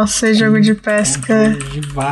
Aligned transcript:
Nossa, 0.00 0.32
jogo 0.32 0.58
de 0.62 0.74
pesca. 0.74 1.54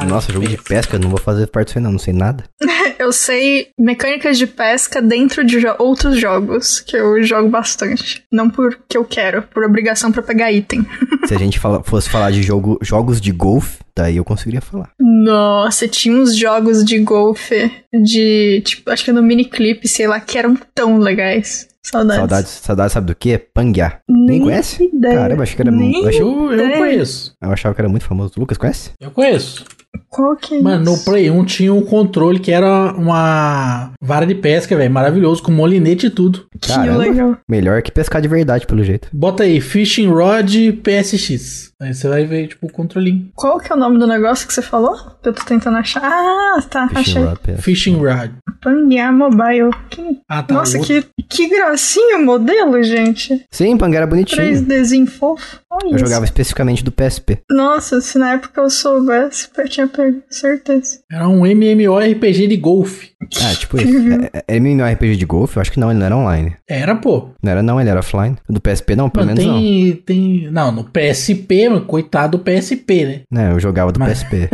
Nossa, 0.06 0.30
jogo 0.30 0.46
de 0.46 0.58
pesca, 0.58 0.98
não 0.98 1.08
vou 1.08 1.18
fazer 1.18 1.46
parte 1.46 1.68
disso 1.68 1.78
aí 1.78 1.84
não, 1.84 1.92
não 1.92 1.98
sei 1.98 2.12
nada. 2.12 2.44
Eu 2.98 3.12
sei 3.12 3.68
mecânicas 3.78 4.36
de 4.36 4.46
pesca 4.46 5.00
dentro 5.00 5.42
de 5.44 5.58
jo- 5.60 5.74
outros 5.78 6.18
jogos, 6.20 6.80
que 6.80 6.96
eu 6.96 7.22
jogo 7.22 7.48
bastante. 7.48 8.24
Não 8.30 8.50
porque 8.50 8.96
eu 8.98 9.04
quero, 9.04 9.42
por 9.42 9.62
obrigação 9.64 10.10
pra 10.10 10.20
pegar 10.20 10.50
item. 10.52 10.84
Se 11.26 11.32
a 11.34 11.38
gente 11.38 11.58
fala- 11.60 11.82
fosse 11.84 12.10
falar 12.10 12.32
de 12.32 12.42
jogo, 12.42 12.76
jogos 12.82 13.20
de 13.20 13.30
golfe, 13.30 13.78
daí 13.96 14.16
eu 14.16 14.24
conseguiria 14.24 14.60
falar. 14.60 14.90
Nossa, 15.00 15.86
tinha 15.86 16.14
uns 16.14 16.36
jogos 16.36 16.84
de 16.84 16.98
golfe 16.98 17.70
de, 18.02 18.62
tipo, 18.66 18.90
acho 18.90 19.04
que 19.04 19.12
no 19.12 19.22
miniclip, 19.22 19.86
sei 19.88 20.08
lá, 20.08 20.18
que 20.20 20.36
eram 20.36 20.56
tão 20.74 20.98
legais. 20.98 21.68
Saudades. 21.90 22.16
Saudades, 22.18 22.50
saudades 22.50 22.92
sabe 22.92 23.06
do 23.06 23.14
quê? 23.14 23.38
Panguear. 23.38 24.00
Nem 24.08 24.40
conhece? 24.42 24.84
ideia. 24.84 25.14
Caramba, 25.14 25.42
achei 25.42 25.56
que 25.56 25.62
era 25.62 25.70
Nem 25.70 25.80
muito. 25.92 26.02
Eu, 26.02 26.08
achei- 26.08 26.20
Eu, 26.22 26.52
eu 26.52 26.78
conheço. 26.78 27.32
eu 27.42 27.50
achava 27.50 27.74
que 27.74 27.80
era 27.80 27.88
muito 27.88 28.04
famoso. 28.04 28.32
Lucas 28.36 28.58
conhece? 28.58 28.90
Eu 29.00 29.10
conheço. 29.10 29.64
Qual 30.08 30.34
que 30.36 30.54
é 30.56 30.60
Mano, 30.62 30.84
no 30.84 30.94
isso? 30.94 31.04
Play 31.04 31.30
1 31.30 31.44
tinha 31.44 31.72
um 31.72 31.82
controle 31.82 32.38
que 32.40 32.50
era 32.50 32.92
uma 32.96 33.92
vara 34.02 34.26
de 34.26 34.34
pesca, 34.34 34.76
velho. 34.76 34.90
Maravilhoso, 34.90 35.42
com 35.42 35.52
molinete 35.52 36.06
e 36.06 36.10
tudo. 36.10 36.46
Que 36.60 36.68
Caramba. 36.68 36.98
legal. 36.98 37.36
Melhor 37.48 37.82
que 37.82 37.92
pescar 37.92 38.20
de 38.22 38.28
verdade, 38.28 38.66
pelo 38.66 38.82
jeito. 38.82 39.08
Bota 39.12 39.42
aí, 39.44 39.60
Fishing 39.60 40.08
Rod 40.08 40.50
PSX. 40.82 41.72
Aí 41.80 41.94
você 41.94 42.08
vai 42.08 42.24
ver, 42.24 42.48
tipo, 42.48 42.66
o 42.66 42.72
controlinho. 42.72 43.28
Qual 43.34 43.60
que 43.60 43.72
é 43.72 43.76
o 43.76 43.78
nome 43.78 43.98
do 43.98 44.06
negócio 44.06 44.46
que 44.48 44.52
você 44.54 44.62
falou? 44.62 44.96
Eu 45.24 45.32
tô 45.32 45.44
tentando 45.44 45.76
achar. 45.76 46.02
Ah, 46.02 46.60
tá, 46.68 46.88
Fishing 46.88 47.00
achei. 47.00 47.22
Rod, 47.24 47.38
PS. 47.38 47.62
Fishing 47.64 47.96
Rod. 47.98 48.30
Panguear 48.60 49.12
Mobile. 49.12 49.70
Que- 49.90 50.18
Ah, 50.28 50.42
tá. 50.42 50.54
Nossa, 50.54 50.78
outro- 50.78 51.04
que, 51.18 51.22
que 51.28 51.48
gracinha 51.48 52.18
o 52.18 52.24
modelo, 52.24 52.82
gente. 52.82 53.44
Sim, 53.50 53.76
Panguear 53.76 54.02
era 54.02 54.06
bonitinho. 54.10 54.42
3Dzinho 54.42 55.06
fofo. 55.06 55.60
Olha 55.82 55.90
Eu 55.92 55.96
isso. 55.96 56.04
jogava 56.06 56.24
especificamente 56.24 56.82
do 56.84 56.90
PSP. 56.92 57.38
Nossa, 57.50 58.00
se 58.00 58.18
na 58.18 58.32
época 58.34 58.60
eu 58.60 58.68
soubesse, 58.70 59.48
eu 59.56 59.68
tinha 59.68 59.86
pego, 59.86 60.20
certeza. 60.28 61.00
Era 61.10 61.28
um 61.28 61.46
MMORPG 61.46 62.46
de 62.48 62.56
golfe. 62.56 63.10
Ah, 63.42 63.54
tipo 63.54 63.78
isso. 63.80 63.90
É, 64.32 64.44
é, 64.48 64.56
MMORPG 64.56 65.16
de 65.16 65.24
golfe? 65.26 65.56
Eu 65.56 65.60
acho 65.62 65.72
que 65.72 65.78
não, 65.80 65.90
ele 65.90 65.98
não 66.00 66.06
era 66.06 66.16
online. 66.16 66.56
Era, 66.68 66.94
pô. 66.96 67.30
Não 67.42 67.50
era 67.52 67.62
não, 67.62 67.80
ele 67.80 67.90
era 67.90 68.00
offline. 68.00 68.36
Do 68.48 68.60
PSP 68.60 68.96
não, 68.96 69.08
pelo 69.08 69.26
Mano, 69.26 69.36
menos 69.40 69.52
não. 69.52 69.60
tem, 69.60 69.92
tem. 70.04 70.50
Não, 70.50 70.72
no 70.72 70.84
PSP, 70.84 71.68
mano, 71.68 71.84
coitado 71.84 72.38
do 72.38 72.44
PSP, 72.44 73.04
né? 73.04 73.20
Não, 73.30 73.52
eu 73.52 73.60
jogava 73.60 73.92
do 73.92 73.98
Mas- 74.00 74.22
PSP. 74.24 74.48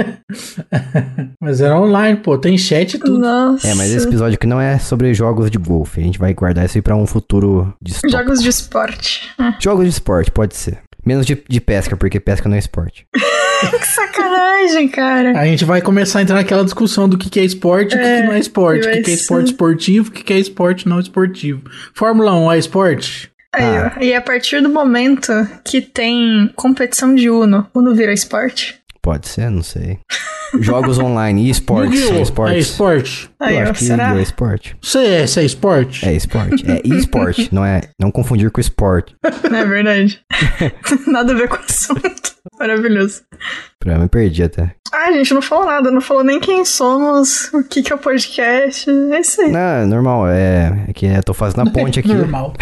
Mas 1.40 1.60
era 1.60 1.78
online, 1.78 2.18
pô. 2.18 2.36
Tem 2.38 2.56
chat 2.58 2.94
e 2.94 2.98
tudo. 2.98 3.18
Nossa. 3.18 3.66
É, 3.68 3.74
mas 3.74 3.90
esse 3.90 4.06
episódio 4.06 4.34
aqui 4.34 4.46
não 4.46 4.60
é 4.60 4.78
sobre 4.78 5.12
jogos 5.14 5.50
de 5.50 5.58
golfe. 5.58 6.00
A 6.00 6.04
gente 6.04 6.18
vai 6.18 6.32
guardar 6.34 6.64
isso 6.64 6.78
aí 6.78 6.82
pra 6.82 6.96
um 6.96 7.06
futuro 7.06 7.74
distópico. 7.82 8.18
Jogos 8.22 8.42
de 8.42 8.48
esporte. 8.48 9.30
Ah, 9.38 9.56
Jogos 9.60 9.84
de 9.84 9.90
esporte, 9.90 10.30
pode 10.30 10.56
ser. 10.56 10.78
Menos 11.04 11.26
de, 11.26 11.42
de 11.48 11.60
pesca, 11.60 11.96
porque 11.96 12.18
pesca 12.20 12.48
não 12.48 12.56
é 12.56 12.58
esporte. 12.58 13.06
que 13.14 13.86
sacanagem, 13.86 14.88
cara. 14.88 15.38
A 15.38 15.44
gente 15.46 15.64
vai 15.64 15.80
começar 15.80 16.18
a 16.18 16.22
entrar 16.22 16.36
naquela 16.36 16.64
discussão 16.64 17.08
do 17.08 17.16
que, 17.18 17.28
que 17.30 17.40
é 17.40 17.44
esporte 17.44 17.94
e 17.94 17.98
o 17.98 18.00
que, 18.00 18.06
É, 18.06 18.20
que 18.20 18.26
não 18.26 18.32
é 18.34 18.38
esporte. 18.38 18.86
O 18.88 18.90
que, 18.90 19.00
que 19.02 19.10
é 19.10 19.14
esporte 19.14 19.46
esportivo, 19.46 20.08
o 20.08 20.12
que, 20.12 20.24
que 20.24 20.32
é 20.32 20.38
esporte 20.38 20.88
não 20.88 20.98
esportivo. 21.00 21.62
Fórmula 21.94 22.34
1 22.34 22.52
é 22.52 22.58
esporte? 22.58 23.30
Aí, 23.54 23.62
Ah. 23.64 23.92
ó. 23.96 24.02
E 24.02 24.14
a 24.14 24.20
partir 24.20 24.60
do 24.60 24.68
momento 24.68 25.32
que 25.64 25.80
tem 25.80 26.50
competição 26.56 27.14
de 27.14 27.30
Uno, 27.30 27.66
Uno 27.74 27.94
vira 27.94 28.12
esporte? 28.12 28.80
Pode 29.04 29.28
ser, 29.28 29.50
não 29.50 29.62
sei. 29.62 29.98
Jogos 30.60 30.98
online 30.98 31.44
e 31.44 31.50
esportes 31.50 32.10
É 32.10 32.22
esportes. 32.22 32.66
esporte. 32.68 33.30
Aí, 33.38 33.56
eu 33.56 33.62
acho 33.64 33.72
que 33.74 33.84
será? 33.84 34.16
É 34.16 34.22
esporte. 34.22 34.74
CS 34.80 35.36
é 35.36 35.44
esporte? 35.44 36.08
É 36.08 36.12
esporte. 36.14 36.64
É 36.66 36.80
esporte, 36.96 37.54
não 37.54 37.62
é. 37.62 37.82
Não 38.00 38.10
confundir 38.10 38.50
com 38.50 38.62
esporte. 38.62 39.14
Não 39.50 39.58
é 39.58 39.64
verdade. 39.66 40.22
Nada 41.06 41.34
a 41.34 41.36
ver 41.36 41.48
com 41.48 41.56
o 41.56 41.60
assunto. 41.60 42.32
Maravilhoso. 42.58 43.22
Pra 43.78 43.98
me 43.98 44.08
perdi 44.08 44.42
até. 44.42 44.74
Ah, 44.90 45.08
a 45.08 45.12
gente 45.12 45.34
não 45.34 45.42
falou 45.42 45.66
nada, 45.66 45.90
não 45.90 46.00
falou 46.00 46.22
nem 46.22 46.38
quem 46.38 46.64
somos, 46.64 47.52
o 47.52 47.62
que, 47.64 47.82
que 47.82 47.92
é 47.92 47.96
o 47.96 47.98
podcast. 47.98 48.88
É 48.88 49.20
isso 49.20 49.40
aí. 49.42 49.50
Não, 49.50 49.58
é 49.58 49.84
normal. 49.84 50.28
É, 50.28 50.84
é 50.88 50.92
que 50.92 51.04
eu 51.04 51.22
tô 51.22 51.34
fazendo 51.34 51.68
a 51.68 51.70
ponte 51.70 51.98
aqui. 52.00 52.08
Normal. 52.14 52.54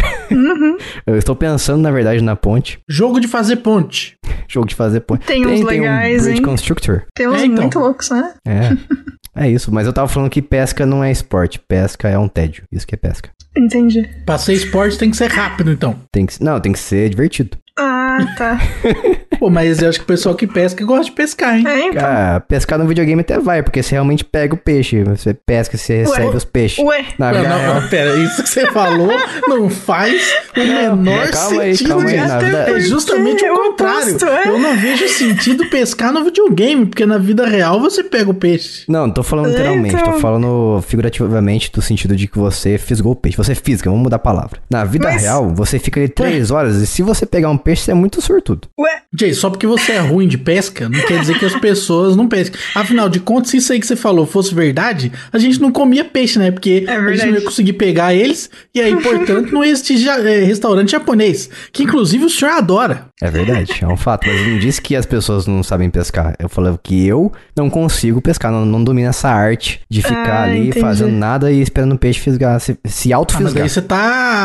Eu 1.06 1.16
estou 1.16 1.36
pensando, 1.36 1.82
na 1.82 1.90
verdade, 1.90 2.22
na 2.22 2.34
ponte. 2.34 2.80
Jogo 2.88 3.20
de 3.20 3.28
fazer 3.28 3.56
ponte. 3.56 4.16
Jogo 4.52 4.66
de 4.68 4.74
fazer 4.74 5.00
ponte. 5.00 5.24
Tem 5.24 5.46
uns 5.46 5.62
legais, 5.62 6.22
um 6.22 6.24
Bridge 6.24 6.38
hein? 6.40 6.44
Constructor. 6.44 7.02
Tem 7.14 7.26
uns 7.26 7.40
É, 7.40 7.46
então. 7.46 7.62
muito 7.62 7.78
loucos, 7.78 8.10
né? 8.10 8.34
É. 8.46 8.70
É 9.34 9.48
isso, 9.50 9.72
mas 9.72 9.86
eu 9.86 9.94
tava 9.94 10.08
falando 10.08 10.28
que 10.28 10.42
pesca 10.42 10.84
não 10.84 11.02
é 11.02 11.10
esporte. 11.10 11.58
Pesca 11.58 12.06
é 12.06 12.18
um 12.18 12.28
tédio. 12.28 12.64
Isso 12.70 12.86
que 12.86 12.94
é 12.94 12.98
pesca. 12.98 13.30
Entendi. 13.56 14.06
Pra 14.26 14.36
ser 14.36 14.52
esporte 14.52 14.98
tem 14.98 15.10
que 15.10 15.16
ser 15.16 15.30
rápido, 15.30 15.72
então. 15.72 15.96
Tem 16.12 16.26
que, 16.26 16.44
não, 16.44 16.60
tem 16.60 16.70
que 16.70 16.78
ser 16.78 17.08
divertido. 17.08 17.56
Ah, 17.78 18.18
tá. 18.36 18.60
Pô, 19.38 19.50
mas 19.50 19.82
eu 19.82 19.88
acho 19.88 19.98
que 19.98 20.04
o 20.04 20.06
pessoal 20.06 20.34
que 20.36 20.46
pesca 20.46 20.84
gosta 20.84 21.06
de 21.06 21.12
pescar, 21.12 21.56
hein? 21.58 21.66
É, 21.66 21.86
então. 21.88 22.02
Ah, 22.06 22.40
pescar 22.46 22.78
no 22.78 22.86
videogame 22.86 23.22
até 23.22 23.40
vai, 23.40 23.60
porque 23.62 23.82
você 23.82 23.92
realmente 23.96 24.24
pega 24.24 24.54
o 24.54 24.58
peixe. 24.58 25.02
Você 25.02 25.34
pesca, 25.34 25.76
você 25.76 26.02
recebe 26.02 26.36
os 26.36 26.44
peixes. 26.44 26.84
Ué, 26.84 27.06
Na 27.18 27.32
Não, 27.32 27.38
vida 27.40 27.48
não, 27.48 27.58
real. 27.58 27.80
não, 27.80 27.88
pera, 27.88 28.14
isso 28.18 28.42
que 28.42 28.48
você 28.48 28.70
falou 28.70 29.10
não 29.48 29.68
faz 29.68 30.22
o 30.56 30.60
menor 30.60 31.30
calma 31.30 31.62
aí, 31.62 31.74
sentido. 31.74 31.88
calma 31.88 32.10
aí, 32.10 32.16
na 32.18 32.38
vida- 32.38 32.70
É 32.70 32.80
justamente 32.80 33.42
o 33.42 33.46
é 33.46 33.52
o 33.52 33.56
contrário. 33.56 34.00
oposto, 34.16 34.26
é? 34.26 34.48
Eu 34.48 34.58
não 34.60 34.76
vejo 34.76 35.08
sentido 35.08 35.68
pescar 35.70 36.12
no 36.12 36.22
videogame, 36.24 36.86
porque 36.86 37.04
na 37.06 37.18
vida 37.18 37.44
real 37.46 37.80
você 37.80 38.04
pega 38.04 38.30
o 38.30 38.34
peixe. 38.34 38.84
Não, 38.86 39.06
não 39.06 39.14
tô 39.14 39.22
falando 39.24 39.48
literalmente, 39.48 39.96
Então. 39.96 40.12
tô 40.12 40.18
falando 40.20 40.80
figurativamente 40.86 41.72
do 41.72 41.82
sentido 41.82 42.14
de 42.14 42.28
que 42.28 42.38
você 42.38 42.78
fisgou 42.78 43.12
o 43.12 43.16
peixe. 43.16 43.36
Você 43.36 43.54
fisga, 43.56 43.90
vamos 43.90 44.04
mudar 44.04 44.16
a 44.16 44.20
palavra. 44.20 44.60
Na 44.70 44.84
vida 44.84 45.08
Mas- 45.08 45.22
real, 45.22 45.48
você 45.52 45.78
fica 45.80 45.98
ali 45.98 46.08
três 46.08 46.50
horas 46.52 46.76
e 46.76 46.86
se 46.86 47.02
você 47.02 47.26
pegar 47.26 47.48
um 47.50 47.58
peixe, 47.62 47.82
você 47.82 47.90
é 47.92 47.94
muito 47.94 48.20
sortudo. 48.20 48.68
ué. 48.78 49.02
Jay, 49.18 49.34
só 49.34 49.50
porque 49.50 49.66
você 49.66 49.92
é 49.92 49.98
ruim 49.98 50.26
de 50.26 50.38
pesca, 50.38 50.88
não 50.88 51.00
quer 51.06 51.20
dizer 51.20 51.38
que 51.38 51.44
as 51.44 51.54
pessoas 51.56 52.16
não 52.16 52.26
pescam. 52.26 52.58
Afinal 52.74 53.08
de 53.10 53.20
contas, 53.20 53.50
se 53.50 53.58
isso 53.58 53.72
aí 53.72 53.78
que 53.78 53.86
você 53.86 53.94
falou 53.94 54.24
fosse 54.26 54.54
verdade, 54.54 55.12
a 55.30 55.38
gente 55.38 55.60
não 55.60 55.70
comia 55.70 56.02
peixe, 56.04 56.38
né? 56.38 56.50
Porque 56.50 56.84
É 56.88 56.96
a 56.96 57.12
gente 57.12 57.26
não 57.26 57.34
ia 57.34 57.42
conseguir 57.42 57.74
pegar 57.74 58.14
eles, 58.14 58.48
e 58.74 58.80
aí, 58.80 58.96
portanto, 59.02 59.52
não 59.52 59.62
ia 59.62 59.70
existir 59.70 59.98
ja- 59.98 60.18
eh, 60.18 60.44
restaurante 60.44 60.92
japonês. 60.92 61.50
Que 61.72 61.82
inclusive 61.82 62.24
o 62.24 62.30
senhor 62.30 62.52
adora. 62.52 63.06
É 63.20 63.30
verdade, 63.30 63.78
é 63.82 63.86
um 63.86 63.96
fato. 63.96 64.26
Mas 64.26 64.46
não 64.48 64.58
disse 64.58 64.80
que 64.80 64.96
as 64.96 65.04
pessoas 65.04 65.46
não 65.46 65.62
sabem 65.62 65.90
pescar. 65.90 66.34
Eu 66.38 66.48
falei 66.48 66.72
que 66.82 67.06
eu 67.06 67.30
não 67.54 67.68
consigo 67.68 68.20
pescar, 68.22 68.50
não, 68.50 68.64
não 68.64 68.82
domino 68.82 69.08
essa 69.10 69.28
arte 69.28 69.80
de 69.90 70.00
ficar 70.00 70.22
Ah, 70.40 70.42
ali 70.44 70.68
entendi. 70.68 70.80
fazendo 70.80 71.12
nada 71.12 71.52
e 71.52 71.60
esperando 71.60 71.92
o 71.94 71.98
peixe 71.98 72.18
fisgar, 72.18 72.58
se, 72.60 72.78
se 72.86 73.12
Ah, 73.12 73.16
mas 73.16 73.18
auto-fisgar. 73.18 73.62
aí 73.62 73.68
você 73.68 73.82
tá 73.82 73.98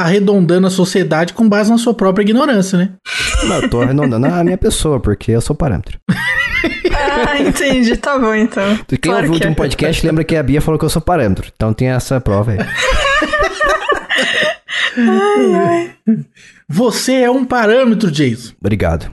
arredondando 0.03 0.67
a 0.67 0.69
sociedade 0.69 1.31
com 1.33 1.47
base 1.47 1.69
na 1.71 1.77
sua 1.77 1.93
própria 1.93 2.23
ignorância, 2.23 2.77
né? 2.77 2.89
Não, 3.43 3.61
eu 3.61 3.69
tô 3.69 3.81
arredondando 3.81 4.25
a 4.27 4.43
minha 4.43 4.57
pessoa, 4.57 4.99
porque 4.99 5.31
eu 5.31 5.41
sou 5.41 5.55
parâmetro. 5.55 5.99
Ah, 6.95 7.39
entendi. 7.39 7.95
Tá 7.97 8.17
bom, 8.17 8.33
então. 8.33 8.77
Quem 8.87 8.97
Claro 8.97 9.17
ouviu 9.27 9.33
o 9.33 9.37
que 9.37 9.43
é. 9.43 9.47
último 9.47 9.55
podcast 9.55 10.05
lembra 10.05 10.23
que 10.23 10.35
a 10.35 10.43
Bia 10.43 10.61
falou 10.61 10.77
que 10.79 10.85
eu 10.85 10.89
sou 10.89 11.01
parâmetro. 11.01 11.51
Então 11.55 11.73
tem 11.73 11.89
essa 11.89 12.19
prova 12.19 12.51
aí. 12.51 12.57
Você 16.67 17.13
é 17.13 17.31
um 17.31 17.45
parâmetro, 17.45 18.11
Jason. 18.11 18.53
Obrigado. 18.59 19.11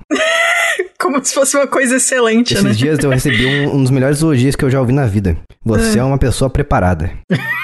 Como 0.99 1.23
se 1.23 1.35
fosse 1.35 1.57
uma 1.57 1.67
coisa 1.67 1.97
excelente, 1.97 2.55
Esses 2.55 2.65
né? 2.65 2.73
dias 2.73 2.99
eu 2.99 3.11
recebi 3.11 3.47
um, 3.47 3.77
um 3.77 3.83
dos 3.83 3.91
melhores 3.91 4.23
elogios 4.23 4.57
que 4.57 4.65
eu 4.65 4.71
já 4.71 4.81
ouvi 4.81 4.93
na 4.93 5.07
vida. 5.07 5.37
Você 5.63 5.99
é, 5.99 6.05
uma 6.05 6.17
pessoa 6.19 6.49
preparada. 6.49 7.11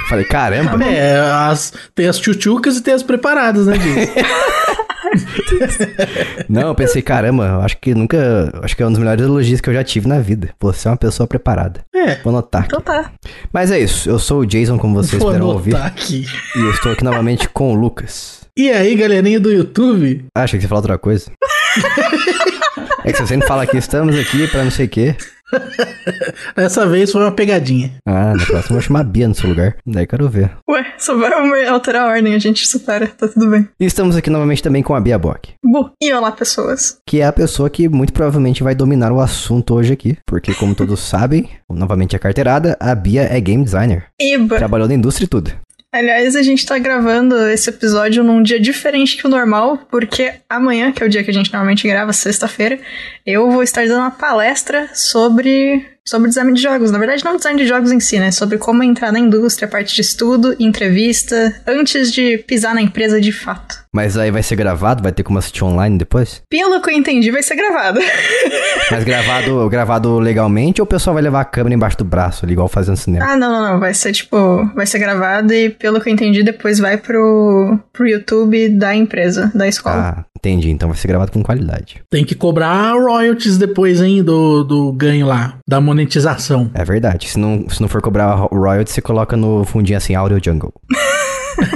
Falei, 0.08 0.24
caramba. 0.26 0.84
É, 0.84 1.18
as, 1.18 1.72
tem 1.94 2.06
as 2.06 2.18
tchutchucas 2.18 2.76
e 2.76 2.82
tem 2.82 2.92
as 2.92 3.02
preparadas, 3.02 3.66
né, 3.66 3.78
Jason? 3.78 4.12
Não, 6.48 6.68
eu 6.68 6.74
pensei, 6.74 7.02
caramba, 7.02 7.46
eu 7.46 7.60
acho 7.60 7.76
que 7.78 7.94
nunca. 7.94 8.52
Acho 8.62 8.76
que 8.76 8.82
é 8.82 8.86
um 8.86 8.90
dos 8.90 8.98
melhores 8.98 9.22
elogios 9.22 9.60
que 9.60 9.68
eu 9.70 9.74
já 9.74 9.84
tive 9.84 10.08
na 10.08 10.18
vida. 10.20 10.50
Você 10.60 10.88
é 10.88 10.90
uma 10.90 10.96
pessoa 10.96 11.26
preparada. 11.26 11.80
É. 11.94 12.16
Vou 12.16 12.30
anotar 12.30 12.62
aqui. 12.62 12.74
Então 12.74 12.80
tá. 12.80 13.12
Mas 13.52 13.70
é 13.70 13.78
isso. 13.78 14.08
Eu 14.08 14.18
sou 14.18 14.40
o 14.40 14.46
Jason, 14.46 14.78
como 14.78 14.94
vocês 14.94 15.20
Vou 15.20 15.28
puderam 15.30 15.46
ouvir. 15.46 15.76
aqui. 15.76 16.26
E 16.56 16.58
eu 16.58 16.70
estou 16.70 16.92
aqui 16.92 17.04
novamente 17.04 17.48
com 17.48 17.72
o 17.72 17.74
Lucas. 17.74 18.40
E 18.56 18.70
aí, 18.70 18.94
galerinha 18.94 19.40
do 19.40 19.50
YouTube? 19.50 20.24
Ah, 20.34 20.42
achei 20.42 20.58
que 20.58 20.62
você 20.62 20.66
ia 20.66 20.68
falar 20.68 20.80
outra 20.80 20.98
coisa. 20.98 21.30
é 23.04 23.12
que 23.12 23.18
você 23.18 23.26
sempre 23.26 23.46
fala 23.46 23.66
que 23.66 23.76
estamos 23.76 24.18
aqui 24.18 24.46
pra 24.48 24.64
não 24.64 24.70
sei 24.70 24.86
o 24.86 24.88
quê. 24.88 25.16
Dessa 26.56 26.86
vez 26.86 27.10
foi 27.12 27.22
uma 27.22 27.32
pegadinha. 27.32 27.92
Ah, 28.06 28.34
na 28.34 28.44
próxima 28.44 28.58
eu 28.70 28.72
vou 28.72 28.80
chamar 28.80 29.00
a 29.00 29.04
Bia 29.04 29.28
no 29.28 29.34
seu 29.34 29.48
lugar. 29.48 29.76
Daí 29.86 30.04
eu 30.04 30.08
quero 30.08 30.28
ver. 30.28 30.50
Ué, 30.68 30.84
só 30.98 31.16
vai 31.16 31.66
alterar 31.66 32.02
a 32.02 32.10
ordem, 32.10 32.34
a 32.34 32.38
gente 32.38 32.66
supera, 32.66 33.06
tá 33.06 33.28
tudo 33.28 33.48
bem. 33.48 33.68
E 33.78 33.84
estamos 33.84 34.16
aqui 34.16 34.30
novamente 34.30 34.62
também 34.62 34.82
com 34.82 34.94
a 34.94 35.00
Bia 35.00 35.18
Bock. 35.18 35.50
Bu. 35.64 35.90
E 36.02 36.12
olá, 36.12 36.32
pessoas. 36.32 36.98
que 37.06 37.20
é 37.20 37.26
a 37.26 37.32
pessoa 37.32 37.68
que 37.70 37.88
muito 37.88 38.12
provavelmente 38.12 38.62
vai 38.62 38.74
dominar 38.74 39.12
o 39.12 39.20
assunto 39.20 39.74
hoje 39.74 39.92
aqui. 39.92 40.16
Porque, 40.26 40.54
como 40.54 40.74
todos 40.74 41.00
sabem, 41.06 41.48
novamente 41.68 42.16
a 42.16 42.18
carteirada, 42.18 42.76
a 42.80 42.94
Bia 42.94 43.22
é 43.22 43.40
game 43.40 43.64
designer. 43.64 44.06
Iba. 44.20 44.56
Trabalhou 44.56 44.88
na 44.88 44.94
indústria 44.94 45.24
e 45.24 45.28
tudo. 45.28 45.52
Aliás, 45.92 46.36
a 46.36 46.42
gente 46.42 46.64
tá 46.64 46.78
gravando 46.78 47.36
esse 47.48 47.68
episódio 47.68 48.22
num 48.22 48.40
dia 48.40 48.60
diferente 48.60 49.16
que 49.16 49.26
o 49.26 49.30
normal, 49.30 49.76
porque 49.90 50.34
amanhã, 50.48 50.92
que 50.92 51.02
é 51.02 51.06
o 51.06 51.08
dia 51.08 51.24
que 51.24 51.30
a 51.30 51.34
gente 51.34 51.52
normalmente 51.52 51.86
grava, 51.88 52.12
sexta-feira, 52.12 52.78
eu 53.26 53.50
vou 53.50 53.60
estar 53.60 53.84
dando 53.88 54.02
uma 54.02 54.10
palestra 54.12 54.88
sobre 54.94 55.84
sobre 56.10 56.28
design 56.28 56.52
de 56.52 56.60
jogos. 56.60 56.90
Na 56.90 56.98
verdade, 56.98 57.24
não 57.24 57.36
design 57.36 57.56
de 57.62 57.68
jogos 57.68 57.92
em 57.92 58.00
si, 58.00 58.18
né? 58.18 58.32
Sobre 58.32 58.58
como 58.58 58.82
entrar 58.82 59.12
na 59.12 59.18
indústria, 59.20 59.68
parte 59.68 59.94
de 59.94 60.00
estudo, 60.00 60.56
entrevista, 60.58 61.54
antes 61.64 62.12
de 62.12 62.38
pisar 62.38 62.74
na 62.74 62.82
empresa 62.82 63.20
de 63.20 63.30
fato. 63.30 63.78
Mas 63.94 64.16
aí 64.16 64.30
vai 64.30 64.42
ser 64.42 64.56
gravado? 64.56 65.02
Vai 65.02 65.12
ter 65.12 65.22
como 65.22 65.38
assistir 65.38 65.64
online 65.64 65.98
depois? 65.98 66.42
Pelo 66.50 66.82
que 66.82 66.90
eu 66.90 66.94
entendi, 66.94 67.30
vai 67.30 67.42
ser 67.42 67.54
gravado. 67.54 68.00
Mas 68.90 69.04
gravado, 69.04 69.68
gravado 69.68 70.18
legalmente 70.18 70.80
ou 70.80 70.84
o 70.84 70.88
pessoal 70.88 71.14
vai 71.14 71.22
levar 71.22 71.42
a 71.42 71.44
câmera 71.44 71.74
embaixo 71.74 71.98
do 71.98 72.04
braço, 72.04 72.44
ali, 72.44 72.54
igual 72.54 72.66
fazendo 72.66 72.96
cinema? 72.96 73.24
Ah, 73.24 73.36
não, 73.36 73.50
não, 73.50 73.72
não. 73.72 73.80
Vai 73.80 73.94
ser 73.94 74.12
tipo. 74.12 74.68
Vai 74.74 74.86
ser 74.86 74.98
gravado 74.98 75.52
e, 75.52 75.70
pelo 75.70 76.00
que 76.00 76.08
eu 76.08 76.12
entendi, 76.12 76.42
depois 76.42 76.78
vai 76.78 76.96
pro, 76.96 77.78
pro 77.92 78.08
YouTube 78.08 78.68
da 78.70 78.94
empresa, 78.94 79.50
da 79.54 79.68
escola. 79.68 80.18
Ah, 80.18 80.24
entendi. 80.40 80.70
Então 80.70 80.88
vai 80.88 80.98
ser 80.98 81.08
gravado 81.08 81.30
com 81.30 81.42
qualidade. 81.42 82.02
Tem 82.10 82.24
que 82.24 82.34
cobrar 82.34 82.92
royalties 82.92 83.56
depois, 83.56 84.00
hein, 84.00 84.22
do, 84.22 84.64
do 84.64 84.92
ganho 84.92 85.26
lá, 85.26 85.58
da 85.68 85.80
monetização. 85.80 86.70
É 86.74 86.84
verdade. 86.84 87.28
Se 87.28 87.38
não, 87.38 87.68
se 87.68 87.80
não 87.80 87.88
for 87.88 88.02
cobrar 88.02 88.34
royalties, 88.34 88.94
você 88.94 89.00
coloca 89.00 89.36
no 89.36 89.64
fundinho 89.64 89.98
assim, 89.98 90.14
Audio 90.14 90.40
Jungle. 90.42 90.72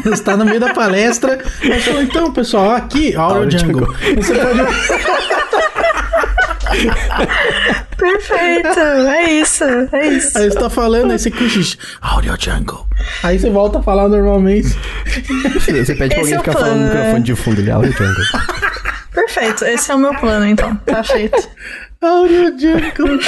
Você 0.04 0.22
tá 0.22 0.36
no 0.36 0.46
meio 0.46 0.60
da 0.60 0.72
palestra, 0.72 1.38
aí 1.62 1.80
falou, 1.80 2.00
então, 2.00 2.32
pessoal, 2.32 2.70
aqui, 2.70 3.14
Audio 3.14 3.42
Audio 3.42 3.58
Jungle. 3.58 3.94
Você 4.16 4.34
pode. 4.34 5.34
Perfeito! 7.96 8.80
É 8.80 9.32
isso, 9.32 9.64
é 9.64 10.06
isso. 10.08 10.38
Aí 10.38 10.50
você 10.50 10.58
tá 10.58 10.68
falando, 10.68 11.12
aí 11.12 11.18
você 11.18 11.30
cochicha, 11.30 11.78
Audio 12.00 12.34
Jungle. 12.38 12.86
Aí 13.22 13.38
você 13.38 13.48
volta 13.50 13.78
a 13.78 13.82
falar 13.82 14.08
normalmente. 14.08 14.68
Você 15.54 15.94
pede 15.94 16.14
pra 16.14 16.20
alguém 16.20 16.34
é 16.34 16.38
ficar 16.38 16.52
falando 16.52 16.66
plano, 16.66 16.80
no 16.80 16.86
né? 16.86 16.94
microfone 16.94 17.24
de 17.24 17.34
fundo 17.34 17.60
ali, 17.60 17.70
Audio 17.70 17.92
Jungle. 17.92 18.24
Perfeito, 19.12 19.64
esse 19.64 19.90
é 19.90 19.94
o 19.94 19.98
meu 19.98 20.14
plano, 20.14 20.46
então. 20.46 20.74
Tá 20.86 21.04
feito. 21.04 21.48
Audio 22.00 22.58
Jungle. 22.58 23.18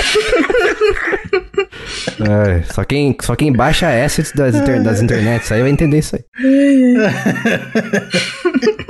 É, 2.18 2.62
só, 2.72 2.82
quem, 2.84 3.16
só 3.20 3.36
quem 3.36 3.52
baixa 3.52 3.88
assets 3.88 4.32
das, 4.32 4.54
inter, 4.54 4.82
das 4.82 5.02
internets 5.02 5.52
aí 5.52 5.60
vai 5.62 5.70
entender 5.70 5.98
isso 5.98 6.16
aí. 6.16 6.24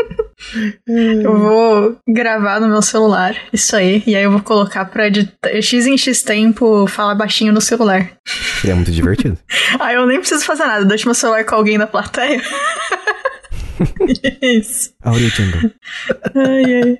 Eu 1.22 1.38
vou 1.38 1.98
gravar 2.08 2.60
no 2.60 2.68
meu 2.68 2.82
celular, 2.82 3.36
isso 3.52 3.74
aí. 3.74 4.02
E 4.06 4.14
aí 4.14 4.22
eu 4.22 4.30
vou 4.30 4.42
colocar 4.42 4.84
pra 4.84 5.08
editar, 5.08 5.50
X 5.60 5.86
em 5.86 5.98
X 5.98 6.22
tempo 6.22 6.86
falar 6.86 7.14
baixinho 7.14 7.52
no 7.52 7.60
celular. 7.60 8.12
Seria 8.60 8.76
muito 8.76 8.90
divertido. 8.90 9.38
Aí 9.80 9.94
eu 9.94 10.06
nem 10.06 10.18
preciso 10.18 10.44
fazer 10.44 10.64
nada, 10.64 10.84
deixo 10.84 11.06
meu 11.06 11.14
celular 11.14 11.44
com 11.44 11.54
alguém 11.54 11.78
na 11.78 11.86
plateia. 11.86 12.42
isso. 14.42 14.94
Audio 15.02 15.28
Jungle. 15.28 15.72
Ai, 16.34 16.82
ai. 16.82 16.98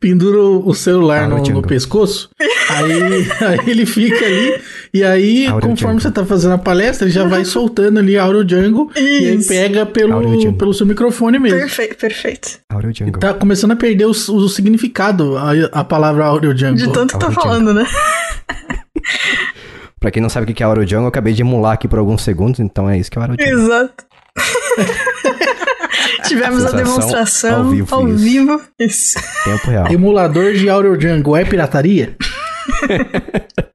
Pendura 0.00 0.40
o 0.40 0.74
celular 0.74 1.30
Audio 1.30 1.54
no, 1.54 1.60
no 1.60 1.66
pescoço, 1.66 2.30
aí, 2.68 2.92
aí 3.46 3.70
ele 3.70 3.86
fica 3.86 4.24
ali, 4.24 4.60
e 4.92 5.04
aí, 5.04 5.46
Audio 5.46 5.70
conforme 5.70 5.94
Jungle. 5.94 6.00
você 6.00 6.10
tá 6.10 6.26
fazendo 6.26 6.54
a 6.54 6.58
palestra, 6.58 7.06
ele 7.06 7.14
já 7.14 7.24
vai 7.24 7.44
soltando 7.44 7.98
ali 7.98 8.18
a 8.18 8.24
Audio 8.24 8.48
Jungle, 8.48 8.90
e 8.96 9.00
aí 9.00 9.36
Isso. 9.36 9.48
pega 9.48 9.86
pelo, 9.86 10.52
pelo 10.54 10.74
seu 10.74 10.84
microfone 10.84 11.38
mesmo. 11.38 11.58
Perfeito, 11.58 11.96
perfeito. 11.96 12.58
Audio 12.68 12.92
Jungle. 12.94 13.20
Tá 13.20 13.32
começando 13.34 13.70
a 13.70 13.76
perder 13.76 14.06
o, 14.06 14.10
o 14.10 14.48
significado, 14.48 15.36
a, 15.38 15.52
a 15.72 15.84
palavra 15.84 16.24
Audio 16.24 16.56
Jungle. 16.56 16.76
De 16.76 16.92
tanto 16.92 17.16
que 17.16 17.24
Audio 17.24 17.40
falando, 17.40 17.72
né? 17.72 17.86
Pra 20.00 20.10
quem 20.10 20.20
não 20.20 20.28
sabe 20.28 20.50
o 20.50 20.54
que 20.54 20.62
é 20.62 20.66
Audio 20.66 20.82
Jungle, 20.82 21.04
eu 21.04 21.08
acabei 21.08 21.32
de 21.32 21.42
emular 21.42 21.74
aqui 21.74 21.86
por 21.86 21.98
alguns 22.00 22.22
segundos, 22.22 22.58
então 22.58 22.90
é 22.90 22.98
isso 22.98 23.08
que 23.08 23.16
é 23.16 23.20
o 23.20 23.24
Audio 23.24 23.46
Jungle. 23.46 23.64
Exato. 23.64 24.04
Tivemos 26.26 26.64
a 26.64 26.70
demonstração 26.70 27.64
ao 27.64 27.70
vivo, 27.70 27.94
ao 27.94 28.08
isso. 28.08 28.18
vivo. 28.18 28.60
Isso. 28.78 29.18
Tempo 29.44 29.70
real. 29.70 29.92
Emulador 29.92 30.52
de 30.52 30.68
Audio 30.68 31.00
Jungle 31.00 31.36
é 31.36 31.44
pirataria? 31.44 32.16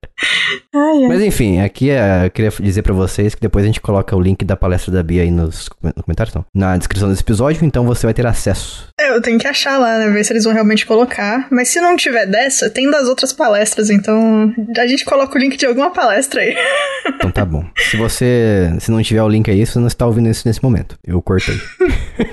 Ai, 0.73 1.03
ai. 1.03 1.07
Mas 1.07 1.21
enfim, 1.21 1.59
aqui 1.59 1.89
é, 1.89 2.25
eu 2.25 2.31
queria 2.31 2.51
dizer 2.59 2.81
pra 2.81 2.93
vocês 2.93 3.35
que 3.35 3.41
depois 3.41 3.63
a 3.63 3.67
gente 3.67 3.79
coloca 3.81 4.15
o 4.15 4.21
link 4.21 4.43
da 4.43 4.55
palestra 4.55 4.91
da 4.91 5.03
Bia 5.03 5.21
aí 5.21 5.31
nos 5.31 5.69
no 5.81 6.03
comentários, 6.03 6.33
não, 6.33 6.45
na 6.53 6.77
descrição 6.77 7.09
desse 7.09 7.21
episódio, 7.21 7.63
então 7.65 7.85
você 7.85 8.07
vai 8.07 8.13
ter 8.13 8.25
acesso. 8.25 8.87
É, 8.99 9.11
eu 9.11 9.21
tenho 9.21 9.37
que 9.37 9.47
achar 9.47 9.77
lá, 9.77 9.99
né? 9.99 10.09
Ver 10.09 10.23
se 10.23 10.33
eles 10.33 10.43
vão 10.43 10.53
realmente 10.53 10.85
colocar. 10.85 11.47
Mas 11.51 11.69
se 11.69 11.79
não 11.79 11.95
tiver 11.95 12.25
dessa, 12.25 12.69
tem 12.69 12.89
das 12.89 13.07
outras 13.07 13.31
palestras, 13.31 13.89
então 13.89 14.53
a 14.77 14.87
gente 14.87 15.05
coloca 15.05 15.37
o 15.37 15.41
link 15.41 15.55
de 15.55 15.65
alguma 15.65 15.91
palestra 15.91 16.41
aí. 16.41 16.55
Então 17.07 17.31
tá 17.31 17.45
bom. 17.45 17.65
Se 17.89 17.95
você 17.95 18.69
se 18.79 18.91
não 18.91 19.01
tiver 19.01 19.23
o 19.23 19.29
link 19.29 19.49
aí, 19.49 19.65
você 19.65 19.79
não 19.79 19.87
está 19.87 20.05
ouvindo 20.05 20.29
isso 20.29 20.45
nesse 20.45 20.61
momento. 20.61 20.97
Eu 21.05 21.21
cortei. 21.21 21.55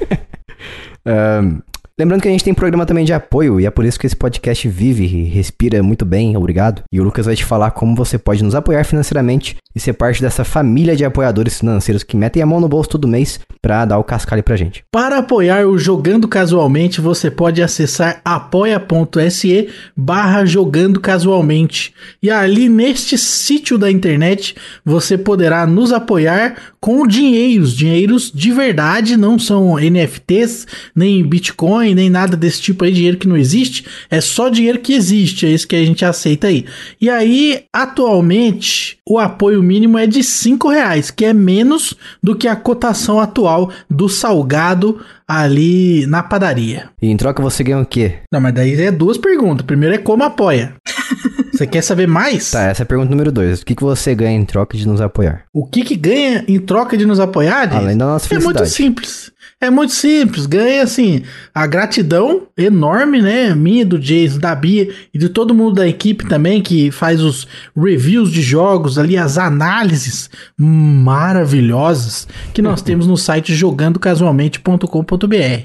Ahn, 1.07 1.61
lembrando 1.99 2.23
que 2.23 2.29
a 2.29 2.31
gente 2.31 2.45
tem 2.45 2.55
programa 2.55 2.85
também 2.85 3.05
de 3.05 3.13
apoio 3.13 3.61
e 3.61 3.67
é 3.67 3.71
por 3.71 3.85
isso 3.85 3.99
que 3.99 4.07
esse 4.07 4.17
podcast 4.17 4.67
vive 4.69 5.05
e 5.05 5.25
respira 5.25 5.83
muito 5.83 6.05
bem, 6.05 6.37
obrigado. 6.37 6.83
E 6.93 7.01
o 7.01 7.05
Lucas 7.05 7.27
vai 7.27 7.37
te 7.37 7.45
falar 7.45 7.71
como 7.71 7.95
você 7.95 8.19
pode 8.19 8.43
nos 8.43 8.55
apoiar 8.55 8.85
financeiramente 8.85 9.57
e 9.75 9.81
ser 9.81 9.93
parte 9.93 10.23
dessa 10.23 10.45
família 10.45 10.95
de 10.95 11.05
apoiadores 11.05 11.59
financeiros 11.59 12.03
que 12.03 12.17
metem 12.17 12.43
a 12.43 12.47
mão 12.47 12.61
no 12.61 12.69
bolso 12.69 12.91
todo 12.91 13.09
mês 13.09 13.41
pra 13.61 13.85
dar 13.85 13.99
o 13.99 14.05
cascalho 14.05 14.43
pra 14.43 14.57
gente. 14.57 14.85
Para 14.91 15.19
apoiar 15.19 15.67
o 15.67 15.79
Jogando 15.79 16.29
Casualmente, 16.29 17.01
você 17.01 17.31
pode 17.31 17.63
acessar 17.63 18.21
apoia.se 18.25 19.69
barra 19.97 20.45
Jogando 20.45 21.01
Casualmente. 21.01 21.93
E 22.23 22.31
ali 22.31 22.69
neste 22.69 23.19
sítio 23.19 23.77
da 23.77 23.91
internet, 23.91 24.55
você 24.85 25.19
poderá 25.19 25.67
nos 25.67 25.93
apoiar 25.93 26.57
com 26.81 27.07
dinheiros, 27.07 27.75
dinheiros 27.75 28.31
de 28.33 28.53
verdade, 28.53 29.17
não 29.17 29.39
são 29.39 29.77
NFTs, 29.79 30.67
nem 30.95 31.27
Bitcoin, 31.27 31.84
nem 31.93 32.09
nada 32.09 32.37
desse 32.37 32.63
tipo 32.63 32.85
aí, 32.85 32.93
dinheiro 32.93 33.17
que 33.17 33.27
não 33.27 33.37
existe, 33.37 33.85
é 34.09 34.21
só 34.21 34.49
dinheiro 34.49 34.79
que 34.79 34.93
existe, 34.93 35.45
é 35.45 35.51
isso 35.51 35.67
que 35.67 35.75
a 35.75 35.85
gente 35.85 36.05
aceita 36.05 36.47
aí. 36.47 36.65
E 37.01 37.11
aí, 37.11 37.65
atualmente, 37.73 38.97
o 39.05 39.19
apoio 39.19 39.61
mínimo 39.61 39.99
é 39.99 40.07
de 40.07 40.23
5 40.23 40.69
reais, 40.69 41.11
que 41.11 41.25
é 41.25 41.33
menos 41.33 41.95
do 42.23 42.37
que 42.37 42.47
a 42.47 42.55
cotação 42.55 43.19
atual 43.19 43.73
do 43.91 44.09
salgado 44.09 45.01
ali 45.27 46.07
na 46.07 46.23
padaria. 46.23 46.91
E 47.03 47.09
em 47.09 47.17
troca 47.17 47.43
você 47.43 47.65
ganha 47.65 47.81
o 47.81 47.87
quê? 47.87 48.19
Não, 48.31 48.41
mas 48.41 48.55
daí 48.55 48.81
é 48.81 48.93
duas 48.93 49.19
perguntas. 49.19 49.67
Primeiro 49.67 49.97
é 49.97 49.99
como 49.99 50.23
apoia. 50.23 50.75
Você 51.57 51.67
quer 51.67 51.83
saber 51.83 52.07
mais? 52.09 52.51
Tá, 52.51 52.63
essa 52.65 52.83
é 52.83 52.85
a 52.85 52.87
pergunta 52.87 53.11
número 53.11 53.31
dois. 53.33 53.63
O 53.63 53.67
que, 53.67 53.75
que 53.75 53.83
você 53.83 54.15
ganha 54.15 54.37
em 54.37 54.45
troca 54.45 54.77
de 54.77 54.87
nos 54.87 55.01
apoiar? 55.01 55.45
O 55.53 55.67
que 55.67 55.83
que 55.85 55.97
ganha 55.97 56.45
em 56.49 56.59
troca 56.59 56.97
de 56.97 57.07
nos 57.07 57.21
apoiar? 57.21 57.73
Além 57.75 57.97
da 57.97 58.07
nossa 58.07 58.27
É 58.35 58.39
muito 58.39 58.59
felicidade. 58.59 58.71
simples. 58.71 59.33
É 59.61 59.71
muito 59.71 59.93
simples. 59.93 60.47
Ganha, 60.47 60.83
assim, 60.83 61.23
a 61.55 61.67
gratidão 61.67 62.43
enorme, 62.57 63.23
né? 63.23 63.55
Minha, 63.55 63.87
do 63.87 63.99
Jason, 63.99 64.39
da 64.39 64.55
Bia 64.55 64.91
e 65.13 65.19
de 65.19 65.29
todo 65.31 65.55
mundo 65.55 65.77
da 65.77 65.89
equipe 65.89 66.27
também, 66.29 66.61
que 66.61 66.91
faz 66.91 67.23
os 67.23 67.47
reviews 67.75 68.31
de 68.31 68.43
jogos 68.43 68.99
ali, 68.99 69.17
as 69.17 69.39
análises 69.39 70.29
maravilhosas 70.59 72.29
que 72.53 72.61
nós 72.61 72.81
temos 72.83 73.07
no 73.07 73.17
site 73.17 73.55
jogandocasualmente.com.br. 73.55 75.63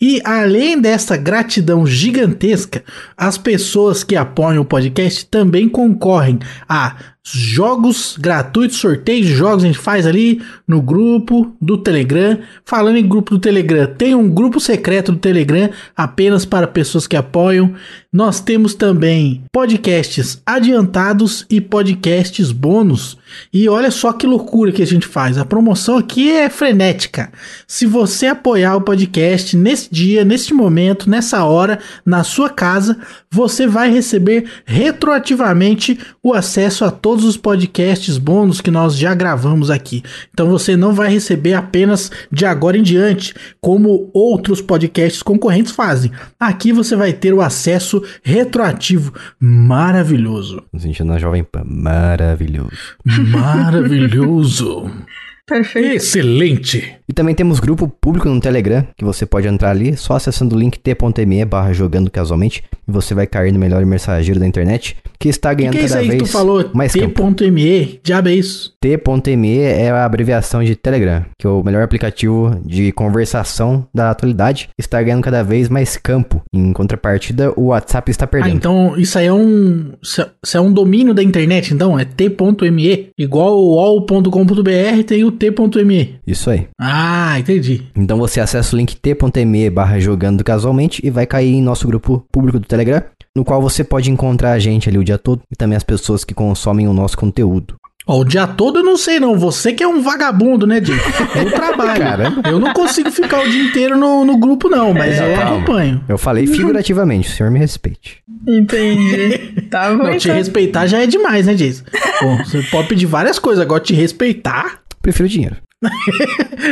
E 0.00 0.20
além 0.24 0.80
dessa 0.80 1.16
gratidão 1.16 1.86
gigantesca, 1.86 2.82
as 3.16 3.36
pessoas 3.36 4.02
que 4.02 4.16
apoiam 4.16 4.62
o 4.62 4.66
podcast 4.66 5.26
também 5.32 5.66
concorrem 5.66 6.38
a 6.68 6.94
jogos 7.24 8.16
gratuitos, 8.18 8.78
sorteios 8.78 9.26
de 9.26 9.32
jogos 9.32 9.62
a 9.62 9.66
gente 9.68 9.78
faz 9.78 10.06
ali 10.06 10.42
no 10.66 10.82
grupo 10.82 11.54
do 11.60 11.78
Telegram. 11.78 12.38
Falando 12.64 12.96
em 12.96 13.06
grupo 13.06 13.30
do 13.32 13.38
Telegram, 13.38 13.86
tem 13.86 14.14
um 14.14 14.28
grupo 14.28 14.58
secreto 14.58 15.12
do 15.12 15.18
Telegram 15.18 15.70
apenas 15.96 16.44
para 16.44 16.66
pessoas 16.66 17.06
que 17.06 17.16
apoiam. 17.16 17.74
Nós 18.12 18.40
temos 18.40 18.74
também 18.74 19.44
podcasts 19.52 20.42
adiantados 20.44 21.46
e 21.48 21.60
podcasts 21.60 22.50
bônus. 22.50 23.16
E 23.52 23.68
olha 23.68 23.90
só 23.90 24.12
que 24.12 24.26
loucura 24.26 24.72
que 24.72 24.82
a 24.82 24.86
gente 24.86 25.06
faz. 25.06 25.38
A 25.38 25.44
promoção 25.44 25.96
aqui 25.96 26.30
é 26.30 26.50
frenética. 26.50 27.32
Se 27.66 27.86
você 27.86 28.26
apoiar 28.26 28.76
o 28.76 28.82
podcast 28.82 29.56
nesse 29.56 29.88
dia, 29.90 30.24
neste 30.24 30.52
momento, 30.52 31.08
nessa 31.08 31.44
hora, 31.44 31.78
na 32.04 32.24
sua 32.24 32.50
casa, 32.50 32.98
você 33.30 33.66
vai 33.66 33.90
receber 33.90 34.44
retroativamente 34.66 35.98
o 36.22 36.34
acesso 36.34 36.84
a 36.84 36.90
todos 36.90 37.11
os 37.20 37.36
podcasts 37.36 38.16
bônus 38.16 38.60
que 38.60 38.70
nós 38.70 38.96
já 38.96 39.14
gravamos 39.14 39.70
aqui. 39.70 40.02
Então 40.32 40.48
você 40.48 40.76
não 40.76 40.94
vai 40.94 41.10
receber 41.10 41.54
apenas 41.54 42.10
de 42.30 42.46
agora 42.46 42.78
em 42.78 42.82
diante, 42.82 43.34
como 43.60 44.10
outros 44.14 44.60
podcasts 44.60 45.22
concorrentes 45.22 45.72
fazem. 45.72 46.10
Aqui 46.40 46.72
você 46.72 46.96
vai 46.96 47.12
ter 47.12 47.34
o 47.34 47.42
acesso 47.42 48.02
retroativo 48.22 49.12
maravilhoso. 49.38 50.62
Sentindo 50.76 51.08
na 51.08 51.18
Jovem 51.18 51.44
Pan. 51.44 51.64
Maravilhoso. 51.64 52.70
Maravilhoso. 53.04 54.90
Perfeito. 55.46 55.96
Excelente. 55.96 56.94
E 57.08 57.12
também 57.12 57.34
temos 57.34 57.58
grupo 57.58 57.88
público 57.88 58.28
no 58.28 58.40
Telegram, 58.40 58.86
que 58.96 59.04
você 59.04 59.26
pode 59.26 59.48
entrar 59.48 59.70
ali 59.70 59.96
só 59.96 60.14
acessando 60.14 60.54
o 60.54 60.58
link 60.58 60.78
t.me 60.78 61.44
barra 61.44 61.72
jogando 61.72 62.10
casualmente 62.10 62.62
e 62.88 62.90
você 62.90 63.12
vai 63.12 63.26
cair 63.26 63.52
no 63.52 63.58
melhor 63.58 63.84
mensageiro 63.84 64.38
da 64.38 64.46
internet, 64.46 64.96
que 65.22 65.28
está 65.28 65.50
O 65.52 65.56
que, 65.56 65.62
ganhando 65.62 65.74
que 65.78 65.84
é 65.84 65.88
cada 65.88 66.00
aí 66.00 66.04
que 66.06 66.10
vez 66.16 66.22
tu 66.22 66.28
falou? 66.28 66.70
mais. 66.74 66.92
T.me? 66.92 68.00
Diabo 68.02 68.28
é 68.28 68.34
isso? 68.34 68.72
T.me 68.80 69.58
é 69.58 69.90
a 69.90 70.04
abreviação 70.04 70.62
de 70.64 70.74
Telegram, 70.74 71.24
que 71.38 71.46
é 71.46 71.50
o 71.50 71.62
melhor 71.62 71.82
aplicativo 71.82 72.60
de 72.64 72.90
conversação 72.92 73.86
da 73.94 74.10
atualidade. 74.10 74.68
Está 74.78 75.02
ganhando 75.02 75.22
cada 75.22 75.42
vez 75.42 75.68
mais 75.68 75.96
campo. 75.96 76.42
Em 76.52 76.72
contrapartida, 76.72 77.52
o 77.56 77.66
WhatsApp 77.66 78.10
está 78.10 78.24
Ah, 78.24 78.28
perdendo. 78.28 78.56
então 78.56 78.94
isso 78.98 79.18
aí 79.18 79.26
é 79.26 79.32
um. 79.32 79.92
Isso 80.02 80.22
é- 80.22 80.28
isso 80.44 80.56
é 80.56 80.60
um 80.60 80.72
domínio 80.72 81.14
da 81.14 81.22
internet, 81.22 81.72
então? 81.72 81.98
É 81.98 82.04
t.me. 82.04 83.10
Igual 83.18 83.58
o 83.64 83.78
all.com.br 83.78 85.02
tem 85.06 85.24
o 85.24 85.30
t.me. 85.30 86.16
Isso 86.26 86.50
aí. 86.50 86.66
Ah, 86.80 87.38
entendi. 87.38 87.82
Então 87.96 88.18
você 88.18 88.40
acessa 88.40 88.74
o 88.74 88.78
link 88.78 88.96
t.me 88.96 89.70
barra 89.70 89.98
jogando 90.00 90.42
casualmente 90.44 91.00
e 91.04 91.10
vai 91.10 91.26
cair 91.26 91.54
em 91.54 91.62
nosso 91.62 91.86
grupo 91.86 92.24
público 92.32 92.58
do 92.58 92.66
Telegram, 92.66 93.02
no 93.36 93.44
qual 93.44 93.60
você 93.62 93.82
pode 93.82 94.10
encontrar 94.10 94.52
a 94.52 94.58
gente 94.58 94.88
ali 94.88 94.98
o 94.98 95.04
dia 95.04 95.18
todo 95.18 95.42
e 95.50 95.56
também 95.56 95.76
as 95.76 95.82
pessoas 95.84 96.24
que 96.24 96.34
consomem 96.34 96.86
o 96.88 96.92
nosso 96.92 97.16
conteúdo. 97.16 97.76
Ó, 98.04 98.18
o 98.20 98.24
dia 98.24 98.48
todo 98.48 98.80
eu 98.80 98.84
não 98.84 98.96
sei 98.96 99.20
não. 99.20 99.38
Você 99.38 99.72
que 99.72 99.82
é 99.82 99.86
um 99.86 100.02
vagabundo, 100.02 100.66
né, 100.66 100.80
Diego? 100.80 101.00
Eu 101.36 101.52
trabalho. 101.52 102.00
Caramba. 102.02 102.48
Eu 102.48 102.58
não 102.58 102.72
consigo 102.72 103.10
ficar 103.12 103.40
o 103.46 103.48
dia 103.48 103.62
inteiro 103.62 103.96
no, 103.96 104.24
no 104.24 104.36
grupo, 104.38 104.68
não, 104.68 104.92
mas 104.92 105.20
eu 105.20 105.34
calma. 105.36 105.56
acompanho. 105.56 106.04
Eu 106.08 106.18
falei 106.18 106.46
figurativamente, 106.48 107.28
o 107.28 107.32
senhor 107.32 107.50
me 107.52 107.60
respeite. 107.60 108.20
Entendi. 108.46 109.62
Tá 109.70 109.90
bom, 109.94 110.02
Não, 110.02 110.10
te 110.18 110.24
então. 110.28 110.34
respeitar 110.36 110.86
já 110.86 111.00
é 111.00 111.06
demais, 111.06 111.46
né, 111.46 111.54
Jason? 111.54 111.84
Pô, 112.18 112.36
você 112.44 112.60
pode 112.64 112.88
pedir 112.88 113.06
várias 113.06 113.38
coisas, 113.38 113.62
agora 113.62 113.80
te 113.82 113.94
respeitar, 113.94 114.80
Prefiro 115.00 115.28
dinheiro. 115.28 115.56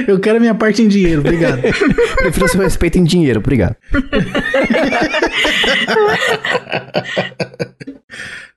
Eu 0.06 0.20
quero 0.20 0.36
a 0.36 0.40
minha 0.40 0.54
parte 0.54 0.82
em 0.82 0.88
dinheiro, 0.88 1.20
obrigado. 1.20 1.62
Prefiro 2.16 2.48
seu 2.48 2.60
respeito 2.60 2.98
em 2.98 3.04
dinheiro, 3.04 3.40
obrigado. 3.40 3.76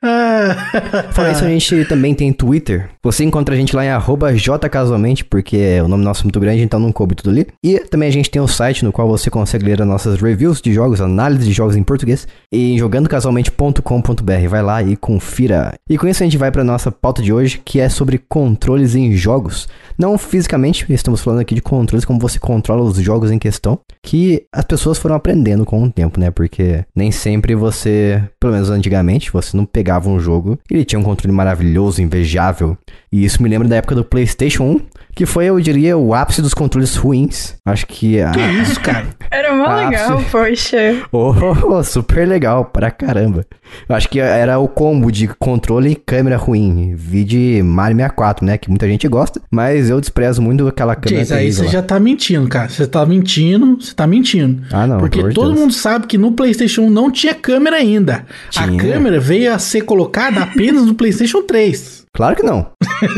Ah, 0.05 1.09
Fala 1.13 1.31
isso, 1.31 1.45
a 1.45 1.47
gente 1.47 1.85
também 1.85 2.13
tem 2.13 2.33
Twitter. 2.33 2.89
Você 3.01 3.23
encontra 3.23 3.55
a 3.55 3.57
gente 3.57 3.73
lá 3.73 3.85
em 3.85 3.89
arroba 3.89 4.35
jcasualmente, 4.35 5.23
porque 5.23 5.79
o 5.79 5.87
nome 5.87 6.03
nosso 6.03 6.21
é 6.21 6.23
muito 6.25 6.41
grande, 6.41 6.61
então 6.61 6.77
não 6.77 6.91
coube 6.91 7.15
tudo 7.15 7.29
ali. 7.29 7.47
E 7.63 7.79
também 7.79 8.09
a 8.09 8.11
gente 8.11 8.29
tem 8.29 8.41
um 8.41 8.47
site 8.47 8.83
no 8.83 8.91
qual 8.91 9.07
você 9.07 9.29
consegue 9.29 9.63
ler 9.63 9.81
as 9.81 9.87
nossas 9.87 10.21
reviews 10.21 10.61
de 10.61 10.73
jogos, 10.73 10.99
análise 10.99 11.45
de 11.45 11.53
jogos 11.53 11.77
em 11.77 11.83
português, 11.83 12.27
e 12.51 12.77
jogandocasualmente.com.br. 12.77 14.47
Vai 14.49 14.61
lá 14.61 14.83
e 14.83 14.97
confira. 14.97 15.73
E 15.89 15.97
com 15.97 16.05
isso 16.05 16.21
a 16.21 16.25
gente 16.25 16.37
vai 16.37 16.51
para 16.51 16.65
nossa 16.65 16.91
pauta 16.91 17.21
de 17.21 17.31
hoje, 17.31 17.61
que 17.63 17.79
é 17.79 17.87
sobre 17.87 18.17
controles 18.17 18.95
em 18.95 19.13
jogos. 19.13 19.69
Não 19.97 20.17
fisicamente, 20.43 20.85
estamos 20.89 21.21
falando 21.21 21.39
aqui 21.39 21.55
de 21.55 21.61
controles, 21.61 22.03
como 22.05 22.19
você 22.19 22.37
controla 22.37 22.81
os 22.83 22.97
jogos 22.97 23.31
em 23.31 23.39
questão, 23.39 23.79
que 24.03 24.43
as 24.51 24.65
pessoas 24.65 24.97
foram 24.97 25.15
aprendendo 25.15 25.65
com 25.65 25.81
o 25.81 25.89
tempo, 25.89 26.19
né? 26.19 26.29
Porque 26.29 26.83
nem 26.93 27.11
sempre 27.11 27.55
você, 27.55 28.21
pelo 28.39 28.51
menos 28.53 28.69
antigamente, 28.69 29.31
você 29.31 29.55
não 29.55 29.65
pegava 29.65 30.09
um 30.09 30.19
jogo, 30.19 30.59
ele 30.69 30.83
tinha 30.83 30.99
um 30.99 31.03
controle 31.03 31.33
maravilhoso, 31.33 32.01
invejável. 32.01 32.77
E 33.11 33.23
isso 33.23 33.41
me 33.41 33.47
lembra 33.47 33.67
da 33.67 33.77
época 33.77 33.95
do 33.95 34.03
PlayStation 34.03 34.63
1, 34.63 34.79
que 35.15 35.25
foi, 35.25 35.45
eu 35.45 35.59
diria, 35.59 35.95
o 35.97 36.13
ápice 36.13 36.41
dos 36.41 36.53
controles 36.53 36.95
ruins. 36.95 37.55
Acho 37.65 37.85
que 37.85 38.19
a, 38.19 38.31
que 38.31 38.39
isso, 38.41 38.79
cara? 38.81 39.05
Era 39.31 39.55
mó 39.55 39.65
Ah, 39.65 39.85
legal, 39.85 40.23
poxa. 40.31 40.77
Oh, 41.11 41.83
super 41.83 42.27
legal, 42.27 42.65
pra 42.65 42.91
caramba. 42.91 43.45
Eu 43.87 43.95
acho 43.95 44.09
que 44.09 44.19
era 44.19 44.59
o 44.59 44.67
combo 44.67 45.11
de 45.11 45.27
controle 45.27 45.91
e 45.91 45.95
câmera 45.95 46.37
ruim. 46.37 46.93
Vi 46.95 47.23
de 47.23 47.61
Mario 47.63 47.97
64, 47.97 48.45
né? 48.45 48.57
Que 48.57 48.69
muita 48.69 48.87
gente 48.87 49.07
gosta. 49.07 49.41
Mas 49.51 49.89
eu 49.89 49.99
desprezo 49.99 50.32
muito 50.41 50.67
aquela 50.67 50.95
câmera 50.95 51.21
Jason, 51.23 51.35
aí 51.35 51.51
você 51.51 51.67
já 51.67 51.81
tá 51.81 51.99
mentindo, 51.99 52.47
cara. 52.47 52.69
Você 52.69 52.87
tá 52.87 53.05
mentindo, 53.05 53.77
você 53.79 53.93
tá 53.93 54.07
mentindo. 54.07 54.61
Ah, 54.71 54.87
não, 54.87 54.97
Porque 54.99 55.19
todo 55.33 55.49
Deus. 55.49 55.59
mundo 55.59 55.73
sabe 55.73 56.07
que 56.07 56.17
no 56.17 56.31
PlayStation 56.31 56.81
1 56.83 56.89
não 56.89 57.11
tinha 57.11 57.33
câmera 57.33 57.75
ainda. 57.77 58.25
A 58.55 58.67
Tinha. 58.67 58.77
câmera 58.81 59.19
veio 59.19 59.53
a 59.53 59.59
ser 59.59 59.81
colocada 59.81 60.41
apenas 60.41 60.85
no 60.85 60.93
PlayStation 60.95 61.41
3. 61.43 62.03
Claro 62.15 62.35
que 62.35 62.43
não. 62.43 62.67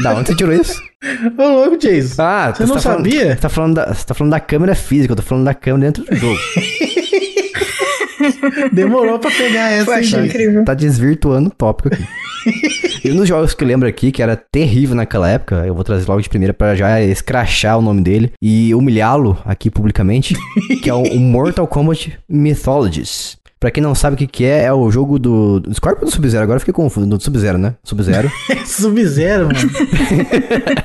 da 0.01 0.13
onde 0.15 0.29
você 0.29 0.35
tirou 0.35 0.53
isso? 0.53 0.81
Ô, 1.37 1.43
louco, 1.43 1.77
Jason. 1.77 2.21
Ah, 2.23 2.53
Você 2.55 2.65
não 2.65 2.75
tá 2.75 2.81
falando- 2.81 2.97
sabia? 3.05 3.29
você 3.29 3.35
tá, 3.35 3.49
falando 3.49 3.73
da, 3.75 3.93
você 3.93 4.05
tá 4.05 4.13
falando 4.13 4.31
da 4.31 4.39
câmera 4.39 4.73
física, 4.73 5.11
eu 5.11 5.15
tô 5.17 5.21
falando 5.21 5.43
da 5.45 5.53
câmera 5.53 5.91
dentro 5.91 6.05
do 6.05 6.15
jogo. 6.15 6.39
Demorou 8.71 9.19
pra 9.19 9.31
pegar 9.31 9.71
essa, 9.71 10.01
Jason? 10.01 10.25
incrível. 10.25 10.65
tá 10.65 10.73
desvirtuando 10.73 11.49
o 11.49 11.51
tópico 11.51 11.89
aqui. 11.93 12.03
e 13.03 13.11
um 13.11 13.15
dos 13.15 13.27
jogos 13.27 13.53
que 13.53 13.63
eu 13.63 13.67
lembro 13.67 13.87
aqui, 13.87 14.11
que 14.11 14.21
era 14.21 14.35
terrível 14.35 14.95
naquela 14.95 15.29
época, 15.29 15.63
eu 15.65 15.73
vou 15.73 15.83
trazer 15.83 16.07
logo 16.07 16.21
de 16.21 16.29
primeira 16.29 16.53
pra 16.53 16.75
já 16.75 17.01
escrachar 17.01 17.77
o 17.77 17.81
nome 17.81 18.01
dele 18.01 18.31
e 18.41 18.73
humilhá-lo 18.75 19.37
aqui 19.45 19.69
publicamente, 19.69 20.35
que 20.81 20.89
é 20.89 20.93
o, 20.93 21.03
Mortal 21.19 21.67
Kombat 21.67 22.17
Mythologies. 22.29 23.37
Pra 23.59 23.71
quem 23.71 23.81
não 23.81 23.95
sabe 23.95 24.13
o 24.13 24.17
que, 24.17 24.27
que 24.27 24.45
é, 24.45 24.65
é 24.65 24.73
o 24.73 24.91
jogo 24.91 25.17
do, 25.17 25.59
do 25.59 25.73
Scorpion 25.73 26.01
ou 26.01 26.05
do 26.05 26.11
Sub-Zero? 26.13 26.43
Agora 26.43 26.57
eu 26.57 26.59
fiquei 26.59 26.73
confuso. 26.73 27.07
Do 27.07 27.19
Sub-Zero, 27.19 27.57
né? 27.57 27.73
Sub-Zero. 27.83 28.29
Sub-Zero, 28.65 29.47
mano. 29.47 29.57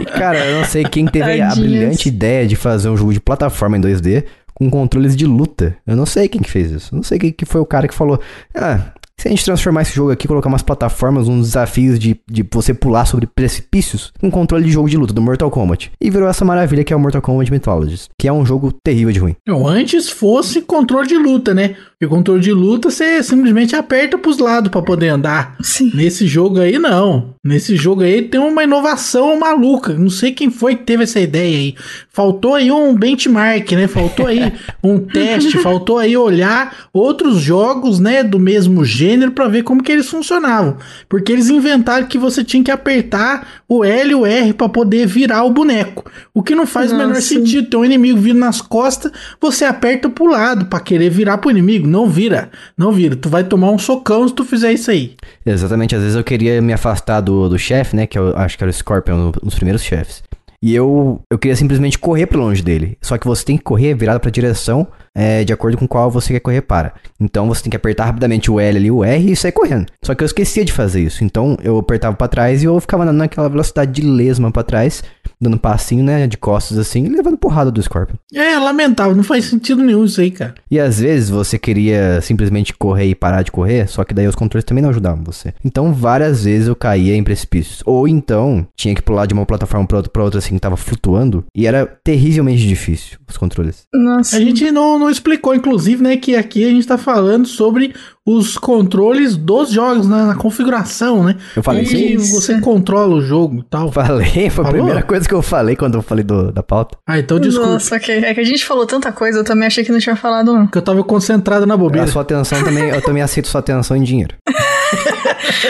E, 0.00 0.04
cara, 0.04 0.38
eu 0.44 0.58
não 0.58 0.64
sei 0.64 0.84
quem 0.84 1.06
teve 1.06 1.40
a 1.40 1.54
brilhante 1.54 2.08
ideia 2.08 2.46
de 2.46 2.56
fazer 2.56 2.88
um 2.88 2.96
jogo 2.96 3.12
de 3.12 3.20
plataforma 3.20 3.76
em 3.76 3.80
2D 3.80 4.24
com 4.58 4.68
controles 4.68 5.16
de 5.16 5.24
luta. 5.24 5.76
Eu 5.86 5.96
não 5.96 6.04
sei 6.04 6.28
quem 6.28 6.42
que 6.42 6.50
fez 6.50 6.70
isso. 6.70 6.94
Eu 6.94 6.96
não 6.96 7.02
sei 7.02 7.18
quem 7.18 7.32
que 7.32 7.46
foi 7.46 7.60
o 7.60 7.66
cara 7.66 7.86
que 7.86 7.94
falou. 7.94 8.20
Ah, 8.54 8.92
se 9.20 9.26
a 9.26 9.30
gente 9.32 9.44
transformar 9.44 9.82
esse 9.82 9.96
jogo 9.96 10.12
aqui, 10.12 10.28
colocar 10.28 10.48
umas 10.48 10.62
plataformas, 10.62 11.26
uns 11.26 11.48
desafios 11.48 11.98
de, 11.98 12.20
de 12.30 12.46
você 12.52 12.72
pular 12.72 13.04
sobre 13.04 13.26
precipícios, 13.26 14.12
com 14.20 14.30
controle 14.30 14.64
de 14.64 14.70
jogo 14.70 14.88
de 14.88 14.96
luta 14.96 15.12
do 15.12 15.20
Mortal 15.20 15.50
Kombat. 15.50 15.90
E 16.00 16.08
virou 16.08 16.28
essa 16.28 16.44
maravilha 16.44 16.84
que 16.84 16.92
é 16.92 16.96
o 16.96 17.00
Mortal 17.00 17.20
Kombat 17.20 17.50
Mythologies, 17.50 18.08
que 18.16 18.28
é 18.28 18.32
um 18.32 18.46
jogo 18.46 18.72
terrível 18.72 19.12
de 19.12 19.18
ruim. 19.18 19.34
Não, 19.44 19.66
antes 19.66 20.08
fosse 20.08 20.62
controle 20.62 21.08
de 21.08 21.18
luta, 21.18 21.52
né? 21.52 21.74
Porque 21.98 22.06
controle 22.06 22.40
de 22.40 22.52
luta 22.52 22.92
você 22.92 23.20
simplesmente 23.24 23.74
aperta 23.74 24.16
pros 24.16 24.38
lados 24.38 24.70
pra 24.70 24.82
poder 24.82 25.08
andar. 25.08 25.56
Sim. 25.60 25.90
Nesse 25.94 26.24
jogo 26.28 26.60
aí, 26.60 26.78
não. 26.78 27.34
Nesse 27.48 27.76
jogo 27.76 28.02
aí 28.02 28.20
tem 28.20 28.38
uma 28.38 28.62
inovação 28.62 29.38
maluca. 29.38 29.94
Não 29.94 30.10
sei 30.10 30.32
quem 30.32 30.50
foi 30.50 30.76
que 30.76 30.84
teve 30.84 31.04
essa 31.04 31.18
ideia 31.18 31.56
aí. 31.56 31.74
Faltou 32.10 32.54
aí 32.54 32.70
um 32.70 32.94
benchmark, 32.94 33.72
né? 33.72 33.86
Faltou 33.86 34.26
aí 34.26 34.52
um 34.84 34.98
teste, 34.98 35.56
faltou 35.56 35.96
aí 35.96 36.14
olhar 36.14 36.88
outros 36.92 37.40
jogos, 37.40 37.98
né, 37.98 38.22
do 38.22 38.38
mesmo 38.38 38.84
gênero 38.84 39.32
pra 39.32 39.48
ver 39.48 39.62
como 39.62 39.82
que 39.82 39.90
eles 39.90 40.10
funcionavam. 40.10 40.76
Porque 41.08 41.32
eles 41.32 41.48
inventaram 41.48 42.06
que 42.06 42.18
você 42.18 42.44
tinha 42.44 42.62
que 42.62 42.70
apertar 42.70 43.62
o 43.66 43.82
L 43.82 44.10
e 44.10 44.14
o 44.14 44.26
R 44.26 44.52
pra 44.52 44.68
poder 44.68 45.06
virar 45.06 45.44
o 45.44 45.50
boneco. 45.50 46.04
O 46.34 46.42
que 46.42 46.54
não 46.54 46.66
faz 46.66 46.92
o 46.92 46.96
menor 46.96 47.14
Nossa. 47.14 47.22
sentido. 47.22 47.70
Tem 47.70 47.80
um 47.80 47.84
inimigo 47.84 48.18
vindo 48.18 48.40
nas 48.40 48.60
costas, 48.60 49.10
você 49.40 49.64
aperta 49.64 50.10
pro 50.10 50.26
lado 50.26 50.66
pra 50.66 50.80
querer 50.80 51.08
virar 51.08 51.38
pro 51.38 51.50
inimigo. 51.50 51.86
Não 51.86 52.08
vira. 52.08 52.50
Não 52.76 52.92
vira. 52.92 53.16
Tu 53.16 53.28
vai 53.28 53.44
tomar 53.44 53.70
um 53.70 53.78
socão 53.78 54.28
se 54.28 54.34
tu 54.34 54.44
fizer 54.44 54.72
isso 54.72 54.90
aí. 54.90 55.14
Exatamente, 55.46 55.94
às 55.94 56.02
vezes 56.02 56.16
eu 56.16 56.24
queria 56.24 56.60
me 56.60 56.72
afastar 56.72 57.20
do, 57.20 57.37
do 57.46 57.58
chefe, 57.58 57.94
né? 57.94 58.06
Que 58.06 58.18
eu 58.18 58.34
acho 58.34 58.56
que 58.56 58.64
era 58.64 58.70
o 58.70 58.72
Scorpion, 58.72 59.32
um 59.42 59.46
dos 59.46 59.54
primeiros 59.54 59.82
chefes. 59.82 60.22
E 60.60 60.74
eu, 60.74 61.20
eu 61.30 61.38
queria 61.38 61.54
simplesmente 61.54 61.98
correr 61.98 62.26
pra 62.26 62.38
longe 62.38 62.62
dele. 62.62 62.98
Só 63.00 63.16
que 63.16 63.26
você 63.26 63.44
tem 63.44 63.56
que 63.56 63.62
correr 63.62 63.94
virado 63.94 64.18
pra 64.18 64.30
direção 64.30 64.88
é, 65.14 65.44
de 65.44 65.52
acordo 65.52 65.76
com 65.76 65.86
qual 65.86 66.10
você 66.10 66.32
quer 66.32 66.40
correr 66.40 66.62
para. 66.62 66.94
Então 67.20 67.46
você 67.46 67.62
tem 67.62 67.70
que 67.70 67.76
apertar 67.76 68.06
rapidamente 68.06 68.50
o 68.50 68.58
L 68.58 68.76
ali, 68.76 68.90
o 68.90 69.04
R 69.04 69.30
e 69.30 69.36
sair 69.36 69.52
correndo. 69.52 69.86
Só 70.04 70.14
que 70.14 70.22
eu 70.22 70.26
esquecia 70.26 70.64
de 70.64 70.72
fazer 70.72 71.00
isso. 71.00 71.22
Então 71.22 71.56
eu 71.62 71.78
apertava 71.78 72.16
pra 72.16 72.26
trás 72.26 72.62
e 72.62 72.66
eu 72.66 72.80
ficava 72.80 73.04
andando 73.04 73.18
naquela 73.18 73.48
velocidade 73.48 73.92
de 73.92 74.02
lesma 74.02 74.50
pra 74.50 74.64
trás, 74.64 75.04
dando 75.40 75.54
um 75.54 75.58
passinho, 75.58 76.02
né? 76.04 76.26
De 76.26 76.36
costas 76.36 76.78
assim, 76.78 77.04
e 77.04 77.08
levando 77.08 77.36
porrada 77.36 77.70
do 77.70 77.82
Scorpion. 77.82 78.16
É 78.34 78.58
lamentável. 78.58 79.14
Não 79.14 79.22
faz 79.22 79.44
sentido 79.46 79.82
nenhum 79.82 80.04
isso 80.04 80.20
aí, 80.20 80.30
cara. 80.30 80.54
E 80.70 80.78
às 80.78 81.00
vezes 81.00 81.30
você 81.30 81.58
queria 81.58 82.20
simplesmente 82.20 82.72
correr 82.74 83.06
e 83.06 83.14
parar 83.14 83.42
de 83.42 83.50
correr, 83.52 83.88
só 83.88 84.04
que 84.04 84.14
daí 84.14 84.26
os 84.26 84.34
controles 84.34 84.64
também 84.64 84.82
não 84.82 84.90
ajudavam 84.90 85.22
você. 85.24 85.54
Então 85.64 85.92
várias 85.92 86.44
vezes 86.44 86.68
eu 86.68 86.76
caía 86.76 87.14
em 87.14 87.22
precipícios. 87.24 87.82
Ou 87.86 88.06
então 88.08 88.66
tinha 88.76 88.94
que 88.94 89.02
pular 89.02 89.26
de 89.26 89.34
uma 89.34 89.46
plataforma 89.46 89.86
pra 89.86 89.98
outra, 89.98 90.12
pra 90.12 90.24
outra 90.24 90.38
assim, 90.38 90.54
que 90.54 90.60
tava 90.60 90.76
flutuando. 90.76 91.44
E 91.54 91.66
era 91.66 91.86
terrivelmente 91.86 92.66
difícil 92.66 93.18
os 93.28 93.36
controles. 93.36 93.86
Nossa. 93.94 94.36
A 94.36 94.40
gente 94.40 94.70
não, 94.70 94.98
não 94.98 95.10
explicou, 95.10 95.54
inclusive, 95.54 96.02
né, 96.02 96.16
que 96.16 96.34
aqui 96.34 96.64
a 96.64 96.70
gente 96.70 96.86
tá 96.86 96.96
falando 96.98 97.46
sobre 97.46 97.94
os 98.24 98.58
controles 98.58 99.36
dos 99.36 99.70
jogos 99.70 100.06
na, 100.06 100.26
na 100.26 100.34
configuração, 100.34 101.24
né? 101.24 101.36
Eu 101.56 101.62
falei 101.62 101.84
Como 101.86 101.96
isso? 101.96 102.34
você 102.34 102.60
controla 102.60 103.14
o 103.14 103.20
jogo 103.22 103.60
e 103.60 103.62
tal. 103.62 103.90
Falei, 103.92 104.28
foi 104.28 104.44
a 104.46 104.50
Falou? 104.50 104.72
primeira 104.72 105.02
coisa 105.02 105.27
que 105.28 105.34
eu 105.34 105.42
falei 105.42 105.76
quando 105.76 105.94
eu 105.96 106.02
falei 106.02 106.24
do- 106.24 106.50
da 106.50 106.62
pauta. 106.62 106.96
Ah, 107.06 107.18
então 107.18 107.38
desculpa. 107.38 107.72
Nossa, 107.74 107.94
ok. 107.96 108.24
É 108.24 108.34
que 108.34 108.40
a 108.40 108.44
gente 108.44 108.64
falou 108.64 108.86
tanta 108.86 109.12
coisa, 109.12 109.38
eu 109.38 109.44
também 109.44 109.66
achei 109.66 109.84
que 109.84 109.92
não 109.92 109.98
tinha 110.00 110.16
falado, 110.16 110.52
não. 110.52 110.66
Que 110.66 110.78
eu 110.78 110.82
tava 110.82 111.04
concentrado 111.04 111.66
na 111.66 111.76
bobeira. 111.76 112.06
A 112.06 112.10
sua 112.10 112.22
atenção 112.22 112.62
também, 112.64 112.88
eu 112.88 113.02
também 113.02 113.22
aceito 113.22 113.46
sua 113.48 113.60
atenção 113.60 113.96
em 113.96 114.02
dinheiro. 114.02 114.34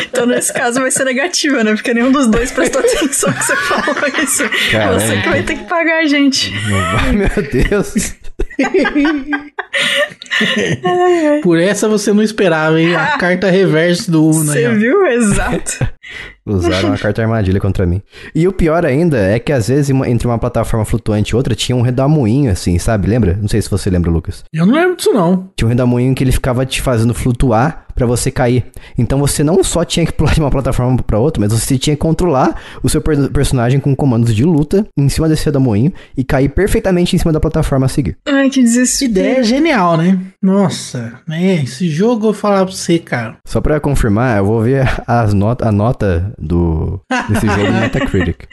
Então, 0.08 0.26
nesse 0.26 0.52
caso, 0.52 0.80
vai 0.80 0.90
ser 0.90 1.04
negativa, 1.04 1.62
né? 1.64 1.72
Porque 1.74 1.92
nenhum 1.94 2.10
dos 2.12 2.26
dois 2.26 2.50
prestou 2.50 2.80
atenção 2.80 3.32
que 3.32 3.44
você 3.44 3.56
falou 3.56 3.96
isso. 4.22 4.42
Caramba. 4.70 5.00
Você 5.00 5.20
que 5.22 5.28
vai 5.28 5.42
ter 5.42 5.56
que 5.56 5.64
pagar 5.64 6.00
a 6.00 6.06
gente. 6.06 6.52
Não 6.68 6.92
vai, 6.98 7.12
meu 7.12 7.28
Deus. 7.68 8.14
Por 11.42 11.58
essa 11.58 11.88
você 11.88 12.12
não 12.12 12.22
esperava, 12.22 12.80
hein? 12.80 12.94
A 12.94 13.16
carta 13.18 13.50
reversa 13.50 14.10
do 14.10 14.24
Uno 14.24 14.50
aí, 14.52 14.62
Você 14.62 14.68
ó. 14.68 14.74
viu? 14.74 15.06
Exato. 15.06 15.88
Usaram 16.46 16.88
uma 16.88 16.98
carta 16.98 17.20
armadilha 17.20 17.60
contra 17.60 17.84
mim. 17.84 18.00
E 18.34 18.48
o 18.48 18.52
pior 18.52 18.86
ainda 18.86 19.18
é 19.18 19.38
que 19.38 19.52
às 19.52 19.68
vezes 19.68 19.90
entre 20.06 20.26
uma 20.26 20.38
plataforma 20.38 20.84
flutuante 20.84 21.32
e 21.32 21.36
outra 21.36 21.54
tinha 21.54 21.76
um 21.76 21.82
redamoinho 21.82 22.50
assim, 22.50 22.78
sabe? 22.78 23.06
Lembra? 23.06 23.38
Não 23.38 23.48
sei 23.48 23.60
se 23.60 23.70
você 23.70 23.90
lembra, 23.90 24.10
Lucas. 24.10 24.44
Eu 24.52 24.64
não 24.64 24.74
lembro 24.74 24.96
disso, 24.96 25.12
não. 25.12 25.50
Tinha 25.54 25.66
um 25.66 25.68
redamoinho 25.68 26.14
que 26.14 26.24
ele 26.24 26.32
ficava 26.32 26.64
te 26.64 26.80
fazendo 26.80 27.12
flutuar 27.12 27.84
pra 27.98 28.06
você 28.06 28.30
cair. 28.30 28.64
Então 28.96 29.18
você 29.18 29.42
não 29.44 29.62
só 29.64 29.84
tinha 29.84 30.06
que 30.06 30.12
pular 30.14 30.32
de 30.32 30.40
uma 30.40 30.50
plataforma 30.50 30.96
pra 31.02 31.18
outra, 31.18 31.40
mas 31.40 31.52
você 31.52 31.76
tinha 31.76 31.96
que 31.96 32.00
controlar 32.00 32.60
o 32.82 32.88
seu 32.88 33.00
per- 33.00 33.28
personagem 33.30 33.80
com 33.80 33.94
comandos 33.94 34.34
de 34.34 34.44
luta 34.44 34.86
em 34.96 35.08
cima 35.08 35.28
desse 35.28 35.44
redemoinho 35.44 35.92
e 36.16 36.22
cair 36.24 36.48
perfeitamente 36.48 37.16
em 37.16 37.18
cima 37.18 37.32
da 37.32 37.40
plataforma 37.40 37.86
a 37.86 37.88
seguir. 37.88 38.16
Ai, 38.26 38.48
que 38.48 38.62
desespero. 38.62 39.10
Ideia 39.10 39.42
genial, 39.42 39.96
né? 39.96 40.18
Nossa, 40.42 41.20
né? 41.26 41.62
Esse 41.64 41.88
jogo 41.88 42.14
eu 42.14 42.20
vou 42.20 42.32
falar 42.34 42.64
pra 42.64 42.74
você, 42.74 42.98
cara. 42.98 43.36
Só 43.44 43.60
pra 43.60 43.80
confirmar, 43.80 44.38
eu 44.38 44.44
vou 44.46 44.62
ver 44.62 44.88
as 45.06 45.34
not 45.34 45.62
a 45.64 45.72
nota 45.72 46.32
do 46.38 47.00
desse 47.28 47.46
jogo 47.46 47.70
no 47.72 47.80
Metacritic. 47.80 48.44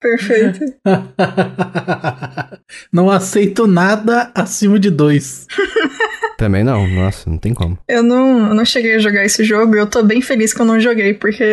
Perfeito. 0.00 0.60
Não 2.92 3.10
aceito 3.10 3.66
nada 3.66 4.30
acima 4.34 4.78
de 4.78 4.90
dois. 4.90 5.46
Também 6.40 6.64
não, 6.64 6.88
nossa, 6.88 7.28
não 7.28 7.36
tem 7.36 7.52
como. 7.52 7.78
Eu 7.86 8.02
não, 8.02 8.48
eu 8.48 8.54
não 8.54 8.64
cheguei 8.64 8.94
a 8.94 8.98
jogar 8.98 9.22
esse 9.26 9.44
jogo 9.44 9.76
e 9.76 9.78
eu 9.78 9.86
tô 9.86 10.02
bem 10.02 10.22
feliz 10.22 10.54
que 10.54 10.60
eu 10.62 10.64
não 10.64 10.80
joguei, 10.80 11.12
porque, 11.12 11.44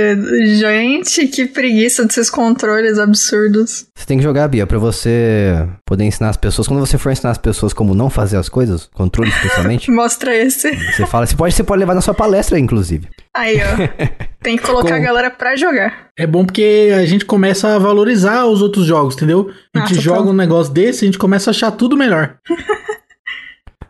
gente, 0.56 1.28
que 1.28 1.46
preguiça 1.46 2.06
desses 2.06 2.30
controles 2.30 2.98
absurdos. 2.98 3.88
Você 3.94 4.06
tem 4.06 4.18
que 4.18 4.24
jogar, 4.24 4.48
Bia, 4.48 4.66
pra 4.66 4.78
você 4.80 5.68
poder 5.86 6.06
ensinar 6.06 6.30
as 6.30 6.38
pessoas. 6.38 6.70
Quando 6.70 6.80
você 6.80 6.98
for 6.98 7.12
ensinar 7.12 7.32
as 7.32 7.38
pessoas 7.38 7.74
como 7.74 7.94
não 7.94 8.10
fazer 8.10 8.38
as 8.38 8.48
coisas, 8.48 8.90
controle 8.94 9.30
especialmente, 9.30 9.92
Mostra 9.92 10.34
esse. 10.34 10.72
você 10.96 11.06
fala, 11.06 11.26
você 11.26 11.36
pode, 11.36 11.54
você 11.54 11.64
pode 11.66 11.80
levar 11.82 11.94
na 11.94 12.00
sua 12.02 12.14
palestra, 12.14 12.58
inclusive. 12.58 13.10
Aí, 13.36 13.58
ó. 13.58 14.08
Tem 14.42 14.56
que 14.56 14.64
colocar 14.64 14.90
Com- 14.92 14.96
a 14.96 15.00
galera 15.00 15.30
pra 15.30 15.58
jogar. 15.58 16.08
É 16.18 16.26
bom 16.26 16.46
porque 16.46 16.94
a 16.98 17.06
gente 17.06 17.26
começa 17.26 17.76
a 17.76 17.80
valorizar 17.80 18.46
os 18.46 18.62
outros 18.62 18.86
jogos, 18.86 19.16
entendeu? 19.16 19.52
A 19.76 19.80
gente 19.80 19.98
Ah, 19.98 20.02
joga 20.02 20.30
um 20.30 20.34
negócio 20.34 20.72
desse 20.74 21.04
e 21.04 21.06
a 21.06 21.08
gente 21.08 21.18
começa 21.18 21.50
a 21.50 21.52
achar 21.52 21.72
tudo 21.72 21.98
melhor. 21.98 22.36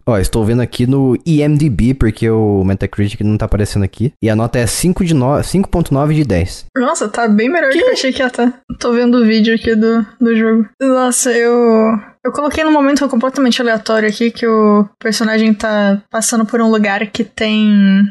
Ó, 0.07 0.17
estou 0.17 0.45
vendo 0.45 0.61
aqui 0.61 0.87
no 0.87 1.17
IMDb, 1.25 1.93
porque 1.93 2.29
o 2.29 2.63
Metacritic 2.63 3.19
não 3.21 3.37
tá 3.37 3.45
aparecendo 3.45 3.83
aqui. 3.83 4.13
E 4.23 4.29
a 4.29 4.35
nota 4.35 4.57
é 4.57 4.65
5 4.65 5.03
de 5.03 5.13
no- 5.13 5.37
5.9 5.43 6.13
de 6.15 6.23
10. 6.23 6.65
Nossa, 6.77 7.09
tá 7.09 7.27
bem 7.27 7.49
melhor 7.49 7.69
do 7.71 7.77
que 7.77 7.83
eu 7.83 7.91
achei 7.91 8.13
que 8.13 8.21
ia 8.21 8.27
estar. 8.27 8.61
Tô 8.79 8.93
vendo 8.93 9.17
o 9.17 9.25
vídeo 9.25 9.53
aqui 9.53 9.75
do, 9.75 10.05
do 10.19 10.35
jogo. 10.35 10.65
Nossa, 10.81 11.31
eu. 11.31 11.51
Eu 12.23 12.31
coloquei 12.31 12.63
num 12.63 12.71
momento 12.71 13.07
completamente 13.09 13.61
aleatório 13.61 14.07
aqui 14.09 14.31
que 14.31 14.47
o 14.47 14.85
personagem 14.99 15.53
tá 15.53 16.01
passando 16.09 16.45
por 16.45 16.61
um 16.61 16.69
lugar 16.69 17.05
que 17.11 17.23
tem 17.23 18.03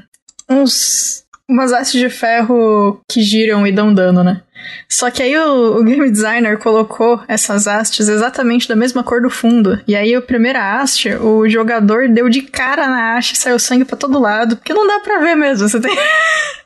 uns. 0.50 1.24
umas 1.48 1.72
hastes 1.72 2.00
de 2.00 2.08
ferro 2.10 3.00
que 3.10 3.20
giram 3.22 3.66
e 3.66 3.72
dão 3.72 3.92
dano, 3.94 4.22
né? 4.24 4.42
Só 4.88 5.10
que 5.10 5.22
aí 5.22 5.36
o, 5.36 5.78
o 5.78 5.84
game 5.84 6.10
designer 6.10 6.58
colocou 6.58 7.20
essas 7.28 7.66
hastes 7.66 8.08
exatamente 8.08 8.68
da 8.68 8.76
mesma 8.76 9.02
cor 9.02 9.20
do 9.20 9.30
fundo. 9.30 9.80
E 9.86 9.94
aí 9.94 10.14
a 10.14 10.22
primeira 10.22 10.80
haste, 10.80 11.10
o 11.14 11.48
jogador 11.48 12.08
deu 12.08 12.28
de 12.28 12.42
cara 12.42 12.86
na 12.86 13.16
haste, 13.16 13.36
saiu 13.36 13.58
sangue 13.58 13.84
pra 13.84 13.96
todo 13.96 14.20
lado, 14.20 14.56
porque 14.56 14.74
não 14.74 14.86
dá 14.86 15.00
pra 15.00 15.18
ver 15.18 15.34
mesmo. 15.34 15.68
Você 15.68 15.80
tem. 15.80 15.94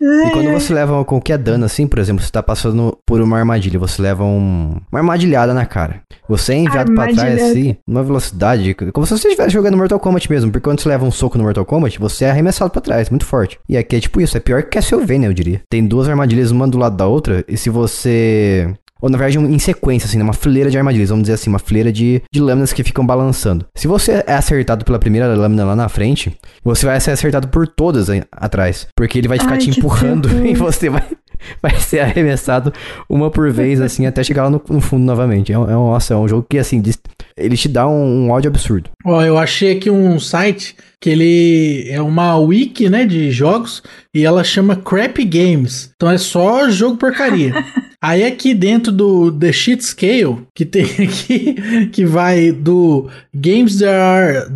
E 0.00 0.30
quando 0.32 0.50
você 0.52 0.74
leva 0.74 1.02
qualquer 1.04 1.38
dano 1.38 1.64
assim, 1.64 1.86
por 1.86 1.98
exemplo, 1.98 2.22
você 2.22 2.30
tá 2.30 2.42
passando 2.42 2.98
por 3.06 3.22
uma 3.22 3.38
armadilha, 3.38 3.78
você 3.78 4.02
leva 4.02 4.22
um- 4.22 4.76
uma 4.92 4.98
armadilhada 5.00 5.54
na 5.54 5.64
cara. 5.64 6.02
Você 6.28 6.52
é 6.52 6.56
enviado 6.56 6.92
pra 6.94 7.04
trás 7.14 7.42
assim, 7.50 7.76
numa 7.86 8.02
velocidade, 8.02 8.74
como 8.92 9.06
se 9.06 9.16
você 9.16 9.28
estivesse 9.28 9.50
jogando 9.54 9.76
Mortal 9.78 9.98
Kombat 10.00 10.30
mesmo, 10.30 10.50
porque 10.50 10.64
quando 10.64 10.80
você 10.80 10.88
leva 10.90 11.06
um 11.06 11.10
soco 11.10 11.38
no 11.38 11.44
Mortal 11.44 11.64
Kombat, 11.64 11.98
você 11.98 12.26
é 12.26 12.30
arremessado 12.30 12.70
pra 12.70 12.82
trás, 12.82 13.08
muito 13.08 13.24
forte. 13.24 13.58
E 13.68 13.76
aqui 13.78 13.96
é 13.96 14.00
tipo 14.00 14.20
isso, 14.20 14.36
é 14.36 14.40
pior 14.40 14.62
que 14.62 14.70
Castlevania, 14.70 15.28
eu 15.28 15.32
diria. 15.32 15.62
Tem 15.70 15.86
duas 15.86 16.06
armadilhas 16.08 16.50
uma 16.50 16.68
do 16.68 16.76
lado 16.76 16.96
da 16.96 17.06
outra, 17.06 17.42
e 17.48 17.56
se 17.56 17.70
você 17.70 18.74
ou 19.04 19.10
na 19.10 19.18
verdade 19.18 19.38
um- 19.38 19.50
em 19.50 19.58
sequência, 19.58 20.06
assim, 20.06 20.16
né, 20.16 20.24
uma 20.24 20.32
fileira 20.32 20.70
de 20.70 20.78
armadilhas, 20.78 21.10
vamos 21.10 21.24
dizer 21.24 21.34
assim, 21.34 21.50
uma 21.50 21.58
fileira 21.58 21.92
de, 21.92 22.22
de 22.32 22.40
lâminas 22.40 22.72
que 22.72 22.82
ficam 22.82 23.04
balançando. 23.04 23.66
Se 23.74 23.86
você 23.86 24.24
é 24.26 24.32
acertado 24.32 24.82
pela 24.82 24.98
primeira 24.98 25.26
lâmina 25.34 25.62
lá 25.62 25.76
na 25.76 25.90
frente, 25.90 26.34
você 26.64 26.86
vai 26.86 26.98
ser 27.00 27.10
acertado 27.10 27.48
por 27.48 27.68
todas 27.68 28.08
atrás, 28.32 28.86
porque 28.96 29.18
ele 29.18 29.28
vai 29.28 29.38
ficar 29.38 29.52
Ai, 29.52 29.58
te 29.58 29.68
empurrando 29.68 30.28
e 30.46 30.54
você 30.54 30.88
vai, 30.88 31.02
vai 31.62 31.74
ser 31.78 32.00
arremessado 32.00 32.72
uma 33.08 33.30
por 33.30 33.50
vez, 33.52 33.80
assim, 33.80 34.06
até 34.06 34.22
chegar 34.22 34.44
lá 34.44 34.50
no, 34.50 34.62
no 34.68 34.80
fundo 34.80 35.04
novamente. 35.04 35.52
É 35.52 35.58
um, 35.58 35.70
é 35.70 35.76
um, 35.76 35.90
nossa, 35.90 36.14
é 36.14 36.16
um 36.16 36.28
jogo 36.28 36.46
que, 36.48 36.58
assim, 36.58 36.80
diz- 36.80 36.98
ele 37.36 37.56
te 37.56 37.68
dá 37.68 37.88
um, 37.88 38.26
um 38.26 38.30
ódio 38.30 38.48
absurdo. 38.48 38.90
Ó, 39.04 39.22
eu 39.22 39.36
achei 39.36 39.72
aqui 39.76 39.90
um 39.90 40.18
site 40.20 40.76
que 41.00 41.10
ele 41.10 41.86
é 41.90 42.00
uma 42.00 42.36
wiki, 42.38 42.88
né, 42.88 43.04
de 43.04 43.30
jogos 43.30 43.82
e 44.14 44.24
ela 44.24 44.44
chama 44.44 44.76
Crap 44.76 45.18
Games. 45.24 45.90
Então 45.96 46.10
é 46.10 46.16
só 46.16 46.70
jogo 46.70 46.96
porcaria. 46.96 47.52
Aí 48.00 48.22
aqui 48.22 48.52
dentro 48.52 48.92
do 48.92 49.32
The 49.32 49.50
Shit 49.50 49.82
Scale, 49.82 50.46
que 50.54 50.64
tem 50.66 50.84
aqui, 51.04 51.88
que 51.90 52.04
vai 52.04 52.52
do 52.52 53.08
Games 53.34 53.78
that 53.78 53.88
are 53.88 54.46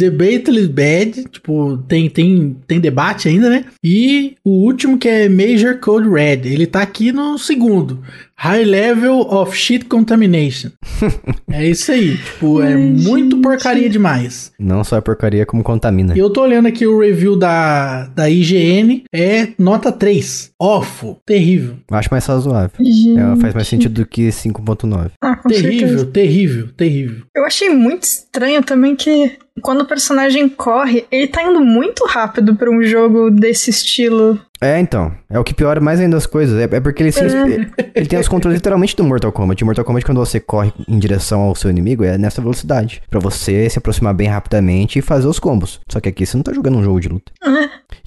debatably 0.00 0.66
bad, 0.66 1.24
tipo, 1.30 1.76
tem, 1.86 2.08
tem, 2.08 2.56
tem 2.66 2.80
debate 2.80 3.28
ainda, 3.28 3.50
né? 3.50 3.66
E 3.84 4.36
o 4.42 4.50
último 4.50 4.96
que 4.96 5.08
é 5.08 5.28
Major 5.28 5.78
Code 5.78 6.08
Red, 6.08 6.42
ele 6.44 6.66
tá 6.66 6.80
aqui 6.80 7.12
no 7.12 7.38
segundo. 7.38 8.02
High 8.42 8.64
Level 8.64 9.20
of 9.20 9.54
Shit 9.54 9.84
Contamination. 9.84 10.70
é 11.52 11.68
isso 11.68 11.92
aí, 11.92 12.16
tipo, 12.16 12.62
é 12.62 12.72
Ai, 12.72 12.74
muito 12.74 13.36
gente. 13.36 13.42
porcaria 13.42 13.90
demais. 13.90 14.50
Não 14.58 14.82
só 14.82 14.96
é 14.96 15.00
porcaria, 15.02 15.44
como 15.44 15.62
contamina. 15.62 16.16
E 16.16 16.18
eu 16.18 16.30
tô 16.30 16.40
olhando 16.40 16.66
aqui 16.66 16.86
o 16.86 16.98
review 17.00 17.36
da, 17.36 18.06
da 18.06 18.30
IGN, 18.30 19.04
é 19.12 19.48
nota 19.58 19.92
3. 19.92 20.52
Awful. 20.58 21.18
Terrível. 21.26 21.76
Eu 21.90 21.96
acho 21.98 22.08
mais 22.10 22.24
razoável. 22.24 22.78
É, 22.80 23.40
faz 23.42 23.52
mais 23.52 23.68
sentido 23.68 23.92
do 23.92 24.06
que 24.06 24.28
5.9. 24.28 25.10
Ah, 25.22 25.36
terrível, 25.46 25.78
certeza. 25.78 26.06
terrível, 26.06 26.68
terrível. 26.74 27.24
Eu 27.36 27.44
achei 27.44 27.68
muito 27.68 28.04
estranho 28.04 28.62
também 28.62 28.96
que 28.96 29.36
quando 29.60 29.82
o 29.82 29.86
personagem 29.86 30.48
corre, 30.48 31.04
ele 31.10 31.26
tá 31.26 31.42
indo 31.42 31.60
muito 31.60 32.06
rápido 32.06 32.54
pra 32.54 32.70
um 32.70 32.82
jogo 32.82 33.30
desse 33.30 33.68
estilo. 33.68 34.40
É, 34.62 34.78
então. 34.78 35.12
É 35.30 35.38
o 35.38 35.44
que 35.44 35.54
piora 35.54 35.80
mais 35.80 36.00
ainda 36.00 36.16
as 36.16 36.26
coisas. 36.26 36.58
É, 36.60 36.64
é 36.76 36.80
porque 36.80 37.02
ele, 37.02 37.12
se 37.12 37.24
inspi- 37.24 37.70
ele 37.94 38.06
tem 38.06 38.18
os 38.18 38.28
controles 38.28 38.58
literalmente 38.58 38.94
do 38.94 39.02
Mortal 39.02 39.32
Kombat. 39.32 39.62
O 39.62 39.66
Mortal 39.66 39.84
Kombat, 39.84 40.04
quando 40.04 40.18
você 40.18 40.38
corre 40.38 40.70
em 40.86 40.98
direção 40.98 41.40
ao 41.40 41.54
seu 41.54 41.70
inimigo, 41.70 42.04
é 42.04 42.18
nessa 42.18 42.42
velocidade. 42.42 43.02
Pra 43.08 43.18
você 43.18 43.70
se 43.70 43.78
aproximar 43.78 44.12
bem 44.12 44.28
rapidamente 44.28 44.98
e 44.98 45.02
fazer 45.02 45.26
os 45.28 45.38
combos. 45.38 45.80
Só 45.88 45.98
que 45.98 46.08
aqui 46.10 46.26
você 46.26 46.36
não 46.36 46.44
tá 46.44 46.52
jogando 46.52 46.76
um 46.76 46.84
jogo 46.84 47.00
de 47.00 47.08
luta. 47.08 47.32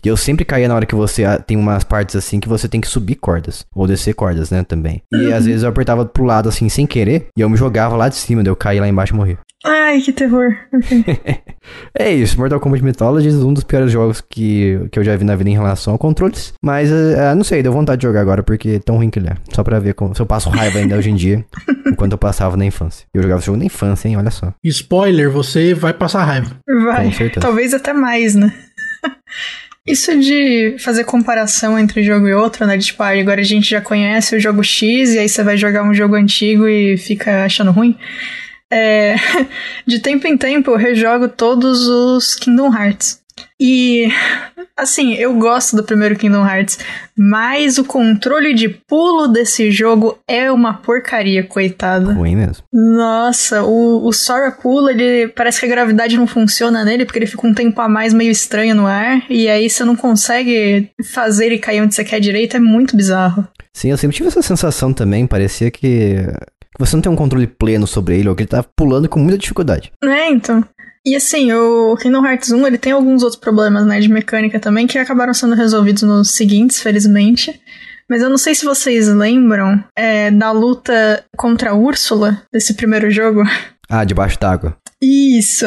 E 0.03 0.07
eu 0.07 0.15
sempre 0.17 0.45
caía 0.45 0.67
na 0.67 0.75
hora 0.75 0.85
que 0.85 0.93
você 0.95 1.23
ah, 1.23 1.39
tem 1.39 1.57
umas 1.57 1.83
partes 1.83 2.15
assim 2.15 2.39
que 2.39 2.47
você 2.47 2.67
tem 2.67 2.79
que 2.81 2.87
subir 2.87 3.15
cordas. 3.15 3.65
Ou 3.73 3.87
descer 3.87 4.13
cordas, 4.13 4.51
né, 4.51 4.63
também. 4.63 5.01
E 5.11 5.33
às 5.33 5.45
vezes 5.45 5.63
eu 5.63 5.69
apertava 5.69 6.05
pro 6.05 6.23
lado 6.23 6.49
assim 6.49 6.69
sem 6.69 6.85
querer. 6.85 7.27
E 7.37 7.41
eu 7.41 7.49
me 7.49 7.57
jogava 7.57 7.95
lá 7.95 8.09
de 8.09 8.15
cima, 8.15 8.43
daí 8.43 8.51
eu 8.51 8.55
caí 8.55 8.79
lá 8.79 8.87
embaixo 8.87 9.13
e 9.13 9.17
morri. 9.17 9.37
Ai, 9.63 10.01
que 10.01 10.11
terror. 10.11 10.55
É 11.97 12.11
isso, 12.11 12.37
Mortal 12.37 12.59
Kombat 12.59 12.83
Mythologies, 12.83 13.35
um 13.35 13.53
dos 13.53 13.63
piores 13.63 13.89
jogos 13.89 14.19
que, 14.19 14.79
que 14.91 14.99
eu 14.99 15.03
já 15.03 15.15
vi 15.15 15.23
na 15.23 15.35
vida 15.35 15.49
em 15.49 15.53
relação 15.53 15.95
a 15.95 15.97
controles. 15.97 16.53
Mas, 16.61 16.91
eh, 16.91 17.33
não 17.35 17.43
sei, 17.43 17.63
deu 17.63 17.71
vontade 17.71 18.01
de 18.01 18.07
jogar 18.07 18.19
agora 18.19 18.43
porque 18.43 18.69
é 18.71 18.79
tão 18.79 18.97
ruim 18.97 19.09
que 19.09 19.19
ele 19.19 19.29
é. 19.29 19.35
Só 19.53 19.63
pra 19.63 19.79
ver 19.79 19.93
como, 19.93 20.13
se 20.13 20.21
eu 20.21 20.25
passo 20.25 20.49
raiva 20.49 20.79
ainda 20.79 20.97
hoje 20.97 21.09
em 21.09 21.15
dia, 21.15 21.45
enquanto 21.87 22.11
eu 22.11 22.17
passava 22.17 22.57
na 22.57 22.65
infância. 22.65 23.05
Eu 23.13 23.21
jogava 23.21 23.39
esse 23.39 23.45
jogo 23.45 23.57
na 23.57 23.65
infância, 23.65 24.09
hein? 24.09 24.17
Olha 24.17 24.31
só. 24.31 24.53
Spoiler, 24.63 25.29
você 25.29 25.73
vai 25.73 25.93
passar 25.93 26.23
raiva. 26.25 26.51
Vai. 26.83 27.05
Com 27.05 27.11
certeza. 27.13 27.39
Talvez 27.39 27.73
até 27.73 27.93
mais, 27.93 28.35
né? 28.35 28.53
Isso 29.85 30.17
de 30.17 30.77
fazer 30.79 31.03
comparação 31.03 31.77
entre 31.77 32.03
jogo 32.03 32.27
e 32.27 32.33
outro, 32.33 32.65
né? 32.65 32.77
De 32.77 32.85
tipo, 32.85 33.03
ah, 33.03 33.09
agora 33.09 33.41
a 33.41 33.45
gente 33.45 33.69
já 33.69 33.81
conhece 33.81 34.35
o 34.35 34.39
jogo 34.39 34.63
X 34.63 35.13
e 35.13 35.19
aí 35.19 35.29
você 35.29 35.43
vai 35.43 35.57
jogar 35.57 35.83
um 35.83 35.93
jogo 35.93 36.15
antigo 36.15 36.67
e 36.67 36.97
fica 36.97 37.43
achando 37.43 37.71
ruim. 37.71 37.97
É, 38.73 39.15
de 39.85 39.99
tempo 39.99 40.25
em 40.27 40.35
tempo 40.35 40.71
eu 40.71 40.77
rejogo 40.77 41.27
todos 41.27 41.87
os 41.87 42.33
Kingdom 42.33 42.73
Hearts. 42.73 43.21
E, 43.59 44.09
assim, 44.75 45.13
eu 45.13 45.33
gosto 45.35 45.75
do 45.75 45.83
primeiro 45.83 46.17
Kingdom 46.17 46.45
Hearts, 46.45 46.79
mas 47.17 47.77
o 47.77 47.85
controle 47.85 48.53
de 48.53 48.67
pulo 48.67 49.27
desse 49.27 49.71
jogo 49.71 50.17
é 50.27 50.51
uma 50.51 50.73
porcaria, 50.73 51.43
coitada. 51.43 52.13
Ruim 52.13 52.35
mesmo. 52.35 52.63
Nossa, 52.73 53.63
o, 53.63 54.05
o 54.05 54.11
Sora 54.11 54.51
pula, 54.51 54.91
ele 54.91 55.29
parece 55.29 55.59
que 55.59 55.65
a 55.65 55.69
gravidade 55.69 56.17
não 56.17 56.27
funciona 56.27 56.83
nele, 56.83 57.05
porque 57.05 57.19
ele 57.19 57.27
fica 57.27 57.47
um 57.47 57.53
tempo 57.53 57.79
a 57.79 57.87
mais 57.87 58.13
meio 58.13 58.31
estranho 58.31 58.75
no 58.75 58.85
ar, 58.85 59.23
e 59.29 59.47
aí 59.47 59.69
você 59.69 59.85
não 59.85 59.95
consegue 59.95 60.89
fazer 61.13 61.45
ele 61.45 61.59
cair 61.59 61.81
onde 61.81 61.95
você 61.95 62.03
quer 62.03 62.19
direito, 62.19 62.57
é 62.57 62.59
muito 62.59 62.97
bizarro. 62.97 63.47
Sim, 63.75 63.89
eu 63.89 63.97
sempre 63.97 64.15
tive 64.15 64.27
essa 64.27 64.41
sensação 64.41 64.93
também, 64.93 65.25
parecia 65.25 65.71
que, 65.71 66.17
que 66.73 66.79
você 66.79 66.95
não 66.95 67.01
tem 67.01 67.11
um 67.11 67.15
controle 67.15 67.47
pleno 67.47 67.85
sobre 67.87 68.17
ele, 68.17 68.29
ou 68.29 68.35
que 68.35 68.43
ele 68.43 68.49
tá 68.49 68.63
pulando 68.63 69.07
com 69.07 69.19
muita 69.19 69.37
dificuldade. 69.37 69.91
É, 70.03 70.29
então. 70.29 70.63
E 71.05 71.15
assim, 71.15 71.51
o 71.51 71.97
Kingdom 71.97 72.25
Hearts 72.25 72.51
1, 72.51 72.65
ele 72.65 72.77
tem 72.77 72.93
alguns 72.93 73.23
outros 73.23 73.39
problemas, 73.39 73.85
né, 73.85 73.99
de 73.99 74.09
mecânica 74.09 74.59
também, 74.59 74.87
que 74.87 74.97
acabaram 74.97 75.33
sendo 75.33 75.53
resolvidos 75.53 76.03
nos 76.03 76.31
seguintes, 76.31 76.81
felizmente. 76.81 77.59
Mas 78.09 78.21
eu 78.21 78.29
não 78.29 78.37
sei 78.37 78.55
se 78.55 78.65
vocês 78.65 79.07
lembram 79.07 79.83
é, 79.97 80.31
da 80.31 80.51
luta 80.51 81.25
contra 81.35 81.71
a 81.71 81.73
Úrsula, 81.73 82.41
desse 82.51 82.73
primeiro 82.73 83.09
jogo. 83.09 83.43
Ah, 83.89 84.03
debaixo 84.03 84.39
d'água. 84.39 84.77
Isso. 85.01 85.65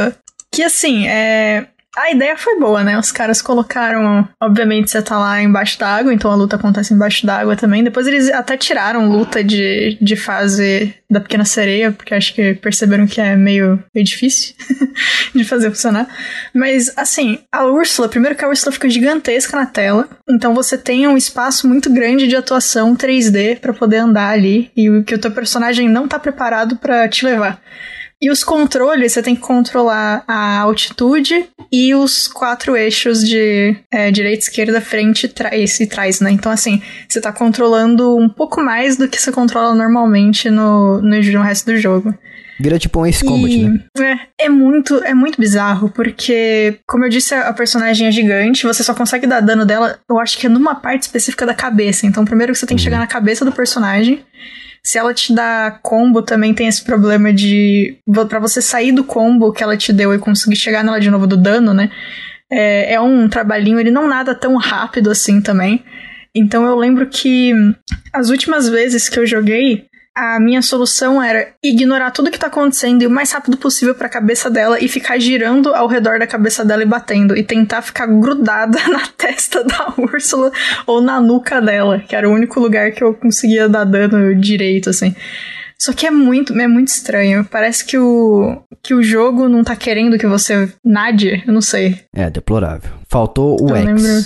Que 0.50 0.62
assim, 0.62 1.06
é. 1.06 1.66
A 1.96 2.10
ideia 2.10 2.36
foi 2.36 2.58
boa, 2.58 2.84
né? 2.84 2.98
Os 2.98 3.10
caras 3.10 3.40
colocaram. 3.40 4.28
Obviamente 4.40 4.90
você 4.90 5.00
tá 5.00 5.18
lá 5.18 5.42
embaixo 5.42 5.78
d'água, 5.78 6.12
então 6.12 6.30
a 6.30 6.34
luta 6.34 6.56
acontece 6.56 6.92
embaixo 6.92 7.26
d'água 7.26 7.56
também. 7.56 7.82
Depois 7.82 8.06
eles 8.06 8.30
até 8.30 8.56
tiraram 8.56 9.08
luta 9.08 9.42
de, 9.42 9.96
de 10.00 10.14
fase 10.14 10.94
da 11.10 11.20
Pequena 11.20 11.44
Sereia, 11.44 11.92
porque 11.92 12.14
acho 12.14 12.34
que 12.34 12.54
perceberam 12.54 13.06
que 13.06 13.20
é 13.20 13.34
meio, 13.34 13.82
meio 13.94 14.04
difícil 14.04 14.54
de 15.34 15.44
fazer 15.44 15.70
funcionar. 15.70 16.06
Mas, 16.52 16.92
assim, 16.96 17.38
a 17.50 17.64
Úrsula, 17.64 18.08
primeiro 18.08 18.36
que 18.36 18.44
a 18.44 18.48
Úrsula 18.48 18.72
fica 18.72 18.90
gigantesca 18.90 19.56
na 19.56 19.66
tela, 19.66 20.08
então 20.28 20.54
você 20.54 20.76
tem 20.76 21.08
um 21.08 21.16
espaço 21.16 21.66
muito 21.66 21.90
grande 21.90 22.26
de 22.26 22.36
atuação 22.36 22.94
3D 22.94 23.58
para 23.58 23.72
poder 23.72 23.98
andar 23.98 24.30
ali, 24.30 24.70
e 24.76 25.02
que 25.04 25.14
o 25.14 25.18
teu 25.18 25.30
personagem 25.30 25.88
não 25.88 26.06
tá 26.06 26.18
preparado 26.18 26.76
para 26.76 27.08
te 27.08 27.24
levar. 27.24 27.60
E 28.20 28.30
os 28.30 28.42
controles, 28.42 29.12
você 29.12 29.22
tem 29.22 29.34
que 29.34 29.42
controlar 29.42 30.24
a 30.26 30.60
altitude 30.60 31.46
e 31.70 31.94
os 31.94 32.26
quatro 32.26 32.74
eixos 32.74 33.20
de 33.20 33.76
é, 33.92 34.10
direita, 34.10 34.44
esquerda, 34.44 34.80
frente 34.80 35.28
trás, 35.28 35.78
e 35.80 35.86
trás, 35.86 36.20
né? 36.20 36.30
Então, 36.30 36.50
assim, 36.50 36.80
você 37.06 37.20
tá 37.20 37.30
controlando 37.30 38.16
um 38.16 38.28
pouco 38.28 38.62
mais 38.62 38.96
do 38.96 39.06
que 39.06 39.20
você 39.20 39.30
controla 39.30 39.74
normalmente 39.74 40.48
no, 40.48 41.02
no, 41.02 41.20
no 41.20 41.42
resto 41.42 41.66
do 41.66 41.76
jogo. 41.76 42.14
Vira 42.58 42.78
tipo 42.78 43.00
um 43.00 43.06
Ace 43.06 43.22
Combat, 43.22 43.52
E, 43.52 43.68
né? 43.68 43.84
É, 44.38 44.46
é 44.46 44.48
muito, 44.48 44.96
é 45.04 45.12
muito 45.12 45.38
bizarro, 45.38 45.90
porque, 45.90 46.78
como 46.86 47.04
eu 47.04 47.10
disse, 47.10 47.34
a 47.34 47.52
personagem 47.52 48.08
é 48.08 48.10
gigante, 48.10 48.66
você 48.66 48.82
só 48.82 48.94
consegue 48.94 49.26
dar 49.26 49.40
dano 49.40 49.66
dela, 49.66 49.98
eu 50.08 50.18
acho 50.18 50.38
que 50.38 50.46
é 50.46 50.48
numa 50.48 50.74
parte 50.74 51.02
específica 51.02 51.44
da 51.44 51.52
cabeça. 51.52 52.06
Então, 52.06 52.24
primeiro 52.24 52.54
que 52.54 52.58
você 52.58 52.66
tem 52.66 52.78
que 52.78 52.82
chegar 52.82 52.98
na 52.98 53.06
cabeça 53.06 53.44
do 53.44 53.52
personagem. 53.52 54.24
Se 54.86 54.98
ela 54.98 55.12
te 55.12 55.34
dá 55.34 55.80
combo, 55.82 56.22
também 56.22 56.54
tem 56.54 56.68
esse 56.68 56.84
problema 56.84 57.32
de. 57.32 57.98
Pra 58.28 58.38
você 58.38 58.62
sair 58.62 58.92
do 58.92 59.02
combo 59.02 59.52
que 59.52 59.60
ela 59.60 59.76
te 59.76 59.92
deu 59.92 60.14
e 60.14 60.18
conseguir 60.18 60.54
chegar 60.54 60.84
nela 60.84 61.00
de 61.00 61.10
novo 61.10 61.26
do 61.26 61.36
dano, 61.36 61.74
né? 61.74 61.90
É, 62.48 62.94
é 62.94 63.00
um 63.00 63.28
trabalhinho, 63.28 63.80
ele 63.80 63.90
não 63.90 64.06
nada 64.06 64.32
tão 64.32 64.54
rápido 64.54 65.10
assim 65.10 65.40
também. 65.40 65.84
Então 66.32 66.64
eu 66.64 66.76
lembro 66.76 67.08
que 67.08 67.52
as 68.12 68.30
últimas 68.30 68.68
vezes 68.68 69.08
que 69.08 69.18
eu 69.18 69.26
joguei, 69.26 69.86
a 70.16 70.40
minha 70.40 70.62
solução 70.62 71.22
era 71.22 71.48
ignorar 71.62 72.10
tudo 72.10 72.30
que 72.30 72.38
tá 72.38 72.46
acontecendo 72.46 73.02
e 73.02 73.06
o 73.06 73.10
mais 73.10 73.30
rápido 73.30 73.58
possível 73.58 73.94
pra 73.94 74.08
cabeça 74.08 74.48
dela 74.48 74.78
e 74.82 74.88
ficar 74.88 75.18
girando 75.18 75.74
ao 75.74 75.86
redor 75.86 76.18
da 76.18 76.26
cabeça 76.26 76.64
dela 76.64 76.82
e 76.82 76.86
batendo. 76.86 77.36
E 77.36 77.42
tentar 77.42 77.82
ficar 77.82 78.06
grudada 78.06 78.78
na 78.88 79.06
testa 79.08 79.62
da 79.62 79.92
Úrsula 79.98 80.50
ou 80.86 81.02
na 81.02 81.20
nuca 81.20 81.60
dela, 81.60 81.98
que 82.00 82.16
era 82.16 82.26
o 82.26 82.32
único 82.32 82.58
lugar 82.58 82.92
que 82.92 83.04
eu 83.04 83.12
conseguia 83.12 83.68
dar 83.68 83.84
dano 83.84 84.34
direito, 84.34 84.88
assim. 84.88 85.14
Só 85.78 85.92
que 85.92 86.06
é 86.06 86.10
muito, 86.10 86.58
é 86.58 86.66
muito 86.66 86.88
estranho. 86.88 87.44
Parece 87.44 87.84
que 87.84 87.98
o, 87.98 88.62
que 88.82 88.94
o 88.94 89.02
jogo 89.02 89.46
não 89.46 89.62
tá 89.62 89.76
querendo 89.76 90.16
que 90.16 90.26
você 90.26 90.72
nade, 90.82 91.44
eu 91.46 91.52
não 91.52 91.60
sei. 91.60 92.00
É, 92.14 92.30
deplorável. 92.30 92.90
Faltou 93.08 93.62
o 93.62 93.68
Eu 93.68 93.76
X. 93.76 93.84
lembro. 93.84 94.24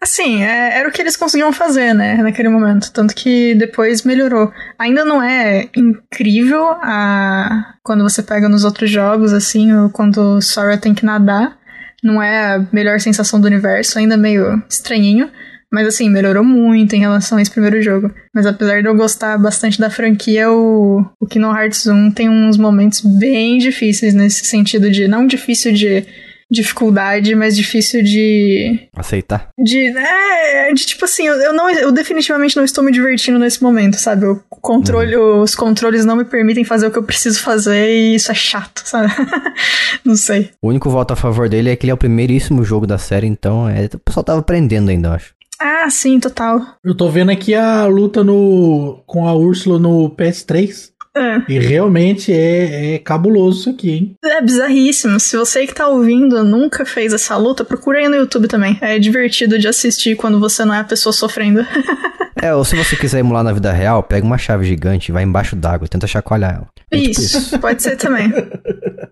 Assim, 0.00 0.42
é- 0.42 0.78
era 0.78 0.88
o 0.88 0.92
que 0.92 1.02
eles 1.02 1.16
conseguiam 1.16 1.52
fazer, 1.52 1.92
né, 1.92 2.16
naquele 2.22 2.48
momento. 2.48 2.92
Tanto 2.92 3.14
que 3.14 3.54
depois 3.56 4.04
melhorou. 4.04 4.52
Ainda 4.78 5.04
não 5.04 5.20
é 5.22 5.68
incrível 5.76 6.68
a 6.80 7.74
quando 7.82 8.04
você 8.04 8.22
pega 8.22 8.48
nos 8.48 8.64
outros 8.64 8.90
jogos, 8.90 9.32
assim, 9.32 9.72
ou 9.72 9.90
quando 9.90 10.40
Sora 10.40 10.78
tem 10.78 10.94
que 10.94 11.04
nadar. 11.04 11.58
Não 12.02 12.22
é 12.22 12.54
a 12.54 12.66
melhor 12.72 13.00
sensação 13.00 13.40
do 13.40 13.46
universo, 13.46 13.98
ainda 13.98 14.16
meio 14.16 14.62
estranhinho. 14.68 15.30
Mas 15.70 15.86
assim, 15.86 16.08
melhorou 16.08 16.42
muito 16.42 16.94
em 16.94 17.00
relação 17.00 17.36
a 17.36 17.42
esse 17.42 17.50
primeiro 17.50 17.82
jogo. 17.82 18.10
Mas 18.34 18.46
apesar 18.46 18.80
de 18.80 18.88
eu 18.88 18.96
gostar 18.96 19.36
bastante 19.36 19.78
da 19.78 19.90
franquia, 19.90 20.50
o, 20.50 21.04
o 21.20 21.26
Kingdom 21.26 21.54
Hearts 21.54 21.86
1 21.86 22.12
tem 22.12 22.28
uns 22.30 22.56
momentos 22.56 23.02
bem 23.02 23.58
difíceis 23.58 24.14
nesse 24.14 24.46
sentido 24.46 24.90
de. 24.90 25.06
Não 25.06 25.26
difícil 25.26 25.72
de 25.72 26.06
dificuldade, 26.50 27.34
mas 27.34 27.56
difícil 27.56 28.02
de 28.02 28.88
Aceitar. 28.96 29.48
de, 29.58 29.88
é, 29.96 30.72
de 30.72 30.86
tipo 30.86 31.04
assim, 31.04 31.26
eu, 31.26 31.34
eu 31.34 31.52
não, 31.52 31.68
eu 31.70 31.92
definitivamente 31.92 32.56
não 32.56 32.64
estou 32.64 32.82
me 32.82 32.90
divertindo 32.92 33.38
nesse 33.38 33.62
momento, 33.62 33.96
sabe? 33.96 34.26
O 34.26 34.36
controle, 34.48 35.16
Os 35.16 35.54
controles 35.54 36.04
não 36.04 36.16
me 36.16 36.24
permitem 36.24 36.64
fazer 36.64 36.86
o 36.86 36.90
que 36.90 36.98
eu 36.98 37.02
preciso 37.02 37.40
fazer 37.40 37.88
e 37.88 38.14
isso 38.14 38.30
é 38.30 38.34
chato, 38.34 38.82
sabe? 38.84 39.12
não 40.04 40.16
sei. 40.16 40.50
O 40.62 40.68
único 40.68 40.90
voto 40.90 41.12
a 41.12 41.16
favor 41.16 41.48
dele 41.48 41.70
é 41.70 41.76
que 41.76 41.84
ele 41.84 41.90
é 41.90 41.94
o 41.94 41.98
primeiríssimo 41.98 42.64
jogo 42.64 42.86
da 42.86 42.98
série, 42.98 43.26
então 43.26 43.68
é, 43.68 43.86
o 43.86 43.98
pessoal 43.98 44.24
tava 44.24 44.40
aprendendo 44.40 44.90
ainda, 44.90 45.08
eu 45.08 45.12
acho. 45.12 45.38
Ah, 45.60 45.90
sim, 45.90 46.20
total. 46.20 46.60
Eu 46.84 46.96
tô 46.96 47.08
vendo 47.10 47.30
aqui 47.32 47.52
a 47.54 47.84
luta 47.86 48.22
no 48.22 49.02
com 49.06 49.26
a 49.26 49.34
Úrsula 49.34 49.78
no 49.78 50.08
PS3. 50.10 50.90
É. 51.18 51.42
E 51.48 51.58
realmente 51.58 52.32
é, 52.32 52.94
é 52.94 52.98
cabuloso 52.98 53.60
isso 53.60 53.70
aqui, 53.70 53.90
hein? 53.90 54.14
É 54.24 54.40
bizarríssimo. 54.40 55.18
Se 55.18 55.36
você 55.36 55.66
que 55.66 55.74
tá 55.74 55.88
ouvindo 55.88 56.42
nunca 56.44 56.84
fez 56.84 57.12
essa 57.12 57.36
luta, 57.36 57.64
procura 57.64 57.98
aí 57.98 58.08
no 58.08 58.16
YouTube 58.16 58.46
também. 58.48 58.78
É 58.80 58.98
divertido 58.98 59.58
de 59.58 59.66
assistir 59.68 60.16
quando 60.16 60.38
você 60.38 60.64
não 60.64 60.74
é 60.74 60.80
a 60.80 60.84
pessoa 60.84 61.12
sofrendo. 61.12 61.64
É, 62.40 62.54
ou 62.54 62.64
se 62.64 62.76
você 62.76 62.94
quiser 62.94 63.18
emular 63.18 63.42
na 63.42 63.52
vida 63.52 63.72
real, 63.72 64.00
pega 64.00 64.24
uma 64.24 64.38
chave 64.38 64.64
gigante, 64.64 65.10
vai 65.10 65.24
embaixo 65.24 65.56
d'água 65.56 65.86
e 65.86 65.88
tenta 65.88 66.06
chacoalhar 66.06 66.54
ela. 66.54 66.68
É 66.88 66.96
tipo 66.96 67.20
isso, 67.20 67.58
pode 67.58 67.82
ser 67.82 67.96
também. 67.96 68.32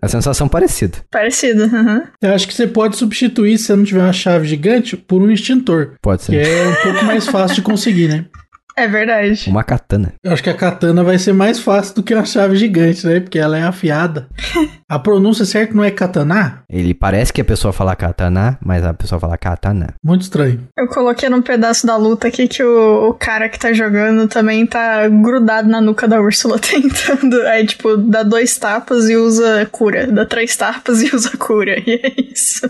A 0.01 0.07
sensação 0.07 0.47
parecida. 0.47 0.99
Parecido. 1.11 1.63
uhum. 1.65 2.03
Eu 2.21 2.33
acho 2.33 2.47
que 2.47 2.53
você 2.53 2.65
pode 2.65 2.95
substituir, 2.95 3.57
se 3.57 3.65
você 3.65 3.75
não 3.75 3.83
tiver 3.83 4.01
uma 4.01 4.13
chave 4.13 4.47
gigante, 4.47 4.95
por 4.95 5.21
um 5.21 5.29
extintor. 5.29 5.95
Pode 6.01 6.21
Que 6.25 6.41
ser. 6.41 6.47
é 6.47 6.67
um 6.69 6.75
pouco 6.75 7.03
mais 7.03 7.27
fácil 7.27 7.55
de 7.55 7.61
conseguir, 7.63 8.07
né? 8.07 8.25
É 8.77 8.87
verdade. 8.87 9.49
Uma 9.49 9.63
katana. 9.63 10.13
Eu 10.23 10.31
acho 10.31 10.43
que 10.43 10.51
a 10.51 10.53
katana 10.53 11.03
vai 11.03 11.17
ser 11.17 11.33
mais 11.33 11.59
fácil 11.59 11.95
do 11.95 12.03
que 12.03 12.13
uma 12.13 12.23
chave 12.23 12.55
gigante, 12.55 13.07
né? 13.07 13.19
Porque 13.19 13.39
ela 13.39 13.57
é 13.57 13.63
afiada. 13.63 14.27
A 14.87 14.97
pronúncia 14.97 15.43
certa 15.43 15.73
não 15.73 15.83
é 15.83 15.91
katana? 15.91 16.63
Ele 16.69 16.93
parece 16.93 17.33
que 17.33 17.41
a 17.41 17.45
pessoa 17.45 17.73
fala 17.73 17.93
katana, 17.93 18.57
mas 18.63 18.85
a 18.85 18.93
pessoa 18.93 19.19
fala 19.19 19.37
katana. 19.37 19.95
Muito 20.01 20.21
estranho. 20.21 20.65
Eu 20.77 20.87
coloquei 20.87 21.27
num 21.27 21.41
pedaço 21.41 21.85
da 21.85 21.97
luta 21.97 22.29
aqui 22.29 22.47
que 22.47 22.63
o, 22.63 23.09
o 23.09 23.13
cara 23.13 23.49
que 23.49 23.59
tá 23.59 23.73
jogando 23.73 24.29
também 24.29 24.65
tá 24.65 25.05
grudado 25.09 25.67
na 25.67 25.81
nuca 25.81 26.07
da 26.07 26.21
Úrsula 26.21 26.57
tentando. 26.61 27.41
Aí, 27.47 27.65
tipo, 27.65 27.97
dá 27.97 28.23
dois 28.23 28.57
tapas 28.57 29.09
e 29.09 29.17
usa 29.17 29.67
cura. 29.69 30.07
Dá 30.07 30.25
três 30.25 30.55
tapas 30.55 31.01
e 31.01 31.11
usa 31.13 31.35
cura. 31.35 31.77
E 31.85 31.99
é 32.01 32.31
isso. 32.31 32.69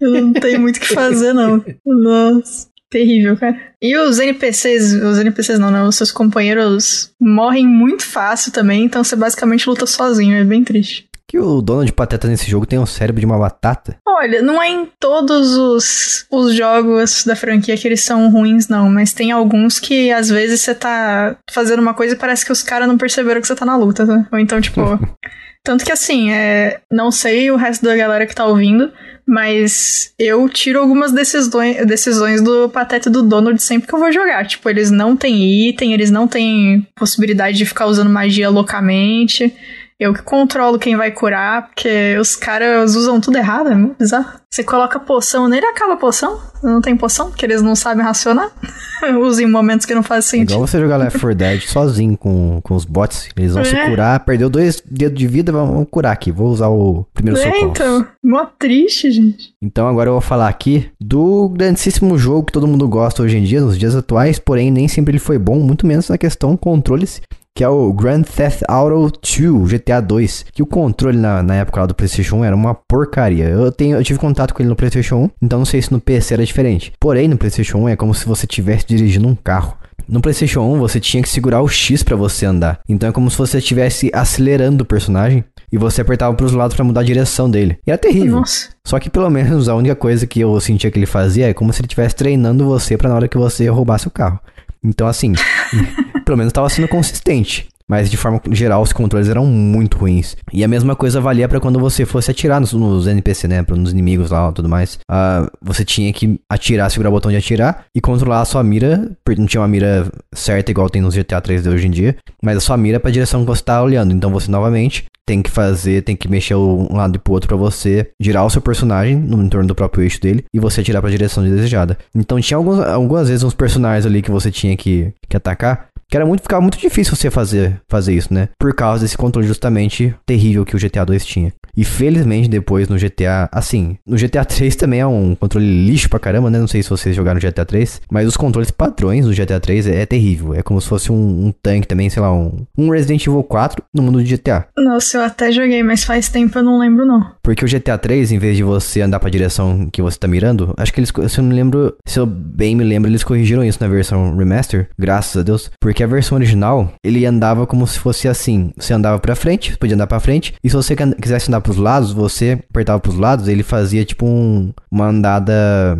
Eu 0.00 0.10
não 0.12 0.32
tenho 0.32 0.60
muito 0.60 0.76
o 0.76 0.80
que 0.80 0.94
fazer, 0.94 1.32
não. 1.32 1.64
Nossa. 1.84 2.68
Terrível, 2.90 3.36
cara. 3.36 3.56
E 3.82 3.96
os 3.96 4.18
NPCs, 4.18 4.94
os 4.94 5.18
NPCs 5.18 5.58
não, 5.58 5.70
né? 5.70 5.82
Os 5.82 5.96
seus 5.96 6.10
companheiros 6.10 7.12
morrem 7.20 7.66
muito 7.66 8.04
fácil 8.04 8.50
também, 8.50 8.84
então 8.84 9.04
você 9.04 9.14
basicamente 9.14 9.68
luta 9.68 9.84
sozinho, 9.86 10.36
é 10.36 10.44
bem 10.44 10.64
triste. 10.64 11.06
Que 11.30 11.38
o 11.38 11.60
dono 11.60 11.84
de 11.84 11.92
pateta 11.92 12.26
nesse 12.26 12.50
jogo 12.50 12.64
tem 12.64 12.78
um 12.78 12.86
cérebro 12.86 13.20
de 13.20 13.26
uma 13.26 13.38
batata. 13.38 13.98
Olha, 14.06 14.40
não 14.40 14.62
é 14.62 14.70
em 14.70 14.88
todos 14.98 15.54
os, 15.54 16.26
os 16.30 16.54
jogos 16.54 17.24
da 17.24 17.36
franquia 17.36 17.76
que 17.76 17.86
eles 17.86 18.02
são 18.02 18.30
ruins, 18.30 18.66
não, 18.68 18.88
mas 18.88 19.12
tem 19.12 19.30
alguns 19.30 19.78
que 19.78 20.10
às 20.10 20.30
vezes 20.30 20.62
você 20.62 20.74
tá 20.74 21.36
fazendo 21.50 21.80
uma 21.80 21.92
coisa 21.92 22.14
e 22.14 22.18
parece 22.18 22.46
que 22.46 22.52
os 22.52 22.62
caras 22.62 22.88
não 22.88 22.96
perceberam 22.96 23.42
que 23.42 23.46
você 23.46 23.54
tá 23.54 23.66
na 23.66 23.76
luta, 23.76 24.06
né? 24.06 24.26
Ou 24.32 24.38
então, 24.38 24.58
tipo. 24.58 24.80
tanto 25.62 25.84
que 25.84 25.92
assim, 25.92 26.32
é, 26.32 26.80
não 26.90 27.10
sei 27.10 27.50
o 27.50 27.56
resto 27.56 27.84
da 27.84 27.94
galera 27.94 28.26
que 28.26 28.34
tá 28.34 28.46
ouvindo, 28.46 28.90
mas 29.28 30.10
eu 30.18 30.48
tiro 30.48 30.78
algumas 30.80 31.12
decisões, 31.12 31.86
decisões 31.86 32.40
do 32.40 32.66
Pateta 32.70 33.10
do 33.10 33.22
Donald 33.22 33.62
sempre 33.62 33.86
que 33.86 33.94
eu 33.94 33.98
vou 33.98 34.10
jogar. 34.10 34.46
Tipo, 34.46 34.70
eles 34.70 34.90
não 34.90 35.14
têm 35.14 35.68
item, 35.68 35.92
eles 35.92 36.10
não 36.10 36.26
têm 36.26 36.86
possibilidade 36.96 37.58
de 37.58 37.66
ficar 37.66 37.84
usando 37.84 38.08
magia 38.08 38.48
loucamente. 38.48 39.54
Eu 40.00 40.14
que 40.14 40.22
controlo 40.22 40.78
quem 40.78 40.96
vai 40.96 41.10
curar, 41.10 41.66
porque 41.70 42.16
os 42.20 42.36
caras 42.36 42.94
usam 42.94 43.20
tudo 43.20 43.36
errado, 43.36 43.68
é 43.70 43.74
muito 43.74 43.96
bizarro. 43.98 44.38
Você 44.48 44.62
coloca 44.62 45.00
poção 45.00 45.48
nele, 45.48 45.66
acaba 45.66 45.94
a 45.94 45.96
poção. 45.96 46.38
Não 46.62 46.80
tem 46.80 46.96
poção, 46.96 47.28
porque 47.30 47.44
eles 47.44 47.60
não 47.62 47.74
sabem 47.74 48.04
racionar. 48.04 48.50
Usa 49.20 49.42
em 49.42 49.46
momentos 49.50 49.84
que 49.84 49.94
não 49.94 50.02
faz 50.04 50.26
É 50.26 50.30
sentido. 50.30 50.50
igual 50.52 50.66
você 50.68 50.78
jogar 50.78 50.96
Left 50.98 51.18
4 51.18 51.34
Dead 51.36 51.60
sozinho 51.62 52.16
com, 52.16 52.60
com 52.62 52.74
os 52.76 52.84
bots. 52.84 53.28
Eles 53.36 53.54
vão 53.54 53.64
se 53.64 53.74
É. 53.76 53.90
curar, 53.90 54.20
perdeu 54.20 54.48
dois 54.48 54.80
dedos 54.88 55.18
de 55.18 55.26
vida, 55.26 55.50
vamos 55.50 55.86
curar 55.90 56.12
aqui. 56.12 56.30
Vou 56.30 56.48
usar 56.48 56.68
o 56.68 57.04
primeiro 57.12 57.38
É, 57.38 57.44
socorro. 57.44 57.66
então. 57.70 58.06
Mó 58.24 58.46
triste, 58.58 59.10
gente. 59.10 59.52
Então 59.60 59.88
agora 59.88 60.08
eu 60.10 60.14
vou 60.14 60.20
falar 60.22 60.48
aqui 60.48 60.88
do 61.00 61.48
grandíssimo 61.48 62.16
jogo 62.16 62.44
que 62.46 62.52
todo 62.52 62.68
mundo 62.68 62.88
gosta 62.88 63.22
hoje 63.22 63.36
em 63.36 63.42
dia, 63.44 63.60
nos 63.60 63.76
dias 63.78 63.94
atuais, 63.96 64.38
porém 64.38 64.70
nem 64.70 64.86
sempre 64.88 65.10
ele 65.12 65.18
foi 65.18 65.38
bom, 65.38 65.56
muito 65.58 65.86
menos 65.86 66.08
na 66.08 66.16
questão 66.18 66.56
controles, 66.56 67.20
que 67.58 67.64
é 67.64 67.68
o 67.68 67.92
Grand 67.92 68.22
Theft 68.22 68.62
Auto 68.68 69.18
2, 69.20 69.72
GTA 69.72 70.00
2, 70.00 70.44
que 70.52 70.62
o 70.62 70.66
controle 70.66 71.18
na, 71.18 71.42
na 71.42 71.56
época 71.56 71.80
lá 71.80 71.86
do 71.86 71.94
PlayStation 71.94 72.36
1 72.36 72.44
era 72.44 72.54
uma 72.54 72.72
porcaria. 72.72 73.46
Eu, 73.46 73.72
tenho, 73.72 73.96
eu 73.96 74.04
tive 74.04 74.16
contato 74.16 74.54
com 74.54 74.62
ele 74.62 74.68
no 74.68 74.76
PlayStation 74.76 75.24
1, 75.24 75.30
então 75.42 75.58
não 75.58 75.66
sei 75.66 75.82
se 75.82 75.90
no 75.90 75.98
PC 75.98 76.34
era 76.34 76.46
diferente. 76.46 76.92
Porém, 77.00 77.26
no 77.26 77.36
PlayStation 77.36 77.78
1 77.78 77.88
é 77.88 77.96
como 77.96 78.14
se 78.14 78.24
você 78.26 78.46
estivesse 78.46 78.86
dirigindo 78.86 79.26
um 79.26 79.34
carro. 79.34 79.76
No 80.08 80.20
PlayStation 80.20 80.60
1 80.60 80.78
você 80.78 81.00
tinha 81.00 81.20
que 81.20 81.28
segurar 81.28 81.60
o 81.60 81.66
X 81.66 82.04
pra 82.04 82.14
você 82.14 82.46
andar. 82.46 82.78
Então 82.88 83.08
é 83.08 83.12
como 83.12 83.28
se 83.28 83.36
você 83.36 83.58
estivesse 83.58 84.08
acelerando 84.14 84.84
o 84.84 84.86
personagem 84.86 85.42
e 85.72 85.76
você 85.76 86.00
apertava 86.00 86.36
pros 86.36 86.52
lados 86.52 86.76
pra 86.76 86.84
mudar 86.84 87.00
a 87.00 87.04
direção 87.04 87.50
dele. 87.50 87.76
E 87.84 87.90
era 87.90 87.98
terrível. 87.98 88.38
Nossa. 88.38 88.68
Só 88.86 89.00
que 89.00 89.10
pelo 89.10 89.28
menos 89.28 89.68
a 89.68 89.74
única 89.74 89.96
coisa 89.96 90.28
que 90.28 90.38
eu 90.38 90.60
sentia 90.60 90.92
que 90.92 90.98
ele 90.98 91.06
fazia 91.06 91.50
é 91.50 91.54
como 91.54 91.72
se 91.72 91.80
ele 91.80 91.86
estivesse 91.86 92.14
treinando 92.14 92.64
você 92.64 92.96
pra 92.96 93.08
na 93.08 93.16
hora 93.16 93.26
que 93.26 93.36
você 93.36 93.66
roubasse 93.66 94.06
o 94.06 94.12
carro. 94.12 94.38
Então 94.84 95.08
assim, 95.08 95.34
pelo 96.28 96.36
menos 96.36 96.52
tava 96.52 96.68
sendo 96.68 96.86
consistente. 96.86 97.68
Mas 97.90 98.10
de 98.10 98.18
forma 98.18 98.38
geral, 98.50 98.82
os 98.82 98.92
controles 98.92 99.30
eram 99.30 99.46
muito 99.46 99.96
ruins. 99.96 100.36
E 100.52 100.62
a 100.62 100.68
mesma 100.68 100.94
coisa 100.94 101.22
valia 101.22 101.48
para 101.48 101.58
quando 101.58 101.80
você 101.80 102.04
fosse 102.04 102.30
atirar 102.30 102.60
nos, 102.60 102.74
nos 102.74 103.06
NPC, 103.06 103.48
né? 103.48 103.64
Nos 103.66 103.92
inimigos 103.92 104.30
lá 104.30 104.50
e 104.50 104.52
tudo 104.52 104.68
mais. 104.68 104.98
Uh, 105.10 105.50
você 105.62 105.86
tinha 105.86 106.12
que 106.12 106.38
atirar, 106.50 106.90
segurar 106.90 107.08
o 107.08 107.12
botão 107.12 107.30
de 107.30 107.38
atirar 107.38 107.86
e 107.94 108.00
controlar 108.02 108.42
a 108.42 108.44
sua 108.44 108.62
mira. 108.62 109.10
Não 109.38 109.46
tinha 109.46 109.62
uma 109.62 109.68
mira 109.68 110.06
certa 110.34 110.70
igual 110.70 110.90
tem 110.90 111.00
nos 111.00 111.16
GTA 111.16 111.40
3 111.40 111.62
de 111.62 111.68
hoje 111.70 111.86
em 111.86 111.90
dia. 111.90 112.16
Mas 112.42 112.58
a 112.58 112.60
sua 112.60 112.76
mira 112.76 112.96
é 112.96 113.00
pra 113.00 113.10
direção 113.10 113.40
que 113.40 113.46
você 113.46 113.62
tá 113.62 113.82
olhando. 113.82 114.12
Então 114.12 114.30
você 114.30 114.50
novamente 114.50 115.06
tem 115.24 115.40
que 115.40 115.50
fazer, 115.50 116.02
tem 116.02 116.16
que 116.16 116.28
mexer 116.28 116.56
um 116.56 116.94
lado 116.94 117.16
e 117.16 117.18
pro 117.18 117.32
outro 117.32 117.48
para 117.48 117.56
você 117.56 118.10
girar 118.20 118.44
o 118.44 118.50
seu 118.50 118.60
personagem 118.60 119.16
no 119.16 119.42
entorno 119.42 119.68
do 119.68 119.74
próprio 119.74 120.02
eixo 120.02 120.20
dele 120.20 120.44
e 120.54 120.60
você 120.60 120.82
atirar 120.82 121.00
pra 121.00 121.10
direção 121.10 121.42
desejada. 121.42 121.98
Então 122.14 122.38
tinha 122.40 122.56
alguns, 122.56 122.80
algumas 122.80 123.28
vezes 123.28 123.44
uns 123.44 123.54
personagens 123.54 124.06
ali 124.06 124.22
que 124.22 124.30
você 124.30 124.50
tinha 124.50 124.74
que, 124.76 125.12
que 125.28 125.36
atacar 125.36 125.88
que 126.10 126.16
era 126.16 126.24
muito, 126.24 126.42
ficava 126.42 126.62
muito 126.62 126.78
difícil 126.78 127.14
você 127.14 127.30
fazer, 127.30 127.80
fazer 127.88 128.14
isso, 128.14 128.32
né? 128.32 128.48
Por 128.58 128.74
causa 128.74 129.04
desse 129.04 129.16
controle 129.16 129.46
justamente 129.46 130.14
terrível 130.24 130.64
que 130.64 130.74
o 130.74 130.78
GTA 130.78 131.04
2 131.04 131.24
tinha. 131.24 131.52
E 131.76 131.84
felizmente 131.84 132.48
depois 132.48 132.88
no 132.88 132.96
GTA, 132.96 133.48
assim, 133.52 133.96
no 134.06 134.16
GTA 134.16 134.44
3 134.44 134.74
também 134.76 135.00
é 135.00 135.06
um 135.06 135.34
controle 135.34 135.66
lixo 135.86 136.08
pra 136.08 136.18
caramba, 136.18 136.50
né? 136.50 136.58
Não 136.58 136.66
sei 136.66 136.82
se 136.82 136.90
vocês 136.90 137.14
jogaram 137.14 137.40
no 137.40 137.46
GTA 137.46 137.64
3, 137.64 138.02
mas 138.10 138.26
os 138.26 138.36
controles 138.36 138.70
padrões 138.70 139.26
do 139.26 139.34
GTA 139.34 139.60
3 139.60 139.86
é, 139.86 140.02
é 140.02 140.06
terrível. 140.06 140.54
É 140.54 140.62
como 140.62 140.80
se 140.80 140.88
fosse 140.88 141.12
um, 141.12 141.46
um, 141.46 141.52
tanque 141.52 141.86
também, 141.86 142.10
sei 142.10 142.22
lá, 142.22 142.32
um, 142.32 142.66
um 142.76 142.90
Resident 142.90 143.26
Evil 143.26 143.42
4 143.42 143.82
no 143.94 144.02
mundo 144.02 144.22
de 144.22 144.36
GTA. 144.36 144.66
Nossa, 144.76 145.18
eu 145.18 145.22
até 145.22 145.50
joguei, 145.52 145.82
mas 145.82 146.04
faz 146.04 146.28
tempo 146.28 146.58
eu 146.58 146.62
não 146.62 146.78
lembro 146.78 147.06
não. 147.06 147.26
Porque 147.42 147.64
o 147.64 147.68
GTA 147.68 147.98
3, 147.98 148.32
em 148.32 148.38
vez 148.38 148.56
de 148.56 148.62
você 148.62 149.00
andar 149.00 149.20
pra 149.20 149.30
direção 149.30 149.88
que 149.90 150.02
você 150.02 150.18
tá 150.18 150.28
mirando, 150.28 150.74
acho 150.76 150.92
que 150.92 151.00
eles, 151.00 151.12
se 151.28 151.38
eu 151.38 151.44
me 151.44 151.54
lembro, 151.54 151.96
se 152.06 152.18
eu 152.18 152.26
bem 152.26 152.74
me 152.76 152.84
lembro, 152.84 153.10
eles 153.10 153.24
corrigiram 153.24 153.64
isso 153.64 153.78
na 153.80 153.88
versão 153.88 154.36
remaster, 154.36 154.88
graças 154.98 155.36
a 155.36 155.42
Deus, 155.42 155.70
porque 155.80 156.02
a 156.02 156.06
versão 156.06 156.36
original, 156.36 156.92
ele 157.02 157.24
andava 157.24 157.66
como 157.66 157.86
se 157.86 157.98
fosse 157.98 158.28
assim, 158.28 158.72
você 158.76 158.92
andava 158.92 159.18
pra 159.18 159.34
frente, 159.34 159.76
podia 159.78 159.94
andar 159.94 160.06
pra 160.06 160.20
frente, 160.20 160.54
e 160.62 160.68
se 160.68 160.76
você 160.76 160.94
quisesse 160.96 161.48
andar 161.50 161.60
pros 161.68 161.76
lados, 161.76 162.12
você 162.12 162.58
apertava 162.70 162.98
pros 162.98 163.18
lados, 163.18 163.46
ele 163.46 163.62
fazia 163.62 164.02
tipo 164.02 164.24
um, 164.24 164.72
uma 164.90 165.06
andada 165.08 165.98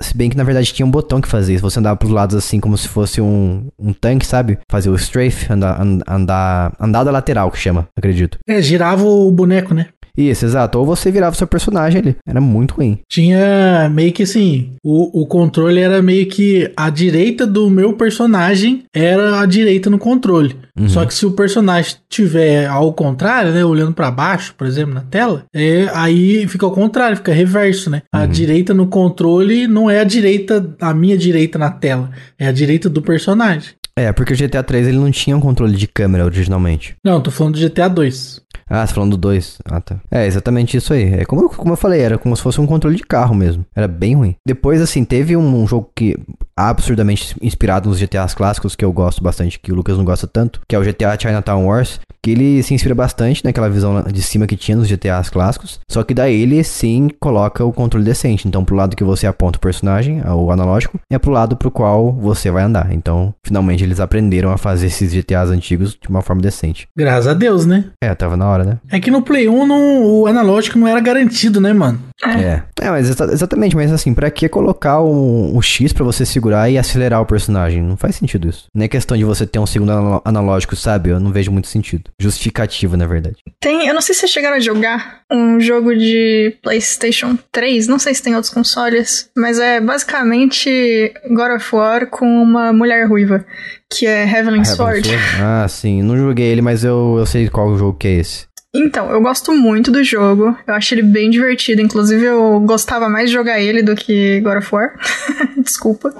se 0.00 0.16
bem 0.16 0.30
que 0.30 0.36
na 0.36 0.44
verdade 0.44 0.72
tinha 0.72 0.86
um 0.86 0.90
botão 0.90 1.20
que 1.20 1.28
fazia 1.28 1.54
isso. 1.54 1.70
Você 1.70 1.78
andava 1.78 1.94
pros 1.94 2.10
lados 2.10 2.34
assim 2.34 2.58
como 2.58 2.74
se 2.78 2.88
fosse 2.88 3.20
um, 3.20 3.68
um 3.78 3.92
tanque, 3.92 4.24
sabe? 4.24 4.58
Fazia 4.70 4.90
o 4.90 4.94
strafe, 4.94 5.52
andar, 5.52 5.78
andar, 6.08 6.72
andada 6.80 7.10
lateral 7.10 7.50
que 7.50 7.58
chama, 7.58 7.86
acredito. 7.94 8.38
É, 8.48 8.62
girava 8.62 9.04
o 9.04 9.30
boneco, 9.30 9.74
né? 9.74 9.88
Isso, 10.16 10.44
exato. 10.44 10.78
Ou 10.78 10.84
você 10.84 11.10
virava 11.10 11.34
o 11.34 11.38
seu 11.38 11.46
personagem 11.46 12.00
ali. 12.00 12.16
Era 12.26 12.40
muito 12.40 12.74
ruim. 12.74 12.98
Tinha 13.08 13.88
meio 13.90 14.12
que 14.12 14.22
assim, 14.22 14.72
o, 14.84 15.22
o 15.22 15.26
controle 15.26 15.80
era 15.80 16.02
meio 16.02 16.26
que 16.26 16.70
a 16.76 16.90
direita 16.90 17.46
do 17.46 17.70
meu 17.70 17.94
personagem 17.94 18.84
era 18.94 19.40
a 19.40 19.46
direita 19.46 19.90
no 19.90 19.98
controle. 19.98 20.56
Uhum. 20.78 20.88
Só 20.88 21.04
que 21.04 21.14
se 21.14 21.26
o 21.26 21.32
personagem 21.32 21.96
tiver 22.08 22.66
ao 22.66 22.92
contrário, 22.92 23.52
né, 23.52 23.64
olhando 23.64 23.92
para 23.92 24.10
baixo, 24.10 24.54
por 24.56 24.66
exemplo, 24.66 24.94
na 24.94 25.02
tela, 25.02 25.44
é, 25.54 25.88
aí 25.92 26.46
fica 26.48 26.64
ao 26.64 26.72
contrário, 26.72 27.16
fica 27.16 27.32
reverso, 27.32 27.90
né? 27.90 28.02
A 28.12 28.22
uhum. 28.22 28.28
direita 28.28 28.72
no 28.72 28.86
controle 28.86 29.66
não 29.66 29.90
é 29.90 30.00
a 30.00 30.04
direita, 30.04 30.74
a 30.80 30.94
minha 30.94 31.16
direita 31.16 31.58
na 31.58 31.70
tela, 31.70 32.10
é 32.38 32.46
a 32.46 32.52
direita 32.52 32.88
do 32.88 33.02
personagem. 33.02 33.74
É, 33.96 34.12
porque 34.12 34.32
o 34.32 34.36
GTA 34.36 34.62
3 34.62 34.88
ele 34.88 34.98
não 34.98 35.10
tinha 35.10 35.36
um 35.36 35.40
controle 35.40 35.76
de 35.76 35.86
câmera 35.86 36.24
originalmente. 36.24 36.94
Não, 37.04 37.20
tô 37.20 37.30
falando 37.30 37.58
do 37.58 37.60
GTA 37.60 37.88
2. 37.88 38.40
Ah, 38.70 38.86
você 38.86 38.92
tá 38.92 38.94
falando 38.94 39.10
do 39.10 39.16
2. 39.16 39.58
Ah, 39.64 39.80
tá. 39.80 39.96
É, 40.08 40.26
exatamente 40.26 40.76
isso 40.76 40.92
aí. 40.92 41.14
É 41.14 41.24
como, 41.24 41.48
como 41.50 41.72
eu 41.72 41.76
falei, 41.76 42.00
era 42.00 42.16
como 42.16 42.36
se 42.36 42.42
fosse 42.42 42.60
um 42.60 42.66
controle 42.66 42.96
de 42.96 43.02
carro 43.02 43.34
mesmo. 43.34 43.66
Era 43.74 43.88
bem 43.88 44.14
ruim. 44.14 44.36
Depois, 44.46 44.80
assim, 44.80 45.04
teve 45.04 45.36
um, 45.36 45.62
um 45.62 45.66
jogo 45.66 45.90
que 45.94 46.16
absurdamente 46.56 47.34
inspirado 47.42 47.88
nos 47.88 47.98
GTAs 47.98 48.34
clássicos, 48.34 48.76
que 48.76 48.84
eu 48.84 48.92
gosto 48.92 49.22
bastante, 49.24 49.58
que 49.58 49.72
o 49.72 49.74
Lucas 49.74 49.96
não 49.96 50.04
gosta 50.04 50.26
tanto, 50.26 50.60
que 50.68 50.76
é 50.76 50.78
o 50.78 50.82
GTA 50.84 51.18
Chinatown 51.18 51.66
Wars, 51.66 51.98
que 52.22 52.30
ele 52.30 52.62
se 52.62 52.74
inspira 52.74 52.94
bastante 52.94 53.44
naquela 53.44 53.68
visão 53.68 54.02
de 54.02 54.22
cima 54.22 54.46
que 54.46 54.56
tinha 54.56 54.76
nos 54.76 54.88
GTAs 54.88 55.30
clássicos, 55.30 55.80
só 55.88 56.02
que 56.02 56.14
daí 56.14 56.42
ele 56.42 56.62
sim 56.62 57.08
coloca 57.18 57.64
o 57.64 57.72
controle 57.72 58.04
decente. 58.04 58.46
Então, 58.46 58.64
pro 58.64 58.76
lado 58.76 58.96
que 58.96 59.04
você 59.04 59.26
aponta 59.26 59.58
o 59.58 59.60
personagem, 59.60 60.22
o 60.26 60.50
analógico, 60.50 60.98
é 61.10 61.18
pro 61.18 61.32
lado 61.32 61.56
pro 61.56 61.70
qual 61.70 62.12
você 62.12 62.50
vai 62.50 62.62
andar. 62.62 62.92
Então, 62.92 63.34
finalmente 63.44 63.82
eles 63.84 64.00
aprenderam 64.00 64.50
a 64.50 64.58
fazer 64.58 64.86
esses 64.86 65.12
GTAs 65.12 65.50
antigos 65.50 65.96
de 66.00 66.08
uma 66.08 66.22
forma 66.22 66.42
decente. 66.42 66.88
Graças 66.96 67.26
a 67.26 67.34
Deus, 67.34 67.66
né? 67.66 67.86
É, 68.02 68.14
tava 68.14 68.36
na 68.36 68.48
hora, 68.48 68.64
né? 68.64 68.78
É 68.90 69.00
que 69.00 69.10
no 69.10 69.22
Play 69.22 69.48
1 69.48 69.66
não, 69.66 70.04
o 70.04 70.26
analógico 70.26 70.78
não 70.78 70.86
era 70.86 71.00
garantido, 71.00 71.60
né, 71.60 71.72
mano? 71.72 72.00
É. 72.24 72.62
É, 72.80 72.90
mas 72.90 73.08
exatamente, 73.08 73.74
mas 73.74 73.92
assim, 73.92 74.12
pra 74.12 74.30
que 74.30 74.48
colocar 74.48 75.00
o, 75.00 75.56
o 75.56 75.62
X 75.62 75.92
pra 75.92 76.04
você 76.04 76.26
segurar 76.26 76.68
e 76.70 76.76
acelerar 76.76 77.20
o 77.20 77.26
personagem? 77.26 77.82
Não 77.82 77.96
faz 77.96 78.16
sentido 78.16 78.48
isso. 78.48 78.66
Nem 78.74 78.86
é 78.86 78.88
questão 78.88 79.16
de 79.16 79.24
você 79.24 79.46
ter 79.46 79.58
um 79.58 79.66
segundo 79.66 80.20
analógico, 80.24 80.76
sabe? 80.76 81.10
Eu 81.10 81.20
não 81.20 81.32
vejo 81.32 81.50
muito 81.50 81.68
sentido. 81.68 82.09
Justificativa, 82.18 82.96
na 82.96 83.06
verdade. 83.06 83.36
Tem, 83.60 83.86
eu 83.86 83.94
não 83.94 84.00
sei 84.00 84.14
se 84.14 84.20
vocês 84.20 84.32
chegaram 84.32 84.56
a 84.56 84.60
jogar 84.60 85.22
um 85.30 85.60
jogo 85.60 85.94
de 85.94 86.56
PlayStation 86.62 87.38
3, 87.52 87.86
não 87.86 87.98
sei 87.98 88.14
se 88.14 88.22
tem 88.22 88.34
outros 88.34 88.52
consoles, 88.52 89.30
mas 89.36 89.58
é 89.58 89.80
basicamente 89.80 91.12
God 91.28 91.56
of 91.56 91.74
War 91.74 92.06
com 92.06 92.26
uma 92.26 92.72
mulher 92.72 93.06
ruiva, 93.06 93.44
que 93.90 94.06
é 94.06 94.22
Heavenly 94.24 94.64
Sword. 94.64 95.08
Sword. 95.08 95.10
Ah, 95.42 95.66
sim. 95.68 96.02
Não 96.02 96.16
joguei 96.16 96.46
ele, 96.46 96.62
mas 96.62 96.84
eu, 96.84 97.16
eu 97.18 97.26
sei 97.26 97.48
qual 97.48 97.76
jogo 97.76 97.98
que 97.98 98.08
é 98.08 98.12
esse. 98.18 98.50
Então, 98.74 99.10
eu 99.10 99.20
gosto 99.20 99.52
muito 99.52 99.90
do 99.90 100.02
jogo. 100.04 100.56
Eu 100.66 100.74
acho 100.74 100.94
ele 100.94 101.02
bem 101.02 101.28
divertido. 101.28 101.82
Inclusive, 101.82 102.24
eu 102.24 102.60
gostava 102.60 103.08
mais 103.08 103.28
de 103.28 103.34
jogar 103.34 103.60
ele 103.60 103.82
do 103.82 103.96
que 103.96 104.40
God 104.40 104.58
of 104.58 104.68
War. 104.72 104.94
Desculpa. 105.58 106.14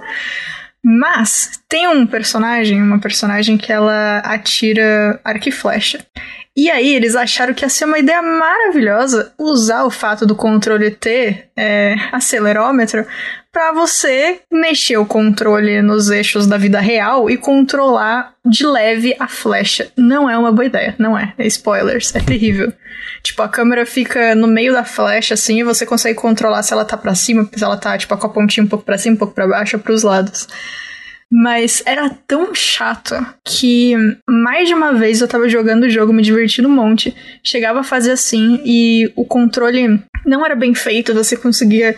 Mas 0.85 1.61
tem 1.69 1.87
um 1.87 2.07
personagem, 2.07 2.83
uma 2.83 2.99
personagem 2.99 3.59
que 3.59 3.73
ela 3.73 4.19
atira 4.19 5.21
arco 5.23 5.49
e 5.49 5.53
flecha. 5.53 6.05
E 6.57 6.69
aí 6.69 6.95
eles 6.95 7.15
acharam 7.15 7.55
que 7.55 7.65
ia 7.65 7.69
ser 7.69 7.85
uma 7.85 7.99
ideia 7.99 8.21
maravilhosa 8.21 9.33
usar 9.39 9.85
o 9.85 9.91
fato 9.91 10.27
do 10.27 10.35
controle 10.35 10.91
ter 10.91 11.49
é, 11.57 11.95
acelerômetro 12.11 13.07
para 13.53 13.73
você 13.73 14.41
mexer 14.51 14.97
o 14.97 15.07
controle 15.07 15.81
nos 15.81 16.11
eixos 16.11 16.47
da 16.47 16.57
vida 16.57 16.81
real 16.81 17.31
e 17.31 17.37
controlar 17.37 18.35
de 18.45 18.67
leve 18.67 19.15
a 19.19 19.29
flecha. 19.29 19.91
Não 19.97 20.29
é 20.29 20.37
uma 20.37 20.53
boa 20.53 20.67
ideia, 20.67 20.95
não 20.99 21.17
é. 21.17 21.35
é 21.39 21.47
spoilers, 21.47 22.15
é 22.15 22.21
terrível. 22.21 22.73
Tipo, 23.23 23.43
a 23.43 23.49
câmera 23.49 23.87
fica 23.87 24.35
no 24.35 24.47
meio 24.47 24.73
da 24.73 24.85
flecha 24.85 25.35
assim 25.35 25.61
e 25.61 25.65
você 25.65 25.87
consegue 25.87 26.19
controlar 26.19 26.63
se 26.63 26.73
ela 26.73 26.85
tá 26.85 26.97
para 26.97 27.15
cima, 27.15 27.49
se 27.55 27.63
ela 27.63 27.77
tá 27.77 27.97
tipo 27.97 28.17
com 28.17 28.27
a 28.27 28.31
pontinha 28.31 28.65
um 28.65 28.69
pouco 28.69 28.85
para 28.85 28.99
cima, 28.99 29.15
um 29.15 29.19
pouco 29.19 29.35
para 29.35 29.49
baixo 29.49 29.77
ou 29.77 29.83
pros 29.83 30.03
lados. 30.03 30.49
Mas 31.33 31.83
era 31.87 32.11
tão 32.27 32.53
chato 32.53 33.15
que 33.45 33.95
mais 34.29 34.69
de 34.69 34.75
uma 34.75 34.93
vez 34.93 35.21
eu 35.21 35.29
tava 35.29 35.49
jogando 35.49 35.85
o 35.85 35.91
jogo, 35.91 36.13
me 36.13 36.23
divertindo 36.23 36.69
um 36.69 36.73
monte. 36.73 37.15
Chegava 37.45 37.81
a 37.81 37.85
fazer 37.85 38.11
assim 38.13 38.61
e 38.65 39.13
o 39.15 39.25
controle 39.25 40.03
não 40.27 40.45
era 40.45 40.55
bem 40.55 40.75
feito, 40.75 41.15
você 41.15 41.37
conseguia. 41.37 41.95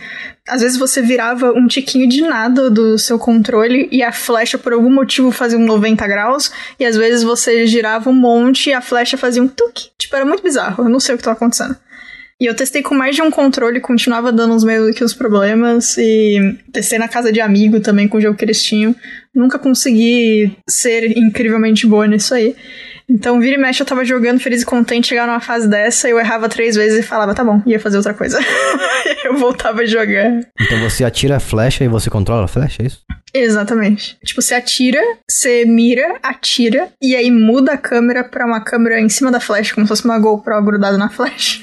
Às 0.47 0.61
vezes 0.61 0.77
você 0.77 1.01
virava 1.01 1.51
um 1.51 1.67
tiquinho 1.67 2.07
de 2.07 2.21
nada 2.21 2.69
do 2.69 2.97
seu 2.97 3.17
controle 3.17 3.87
e 3.91 4.03
a 4.03 4.11
flecha 4.11 4.57
por 4.57 4.73
algum 4.73 4.91
motivo 4.91 5.31
fazia 5.31 5.57
um 5.57 5.65
90 5.65 6.05
graus, 6.07 6.51
e 6.79 6.85
às 6.85 6.95
vezes 6.95 7.23
você 7.23 7.65
girava 7.65 8.09
um 8.09 8.13
monte 8.13 8.69
e 8.69 8.73
a 8.73 8.81
flecha 8.81 9.17
fazia 9.17 9.41
um 9.41 9.47
tuque. 9.47 9.89
Tipo, 9.97 10.15
era 10.15 10.25
muito 10.25 10.43
bizarro, 10.43 10.83
eu 10.83 10.89
não 10.89 10.99
sei 10.99 11.15
o 11.15 11.17
que 11.17 11.23
tava 11.23 11.35
acontecendo. 11.35 11.75
E 12.41 12.45
eu 12.45 12.55
testei 12.55 12.81
com 12.81 12.95
mais 12.95 13.15
de 13.15 13.21
um 13.21 13.31
controle, 13.31 13.79
continuava 13.79 14.31
dando 14.31 14.53
uns 14.53 14.63
meio 14.63 14.93
que 14.93 15.03
os 15.03 15.13
problemas. 15.13 15.97
E 15.97 16.57
testei 16.71 16.97
na 16.99 17.07
casa 17.07 17.31
de 17.31 17.39
amigo 17.39 17.79
também 17.79 18.07
com 18.07 18.17
o 18.17 18.21
jogo 18.21 18.37
que 18.37 18.43
eles 18.43 18.61
tinham. 18.61 18.95
Nunca 19.33 19.57
consegui 19.57 20.55
ser 20.69 21.17
incrivelmente 21.17 21.87
boa 21.87 22.07
nisso 22.07 22.33
aí. 22.33 22.55
Então, 23.09 23.39
vira 23.39 23.55
e 23.55 23.59
mexe, 23.59 23.81
eu 23.81 23.85
tava 23.85 24.05
jogando 24.05 24.39
feliz 24.39 24.61
e 24.61 24.65
contente, 24.65 25.09
chegava 25.09 25.27
numa 25.27 25.41
fase 25.41 25.67
dessa, 25.67 26.07
eu 26.07 26.17
errava 26.17 26.47
três 26.47 26.75
vezes 26.75 26.99
e 26.99 27.03
falava, 27.03 27.35
tá 27.35 27.43
bom, 27.43 27.61
ia 27.65 27.79
fazer 27.79 27.97
outra 27.97 28.13
coisa. 28.13 28.39
eu 29.25 29.37
voltava 29.37 29.81
a 29.81 29.85
jogar. 29.85 30.39
Então 30.59 30.79
você 30.79 31.03
atira 31.03 31.35
a 31.35 31.39
flecha 31.39 31.83
e 31.83 31.87
você 31.87 32.09
controla 32.09 32.45
a 32.45 32.47
flecha, 32.47 32.81
é 32.81 32.85
isso? 32.85 33.01
Exatamente. 33.33 34.17
Tipo, 34.23 34.41
você 34.41 34.53
atira, 34.53 35.01
você 35.29 35.65
mira, 35.65 36.17
atira, 36.23 36.89
e 37.01 37.15
aí 37.15 37.29
muda 37.29 37.73
a 37.73 37.77
câmera 37.77 38.23
pra 38.23 38.45
uma 38.45 38.61
câmera 38.63 38.99
em 38.99 39.09
cima 39.09 39.31
da 39.31 39.39
flecha, 39.39 39.73
como 39.73 39.85
se 39.85 39.89
fosse 39.89 40.05
uma 40.05 40.19
GoPro 40.19 40.63
grudada 40.63 40.97
na 40.97 41.09
flecha. 41.09 41.61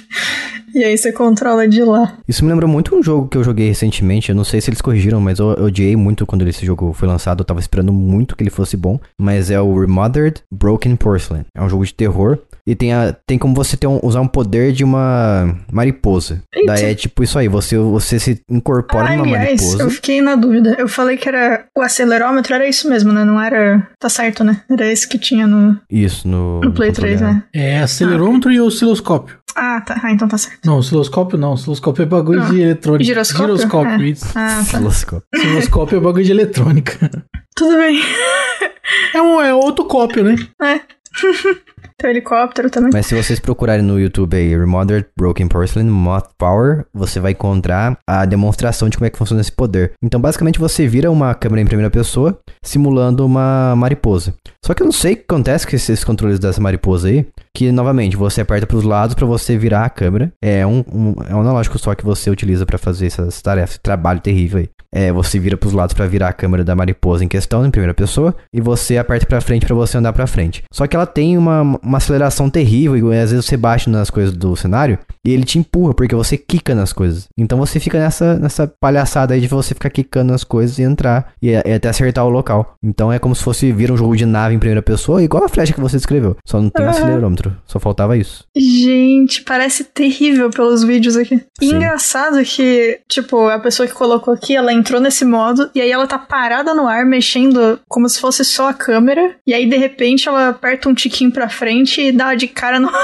E 0.74 0.84
aí 0.84 0.96
você 0.96 1.12
controla 1.12 1.66
de 1.68 1.82
lá. 1.82 2.18
Isso 2.28 2.44
me 2.44 2.50
lembrou 2.50 2.68
muito 2.68 2.94
um 2.94 3.02
jogo 3.02 3.28
que 3.28 3.36
eu 3.36 3.44
joguei 3.44 3.68
recentemente. 3.68 4.30
Eu 4.30 4.36
não 4.36 4.44
sei 4.44 4.60
se 4.60 4.70
eles 4.70 4.80
corrigiram, 4.80 5.20
mas 5.20 5.38
eu, 5.38 5.52
eu 5.52 5.64
odiei 5.64 5.96
muito 5.96 6.26
quando 6.26 6.46
esse 6.48 6.64
jogo 6.64 6.92
foi 6.92 7.08
lançado. 7.08 7.40
Eu 7.40 7.44
tava 7.44 7.60
esperando 7.60 7.92
muito 7.92 8.36
que 8.36 8.42
ele 8.42 8.50
fosse 8.50 8.76
bom. 8.76 8.98
Mas 9.20 9.50
é 9.50 9.60
o 9.60 9.78
Remothered 9.78 10.42
Broken 10.50 10.96
Porcelain. 10.96 11.44
É 11.54 11.62
um 11.62 11.68
jogo 11.68 11.84
de 11.84 11.94
terror. 11.94 12.38
E 12.66 12.74
tem, 12.74 12.92
a, 12.92 13.14
tem 13.26 13.38
como 13.38 13.54
você 13.54 13.76
ter 13.76 13.86
um, 13.86 14.00
usar 14.02 14.20
um 14.20 14.28
poder 14.28 14.72
de 14.72 14.84
uma 14.84 15.56
mariposa. 15.72 16.42
Eita. 16.52 16.74
Daí 16.74 16.84
é 16.84 16.94
tipo 16.94 17.22
isso 17.22 17.38
aí, 17.38 17.48
você, 17.48 17.76
você 17.78 18.18
se 18.18 18.42
incorpora 18.48 19.08
ah, 19.08 19.16
numa 19.16 19.36
aliás, 19.36 19.62
mariposa. 19.62 19.82
Eu 19.82 19.90
fiquei 19.90 20.20
na 20.20 20.36
dúvida. 20.36 20.76
Eu 20.78 20.88
falei 20.88 21.16
que 21.16 21.28
era. 21.28 21.66
O 21.76 21.82
acelerômetro 21.82 22.54
era 22.54 22.68
isso 22.68 22.88
mesmo, 22.88 23.12
né? 23.12 23.24
Não 23.24 23.40
era. 23.40 23.88
Tá 23.98 24.08
certo, 24.08 24.44
né? 24.44 24.62
Era 24.70 24.90
esse 24.90 25.08
que 25.08 25.18
tinha 25.18 25.46
no. 25.46 25.78
Isso, 25.90 26.26
no. 26.28 26.60
No 26.60 26.72
Play 26.72 26.92
3, 26.92 27.20
né? 27.20 27.42
É, 27.54 27.80
acelerômetro 27.80 28.50
ah. 28.50 28.54
e 28.54 28.60
osciloscópio. 28.60 29.40
Ah, 29.54 29.80
tá. 29.80 30.00
Ah, 30.02 30.12
então 30.12 30.28
tá 30.28 30.38
certo. 30.38 30.64
Não, 30.64 30.78
osciloscópio 30.78 31.38
não. 31.38 31.52
Osciloscópio 31.52 32.02
é 32.02 32.06
bagulho 32.06 32.44
de 32.46 32.60
eletrônica. 32.60 33.04
Giroscópio? 33.04 33.56
Giroscópio, 33.56 34.02
é. 34.02 34.08
isso. 34.08 34.26
Ah, 34.34 34.64
tá. 34.70 34.78
Osciloscópio. 34.78 35.28
Osciloscópio 35.34 35.96
é 35.96 36.00
bagulho 36.00 36.24
de 36.24 36.30
eletrônica. 36.30 37.10
Tudo 37.54 37.76
bem. 37.76 38.00
é, 39.14 39.22
um, 39.22 39.40
é 39.40 39.54
outro 39.54 39.84
cópio, 39.84 40.24
né? 40.24 40.36
É. 40.62 40.80
Tem 42.00 42.10
helicóptero 42.10 42.70
também. 42.70 42.90
Mas 42.92 43.06
se 43.06 43.14
vocês 43.14 43.38
procurarem 43.38 43.84
no 43.84 44.00
YouTube 44.00 44.34
aí, 44.34 44.56
Remothered 44.56 45.06
Broken 45.18 45.48
Porcelain 45.48 45.90
Moth 45.90 46.30
Power, 46.38 46.86
você 46.94 47.20
vai 47.20 47.32
encontrar 47.32 47.98
a 48.08 48.24
demonstração 48.24 48.88
de 48.88 48.96
como 48.96 49.06
é 49.06 49.10
que 49.10 49.18
funciona 49.18 49.42
esse 49.42 49.52
poder. 49.52 49.92
Então, 50.02 50.18
basicamente, 50.18 50.58
você 50.58 50.86
vira 50.86 51.10
uma 51.10 51.34
câmera 51.34 51.60
em 51.60 51.66
primeira 51.66 51.90
pessoa, 51.90 52.38
simulando 52.62 53.24
uma 53.26 53.76
mariposa. 53.76 54.34
Só 54.64 54.72
que 54.72 54.82
eu 54.82 54.86
não 54.86 54.92
sei 54.92 55.12
o 55.12 55.16
que 55.16 55.24
acontece 55.28 55.66
com 55.66 55.76
esses 55.76 56.02
controles 56.02 56.38
dessa 56.38 56.60
mariposa 56.60 57.08
aí, 57.08 57.26
que, 57.54 57.70
novamente, 57.72 58.16
você 58.16 58.40
aperta 58.40 58.66
pros 58.66 58.84
lados 58.84 59.14
para 59.14 59.26
você 59.26 59.56
virar 59.56 59.84
a 59.84 59.90
câmera. 59.90 60.32
É 60.42 60.66
um, 60.66 60.84
um, 60.92 61.14
é 61.28 61.34
um 61.34 61.40
analógico 61.40 61.78
só 61.78 61.94
que 61.94 62.04
você 62.04 62.30
utiliza 62.30 62.64
para 62.64 62.78
fazer 62.78 63.06
essas 63.06 63.40
tarefas, 63.42 63.78
trabalho 63.82 64.20
terrível 64.20 64.60
aí. 64.60 64.68
É, 64.92 65.12
você 65.12 65.38
vira 65.38 65.56
pros 65.56 65.72
lados 65.72 65.94
para 65.94 66.06
virar 66.06 66.28
a 66.28 66.32
câmera 66.32 66.64
da 66.64 66.74
mariposa 66.74 67.24
em 67.24 67.28
questão, 67.28 67.64
em 67.64 67.70
primeira 67.70 67.94
pessoa, 67.94 68.34
e 68.52 68.60
você 68.60 68.98
aperta 68.98 69.24
para 69.24 69.40
frente 69.40 69.64
para 69.64 69.74
você 69.74 69.96
andar 69.96 70.12
para 70.12 70.26
frente. 70.26 70.64
Só 70.72 70.84
que 70.84 70.96
ela 70.96 71.06
tem 71.06 71.38
uma, 71.38 71.62
uma 71.80 71.98
aceleração 71.98 72.50
terrível, 72.50 73.12
e 73.12 73.18
às 73.18 73.30
vezes 73.30 73.46
você 73.46 73.56
bate 73.56 73.88
nas 73.88 74.10
coisas 74.10 74.34
do 74.36 74.56
cenário 74.56 74.98
e 75.24 75.32
ele 75.32 75.44
te 75.44 75.60
empurra, 75.60 75.94
porque 75.94 76.14
você 76.14 76.36
quica 76.36 76.74
nas 76.74 76.92
coisas. 76.92 77.28
Então 77.38 77.56
você 77.56 77.78
fica 77.78 78.00
nessa, 78.00 78.36
nessa 78.36 78.66
palhaçada 78.80 79.32
aí 79.34 79.40
de 79.40 79.46
você 79.46 79.74
ficar 79.74 79.90
quicando 79.90 80.32
nas 80.32 80.42
coisas 80.42 80.76
e 80.78 80.82
entrar 80.82 81.32
e, 81.40 81.50
e 81.50 81.72
até 81.72 81.88
acertar 81.88 82.24
o 82.26 82.30
local. 82.30 82.74
Então 82.82 83.12
é 83.12 83.18
como 83.20 83.34
se 83.34 83.44
fosse 83.44 83.70
vir 83.70 83.92
um 83.92 83.96
jogo 83.96 84.16
de 84.16 84.26
nave 84.26 84.56
em 84.56 84.58
primeira 84.58 84.82
pessoa, 84.82 85.22
igual 85.22 85.44
a 85.44 85.48
flecha 85.48 85.72
que 85.72 85.80
você 85.80 85.98
descreveu. 85.98 86.36
Só 86.44 86.60
não 86.60 86.68
tem 86.68 86.84
Uhum. 86.84 86.90
acelerômetro. 86.90 87.39
Só 87.66 87.78
faltava 87.78 88.16
isso. 88.16 88.44
Gente, 88.56 89.42
parece 89.42 89.84
terrível 89.84 90.50
pelos 90.50 90.82
vídeos 90.82 91.16
aqui. 91.16 91.42
Sim. 91.58 91.74
engraçado 91.76 92.42
que, 92.44 93.00
tipo, 93.08 93.48
a 93.48 93.58
pessoa 93.58 93.86
que 93.86 93.94
colocou 93.94 94.34
aqui, 94.34 94.56
ela 94.56 94.72
entrou 94.72 95.00
nesse 95.00 95.24
modo 95.24 95.70
e 95.74 95.80
aí 95.80 95.90
ela 95.90 96.06
tá 96.06 96.18
parada 96.18 96.74
no 96.74 96.86
ar, 96.86 97.04
mexendo 97.04 97.78
como 97.88 98.08
se 98.08 98.20
fosse 98.20 98.44
só 98.44 98.68
a 98.68 98.74
câmera. 98.74 99.36
E 99.46 99.54
aí, 99.54 99.68
de 99.68 99.76
repente, 99.76 100.28
ela 100.28 100.48
aperta 100.48 100.88
um 100.88 100.94
tiquinho 100.94 101.30
pra 101.30 101.48
frente 101.48 102.00
e 102.00 102.12
dá 102.12 102.34
de 102.34 102.46
cara 102.48 102.78
no... 102.80 102.90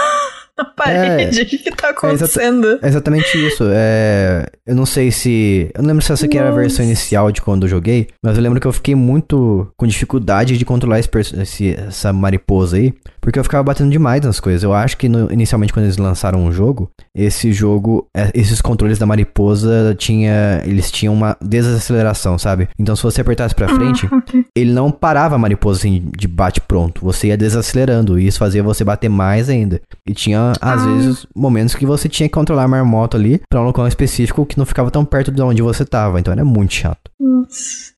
na 0.57 0.64
parede. 0.64 1.42
O 1.42 1.46
que, 1.46 1.59
tá 1.70 1.90
acontecendo? 1.90 2.79
É 2.83 2.88
exatamente 2.88 3.29
isso. 3.46 3.64
É... 3.70 4.46
Eu 4.66 4.75
não 4.75 4.87
sei 4.87 5.11
se. 5.11 5.70
Eu 5.75 5.83
não 5.83 5.88
lembro 5.88 6.03
se 6.03 6.11
essa 6.12 6.25
aqui 6.25 6.38
era 6.38 6.49
a 6.49 6.53
versão 6.53 6.79
Nossa. 6.79 6.83
inicial 6.85 7.31
de 7.31 7.42
quando 7.42 7.64
eu 7.64 7.68
joguei, 7.68 8.09
mas 8.25 8.37
eu 8.38 8.42
lembro 8.42 8.59
que 8.59 8.66
eu 8.66 8.72
fiquei 8.72 8.94
muito 8.94 9.70
com 9.77 9.87
dificuldade 9.87 10.57
de 10.57 10.64
controlar 10.64 10.99
esse 10.99 11.11
esse- 11.40 11.75
essa 11.75 12.11
mariposa 12.12 12.79
aí, 12.79 12.94
porque 13.27 13.41
eu 13.41 13.43
ficava 13.43 13.65
batendo 13.65 13.91
demais 13.91 14.21
nas 14.23 14.39
coisas. 14.39 14.62
Eu 14.62 14.73
acho 14.73 14.97
que 14.97 15.09
no- 15.09 15.33
inicialmente 15.33 15.73
quando 15.73 15.87
eles 15.87 15.97
lançaram 15.97 16.47
o 16.47 16.53
jogo, 16.53 16.89
esse 17.12 17.53
jogo, 17.53 18.07
é, 18.17 18.31
esses 18.33 18.61
controles 18.61 19.01
da 19.01 19.05
mariposa 19.07 19.97
tinha, 19.99 20.62
eles 20.65 20.93
tinham 20.93 21.12
uma 21.12 21.37
desaceleração, 21.43 22.39
sabe? 22.39 22.69
Então 22.79 22.95
se 22.95 23.03
você 23.03 23.21
apertasse 23.23 23.53
pra 23.53 23.67
frente, 23.69 24.07
Ah, 24.12 24.17
ok. 24.19 24.45
ele 24.55 24.73
não 24.73 24.93
parava 24.93 25.35
a 25.35 25.39
mariposa 25.39 25.81
assim 25.81 26.05
de 26.17 26.29
bate 26.29 26.61
pronto. 26.61 27.01
Você 27.05 27.27
ia 27.27 27.37
desacelerando 27.37 28.17
e 28.17 28.29
isso 28.29 28.39
fazia 28.39 28.62
você 28.62 28.85
bater 28.85 29.09
mais 29.11 29.49
ainda. 29.51 29.81
E 30.09 30.15
tinha, 30.15 30.53
às 30.61 30.83
Ah. 30.83 30.87
vezes, 30.87 31.27
momentos 31.35 31.75
que 31.75 31.85
você 31.85 32.09
tinha 32.09 32.29
que 32.29 32.33
controlar 32.35 32.62
a 32.62 32.69
marmota 32.69 33.17
ali 33.17 33.41
pra 33.51 33.61
um 33.61 33.65
local 33.65 33.89
específico 33.89 34.47
que 34.47 34.57
não 34.57 34.65
ficava 34.65 34.89
tão 34.89 35.05
perto 35.05 35.33
de 35.33 35.43
onde 35.43 35.62
você 35.62 35.85
tava. 35.85 36.21
Então 36.21 36.33
era 36.33 36.45
muito 36.45 36.75
chato. 36.75 37.11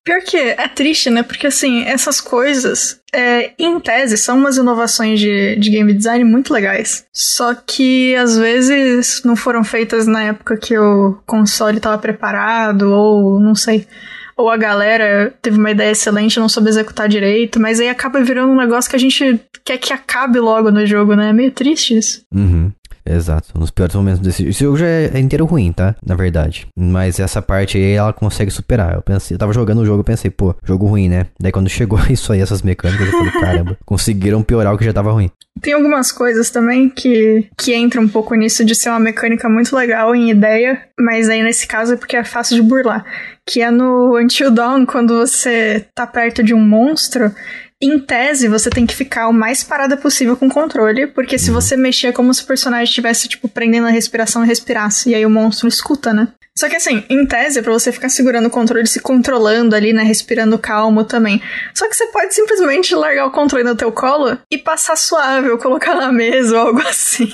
Pior 0.03 0.21
que 0.21 0.37
é 0.37 0.67
triste, 0.69 1.09
né? 1.09 1.21
Porque 1.23 1.47
assim, 1.47 1.83
essas 1.83 2.19
coisas, 2.21 2.97
é, 3.13 3.51
em 3.57 3.79
tese, 3.79 4.17
são 4.17 4.37
umas 4.37 4.57
inovações 4.57 5.19
de, 5.19 5.55
de 5.55 5.69
game 5.69 5.93
design 5.93 6.23
muito 6.23 6.53
legais. 6.53 7.05
Só 7.13 7.53
que 7.53 8.15
às 8.15 8.37
vezes 8.37 9.21
não 9.23 9.35
foram 9.35 9.63
feitas 9.63 10.07
na 10.07 10.23
época 10.23 10.57
que 10.57 10.77
o 10.77 11.17
console 11.25 11.77
estava 11.77 11.97
preparado, 11.97 12.91
ou 12.93 13.39
não 13.39 13.55
sei. 13.55 13.87
Ou 14.37 14.49
a 14.49 14.55
galera 14.55 15.33
teve 15.41 15.57
uma 15.57 15.71
ideia 15.71 15.91
excelente 15.91 16.39
não 16.39 16.47
soube 16.47 16.69
executar 16.69 17.09
direito, 17.09 17.59
mas 17.59 17.79
aí 17.79 17.89
acaba 17.89 18.23
virando 18.23 18.53
um 18.53 18.57
negócio 18.57 18.89
que 18.89 18.95
a 18.95 18.99
gente 18.99 19.39
quer 19.65 19.77
que 19.77 19.91
acabe 19.91 20.39
logo 20.39 20.71
no 20.71 20.85
jogo, 20.85 21.13
né? 21.13 21.29
É 21.29 21.33
meio 21.33 21.51
triste 21.51 21.97
isso. 21.97 22.21
Uhum. 22.33 22.71
Exato, 23.09 23.57
dos 23.57 23.71
piores 23.71 23.95
momentos 23.95 24.19
desse 24.19 24.47
Esse 24.47 24.63
jogo 24.63 24.77
já 24.77 24.87
é 24.87 25.09
é 25.13 25.19
inteiro 25.19 25.45
ruim, 25.45 25.71
tá? 25.71 25.95
Na 26.05 26.15
verdade. 26.15 26.67
Mas 26.77 27.19
essa 27.19 27.41
parte 27.41 27.77
aí 27.77 27.93
ela 27.93 28.13
consegue 28.13 28.51
superar. 28.51 28.95
Eu 28.95 29.01
pensei, 29.01 29.35
eu 29.35 29.39
tava 29.39 29.53
jogando 29.53 29.79
o 29.79 29.85
jogo, 29.85 30.01
eu 30.01 30.03
pensei, 30.03 30.29
pô, 30.29 30.55
jogo 30.63 30.85
ruim, 30.85 31.09
né? 31.09 31.27
Daí 31.39 31.51
quando 31.51 31.69
chegou 31.69 31.99
isso 32.09 32.31
aí, 32.31 32.41
essas 32.41 32.61
mecânicas, 32.61 33.07
eu 33.07 33.11
falei, 33.11 33.31
caramba, 33.31 33.77
conseguiram 33.85 34.43
piorar 34.43 34.73
o 34.73 34.77
que 34.77 34.85
já 34.85 34.93
tava 34.93 35.11
ruim. 35.11 35.29
Tem 35.61 35.73
algumas 35.73 36.11
coisas 36.11 36.49
também 36.49 36.89
que, 36.89 37.47
que 37.57 37.75
entram 37.75 38.03
um 38.03 38.07
pouco 38.07 38.33
nisso 38.35 38.63
de 38.63 38.75
ser 38.75 38.89
uma 38.89 38.99
mecânica 38.99 39.49
muito 39.49 39.75
legal 39.75 40.15
em 40.15 40.29
ideia, 40.29 40.81
mas 40.97 41.27
aí 41.29 41.43
nesse 41.43 41.67
caso 41.67 41.93
é 41.93 41.97
porque 41.97 42.15
é 42.15 42.23
fácil 42.23 42.55
de 42.55 42.61
burlar. 42.61 43.03
Que 43.45 43.61
é 43.61 43.71
no 43.71 44.17
Until 44.17 44.51
Dawn, 44.51 44.85
quando 44.85 45.17
você 45.17 45.85
tá 45.93 46.05
perto 46.05 46.43
de 46.43 46.53
um 46.53 46.63
monstro, 46.65 47.33
em 47.81 47.97
tese 47.99 48.47
você 48.47 48.69
tem 48.69 48.85
que 48.85 48.95
ficar 48.95 49.29
o 49.29 49.33
mais 49.33 49.63
parada 49.63 49.95
possível 49.95 50.35
com 50.35 50.47
o 50.47 50.51
controle, 50.51 51.07
porque 51.07 51.39
se 51.39 51.49
você 51.49 51.77
mexer 51.77 52.07
é 52.07 52.11
como 52.11 52.33
se 52.33 52.43
o 52.43 52.47
personagem 52.47 52.85
estivesse, 52.85 53.27
tipo, 53.27 53.47
prendendo 53.47 53.87
a 53.87 53.91
respiração 53.91 54.43
e 54.43 54.47
respirasse, 54.47 55.09
e 55.09 55.15
aí 55.15 55.25
o 55.25 55.29
monstro 55.29 55.67
escuta, 55.67 56.13
né? 56.13 56.27
Só 56.57 56.67
que 56.67 56.75
assim, 56.75 57.05
em 57.09 57.25
tese, 57.25 57.59
é 57.59 57.61
pra 57.61 57.71
você 57.71 57.89
ficar 57.89 58.09
segurando 58.09 58.47
o 58.47 58.49
controle, 58.49 58.85
se 58.85 58.99
controlando 58.99 59.73
ali, 59.73 59.93
né? 59.93 60.03
Respirando 60.03 60.59
calmo 60.59 61.05
também. 61.05 61.41
Só 61.73 61.87
que 61.87 61.95
você 61.95 62.07
pode 62.07 62.35
simplesmente 62.35 62.93
largar 62.93 63.27
o 63.27 63.31
controle 63.31 63.63
no 63.63 63.75
teu 63.75 63.93
colo 63.93 64.37
e 64.51 64.57
passar 64.57 64.97
suave, 64.97 65.49
ou 65.49 65.57
colocar 65.57 65.95
na 65.95 66.11
mesa 66.11 66.59
ou 66.59 66.67
algo 66.67 66.81
assim. 66.85 67.31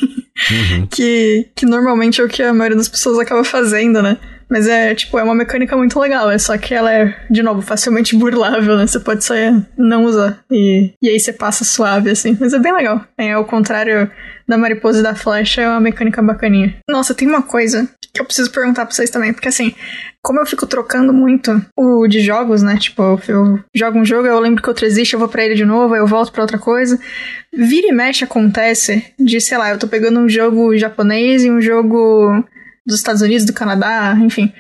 Uhum. 0.52 0.86
que, 0.92 1.50
que 1.56 1.66
normalmente 1.66 2.22
é 2.22 2.24
o 2.24 2.28
que 2.28 2.44
a 2.44 2.54
maioria 2.54 2.78
das 2.78 2.90
pessoas 2.90 3.18
acaba 3.18 3.44
fazendo, 3.44 4.04
né? 4.04 4.20
Mas 4.50 4.68
é, 4.68 4.94
tipo, 4.94 5.18
é 5.18 5.24
uma 5.24 5.36
mecânica 5.36 5.76
muito 5.76 6.00
legal, 6.00 6.30
é 6.30 6.38
só 6.38 6.58
que 6.58 6.74
ela 6.74 6.92
é, 6.92 7.16
de 7.30 7.42
novo, 7.42 7.62
facilmente 7.62 8.16
burlável, 8.16 8.78
né? 8.78 8.86
Você 8.86 9.00
pode 9.00 9.24
só 9.24 9.34
não 9.78 10.06
usar. 10.06 10.40
E, 10.52 10.94
e 11.02 11.10
aí 11.10 11.20
você 11.20 11.34
passa 11.34 11.64
suave, 11.64 12.10
assim. 12.10 12.38
Mas 12.40 12.54
é 12.54 12.60
bem 12.60 12.74
legal. 12.74 13.02
É 13.18 13.34
ao 13.34 13.46
contrário 13.46 14.10
da 14.48 14.58
mariposa 14.58 15.00
e 15.00 15.04
da 15.04 15.16
flecha, 15.16 15.62
é 15.62 15.68
uma 15.68 15.80
mecânica 15.80 16.22
bacaninha. 16.22 16.76
Nossa, 16.90 17.16
tem 17.16 17.28
uma 17.28 17.42
coisa 17.42 17.90
que 18.14 18.22
eu 18.22 18.26
preciso 18.26 18.52
perguntar 18.52 18.86
pra 18.86 18.96
vocês 18.96 19.10
também, 19.10 19.34
porque 19.34 19.50
assim, 19.50 19.74
como 20.24 20.40
eu 20.40 20.46
fico 20.46 20.66
trocando 20.66 21.12
muito 21.12 21.62
o 21.76 22.08
de 22.08 22.22
jogos, 22.22 22.64
né? 22.64 22.78
Tipo, 22.78 23.20
eu, 23.28 23.60
jogo 23.76 24.00
um 24.00 24.06
jogo, 24.06 24.28
eu 24.28 24.40
lembro 24.40 24.64
que 24.64 24.70
outro 24.70 24.86
existe, 24.86 25.14
eu 25.14 25.20
vou 25.20 25.28
pra 25.28 25.44
ele 25.44 25.56
de 25.56 25.66
novo, 25.66 25.94
aí 25.94 26.00
eu 26.00 26.08
volto 26.08 26.32
pra 26.32 26.44
outra 26.44 26.58
coisa. 26.58 26.98
Vira 27.52 27.88
e 27.88 27.92
mexe 27.92 28.24
acontece 28.24 29.04
de, 29.20 29.42
sei 29.42 29.58
lá, 29.58 29.72
eu 29.72 29.80
tô 29.80 29.88
pegando 29.88 30.20
um 30.20 30.30
jogo 30.30 30.78
japonês 30.78 31.44
e 31.44 31.52
um 31.52 31.60
jogo 31.60 32.44
dos 32.86 32.98
Estados 32.98 33.22
Unidos, 33.22 33.46
do 33.46 33.54
Canadá, 33.54 34.18
enfim. 34.22 34.52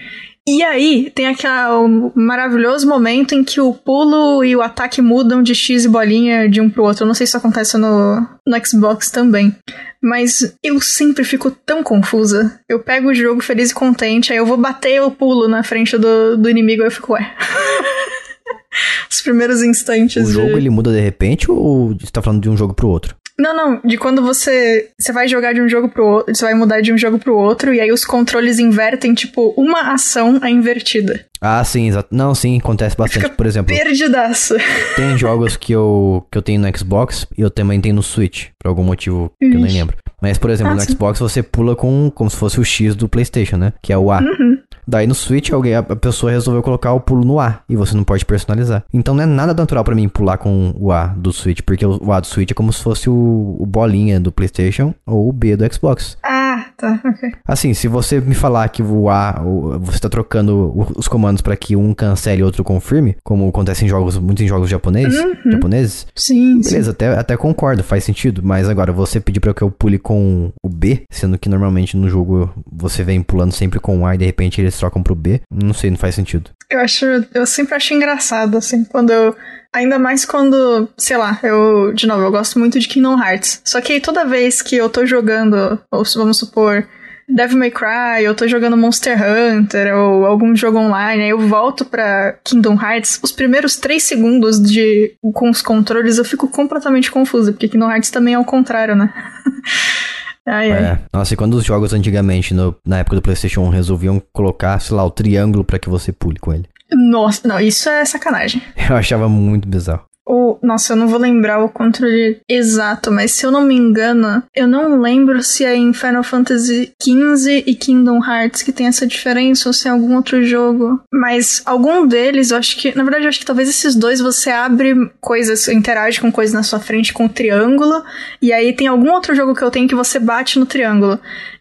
E 0.47 0.61
aí 0.61 1.11
tem 1.15 1.25
aquele 1.25 2.11
maravilhoso 2.13 2.87
momento 2.87 3.33
em 3.33 3.43
que 3.43 3.59
o 3.59 3.73
pulo 3.73 4.43
e 4.43 4.55
o 4.55 4.61
ataque 4.61 5.01
mudam 5.01 5.41
de 5.41 5.55
X 5.55 5.85
e 5.85 5.89
bolinha 5.89 6.47
de 6.47 6.61
um 6.61 6.69
pro 6.69 6.83
outro. 6.83 7.03
Eu 7.03 7.07
não 7.07 7.15
sei 7.15 7.25
se 7.25 7.31
isso 7.31 7.37
acontece 7.37 7.77
no, 7.79 8.21
no 8.45 8.65
Xbox 8.65 9.09
também. 9.09 9.55
Mas 10.03 10.55
eu 10.63 10.79
sempre 10.79 11.23
fico 11.23 11.49
tão 11.49 11.81
confusa. 11.81 12.59
Eu 12.69 12.79
pego 12.79 13.09
o 13.09 13.13
jogo 13.15 13.41
feliz 13.41 13.71
e 13.71 13.73
contente, 13.73 14.31
aí 14.31 14.37
eu 14.37 14.45
vou 14.45 14.55
bater 14.55 15.01
o 15.01 15.09
pulo 15.09 15.47
na 15.47 15.63
frente 15.63 15.97
do, 15.97 16.37
do 16.37 16.47
inimigo 16.47 16.83
e 16.83 16.85
eu 16.85 16.91
fico, 16.91 17.13
ué. 17.13 17.33
Os 19.09 19.21
primeiros 19.21 19.63
instantes. 19.63 20.23
O 20.23 20.27
de- 20.27 20.33
jogo 20.33 20.57
ele 20.57 20.69
muda 20.69 20.91
de 20.91 20.99
repente 20.99 21.49
ou 21.49 21.95
você 21.97 22.11
tá 22.11 22.21
falando 22.21 22.41
de 22.43 22.49
um 22.49 22.57
jogo 22.57 22.73
pro 22.75 22.87
outro? 22.89 23.15
Não, 23.37 23.53
não, 23.55 23.81
de 23.83 23.97
quando 23.97 24.21
você 24.21 24.89
você 24.97 25.11
vai 25.11 25.27
jogar 25.27 25.53
de 25.53 25.61
um 25.61 25.67
jogo 25.67 25.89
pro 25.89 26.05
outro, 26.05 26.33
você 26.33 26.45
vai 26.45 26.53
mudar 26.53 26.79
de 26.81 26.93
um 26.93 26.97
jogo 26.97 27.19
pro 27.19 27.35
outro 27.35 27.73
e 27.73 27.81
aí 27.81 27.91
os 27.91 28.05
controles 28.05 28.59
invertem, 28.59 29.13
tipo, 29.13 29.53
uma 29.57 29.93
ação 29.93 30.39
é 30.43 30.49
invertida. 30.49 31.25
Ah, 31.41 31.63
sim, 31.63 31.89
exato. 31.89 32.07
Não, 32.11 32.33
sim, 32.33 32.57
acontece 32.57 32.95
bastante. 32.95 33.23
Fica 33.23 33.35
Por 33.35 33.45
exemplo, 33.45 33.75
Perdidaço. 33.75 34.55
tem 34.95 35.15
jogos 35.19 35.57
que 35.57 35.73
eu, 35.73 36.25
que 36.31 36.37
eu 36.37 36.41
tenho 36.41 36.61
no 36.61 36.77
Xbox 36.77 37.27
e 37.37 37.41
eu 37.41 37.49
também 37.49 37.79
tenho 37.81 37.95
no 37.95 38.01
Switch, 38.01 38.47
por 38.57 38.69
algum 38.69 38.83
motivo 38.83 39.31
que 39.39 39.45
eu 39.45 39.59
nem 39.59 39.71
lembro. 39.73 39.97
Mas, 40.21 40.37
por 40.37 40.49
exemplo, 40.49 40.71
Ah, 40.71 40.75
no 40.75 40.81
sim. 40.81 40.93
Xbox 40.93 41.19
você 41.19 41.43
pula 41.43 41.75
com 41.75 42.09
como 42.09 42.29
se 42.29 42.37
fosse 42.37 42.59
o 42.59 42.63
X 42.63 42.95
do 42.95 43.07
PlayStation, 43.09 43.57
né? 43.57 43.73
Que 43.83 43.91
é 43.93 43.97
o 43.97 44.11
A. 44.11 44.19
Uhum. 44.21 44.57
Daí 44.87 45.05
no 45.07 45.15
Switch 45.15 45.51
alguém, 45.51 45.75
a 45.75 45.83
pessoa 45.83 46.31
resolveu 46.31 46.63
colocar 46.63 46.93
o 46.93 46.99
pulo 46.99 47.25
no 47.25 47.39
A 47.39 47.61
e 47.67 47.75
você 47.75 47.95
não 47.95 48.03
pode 48.03 48.25
personalizar. 48.25 48.83
Então 48.93 49.13
não 49.13 49.23
é 49.23 49.25
nada 49.25 49.53
natural 49.53 49.83
pra 49.83 49.95
mim 49.95 50.07
pular 50.07 50.37
com 50.37 50.73
o 50.77 50.91
A 50.91 51.07
do 51.07 51.33
Switch, 51.33 51.61
porque 51.65 51.85
o 51.85 52.05
o 52.05 52.11
A 52.11 52.19
do 52.19 52.27
Switch 52.27 52.51
é 52.51 52.53
como 52.53 52.71
se 52.71 52.83
fosse 52.83 53.09
o, 53.09 53.55
o 53.59 53.65
bolinha 53.65 54.19
do 54.19 54.31
PlayStation 54.31 54.93
ou 55.05 55.27
o 55.27 55.33
B 55.33 55.55
do 55.55 55.73
Xbox. 55.73 56.17
Ah, 56.23 56.44
tá, 56.77 56.99
ok. 57.05 57.31
Assim, 57.47 57.73
se 57.73 57.87
você 57.87 58.19
me 58.19 58.35
falar 58.35 58.67
que 58.69 58.81
o 58.81 59.09
A, 59.09 59.41
você 59.79 59.99
tá 59.99 60.09
trocando 60.09 60.73
os 60.95 61.07
comandos 61.07 61.41
pra 61.41 61.55
que 61.55 61.75
um 61.75 61.93
cancele 61.93 62.41
e 62.41 62.43
outro 62.43 62.63
confirme, 62.63 63.15
como 63.23 63.47
acontece 63.47 63.85
em 63.85 63.87
jogos, 63.87 64.17
muito 64.17 64.43
em 64.43 64.47
jogos 64.47 64.69
japoneses, 64.69 65.19
japoneses, 65.51 66.07
Sim, 66.15 66.61
sim. 66.61 66.69
beleza, 66.71 66.91
até, 66.91 67.07
até 67.17 67.37
concordo, 67.37 67.83
faz 67.83 68.03
sentido. 68.03 68.41
Mas 68.43 68.67
agora, 68.69 68.91
você 68.91 69.19
pedir 69.19 69.39
pra 69.39 69.53
que 69.53 69.61
eu 69.61 69.71
pule 69.71 69.97
com 69.97 70.51
o 70.63 70.69
B, 70.69 71.03
sendo 71.09 71.37
que 71.37 71.49
normalmente 71.49 71.97
no 71.97 72.09
jogo 72.09 72.49
você 72.71 73.03
vem 73.03 73.21
pulando 73.21 73.53
sempre 73.53 73.79
com 73.79 73.99
o 73.99 74.05
A 74.05 74.15
e 74.15 74.17
de 74.17 74.25
repente 74.25 74.59
eles 74.61 74.77
trocam 74.77 75.01
pro 75.03 75.15
B, 75.15 75.41
não 75.51 75.73
sei, 75.73 75.89
não 75.89 75.97
faz 75.97 76.15
sentido. 76.15 76.49
Eu 76.69 76.79
acho, 76.79 77.05
eu 77.33 77.45
sempre 77.45 77.75
acho 77.75 77.93
engraçado, 77.93 78.57
assim, 78.57 78.83
quando 78.83 79.11
eu. 79.11 79.35
Ainda 79.73 79.99
mais 79.99 80.23
quando, 80.23 80.87
sei 80.97 81.17
lá, 81.17 81.39
eu. 81.43 81.93
De 81.93 82.07
novo, 82.07 82.23
eu 82.23 82.31
gosto 82.31 82.57
muito 82.57 82.79
de 82.79 82.87
Kingdom 82.87 83.21
Hearts. 83.21 83.61
Só 83.65 83.81
que 83.81 83.99
toda 83.99 84.25
vez 84.25 84.61
que 84.61 84.75
eu 84.75 84.89
tô 84.89 85.05
jogando, 85.05 85.79
ou 85.91 86.03
vamos 86.15 86.37
supor, 86.37 86.87
Devil 87.27 87.57
May 87.57 87.71
Cry, 87.71 88.23
eu 88.23 88.35
tô 88.35 88.47
jogando 88.47 88.77
Monster 88.77 89.17
Hunter 89.19 89.95
ou 89.95 90.25
algum 90.25 90.55
jogo 90.55 90.77
online, 90.77 91.23
aí 91.23 91.29
eu 91.29 91.39
volto 91.39 91.83
pra 91.83 92.37
Kingdom 92.43 92.79
Hearts, 92.79 93.19
os 93.21 93.31
primeiros 93.31 93.77
três 93.77 94.03
segundos 94.03 94.61
de 94.61 95.15
com 95.33 95.49
os 95.49 95.61
controles 95.61 96.19
eu 96.19 96.25
fico 96.25 96.47
completamente 96.47 97.09
confusa, 97.09 97.51
porque 97.51 97.67
Kingdom 97.67 97.91
Hearts 97.91 98.11
também 98.11 98.35
é 98.35 98.39
o 98.39 98.45
contrário, 98.45 98.95
né? 98.95 99.11
ai, 100.47 100.71
ai. 100.71 100.83
É. 100.83 100.99
Nossa, 101.13 101.33
e 101.33 101.37
quando 101.37 101.53
os 101.55 101.63
jogos 101.65 101.93
antigamente, 101.93 102.53
no- 102.53 102.75
na 102.85 102.99
época 102.99 103.15
do 103.15 103.21
PlayStation 103.21 103.61
1, 103.61 103.69
resolviam 103.69 104.21
colocar, 104.33 104.79
sei 104.79 104.95
lá, 104.95 105.03
o 105.03 105.11
triângulo 105.11 105.63
pra 105.63 105.79
que 105.79 105.89
você 105.89 106.11
pule 106.11 106.39
com 106.39 106.53
ele. 106.53 106.65
Nossa, 107.11 107.47
não, 107.47 107.59
isso 107.59 107.89
é 107.89 108.05
sacanagem. 108.05 108.61
Eu 108.89 108.95
achava 108.95 109.27
muito 109.27 109.67
bizarro. 109.67 110.03
O, 110.25 110.57
nossa, 110.61 110.93
eu 110.93 110.97
não 110.97 111.07
vou 111.07 111.19
lembrar 111.19 111.63
o 111.63 111.69
controle 111.69 112.39
exato, 112.49 113.11
mas 113.11 113.31
se 113.31 113.45
eu 113.45 113.51
não 113.51 113.61
me 113.61 113.75
engano, 113.75 114.41
eu 114.55 114.67
não 114.67 114.99
lembro 114.99 115.43
se 115.43 115.63
é 115.63 115.75
em 115.75 115.93
Final 115.93 116.23
Fantasy 116.23 116.91
XV 117.01 117.63
e 117.65 117.75
Kingdom 117.75 118.23
Hearts 118.23 118.63
que 118.63 118.71
tem 118.71 118.87
essa 118.87 119.05
diferença 119.05 119.69
ou 119.69 119.73
se 119.73 119.87
é 119.87 119.91
algum 119.91 120.15
outro 120.15 120.43
jogo. 120.43 120.99
Mas 121.13 121.61
algum 121.65 122.07
deles, 122.07 122.49
eu 122.49 122.57
acho 122.57 122.77
que, 122.77 122.95
na 122.97 123.03
verdade, 123.03 123.25
eu 123.25 123.29
acho 123.29 123.39
que 123.39 123.45
talvez 123.45 123.69
esses 123.69 123.95
dois 123.95 124.19
você 124.19 124.49
abre 124.49 124.95
coisas, 125.21 125.67
interage 125.67 126.19
com 126.19 126.31
coisas 126.31 126.53
na 126.53 126.63
sua 126.63 126.79
frente 126.79 127.13
com 127.13 127.25
o 127.25 127.29
triângulo, 127.29 128.03
e 128.41 128.51
aí 128.51 128.73
tem 128.73 128.87
algum 128.87 129.11
outro 129.11 129.35
jogo 129.35 129.53
que 129.53 129.63
eu 129.63 129.71
tenho 129.71 129.87
que 129.87 129.95
você 129.95 130.17
bate 130.17 130.57
no 130.57 130.65
triângulo. 130.65 131.19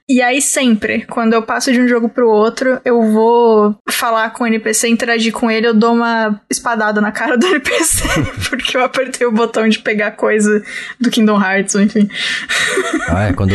E 0.09 0.21
aí 0.21 0.43
sempre, 0.43 1.07
quando 1.07 1.33
eu 1.33 1.43
passo 1.43 1.73
de 1.73 1.81
um 1.81 1.89
jogo 1.89 2.11
pro 2.11 2.29
outro, 2.29 2.79
eu 2.85 3.11
vou 3.11 3.75
falar 3.89 4.31
com 4.31 4.45
o 4.45 4.47
NPC, 4.47 4.89
interagir 4.89 5.33
com 5.33 5.51
ele, 5.51 5.67
eu 5.67 5.73
dou 5.73 5.95
uma 5.95 6.39
espadada 6.51 7.01
na 7.01 7.11
cara 7.11 7.39
do 7.39 7.47
NPC, 7.47 8.05
porque 8.51 8.77
eu 8.77 8.85
apertei 8.85 9.27
o 9.27 9.33
botão 9.33 9.67
de 9.67 9.79
pegar 9.79 10.11
coisa 10.11 10.63
do 11.01 11.11
Kingdom 11.11 11.43
Hearts, 11.43 11.75
ou 11.75 11.81
enfim. 11.81 12.07
Ah, 13.09 13.29
é, 13.29 13.33
quando 13.33 13.55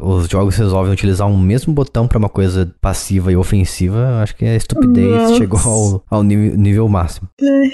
os 0.00 0.28
jogos 0.28 0.56
resolvem 0.56 0.92
utilizar 0.92 1.26
um 1.26 1.36
mesmo 1.36 1.72
botão 1.72 2.06
pra 2.06 2.18
uma 2.18 2.28
coisa 2.28 2.72
passiva 2.80 3.32
e 3.32 3.36
ofensiva, 3.36 4.20
acho 4.22 4.36
que 4.36 4.44
a 4.44 4.54
estupidez 4.54 5.10
Nossa. 5.10 5.36
chegou 5.36 5.60
ao, 5.60 6.04
ao 6.08 6.22
nível, 6.22 6.56
nível 6.56 6.88
máximo. 6.88 7.28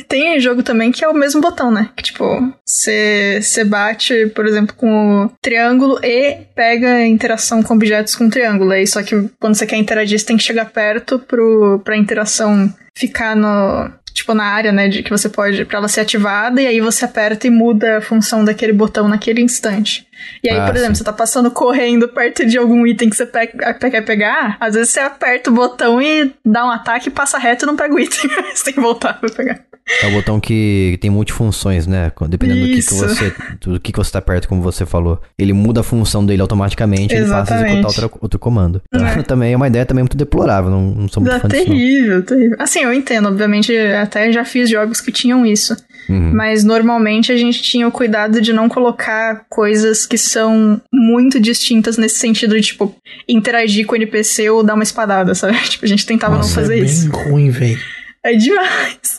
Tem 0.09 0.41
jogo 0.41 0.63
também 0.63 0.91
que 0.91 1.05
é 1.05 1.09
o 1.09 1.15
mesmo 1.15 1.41
botão, 1.41 1.71
né? 1.71 1.91
Que 1.97 2.03
tipo, 2.03 2.25
você 2.65 3.65
bate, 3.67 4.29
por 4.35 4.47
exemplo, 4.47 4.75
com 4.75 5.25
o 5.25 5.31
triângulo 5.43 5.99
e 6.03 6.39
pega 6.55 6.89
a 6.89 7.07
interação 7.07 7.63
com 7.63 7.75
objetos 7.75 8.14
com 8.17 8.29
triângulo. 8.29 8.73
Aí 8.73 8.87
só 8.87 9.03
que 9.03 9.29
quando 9.41 9.55
você 9.55 9.67
quer 9.67 9.77
interagir, 9.77 10.19
você 10.19 10.27
tem 10.27 10.37
que 10.37 10.43
chegar 10.43 10.67
perto 10.67 11.19
pro, 11.19 11.81
pra 11.85 11.97
interação 11.97 12.73
ficar 12.97 13.37
no. 13.37 13.91
Tipo, 14.13 14.33
na 14.33 14.45
área, 14.45 14.71
né, 14.71 14.87
de 14.87 15.03
que 15.03 15.11
você 15.11 15.29
pode, 15.29 15.65
pra 15.65 15.79
ela 15.79 15.89
ser 15.89 16.03
ativada, 16.03 16.63
e 16.63 16.69
aí 16.69 16.81
você 16.81 17.05
aperta 17.05 17.49
e 17.49 17.51
muda 17.51 17.99
a 17.99 18.01
função 18.01 18.45
daquele 18.45 18.73
botão 18.73 19.09
naquele 19.09 19.41
instante. 19.41 20.07
E 20.43 20.51
aí, 20.51 20.59
Ah, 20.59 20.67
por 20.67 20.77
exemplo, 20.77 20.95
sim. 20.95 20.99
você 20.99 21.05
tá 21.05 21.13
passando 21.13 21.51
correndo 21.51 22.09
perto 22.09 22.45
de 22.47 22.59
algum 22.59 22.87
item 22.87 23.09
que 23.11 23.17
você 23.17 23.27
pega, 23.27 23.75
quer 23.75 24.03
pegar, 24.05 24.57
às 24.61 24.75
vezes 24.75 24.91
você 24.91 25.01
aperta 25.01 25.51
o 25.51 25.55
botão 25.55 26.01
e 26.01 26.33
dá 26.45 26.67
um 26.67 26.71
ataque, 26.71 27.11
passa 27.11 27.39
reto 27.39 27.65
e 27.65 27.67
não 27.67 27.77
pega 27.77 27.95
o 27.95 27.99
item. 27.99 28.31
você 28.55 28.65
tem 28.65 28.75
que 28.75 28.81
voltar 28.81 29.15
pra 29.21 29.31
pegar. 29.31 29.61
É 30.03 30.07
o 30.07 30.13
botão 30.13 30.41
que 30.41 30.97
tem 31.03 31.11
multifunções, 31.11 31.87
né? 31.87 32.11
Dependendo 32.27 32.61
do 32.63 32.73
que, 32.73 32.83
que 32.83 32.95
você 32.95 33.35
do 33.61 33.79
que, 33.79 33.93
que 33.93 33.99
você 33.99 34.11
tá 34.13 34.23
perto, 34.23 34.49
como 34.49 34.63
você 34.63 34.87
falou. 34.87 35.21
Ele 35.39 35.53
muda 35.53 35.81
a 35.81 35.83
função 35.83 36.25
dele 36.25 36.41
automaticamente 36.41 37.15
e 37.15 37.19
ele 37.19 37.29
passa 37.29 37.55
a 37.55 37.61
executar 37.61 37.85
outro, 37.87 38.19
outro 38.23 38.39
comando. 38.39 38.81
É. 38.91 39.21
também 39.25 39.53
é 39.53 39.57
uma 39.57 39.67
ideia 39.69 39.85
também 39.85 40.03
muito 40.03 40.17
deplorável, 40.17 40.71
não, 40.71 40.83
não 40.83 41.09
sou 41.09 41.23
muito 41.23 41.35
Dá 41.35 41.41
fã 41.41 41.49
disso. 41.49 41.69
não. 41.69 41.77
terrível, 41.77 42.23
terrível. 42.25 42.57
Assim, 42.59 42.81
eu 42.83 42.95
entendo, 42.95 43.29
obviamente, 43.29 43.77
até 43.77 44.33
já 44.33 44.43
fiz 44.45 44.71
jogos 44.71 45.03
que 45.03 45.13
tinham 45.13 45.45
isso. 45.45 45.77
Uhum. 46.09 46.33
Mas 46.35 46.65
normalmente 46.65 47.33
a 47.33 47.37
gente 47.37 47.63
tinha 47.63 47.87
o 47.89 47.93
cuidado 47.93 48.41
de 48.41 48.53
não 48.53 48.69
colocar 48.69 49.47
coisas 49.49 50.07
que 50.07 50.19
são 50.19 50.81
muito 50.93 51.41
distintas 51.41 51.97
nesse 51.97 52.19
sentido 52.19 52.55
de, 52.55 52.63
tipo, 52.63 52.95
interagir 53.29 53.87
com 53.87 53.93
o 53.95 53.97
NPC 53.97 54.51
ou 54.51 54.63
dar 54.63 54.75
uma 54.75 54.83
espadada, 54.83 55.35
sabe? 55.35 55.55
Tipo, 55.69 55.85
a 55.85 55.89
gente 55.89 56.07
tentava 56.07 56.37
Nossa, 56.37 56.49
não 56.49 56.55
fazer 56.55 56.75
é 56.75 56.81
bem 56.81 56.87
isso. 56.87 57.11
ruim, 57.11 57.51
velho. 57.51 57.79
É 58.23 58.35
demais. 58.35 59.14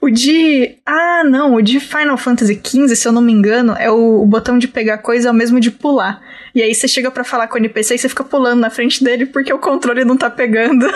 O 0.00 0.10
de. 0.10 0.76
Ah, 0.84 1.22
não, 1.24 1.54
o 1.54 1.62
de 1.62 1.80
Final 1.80 2.16
Fantasy 2.16 2.60
XV, 2.64 2.94
se 2.94 3.06
eu 3.06 3.12
não 3.12 3.22
me 3.22 3.32
engano, 3.32 3.74
é 3.78 3.90
o, 3.90 4.22
o 4.22 4.26
botão 4.26 4.58
de 4.58 4.68
pegar 4.68 4.98
coisa 4.98 5.28
é 5.28 5.30
o 5.30 5.34
mesmo 5.34 5.60
de 5.60 5.70
pular. 5.70 6.20
E 6.54 6.62
aí 6.62 6.74
você 6.74 6.88
chega 6.88 7.10
pra 7.10 7.24
falar 7.24 7.46
com 7.48 7.54
o 7.54 7.58
NPC 7.58 7.94
e 7.94 7.98
você 7.98 8.08
fica 8.08 8.24
pulando 8.24 8.60
na 8.60 8.70
frente 8.70 9.04
dele 9.04 9.26
porque 9.26 9.52
o 9.52 9.58
controle 9.58 10.04
não 10.04 10.16
tá 10.16 10.30
pegando. 10.30 10.90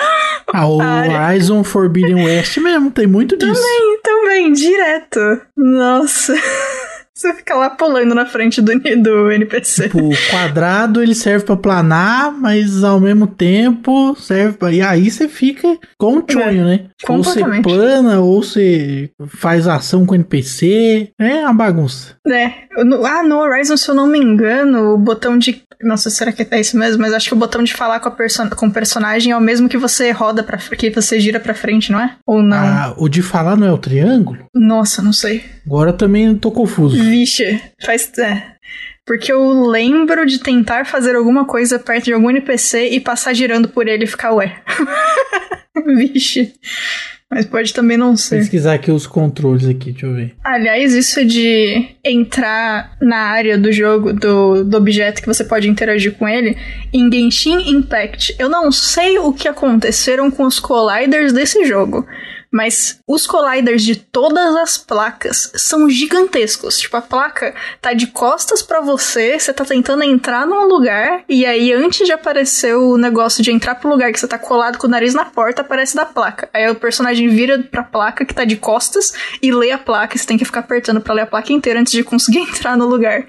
Ah, 0.52 0.66
o. 0.66 0.78
Horizon 0.82 1.62
Forbidden 1.62 2.24
West 2.24 2.56
mesmo, 2.58 2.90
tem 2.90 3.06
muito 3.06 3.36
disso. 3.36 3.60
Também, 4.02 4.52
direto. 4.52 5.20
Nossa. 5.56 6.34
Você 7.22 7.34
fica 7.34 7.54
lá 7.54 7.70
pulando 7.70 8.16
na 8.16 8.26
frente 8.26 8.60
do, 8.60 8.72
do 9.00 9.30
NPC. 9.30 9.84
Tipo, 9.84 10.08
o 10.08 10.12
quadrado 10.28 11.00
ele 11.00 11.14
serve 11.14 11.44
pra 11.44 11.56
planar, 11.56 12.32
mas 12.32 12.82
ao 12.82 12.98
mesmo 12.98 13.28
tempo 13.28 14.16
serve 14.18 14.58
pra. 14.58 14.72
E 14.72 14.82
aí 14.82 15.08
você 15.08 15.28
fica 15.28 15.78
com 15.96 16.18
o 16.18 16.24
chonho, 16.28 16.64
né? 16.64 16.86
Tipo, 16.98 17.12
ou 17.12 17.22
você 17.22 17.40
É, 17.40 17.62
plana, 17.62 18.18
ou 18.18 18.42
você 18.42 19.08
faz 19.28 19.68
ação 19.68 20.04
com 20.04 20.12
o 20.12 20.16
NPC. 20.16 21.10
É 21.16 21.42
uma 21.44 21.54
bagunça. 21.54 22.16
É. 22.26 22.52
No- 22.84 23.06
ah, 23.06 23.22
no 23.22 23.38
Horizon, 23.38 23.76
se 23.76 23.88
eu 23.88 23.94
não 23.94 24.08
me 24.08 24.18
engano, 24.18 24.94
o 24.94 24.98
botão 24.98 25.38
de. 25.38 25.62
Nossa, 25.80 26.10
será 26.10 26.32
que 26.32 26.46
é 26.48 26.60
isso 26.60 26.76
mesmo? 26.78 27.02
Mas 27.02 27.12
acho 27.12 27.28
que 27.28 27.34
o 27.34 27.38
botão 27.38 27.62
de 27.62 27.74
falar 27.74 27.98
com, 28.00 28.08
a 28.08 28.12
perso... 28.12 28.48
com 28.50 28.66
o 28.66 28.72
personagem 28.72 29.32
é 29.32 29.36
o 29.36 29.40
mesmo 29.40 29.68
que 29.68 29.76
você 29.76 30.10
roda 30.12 30.42
pra 30.42 30.56
que 30.56 30.90
você 30.90 31.18
gira 31.20 31.38
pra 31.40 31.54
frente, 31.54 31.90
não 31.90 32.00
é? 32.00 32.16
Ou 32.26 32.40
não? 32.42 32.56
Ah, 32.56 32.94
o 32.96 33.08
de 33.08 33.20
falar 33.22 33.56
não 33.56 33.66
é 33.66 33.72
o 33.72 33.78
triângulo? 33.78 34.46
Nossa, 34.54 35.02
não 35.02 35.12
sei. 35.12 35.44
Agora 35.66 35.92
também 35.92 36.34
tô 36.36 36.50
confuso. 36.50 36.96
Vixe, 37.12 37.60
faz. 37.84 38.10
É. 38.18 38.42
Porque 39.04 39.30
eu 39.30 39.66
lembro 39.66 40.24
de 40.24 40.38
tentar 40.38 40.86
fazer 40.86 41.14
alguma 41.14 41.44
coisa 41.44 41.78
perto 41.78 42.06
de 42.06 42.14
algum 42.14 42.30
NPC 42.30 42.88
e 42.88 43.00
passar 43.00 43.34
girando 43.34 43.68
por 43.68 43.86
ele 43.86 44.04
e 44.04 44.06
ficar, 44.06 44.32
ué. 44.32 44.62
Vixe. 45.96 46.54
Mas 47.30 47.44
pode 47.46 47.72
também 47.74 47.96
não 47.96 48.16
ser. 48.16 48.38
Pesquisar 48.38 48.74
aqui 48.74 48.90
os 48.90 49.06
controles 49.06 49.66
aqui, 49.66 49.90
deixa 49.92 50.06
eu 50.06 50.14
ver. 50.14 50.34
Aliás, 50.44 50.94
isso 50.94 51.24
de 51.24 51.96
entrar 52.04 52.96
na 53.00 53.16
área 53.16 53.58
do 53.58 53.72
jogo, 53.72 54.12
do, 54.12 54.64
do 54.64 54.76
objeto 54.76 55.20
que 55.20 55.26
você 55.26 55.42
pode 55.42 55.68
interagir 55.68 56.12
com 56.12 56.28
ele, 56.28 56.56
em 56.92 57.10
Genshin 57.10 57.70
Impact, 57.70 58.36
eu 58.38 58.48
não 58.48 58.70
sei 58.70 59.18
o 59.18 59.32
que 59.32 59.48
aconteceram 59.48 60.30
com 60.30 60.44
os 60.44 60.60
colliders 60.60 61.32
desse 61.32 61.64
jogo. 61.64 62.06
Mas 62.52 63.00
os 63.08 63.26
colliders 63.26 63.82
de 63.82 63.96
todas 63.96 64.54
as 64.56 64.76
placas 64.76 65.50
são 65.56 65.88
gigantescos. 65.88 66.78
Tipo, 66.78 66.98
a 66.98 67.02
placa 67.02 67.54
tá 67.80 67.92
de 67.94 68.08
costas 68.08 68.62
pra 68.62 68.80
você, 68.80 69.38
você 69.38 69.52
tá 69.52 69.64
tentando 69.64 70.02
entrar 70.02 70.46
num 70.46 70.66
lugar, 70.66 71.24
e 71.28 71.46
aí 71.46 71.72
antes 71.72 72.06
de 72.06 72.12
aparecer 72.12 72.76
o 72.76 72.98
negócio 72.98 73.42
de 73.42 73.50
entrar 73.50 73.76
pro 73.76 73.88
lugar 73.88 74.12
que 74.12 74.20
você 74.20 74.28
tá 74.28 74.38
colado 74.38 74.76
com 74.76 74.86
o 74.86 74.90
nariz 74.90 75.14
na 75.14 75.24
porta, 75.24 75.62
aparece 75.62 75.96
da 75.96 76.04
placa. 76.04 76.48
Aí 76.52 76.68
o 76.70 76.74
personagem 76.74 77.28
vira 77.28 77.58
pra 77.58 77.82
placa 77.82 78.24
que 78.24 78.34
tá 78.34 78.44
de 78.44 78.56
costas 78.56 79.14
e 79.40 79.50
lê 79.50 79.70
a 79.70 79.78
placa. 79.78 80.18
Você 80.18 80.26
tem 80.26 80.36
que 80.36 80.44
ficar 80.44 80.60
apertando 80.60 81.00
pra 81.00 81.14
ler 81.14 81.22
a 81.22 81.26
placa 81.26 81.52
inteira 81.52 81.80
antes 81.80 81.92
de 81.92 82.04
conseguir 82.04 82.40
entrar 82.44 82.76
no 82.76 82.86
lugar. 82.86 83.26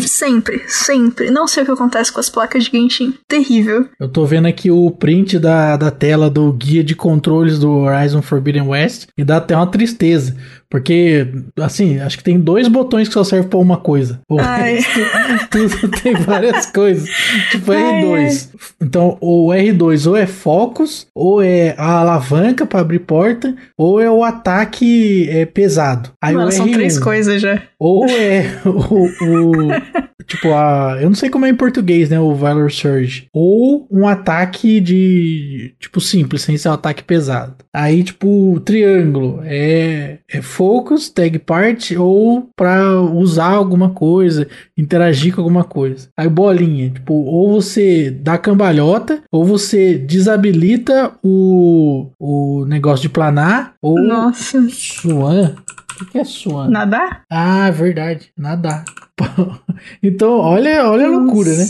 Sempre, 0.00 0.62
sempre. 0.66 1.30
Não 1.30 1.46
sei 1.46 1.62
o 1.62 1.66
que 1.66 1.72
acontece 1.72 2.10
com 2.10 2.20
as 2.20 2.30
placas 2.30 2.64
de 2.64 2.70
Genshin. 2.70 3.14
Terrível. 3.28 3.86
Eu 4.00 4.08
tô 4.08 4.24
vendo 4.24 4.46
aqui 4.46 4.70
o 4.70 4.90
print 4.90 5.38
da, 5.38 5.76
da 5.76 5.90
tela 5.90 6.30
do 6.30 6.50
guia 6.52 6.82
de 6.82 6.96
controles 6.96 7.58
do 7.58 7.70
Horizon 7.70 8.22
Forbidden 8.22 8.68
West 8.68 9.08
e 9.16 9.22
dá 9.22 9.36
até 9.36 9.54
uma 9.54 9.66
tristeza. 9.66 10.36
Porque, 10.74 11.24
assim, 11.60 12.00
acho 12.00 12.18
que 12.18 12.24
tem 12.24 12.36
dois 12.36 12.66
botões 12.66 13.06
que 13.06 13.14
só 13.14 13.22
servem 13.22 13.48
pra 13.48 13.60
uma 13.60 13.76
coisa. 13.76 14.18
O 14.28 14.40
Ai. 14.40 14.72
resto, 14.74 14.98
tudo 15.48 15.88
tem 16.02 16.14
várias 16.14 16.66
coisas. 16.66 17.08
Tipo 17.52 17.70
Ai, 17.70 18.02
R2. 18.02 18.48
Então, 18.82 19.16
o 19.20 19.50
R2 19.50 20.04
ou 20.10 20.16
é 20.16 20.26
focus, 20.26 21.06
ou 21.14 21.40
é 21.40 21.76
a 21.78 22.00
alavanca 22.00 22.66
pra 22.66 22.80
abrir 22.80 22.98
porta, 22.98 23.54
ou 23.78 24.00
é 24.00 24.10
o 24.10 24.24
ataque 24.24 25.28
é, 25.30 25.46
pesado. 25.46 26.10
Aí 26.20 26.34
Mano, 26.34 26.48
o 26.48 26.50
são 26.52 26.66
R1, 26.66 26.72
três 26.72 26.98
coisas 26.98 27.40
já. 27.40 27.62
ou 27.78 28.08
é 28.08 28.46
o, 28.64 29.04
o- 29.04 29.68
tipo 30.26 30.52
a, 30.54 30.96
eu 31.00 31.08
não 31.08 31.14
sei 31.14 31.28
como 31.30 31.44
é 31.46 31.50
em 31.50 31.54
português, 31.54 32.08
né, 32.08 32.18
o 32.18 32.34
Valor 32.34 32.70
Surge, 32.72 33.26
ou 33.32 33.86
um 33.90 34.08
ataque 34.08 34.80
de 34.80 35.74
tipo 35.78 36.00
simples, 36.00 36.42
sem 36.42 36.56
ser 36.56 36.68
um 36.68 36.72
ataque 36.72 37.04
pesado. 37.04 37.56
Aí 37.72 38.02
tipo 38.02 38.52
o 38.54 38.58
triângulo 38.60 39.40
é, 39.44 40.18
é 40.28 40.40
focus, 40.64 41.10
tag 41.10 41.38
part 41.40 41.94
ou 41.94 42.48
pra 42.56 42.98
usar 43.02 43.50
alguma 43.50 43.90
coisa, 43.90 44.48
interagir 44.78 45.34
com 45.34 45.42
alguma 45.42 45.62
coisa. 45.62 46.08
Aí 46.16 46.26
bolinha, 46.26 46.88
tipo, 46.88 47.12
ou 47.12 47.52
você 47.52 48.10
dá 48.10 48.38
cambalhota, 48.38 49.22
ou 49.30 49.44
você 49.44 49.98
desabilita 49.98 51.12
o, 51.22 52.06
o 52.18 52.64
negócio 52.66 53.02
de 53.02 53.08
planar, 53.10 53.74
ou 53.82 54.00
Nossa. 54.00 54.66
Swan. 54.70 55.54
O 56.00 56.06
que 56.06 56.18
é 56.18 56.24
Swan? 56.24 56.68
Nadar? 56.68 57.22
Ah, 57.30 57.70
verdade. 57.70 58.32
Nadar. 58.36 58.84
então, 60.02 60.38
olha, 60.38 60.88
olha 60.88 61.06
a 61.06 61.10
loucura, 61.10 61.50
né? 61.54 61.64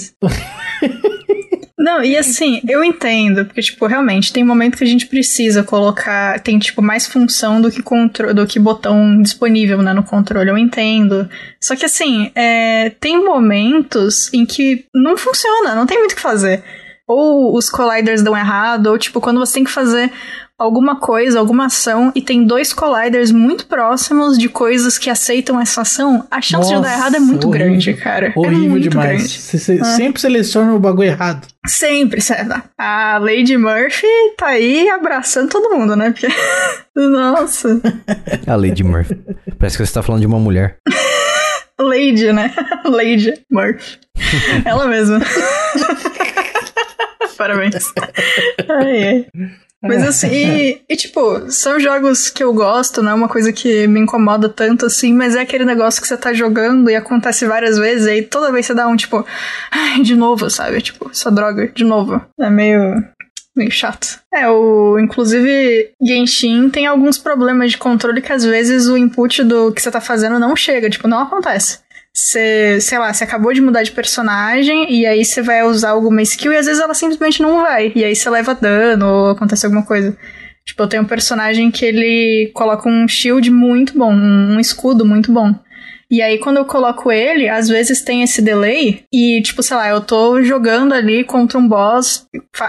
Não, 1.78 2.02
e 2.02 2.16
assim, 2.16 2.62
eu 2.66 2.82
entendo, 2.82 3.44
porque, 3.44 3.60
tipo, 3.60 3.86
realmente, 3.86 4.32
tem 4.32 4.42
momento 4.42 4.78
que 4.78 4.84
a 4.84 4.86
gente 4.86 5.06
precisa 5.06 5.62
colocar, 5.62 6.40
tem, 6.40 6.58
tipo, 6.58 6.80
mais 6.80 7.06
função 7.06 7.60
do 7.60 7.70
que, 7.70 7.82
contro 7.82 8.32
do 8.32 8.46
que 8.46 8.58
botão 8.58 9.20
disponível, 9.20 9.82
né, 9.82 9.92
no 9.92 10.02
controle, 10.02 10.48
eu 10.48 10.56
entendo. 10.56 11.28
Só 11.60 11.76
que, 11.76 11.84
assim, 11.84 12.30
é, 12.34 12.88
tem 13.00 13.22
momentos 13.22 14.32
em 14.32 14.46
que 14.46 14.86
não 14.94 15.14
funciona, 15.18 15.74
não 15.74 15.84
tem 15.84 15.98
muito 15.98 16.12
o 16.12 16.16
que 16.16 16.22
fazer. 16.22 16.62
ou 17.06 17.54
os 17.54 17.68
colliders 17.68 18.22
dão 18.22 18.34
errado, 18.34 18.86
ou 18.86 18.98
tipo, 18.98 19.20
quando 19.20 19.38
você 19.38 19.54
tem 19.54 19.64
que 19.64 19.70
fazer 19.70 20.10
alguma 20.58 21.00
coisa, 21.00 21.38
alguma 21.38 21.66
ação, 21.66 22.12
e 22.14 22.22
tem 22.22 22.46
dois 22.46 22.72
colliders 22.72 23.30
muito 23.30 23.66
próximos 23.66 24.38
de 24.38 24.48
coisas 24.48 24.96
que 24.98 25.10
aceitam 25.10 25.60
essa 25.60 25.82
ação, 25.82 26.26
a 26.30 26.40
chance 26.40 26.70
Nossa, 26.70 26.76
de 26.76 26.82
dar 26.82 26.92
errado 26.92 27.16
é 27.16 27.20
muito 27.20 27.48
horrível, 27.48 27.68
grande, 27.68 27.94
cara. 27.94 28.28
É 28.28 28.32
horrível 28.38 28.76
é 28.76 28.80
demais. 28.80 29.16
Grande. 29.18 29.40
Você 29.40 29.78
é. 29.78 29.84
sempre 29.84 30.20
seleciona 30.20 30.74
o 30.74 30.78
bagulho 30.78 31.08
errado. 31.08 31.46
Sempre, 31.66 32.20
certo. 32.20 32.62
A 32.78 33.18
Lady 33.18 33.56
Murphy 33.56 34.06
tá 34.36 34.48
aí 34.48 34.88
abraçando 34.88 35.48
todo 35.48 35.74
mundo, 35.74 35.96
né? 35.96 36.10
Porque... 36.10 36.28
Nossa. 36.94 37.80
A 38.46 38.54
Lady 38.54 38.84
Murphy. 38.84 39.18
Parece 39.58 39.76
que 39.76 39.84
você 39.84 39.92
tá 39.92 40.02
falando 40.02 40.20
de 40.20 40.26
uma 40.26 40.38
mulher. 40.38 40.78
Lady, 41.80 42.32
né? 42.32 42.54
Lady 42.84 43.34
Murphy. 43.50 43.98
Ela 44.64 44.86
mesma. 44.86 45.20
Parabéns. 47.36 47.92
Ai, 48.68 49.02
ai. 49.08 49.26
Mas 49.84 50.02
assim, 50.02 50.28
e, 50.28 50.80
e, 50.88 50.96
tipo, 50.96 51.50
são 51.50 51.78
jogos 51.78 52.30
que 52.30 52.42
eu 52.42 52.52
gosto, 52.54 53.02
não 53.02 53.10
é 53.10 53.14
uma 53.14 53.28
coisa 53.28 53.52
que 53.52 53.86
me 53.86 54.00
incomoda 54.00 54.48
tanto 54.48 54.86
assim, 54.86 55.12
mas 55.12 55.36
é 55.36 55.40
aquele 55.40 55.64
negócio 55.64 56.00
que 56.00 56.08
você 56.08 56.16
tá 56.16 56.32
jogando 56.32 56.88
e 56.90 56.96
acontece 56.96 57.44
várias 57.44 57.76
vezes, 57.76 58.06
e 58.06 58.10
aí 58.10 58.22
toda 58.22 58.50
vez 58.50 58.64
você 58.64 58.74
dá 58.74 58.88
um 58.88 58.96
tipo, 58.96 59.24
ai, 59.70 60.00
de 60.00 60.16
novo, 60.16 60.48
sabe? 60.48 60.80
Tipo, 60.80 61.10
essa 61.10 61.30
droga, 61.30 61.68
de 61.68 61.84
novo. 61.84 62.20
É 62.40 62.48
meio. 62.48 63.04
Meio 63.56 63.70
chato. 63.70 64.18
É, 64.34 64.48
o. 64.48 64.98
Inclusive, 64.98 65.90
Genshin 66.02 66.68
tem 66.70 66.86
alguns 66.86 67.18
problemas 67.18 67.70
de 67.70 67.78
controle 67.78 68.20
que 68.20 68.32
às 68.32 68.44
vezes 68.44 68.88
o 68.88 68.96
input 68.96 69.44
do 69.44 69.70
que 69.70 69.80
você 69.80 69.92
tá 69.92 70.00
fazendo 70.00 70.40
não 70.40 70.56
chega, 70.56 70.90
tipo, 70.90 71.06
não 71.06 71.20
acontece. 71.20 71.78
Você, 72.16 72.80
sei 72.80 72.96
lá, 72.96 73.12
você 73.12 73.24
acabou 73.24 73.52
de 73.52 73.60
mudar 73.60 73.82
de 73.82 73.90
personagem 73.90 74.86
e 74.88 75.04
aí 75.04 75.24
você 75.24 75.42
vai 75.42 75.64
usar 75.64 75.90
alguma 75.90 76.22
skill 76.22 76.52
e 76.52 76.56
às 76.56 76.66
vezes 76.66 76.80
ela 76.80 76.94
simplesmente 76.94 77.42
não 77.42 77.62
vai. 77.62 77.90
E 77.92 78.04
aí 78.04 78.14
você 78.14 78.30
leva 78.30 78.54
dano 78.54 79.04
ou 79.04 79.30
acontece 79.30 79.66
alguma 79.66 79.84
coisa. 79.84 80.16
Tipo, 80.64 80.84
eu 80.84 80.88
tenho 80.88 81.02
um 81.02 81.06
personagem 81.06 81.72
que 81.72 81.84
ele 81.84 82.52
coloca 82.54 82.88
um 82.88 83.08
shield 83.08 83.50
muito 83.50 83.98
bom, 83.98 84.12
um 84.14 84.60
escudo 84.60 85.04
muito 85.04 85.32
bom. 85.32 85.52
E 86.10 86.20
aí, 86.20 86.38
quando 86.38 86.58
eu 86.58 86.64
coloco 86.64 87.10
ele, 87.10 87.48
às 87.48 87.68
vezes 87.68 88.02
tem 88.02 88.22
esse 88.22 88.42
delay 88.42 89.04
e, 89.12 89.40
tipo, 89.42 89.62
sei 89.62 89.76
lá, 89.76 89.88
eu 89.88 90.00
tô 90.00 90.42
jogando 90.42 90.92
ali 90.92 91.24
contra 91.24 91.58
um 91.58 91.66
boss, 91.66 92.26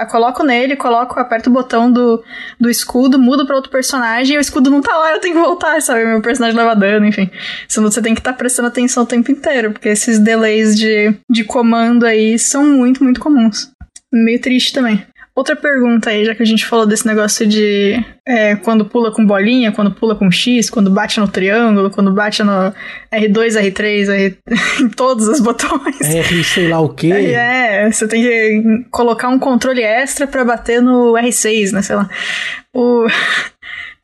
coloco 0.10 0.44
nele, 0.44 0.76
coloco, 0.76 1.20
aperto 1.20 1.50
o 1.50 1.54
botão 1.54 1.92
do, 1.92 2.24
do 2.60 2.70
escudo, 2.70 3.20
mudo 3.20 3.46
pra 3.46 3.56
outro 3.56 3.72
personagem 3.72 4.36
e 4.36 4.38
o 4.38 4.42
escudo 4.42 4.70
não 4.70 4.82
tá 4.82 4.98
lá, 4.98 5.12
eu 5.12 5.20
tenho 5.20 5.36
que 5.36 5.42
voltar, 5.42 5.82
sabe? 5.82 6.06
Meu 6.06 6.22
personagem 6.22 6.58
leva 6.58 6.76
dano, 6.76 7.06
enfim. 7.06 7.30
Senão 7.68 7.92
você 7.92 8.02
tem 8.02 8.14
que 8.14 8.22
estar 8.22 8.32
tá 8.32 8.38
prestando 8.38 8.68
atenção 8.68 9.04
o 9.04 9.08
tempo 9.08 9.32
inteiro, 9.32 9.72
porque 9.72 9.90
esses 9.90 10.20
delays 10.20 10.76
de, 10.76 11.14
de 11.30 11.44
comando 11.44 12.06
aí 12.06 12.40
são 12.40 12.66
muito, 12.66 13.04
muito 13.04 13.20
comuns. 13.20 13.72
Meio 14.12 14.40
triste 14.40 14.74
também. 14.74 15.06
Outra 15.36 15.54
pergunta 15.54 16.12
aí, 16.12 16.24
já 16.24 16.34
que 16.34 16.42
a 16.42 16.46
gente 16.46 16.66
falou 16.66 16.86
desse 16.86 17.06
negócio 17.06 17.46
de 17.46 18.02
é, 18.26 18.56
quando 18.56 18.86
pula 18.86 19.12
com 19.12 19.26
bolinha, 19.26 19.70
quando 19.74 19.92
pula 19.92 20.16
com 20.16 20.32
X, 20.32 20.70
quando 20.70 20.90
bate 20.90 21.20
no 21.20 21.28
triângulo, 21.28 21.92
quando 21.92 22.14
bate 22.14 22.42
no 22.42 22.74
R2, 23.14 23.62
R3, 23.62 24.10
R... 24.10 24.38
em 24.80 24.88
todos 24.88 25.28
os 25.28 25.42
botões. 25.42 26.00
R 26.00 26.44
sei 26.46 26.70
lá 26.70 26.80
o 26.80 26.88
quê. 26.88 27.12
É, 27.12 27.92
você 27.92 28.08
tem 28.08 28.22
que 28.22 28.86
colocar 28.90 29.28
um 29.28 29.38
controle 29.38 29.82
extra 29.84 30.26
para 30.26 30.46
bater 30.46 30.82
no 30.82 31.16
R6, 31.16 31.74
né, 31.74 31.82
sei 31.82 31.98
lá. 31.98 32.10
O... 32.74 33.06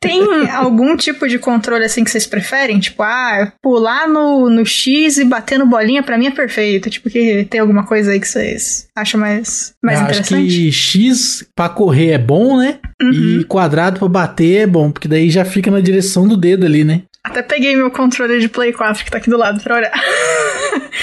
Tem 0.02 0.20
algum 0.50 0.96
tipo 0.96 1.28
de 1.28 1.38
controle 1.38 1.84
assim 1.84 2.02
que 2.02 2.10
vocês 2.10 2.26
preferem? 2.26 2.80
Tipo, 2.80 3.04
ah, 3.04 3.52
pular 3.62 4.08
no, 4.08 4.50
no 4.50 4.66
X 4.66 5.16
e 5.16 5.24
bater 5.24 5.58
no 5.58 5.66
bolinha 5.66 6.02
pra 6.02 6.18
mim 6.18 6.26
é 6.26 6.30
perfeito. 6.32 6.90
Tipo, 6.90 7.08
que 7.08 7.46
tem 7.48 7.60
alguma 7.60 7.86
coisa 7.86 8.10
aí 8.10 8.20
que 8.20 8.28
vocês 8.28 8.88
acham 8.94 9.20
mais, 9.20 9.74
mais 9.82 9.98
Eu 9.98 10.04
interessante? 10.04 10.46
Acho 10.46 10.56
que 10.56 10.72
X 10.72 11.46
pra 11.54 11.68
correr 11.68 12.10
é 12.10 12.18
bom, 12.18 12.58
né? 12.58 12.80
Uhum. 13.00 13.40
E 13.40 13.44
quadrado 13.44 14.00
pra 14.00 14.08
bater 14.08 14.62
é 14.62 14.66
bom, 14.66 14.90
porque 14.90 15.08
daí 15.08 15.30
já 15.30 15.44
fica 15.44 15.70
na 15.70 15.80
direção 15.80 16.26
do 16.26 16.36
dedo 16.36 16.66
ali, 16.66 16.84
né? 16.84 17.02
Até 17.24 17.40
peguei 17.40 17.76
meu 17.76 17.90
controle 17.90 18.40
de 18.40 18.48
Play 18.48 18.72
4 18.72 19.04
que 19.04 19.10
tá 19.10 19.18
aqui 19.18 19.30
do 19.30 19.36
lado 19.36 19.62
pra 19.62 19.76
olhar. 19.76 19.92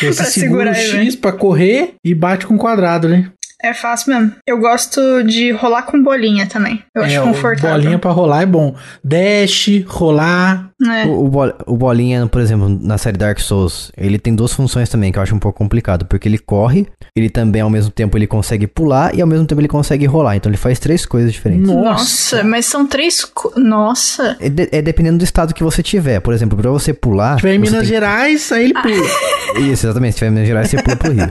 Você 0.01 0.15
pra 0.21 0.25
segura 0.25 0.71
o 0.71 0.75
X 0.75 0.93
aí, 0.93 1.17
pra 1.17 1.31
correr 1.31 1.93
e 2.03 2.13
bate 2.13 2.45
com 2.45 2.57
quadrado, 2.57 3.07
né? 3.07 3.31
É 3.61 3.73
fácil 3.73 4.13
mesmo. 4.13 4.35
Eu 4.47 4.57
gosto 4.59 5.23
de 5.23 5.51
rolar 5.51 5.83
com 5.83 6.01
bolinha 6.01 6.47
também. 6.47 6.83
Eu 6.95 7.03
é, 7.03 7.05
acho 7.07 7.21
confortável. 7.23 7.77
Bolinha 7.77 7.99
pra 7.99 8.11
rolar 8.11 8.43
é 8.43 8.45
bom. 8.45 8.75
Dash, 9.03 9.67
rolar. 9.85 10.68
É. 10.87 11.05
O, 11.05 11.25
o, 11.25 11.27
bol, 11.29 11.53
o, 11.65 11.77
bolinha, 11.77 12.25
por 12.27 12.41
exemplo, 12.41 12.69
na 12.69 12.97
série 12.97 13.17
Dark 13.17 13.39
Souls, 13.39 13.91
ele 13.97 14.17
tem 14.17 14.33
duas 14.33 14.53
funções 14.53 14.89
também 14.89 15.11
que 15.11 15.19
eu 15.19 15.23
acho 15.23 15.35
um 15.35 15.39
pouco 15.39 15.57
complicado. 15.57 16.05
Porque 16.05 16.27
ele 16.27 16.37
corre, 16.37 16.87
ele 17.15 17.29
também 17.29 17.61
ao 17.61 17.69
mesmo 17.69 17.91
tempo 17.91 18.17
ele 18.17 18.27
consegue 18.27 18.65
pular 18.65 19.13
e 19.13 19.21
ao 19.21 19.27
mesmo 19.27 19.45
tempo 19.45 19.61
ele 19.61 19.67
consegue 19.67 20.05
rolar. 20.05 20.35
Então 20.35 20.49
ele 20.49 20.57
faz 20.57 20.79
três 20.79 21.05
coisas 21.05 21.31
diferentes. 21.31 21.67
Nossa, 21.67 22.43
mas 22.43 22.65
são 22.65 22.87
três. 22.87 23.25
Nossa. 23.55 24.37
É, 24.39 24.49
de, 24.49 24.69
é, 24.71 24.81
dependendo 24.81 25.17
do 25.17 25.23
estado 25.23 25.53
que 25.53 25.63
você 25.63 25.83
tiver. 25.83 26.19
Por 26.19 26.33
exemplo, 26.33 26.57
pra 26.57 26.71
você 26.71 26.93
pular. 26.93 27.35
Se 27.35 27.41
tiver 27.41 27.55
em 27.55 27.59
Minas 27.59 27.87
Gerais, 27.87 28.51
aí 28.51 28.65
ele 28.65 28.73
pula. 28.73 29.59
Isso, 29.59 29.85
exatamente. 29.85 30.13
Se 30.13 30.19
tiver 30.19 30.29
em 30.29 30.33
Minas 30.33 30.47
Gerais, 30.47 30.69
você 30.69 30.81
pula 30.81 30.95
pro 30.95 31.11
Rio. 31.11 31.29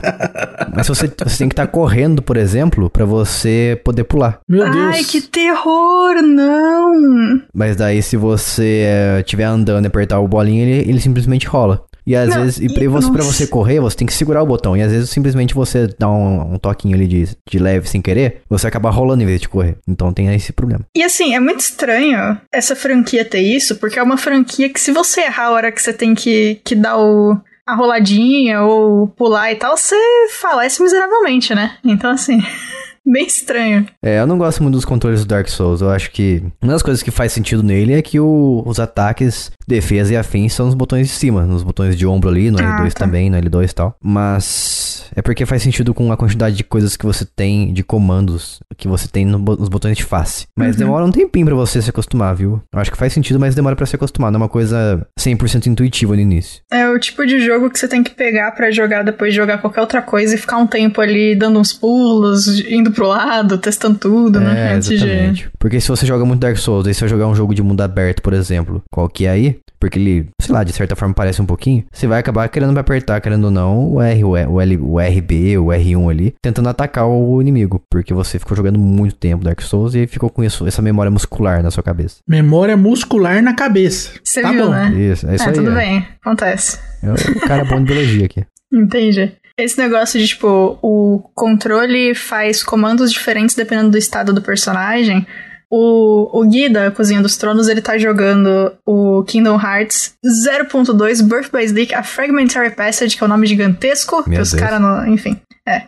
mas 0.75 0.87
você, 0.87 1.07
você 1.07 1.37
tem 1.37 1.49
que 1.49 1.53
estar 1.53 1.65
tá 1.65 1.71
correndo 1.71 2.19
por 2.29 2.37
exemplo, 2.37 2.89
para 2.89 3.05
você 3.05 3.81
poder 3.83 4.03
pular. 4.03 4.39
Meu 4.47 4.69
Deus. 4.69 4.95
Ai, 4.95 5.03
que 5.03 5.21
terror, 5.21 6.21
não! 6.21 7.41
Mas 7.53 7.75
daí, 7.75 8.01
se 8.01 8.15
você 8.15 9.23
estiver 9.39 9.45
andando 9.45 9.85
e 9.85 9.87
apertar 9.87 10.19
o 10.19 10.27
bolinho, 10.27 10.67
ele, 10.67 10.89
ele 10.89 10.99
simplesmente 10.99 11.47
rola. 11.47 11.85
E 12.05 12.15
às 12.15 12.29
não, 12.29 12.41
vezes, 12.41 12.59
e 12.59 12.73
pra, 12.73 12.89
você, 12.89 13.11
pra 13.11 13.23
você 13.23 13.45
correr, 13.47 13.79
você 13.79 13.97
tem 13.97 14.07
que 14.07 14.13
segurar 14.13 14.41
o 14.41 14.45
botão. 14.45 14.75
E 14.75 14.81
às 14.81 14.91
vezes, 14.91 15.09
simplesmente 15.09 15.53
você 15.53 15.87
dá 15.99 16.09
um, 16.09 16.55
um 16.55 16.57
toquinho 16.57 16.95
ali 16.95 17.07
de, 17.07 17.29
de 17.47 17.59
leve 17.59 17.87
sem 17.87 18.01
querer, 18.01 18.41
você 18.49 18.67
acaba 18.67 18.89
rolando 18.89 19.21
em 19.23 19.25
vez 19.25 19.39
de 19.39 19.47
correr. 19.47 19.77
Então 19.87 20.11
tem 20.11 20.33
esse 20.33 20.51
problema. 20.51 20.85
E 20.95 21.03
assim, 21.03 21.35
é 21.35 21.39
muito 21.39 21.59
estranho 21.59 22.39
essa 22.51 22.75
franquia 22.75 23.23
ter 23.23 23.41
isso, 23.41 23.75
porque 23.75 23.99
é 23.99 24.03
uma 24.03 24.17
franquia 24.17 24.69
que 24.69 24.79
se 24.79 24.91
você 24.91 25.21
errar 25.21 25.45
a 25.45 25.51
hora 25.51 25.71
que 25.71 25.81
você 25.81 25.93
tem 25.93 26.15
que, 26.15 26.59
que 26.63 26.75
dar 26.75 26.97
o, 26.97 27.37
a 27.67 27.75
roladinha 27.75 28.63
ou 28.63 29.07
pular 29.07 29.51
e 29.51 29.55
tal, 29.55 29.77
você 29.77 29.95
falece 30.31 30.81
miseravelmente, 30.81 31.53
né? 31.53 31.77
Então, 31.83 32.11
assim. 32.11 32.39
bem 33.11 33.25
estranho. 33.25 33.85
É, 34.03 34.19
eu 34.19 34.27
não 34.27 34.37
gosto 34.37 34.61
muito 34.61 34.75
dos 34.75 34.85
controles 34.85 35.21
do 35.21 35.27
Dark 35.27 35.47
Souls. 35.47 35.81
Eu 35.81 35.89
acho 35.89 36.11
que 36.11 36.43
uma 36.61 36.73
das 36.73 36.83
coisas 36.83 37.03
que 37.03 37.11
faz 37.11 37.31
sentido 37.31 37.63
nele 37.63 37.93
é 37.93 38.01
que 38.01 38.19
o, 38.19 38.63
os 38.65 38.79
ataques, 38.79 39.51
defesa 39.67 40.13
e 40.13 40.17
afins 40.17 40.53
são 40.53 40.65
nos 40.65 40.75
botões 40.75 41.07
de 41.07 41.13
cima, 41.13 41.45
nos 41.45 41.63
botões 41.63 41.95
de 41.95 42.05
ombro 42.05 42.29
ali, 42.29 42.51
no 42.51 42.59
ah, 42.59 42.81
L2 42.81 42.93
tá. 42.93 43.05
também, 43.05 43.29
no 43.29 43.37
L2 43.37 43.69
e 43.69 43.73
tal. 43.73 43.95
Mas 44.01 45.09
é 45.15 45.21
porque 45.21 45.45
faz 45.45 45.61
sentido 45.61 45.93
com 45.93 46.11
a 46.11 46.17
quantidade 46.17 46.55
de 46.55 46.63
coisas 46.63 46.95
que 46.95 47.05
você 47.05 47.25
tem, 47.25 47.73
de 47.73 47.83
comandos 47.83 48.59
que 48.77 48.87
você 48.87 49.07
tem 49.07 49.25
no, 49.25 49.39
nos 49.39 49.69
botões 49.69 49.97
de 49.97 50.03
face. 50.03 50.47
Mas 50.57 50.73
uhum. 50.73 50.79
demora 50.79 51.05
um 51.05 51.11
tempinho 51.11 51.45
pra 51.45 51.55
você 51.55 51.81
se 51.81 51.89
acostumar, 51.89 52.35
viu? 52.35 52.61
Eu 52.73 52.79
acho 52.79 52.91
que 52.91 52.97
faz 52.97 53.13
sentido, 53.13 53.39
mas 53.39 53.55
demora 53.55 53.75
para 53.75 53.85
se 53.85 53.95
acostumar. 53.95 54.31
Não 54.31 54.37
é 54.37 54.43
uma 54.43 54.49
coisa 54.49 55.05
100% 55.19 55.67
intuitiva 55.67 56.15
no 56.15 56.21
início. 56.21 56.61
É 56.71 56.89
o 56.89 56.99
tipo 56.99 57.25
de 57.25 57.39
jogo 57.39 57.69
que 57.69 57.79
você 57.79 57.87
tem 57.87 58.03
que 58.03 58.11
pegar 58.11 58.51
para 58.51 58.71
jogar 58.71 59.03
depois 59.03 59.31
de 59.31 59.37
jogar 59.37 59.59
qualquer 59.59 59.81
outra 59.81 60.01
coisa 60.01 60.35
e 60.35 60.37
ficar 60.37 60.57
um 60.57 60.67
tempo 60.67 61.01
ali 61.01 61.35
dando 61.35 61.59
uns 61.59 61.73
pulos, 61.73 62.47
indo 62.69 62.91
pro 62.91 62.98
lado, 63.05 63.57
testando 63.57 63.97
tudo, 63.97 64.39
né? 64.39 64.73
É, 64.73 64.77
exatamente. 64.77 65.43
De... 65.43 65.51
Porque 65.57 65.79
se 65.79 65.87
você 65.87 66.05
joga 66.05 66.25
muito 66.25 66.41
Dark 66.41 66.57
Souls, 66.57 66.87
aí 66.87 66.93
se 66.93 66.99
você 66.99 67.07
jogar 67.07 67.27
um 67.27 67.35
jogo 67.35 67.53
de 67.53 67.61
mundo 67.61 67.81
aberto, 67.81 68.21
por 68.21 68.33
exemplo, 68.33 68.81
qual 68.91 69.07
que 69.09 69.25
é 69.25 69.29
aí? 69.29 69.59
Porque 69.79 69.97
ele, 69.97 70.29
sei 70.41 70.53
lá, 70.53 70.63
de 70.63 70.73
certa 70.73 70.95
forma 70.95 71.13
parece 71.13 71.41
um 71.41 71.45
pouquinho, 71.45 71.85
você 71.91 72.05
vai 72.05 72.19
acabar 72.19 72.47
querendo 72.49 72.77
apertar, 72.77 73.21
querendo 73.21 73.45
ou 73.45 73.51
não, 73.51 73.93
o 73.93 74.01
R, 74.01 74.23
o, 74.25 74.35
L, 74.35 74.77
o 74.77 74.99
RB, 74.99 75.57
o 75.57 75.67
R1 75.67 76.11
ali, 76.11 76.35
tentando 76.41 76.67
atacar 76.67 77.07
o 77.07 77.41
inimigo. 77.41 77.81
Porque 77.89 78.13
você 78.13 78.37
ficou 78.37 78.57
jogando 78.57 78.77
muito 78.77 79.15
tempo 79.15 79.43
Dark 79.43 79.61
Souls 79.61 79.95
e 79.95 80.05
ficou 80.05 80.29
com 80.29 80.43
isso, 80.43 80.67
essa 80.67 80.81
memória 80.81 81.09
muscular 81.09 81.63
na 81.63 81.71
sua 81.71 81.81
cabeça. 81.81 82.17
Memória 82.27 82.75
muscular 82.75 83.41
na 83.41 83.55
cabeça. 83.55 84.11
Você 84.21 84.41
tá 84.41 84.51
viu, 84.51 84.65
bom. 84.65 84.71
né? 84.71 84.93
Isso, 84.93 85.27
é 85.27 85.35
isso 85.35 85.45
é, 85.45 85.47
aí. 85.47 85.53
Tudo 85.53 85.71
é. 85.71 85.75
bem, 85.75 86.07
acontece. 86.21 86.79
É 87.01 87.11
o 87.11 87.39
cara 87.47 87.63
bom 87.63 87.77
de 87.77 87.85
biologia 87.85 88.25
aqui. 88.25 88.45
Entendi. 88.71 89.31
Esse 89.63 89.77
negócio 89.77 90.19
de, 90.19 90.27
tipo, 90.27 90.79
o 90.81 91.29
controle 91.35 92.15
faz 92.15 92.63
comandos 92.63 93.11
diferentes 93.11 93.55
dependendo 93.55 93.91
do 93.91 93.97
estado 93.97 94.33
do 94.33 94.41
personagem. 94.41 95.27
O, 95.69 96.39
o 96.39 96.49
Gui 96.49 96.67
da 96.67 96.89
Cozinha 96.89 97.21
dos 97.21 97.37
Tronos, 97.37 97.67
ele 97.67 97.81
tá 97.81 97.97
jogando 97.97 98.73
o 98.85 99.23
Kingdom 99.25 99.59
Hearts 99.59 100.15
0.2 100.47 101.21
Birth 101.21 101.51
by 101.51 101.63
Sleep, 101.63 101.93
a 101.93 102.01
Fragmentary 102.01 102.71
Passage, 102.71 103.15
que 103.15 103.23
é 103.23 103.25
um 103.25 103.29
nome 103.29 103.45
gigantesco, 103.45 104.23
Meu 104.25 104.37
que 104.37 104.41
os 104.41 104.53
caras 104.53 104.81
não... 104.81 105.07
Enfim, 105.07 105.39
é. 105.67 105.83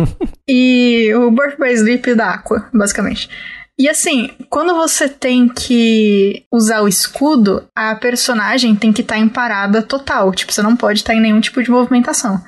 e 0.48 1.12
o 1.14 1.30
Birth 1.30 1.58
by 1.58 1.72
Sleep 1.72 2.14
da 2.14 2.30
Aqua, 2.30 2.66
basicamente. 2.72 3.28
E 3.78 3.90
assim, 3.90 4.30
quando 4.48 4.74
você 4.74 5.06
tem 5.06 5.48
que 5.48 6.44
usar 6.50 6.80
o 6.80 6.88
escudo, 6.88 7.68
a 7.76 7.94
personagem 7.94 8.74
tem 8.74 8.90
que 8.90 9.02
estar 9.02 9.16
tá 9.16 9.20
em 9.20 9.28
parada 9.28 9.82
total. 9.82 10.32
Tipo, 10.32 10.50
você 10.50 10.62
não 10.62 10.74
pode 10.74 11.00
estar 11.00 11.12
tá 11.12 11.18
em 11.18 11.20
nenhum 11.20 11.40
tipo 11.42 11.62
de 11.62 11.70
movimentação. 11.70 12.40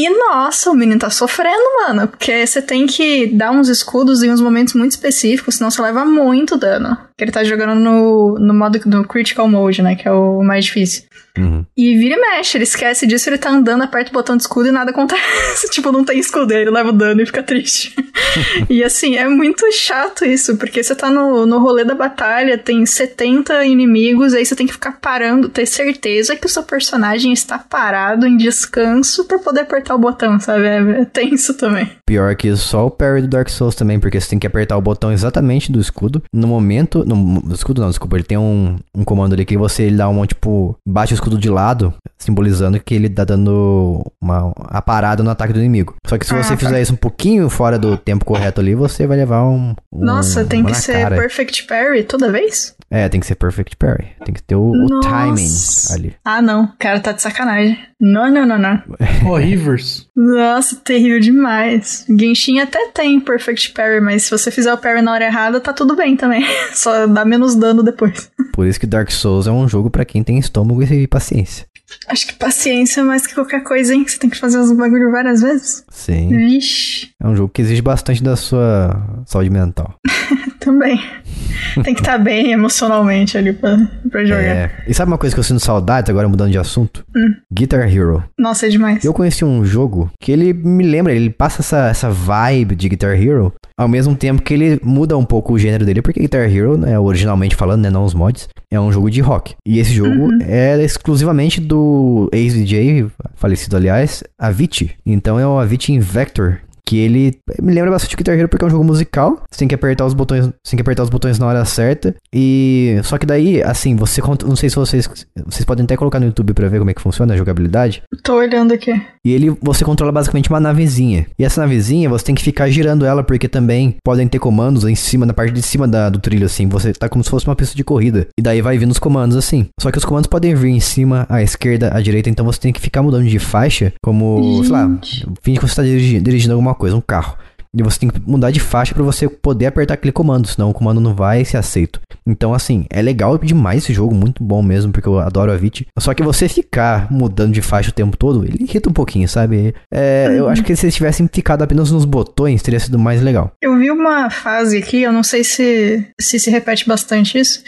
E 0.00 0.08
nossa, 0.10 0.70
o 0.70 0.76
menino 0.76 1.00
tá 1.00 1.10
sofrendo, 1.10 1.64
mano. 1.80 2.06
Porque 2.06 2.46
você 2.46 2.62
tem 2.62 2.86
que 2.86 3.26
dar 3.26 3.50
uns 3.50 3.68
escudos 3.68 4.22
em 4.22 4.30
uns 4.30 4.40
momentos 4.40 4.74
muito 4.74 4.92
específicos, 4.92 5.56
senão 5.56 5.72
você 5.72 5.82
leva 5.82 6.04
muito 6.04 6.56
dano. 6.56 6.96
Que 7.18 7.24
ele 7.24 7.32
tá 7.32 7.42
jogando 7.42 7.74
no, 7.74 8.38
no 8.38 8.54
modo 8.54 8.78
do 8.78 9.02
Critical 9.02 9.48
Mode, 9.48 9.82
né? 9.82 9.96
Que 9.96 10.06
é 10.06 10.12
o 10.12 10.40
mais 10.40 10.66
difícil. 10.66 11.02
Uhum. 11.36 11.64
E 11.76 11.96
vira 11.96 12.16
e 12.16 12.20
mexe, 12.20 12.56
ele 12.56 12.64
esquece 12.64 13.06
disso, 13.06 13.28
ele 13.28 13.38
tá 13.38 13.50
andando, 13.50 13.82
aperta 13.82 14.10
o 14.10 14.12
botão 14.12 14.36
de 14.36 14.42
escudo 14.42 14.68
e 14.68 14.72
nada 14.72 14.90
acontece. 14.90 15.68
tipo, 15.70 15.92
não 15.92 16.04
tem 16.04 16.18
escudo, 16.18 16.52
aí 16.52 16.62
ele 16.62 16.70
leva 16.70 16.88
o 16.88 16.92
dano 16.92 17.20
e 17.20 17.26
fica 17.26 17.42
triste. 17.42 17.94
e 18.68 18.82
assim, 18.82 19.16
é 19.16 19.28
muito 19.28 19.70
chato 19.72 20.24
isso, 20.24 20.56
porque 20.56 20.82
você 20.82 20.94
tá 20.94 21.10
no, 21.10 21.46
no 21.46 21.58
rolê 21.60 21.84
da 21.84 21.94
batalha, 21.94 22.58
tem 22.58 22.84
70 22.84 23.64
inimigos, 23.64 24.34
aí 24.34 24.44
você 24.44 24.56
tem 24.56 24.66
que 24.66 24.72
ficar 24.72 24.98
parando, 25.00 25.48
ter 25.48 25.66
certeza 25.66 26.34
que 26.34 26.46
o 26.46 26.48
seu 26.48 26.62
personagem 26.62 27.32
está 27.32 27.58
parado 27.58 28.26
em 28.26 28.36
descanso 28.36 29.24
para 29.24 29.38
poder 29.38 29.60
apertar 29.60 29.94
o 29.94 29.98
botão, 29.98 30.40
sabe? 30.40 30.66
É, 30.66 31.02
é 31.02 31.04
tenso 31.04 31.54
também. 31.54 31.88
Pior 32.06 32.34
que 32.34 32.54
só 32.56 32.86
o 32.86 32.90
parry 32.90 33.22
do 33.22 33.28
Dark 33.28 33.48
Souls 33.48 33.74
também, 33.74 34.00
porque 34.00 34.20
você 34.20 34.30
tem 34.30 34.38
que 34.38 34.46
apertar 34.46 34.76
o 34.76 34.82
botão 34.82 35.12
exatamente 35.12 35.70
do 35.70 35.80
escudo. 35.80 36.22
No 36.32 36.48
momento. 36.48 37.04
No, 37.08 37.40
do 37.40 37.54
escudo 37.54 37.80
não, 37.80 37.88
desculpa, 37.88 38.16
ele 38.16 38.24
tem 38.24 38.36
um, 38.38 38.76
um 38.94 39.02
comando 39.04 39.32
ali 39.32 39.44
que 39.44 39.56
você 39.56 39.84
ele 39.84 39.96
dá 39.96 40.08
um 40.08 40.26
tipo. 40.26 40.76
Bate 40.86 41.12
o 41.12 41.16
escudo 41.16 41.38
de 41.38 41.48
lado, 41.48 41.94
simbolizando 42.18 42.78
que 42.80 42.94
ele 42.94 43.08
tá 43.08 43.24
dando 43.24 44.04
uma 44.20 44.52
a 44.66 44.82
parada 44.82 45.22
no 45.22 45.30
ataque 45.30 45.52
do 45.52 45.58
inimigo. 45.58 45.94
Só 46.06 46.18
que 46.18 46.26
se 46.26 46.34
você 46.34 46.52
Ah, 46.52 46.56
tá. 46.56 46.66
fizer 46.66 46.80
isso 46.82 46.92
um 46.92 46.96
pouquinho 46.96 47.48
fora 47.48 47.78
do 47.78 47.96
tempo 47.96 48.24
correto 48.24 48.60
ali, 48.60 48.74
você 48.74 49.06
vai 49.06 49.16
levar 49.16 49.42
um. 49.44 49.74
um 49.92 50.04
Nossa, 50.04 50.44
tem 50.44 50.64
que 50.64 50.74
ser 50.74 51.02
cara. 51.02 51.16
perfect 51.16 51.66
parry 51.66 52.02
toda 52.04 52.30
vez? 52.30 52.74
É, 52.90 53.08
tem 53.08 53.20
que 53.20 53.26
ser 53.26 53.34
perfect 53.34 53.76
parry. 53.76 54.08
Tem 54.24 54.34
que 54.34 54.42
ter 54.42 54.54
o, 54.56 54.70
o 54.70 55.00
timing 55.00 55.48
ali. 55.92 56.14
Ah, 56.24 56.40
não. 56.42 56.64
O 56.64 56.72
cara 56.78 57.00
tá 57.00 57.12
de 57.12 57.22
sacanagem. 57.22 57.78
Não, 58.00 58.30
não, 58.30 58.46
não, 58.46 58.58
não. 58.58 58.82
Horrivers. 59.28 60.06
Nossa, 60.14 60.76
terrível 60.76 61.18
demais. 61.20 62.04
Genshin 62.08 62.60
até 62.60 62.88
tem 62.88 63.18
Perfect 63.20 63.72
Parry, 63.72 64.00
mas 64.00 64.24
se 64.24 64.30
você 64.30 64.50
fizer 64.50 64.72
o 64.72 64.78
parry 64.78 65.02
na 65.02 65.12
hora 65.12 65.24
errada, 65.24 65.60
tá 65.60 65.72
tudo 65.72 65.96
bem 65.96 66.16
também. 66.16 66.44
Só 66.74 67.06
dá 67.06 67.24
menos 67.24 67.54
dano 67.56 67.82
depois. 67.82 68.30
Por 68.52 68.66
isso 68.66 68.78
que 68.78 68.86
Dark 68.86 69.10
Souls 69.10 69.46
é 69.46 69.50
um 69.50 69.68
jogo 69.68 69.90
pra 69.90 70.04
quem 70.04 70.22
tem 70.22 70.38
estômago 70.38 70.82
e 70.82 71.06
paciência. 71.06 71.66
Acho 72.06 72.26
que 72.26 72.34
paciência 72.34 73.00
é 73.00 73.04
mais 73.04 73.26
que 73.26 73.34
qualquer 73.34 73.62
coisa, 73.62 73.94
hein? 73.94 74.04
Você 74.06 74.18
tem 74.18 74.28
que 74.28 74.38
fazer 74.38 74.58
os 74.58 74.70
bagulho 74.72 75.10
várias 75.10 75.40
vezes. 75.40 75.84
Sim. 75.90 76.28
Vixe, 76.28 77.08
É 77.20 77.26
um 77.26 77.34
jogo 77.34 77.48
que 77.48 77.62
exige 77.62 77.80
bastante 77.80 78.22
da 78.22 78.36
sua 78.36 79.22
saúde 79.26 79.50
mental. 79.50 79.94
também. 80.68 81.00
Tem 81.82 81.94
que 81.94 82.00
estar 82.00 82.18
bem 82.18 82.52
emocionalmente 82.52 83.36
ali 83.38 83.52
pra, 83.52 83.76
pra 84.10 84.24
jogar. 84.24 84.42
É. 84.42 84.70
E 84.86 84.94
sabe 84.94 85.10
uma 85.10 85.18
coisa 85.18 85.34
que 85.34 85.40
eu 85.40 85.44
sinto 85.44 85.60
saudades, 85.60 86.08
agora 86.10 86.28
mudando 86.28 86.50
de 86.50 86.58
assunto? 86.58 87.04
Hum. 87.16 87.34
Guitar 87.52 87.92
Hero. 87.92 88.22
Nossa, 88.38 88.66
é 88.66 88.68
demais. 88.68 89.04
Eu 89.04 89.12
conheci 89.14 89.44
um 89.44 89.64
jogo 89.64 90.10
que 90.20 90.30
ele 90.30 90.52
me 90.52 90.84
lembra, 90.84 91.12
ele 91.12 91.30
passa 91.30 91.60
essa, 91.62 91.88
essa 91.88 92.10
vibe 92.10 92.74
de 92.76 92.88
Guitar 92.88 93.20
Hero, 93.20 93.52
ao 93.76 93.88
mesmo 93.88 94.14
tempo 94.14 94.42
que 94.42 94.52
ele 94.54 94.80
muda 94.82 95.16
um 95.16 95.24
pouco 95.24 95.52
o 95.54 95.58
gênero 95.58 95.84
dele, 95.84 96.02
porque 96.02 96.20
Guitar 96.20 96.42
Hero, 96.52 96.76
né, 96.76 96.98
originalmente 96.98 97.56
falando, 97.56 97.82
né, 97.82 97.90
não 97.90 98.04
os 98.04 98.14
mods, 98.14 98.48
é 98.70 98.78
um 98.78 98.92
jogo 98.92 99.10
de 99.10 99.20
rock. 99.20 99.54
E 99.66 99.78
esse 99.78 99.92
jogo 99.92 100.08
Uhum. 100.10 100.38
é 100.42 100.82
exclusivamente 100.82 101.60
do 101.60 102.28
ex-DJ, 102.32 103.06
falecido 103.34 103.76
aliás, 103.76 104.22
Avicii. 104.38 104.90
Então 105.06 105.38
é 105.40 105.46
o 105.46 105.58
Avicii 105.58 105.94
Invector, 105.94 106.58
que 106.88 106.96
ele 106.98 107.38
me 107.62 107.72
lembra 107.74 107.90
bastante 107.90 108.10
de 108.12 108.16
Guitar 108.16 108.34
Hero 108.38 108.48
porque 108.48 108.64
é 108.64 108.68
um 108.68 108.70
jogo 108.70 108.82
musical. 108.84 109.42
Você 109.50 109.58
tem 109.58 109.68
que 109.68 109.74
apertar 109.74 110.06
os 110.06 110.14
botões, 110.14 110.46
você 110.46 110.70
tem 110.70 110.76
que 110.78 110.82
apertar 110.82 111.02
os 111.02 111.10
botões 111.10 111.38
na 111.38 111.46
hora 111.46 111.62
certa. 111.66 112.14
E 112.34 112.98
só 113.04 113.18
que 113.18 113.26
daí, 113.26 113.62
assim, 113.62 113.94
você 113.94 114.22
não 114.46 114.56
sei 114.56 114.70
se 114.70 114.76
vocês 114.76 115.06
vocês 115.46 115.64
podem 115.66 115.84
até 115.84 115.96
colocar 115.96 116.18
no 116.18 116.26
YouTube 116.26 116.54
pra 116.54 116.68
ver 116.68 116.78
como 116.78 116.90
é 116.90 116.94
que 116.94 117.02
funciona 117.02 117.34
a 117.34 117.36
jogabilidade. 117.36 118.02
Tô 118.22 118.36
olhando 118.36 118.72
aqui. 118.72 118.90
E 119.24 119.32
ele, 119.32 119.54
você 119.60 119.84
controla 119.84 120.10
basicamente 120.10 120.48
uma 120.48 120.60
navezinha. 120.60 121.26
E 121.38 121.44
essa 121.44 121.60
navezinha, 121.60 122.08
você 122.08 122.24
tem 122.24 122.34
que 122.34 122.42
ficar 122.42 122.70
girando 122.70 123.04
ela, 123.04 123.22
porque 123.22 123.48
também 123.48 123.96
podem 124.02 124.26
ter 124.26 124.38
comandos 124.38 124.84
em 124.84 124.94
cima, 124.94 125.26
na 125.26 125.34
parte 125.34 125.52
de 125.52 125.60
cima 125.60 125.86
da, 125.86 126.08
do 126.08 126.18
trilho, 126.18 126.46
assim. 126.46 126.66
Você 126.68 126.92
tá 126.94 127.08
como 127.08 127.22
se 127.22 127.28
fosse 127.28 127.46
uma 127.46 127.54
pista 127.56 127.76
de 127.76 127.84
corrida. 127.84 128.28
E 128.38 128.42
daí 128.42 128.62
vai 128.62 128.78
vindo 128.78 128.90
os 128.92 128.98
comandos, 128.98 129.36
assim. 129.36 129.66
Só 129.78 129.90
que 129.90 129.98
os 129.98 130.04
comandos 130.06 130.28
podem 130.28 130.54
vir 130.54 130.70
em 130.70 130.80
cima, 130.80 131.26
à 131.28 131.42
esquerda, 131.42 131.90
à 131.94 132.00
direita. 132.00 132.30
Então 132.30 132.46
você 132.46 132.58
tem 132.60 132.72
que 132.72 132.80
ficar 132.80 133.02
mudando 133.02 133.26
de 133.26 133.38
faixa, 133.38 133.92
como, 134.02 134.62
sei 134.62 134.72
lá, 134.72 134.86
Gente. 134.88 135.26
finge 135.42 135.58
que 135.60 135.68
você 135.68 135.74
tá 135.76 135.82
dirigi- 135.82 136.20
dirigindo 136.20 136.54
alguma 136.54 136.74
coisa, 136.78 136.96
um 136.96 137.00
carro. 137.00 137.36
E 137.76 137.82
você 137.82 138.00
tem 138.00 138.08
que 138.08 138.20
mudar 138.26 138.50
de 138.50 138.60
faixa 138.60 138.94
pra 138.94 139.04
você 139.04 139.28
poder 139.28 139.66
apertar 139.66 139.94
aquele 139.94 140.10
comando, 140.10 140.48
senão 140.48 140.70
o 140.70 140.74
comando 140.74 141.00
não 141.00 141.14
vai 141.14 141.44
ser 141.44 141.58
aceito. 141.58 142.00
Então, 142.26 142.54
assim, 142.54 142.86
é 142.90 143.00
legal 143.02 143.36
demais 143.36 143.84
esse 143.84 143.92
jogo, 143.92 144.14
muito 144.14 144.42
bom 144.42 144.62
mesmo, 144.62 144.90
porque 144.90 145.06
eu 145.08 145.18
adoro 145.18 145.52
a 145.52 145.56
Vit. 145.56 145.86
Só 145.98 146.14
que 146.14 146.22
você 146.22 146.48
ficar 146.48 147.10
mudando 147.12 147.52
de 147.52 147.60
faixa 147.60 147.90
o 147.90 147.92
tempo 147.92 148.16
todo, 148.16 148.44
ele 148.44 148.64
irrita 148.64 148.88
um 148.88 148.92
pouquinho, 148.92 149.28
sabe? 149.28 149.74
É, 149.92 150.34
Eu 150.36 150.48
acho 150.48 150.64
que 150.64 150.74
se 150.74 150.86
eles 150.86 150.94
tivessem 150.94 151.28
ficado 151.30 151.62
apenas 151.62 151.90
nos 151.90 152.06
botões, 152.06 152.62
teria 152.62 152.80
sido 152.80 152.98
mais 152.98 153.20
legal. 153.22 153.52
Eu 153.62 153.76
vi 153.78 153.90
uma 153.90 154.30
fase 154.30 154.78
aqui, 154.78 155.02
eu 155.02 155.12
não 155.12 155.22
sei 155.22 155.44
se 155.44 156.06
se, 156.18 156.40
se 156.40 156.50
repete 156.50 156.88
bastante 156.88 157.38
isso, 157.38 157.62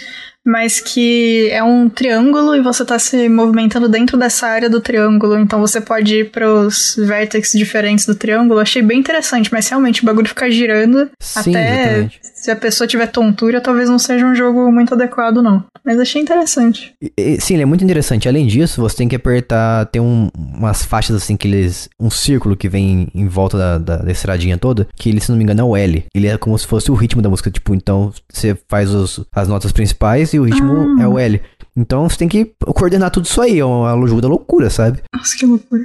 mas 0.47 0.81
que 0.81 1.49
é 1.51 1.63
um 1.63 1.89
triângulo 1.89 2.55
e 2.57 2.61
você 2.61 2.85
tá 2.85 2.99
se 2.99 3.29
movimentando 3.29 3.89
dentro 3.89 4.17
dessa 4.17 4.47
área 4.47 4.71
do 4.71 4.81
triângulo, 4.81 5.39
então 5.39 5.61
você 5.61 5.81
pode 5.81 6.15
ir 6.17 6.31
pros 6.31 6.97
vértices 6.99 7.59
diferentes 7.59 8.07
do 8.07 8.15
triângulo. 8.15 8.59
Achei 8.61 8.83
bem 8.83 8.99
interessante, 9.01 9.53
mas 9.53 9.69
realmente 9.69 10.03
o 10.03 10.07
bagulho 10.07 10.29
fica 10.29 10.51
girando 10.51 11.11
Sim, 11.21 11.51
até 11.51 11.83
exatamente. 11.83 12.21
se 12.23 12.51
a 12.51 12.57
pessoa 12.57 12.87
tiver 12.89 13.07
tontura, 13.09 13.61
talvez 13.61 13.89
não 13.89 13.99
seja 13.99 14.25
um 14.27 14.35
jogo 14.35 14.71
muito 14.73 14.95
adequado 14.95 15.43
não. 15.43 15.65
Mas 15.85 15.99
achei 15.99 16.21
interessante. 16.21 16.93
Sim, 17.41 17.55
ele 17.55 17.63
é 17.63 17.67
muito 17.67 17.83
interessante. 17.83 18.29
Além 18.29 18.47
disso, 18.47 18.83
você 18.83 18.97
tem 18.99 19.09
que 19.09 19.17
apertar. 19.17 19.87
Tem 19.87 20.01
um- 20.01 20.29
umas 20.37 20.85
faixas 20.85 21.17
assim 21.17 21.39
que 21.39 21.49
eles. 21.49 21.89
Um 21.99 22.11
círculo 22.11 22.55
que 22.55 22.69
vem 22.69 23.09
em 23.15 23.27
volta 23.27 23.57
da, 23.57 23.79
da, 23.79 23.97
da 23.97 24.13
estradinha 24.13 24.59
toda. 24.59 24.87
Que 24.95 25.09
ele, 25.09 25.21
se 25.21 25.31
não 25.31 25.39
me 25.39 25.43
engano, 25.45 25.61
é 25.63 25.65
o 25.65 25.75
L. 25.77 26.05
Ele 26.15 26.27
é 26.27 26.37
como 26.37 26.57
se 26.59 26.67
fosse 26.67 26.91
o 26.91 26.95
ritmo 26.95 27.23
da 27.23 27.31
música. 27.31 27.51
Tipo, 27.51 27.75
então 27.75 28.13
você 28.31 28.55
faz 28.69 28.91
os- 28.95 29.25
as 29.35 29.49
notas 29.49 29.73
principais 29.73 30.30
e 30.37 30.41
o 30.41 30.45
ritmo 30.45 30.97
Ah. 30.99 31.03
é 31.03 31.09
o 31.09 31.19
L. 31.19 31.41
Então 31.77 32.09
você 32.09 32.17
tem 32.19 32.29
que 32.29 32.53
coordenar 32.75 33.11
tudo 33.11 33.25
isso 33.27 33.41
aí. 33.41 33.59
É 33.61 33.65
uma 33.65 34.07
jogo 34.07 34.21
da 34.21 34.29
loucura, 34.29 34.69
sabe? 34.71 35.01
Nossa, 35.15 35.37
que 35.37 35.47
loucura. 35.47 35.83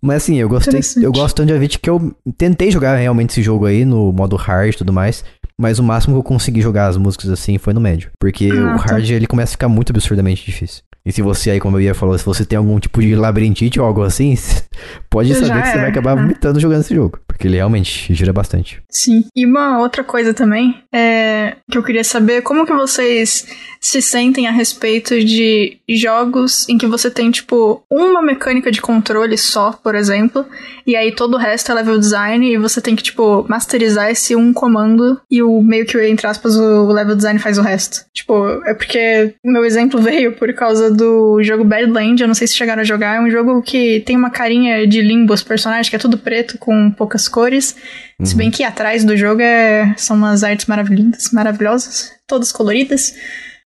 Mas 0.00 0.22
assim, 0.22 0.36
eu 0.36 0.48
gostei. 0.48 0.80
Eu 1.02 1.12
gosto 1.12 1.36
tanto 1.36 1.48
de 1.48 1.52
Avit 1.54 1.78
que 1.78 1.90
eu 1.90 2.14
tentei 2.38 2.70
jogar 2.70 2.96
realmente 2.96 3.30
esse 3.30 3.42
jogo 3.42 3.66
aí 3.66 3.84
no 3.84 4.12
modo 4.12 4.36
hard 4.36 4.74
e 4.74 4.78
tudo 4.78 4.92
mais. 4.92 5.24
Mas 5.60 5.78
o 5.78 5.82
máximo 5.82 6.14
que 6.14 6.18
eu 6.18 6.22
consegui 6.22 6.60
jogar 6.60 6.86
as 6.88 6.96
músicas 6.96 7.30
assim 7.30 7.58
foi 7.58 7.72
no 7.74 7.80
médio. 7.80 8.10
Porque 8.18 8.48
Ah, 8.52 8.74
o 8.76 8.78
tá. 8.78 8.94
hard 8.94 9.10
ele 9.10 9.26
começa 9.26 9.50
a 9.50 9.52
ficar 9.52 9.68
muito 9.68 9.90
absurdamente 9.90 10.44
difícil. 10.44 10.82
E 11.06 11.12
se 11.12 11.20
você 11.20 11.50
aí, 11.50 11.60
como 11.60 11.76
eu 11.76 11.82
ia 11.82 11.94
falar, 11.94 12.16
se 12.16 12.24
você 12.24 12.46
tem 12.46 12.56
algum 12.56 12.78
tipo 12.80 13.02
de 13.02 13.14
labirintite 13.14 13.78
ou 13.78 13.86
algo 13.86 14.02
assim, 14.02 14.34
pode 15.10 15.34
saber 15.34 15.60
que 15.62 15.68
você 15.68 15.76
vai 15.78 15.90
acabar 15.90 16.12
Ah. 16.12 16.22
vomitando 16.22 16.58
jogando 16.58 16.80
esse 16.80 16.94
jogo. 16.94 17.18
Porque 17.34 17.48
ele 17.48 17.56
realmente 17.56 18.14
gira 18.14 18.32
bastante. 18.32 18.80
Sim. 18.88 19.24
E 19.34 19.44
uma 19.44 19.80
outra 19.80 20.04
coisa 20.04 20.32
também 20.32 20.82
é 20.92 21.56
que 21.68 21.76
eu 21.76 21.82
queria 21.82 22.04
saber 22.04 22.42
como 22.42 22.64
que 22.64 22.72
vocês 22.72 23.46
se 23.80 24.00
sentem 24.00 24.46
a 24.46 24.52
respeito 24.52 25.22
de 25.22 25.78
jogos 25.88 26.66
em 26.68 26.78
que 26.78 26.86
você 26.86 27.10
tem, 27.10 27.30
tipo, 27.30 27.82
uma 27.90 28.22
mecânica 28.22 28.70
de 28.70 28.80
controle 28.80 29.36
só, 29.36 29.72
por 29.72 29.94
exemplo, 29.94 30.46
e 30.86 30.94
aí 30.94 31.12
todo 31.12 31.34
o 31.34 31.38
resto 31.38 31.72
é 31.72 31.74
level 31.74 31.98
design 31.98 32.46
e 32.46 32.56
você 32.56 32.80
tem 32.80 32.94
que, 32.94 33.02
tipo, 33.02 33.44
masterizar 33.48 34.10
esse 34.10 34.36
um 34.36 34.52
comando 34.52 35.20
e 35.30 35.42
o 35.42 35.60
meio 35.60 35.84
que, 35.84 35.98
entre 36.06 36.26
aspas, 36.26 36.56
o 36.56 36.86
level 36.92 37.16
design 37.16 37.38
faz 37.40 37.58
o 37.58 37.62
resto. 37.62 38.06
Tipo, 38.14 38.62
é 38.64 38.74
porque 38.74 39.34
meu 39.44 39.64
exemplo 39.64 40.00
veio 40.02 40.32
por 40.36 40.52
causa 40.54 40.90
do 40.90 41.42
jogo 41.42 41.64
Badland, 41.64 42.22
eu 42.22 42.28
não 42.28 42.34
sei 42.34 42.46
se 42.46 42.54
chegaram 42.54 42.82
a 42.82 42.84
jogar, 42.84 43.16
é 43.16 43.20
um 43.20 43.30
jogo 43.30 43.60
que 43.60 44.00
tem 44.00 44.16
uma 44.16 44.30
carinha 44.30 44.86
de 44.86 45.02
limbo, 45.02 45.34
os 45.34 45.42
personagens, 45.42 45.88
que 45.88 45.96
é 45.96 45.98
tudo 45.98 46.16
preto 46.16 46.58
com 46.58 46.90
poucas 46.90 47.23
cores. 47.28 47.74
Se 48.22 48.34
bem 48.34 48.50
que 48.50 48.62
atrás 48.62 49.04
do 49.04 49.16
jogo 49.16 49.40
é, 49.42 49.92
são 49.96 50.16
umas 50.16 50.44
artes 50.44 50.66
maravilhosas, 50.66 51.30
maravilhosas, 51.32 52.12
todas 52.26 52.52
coloridas. 52.52 53.14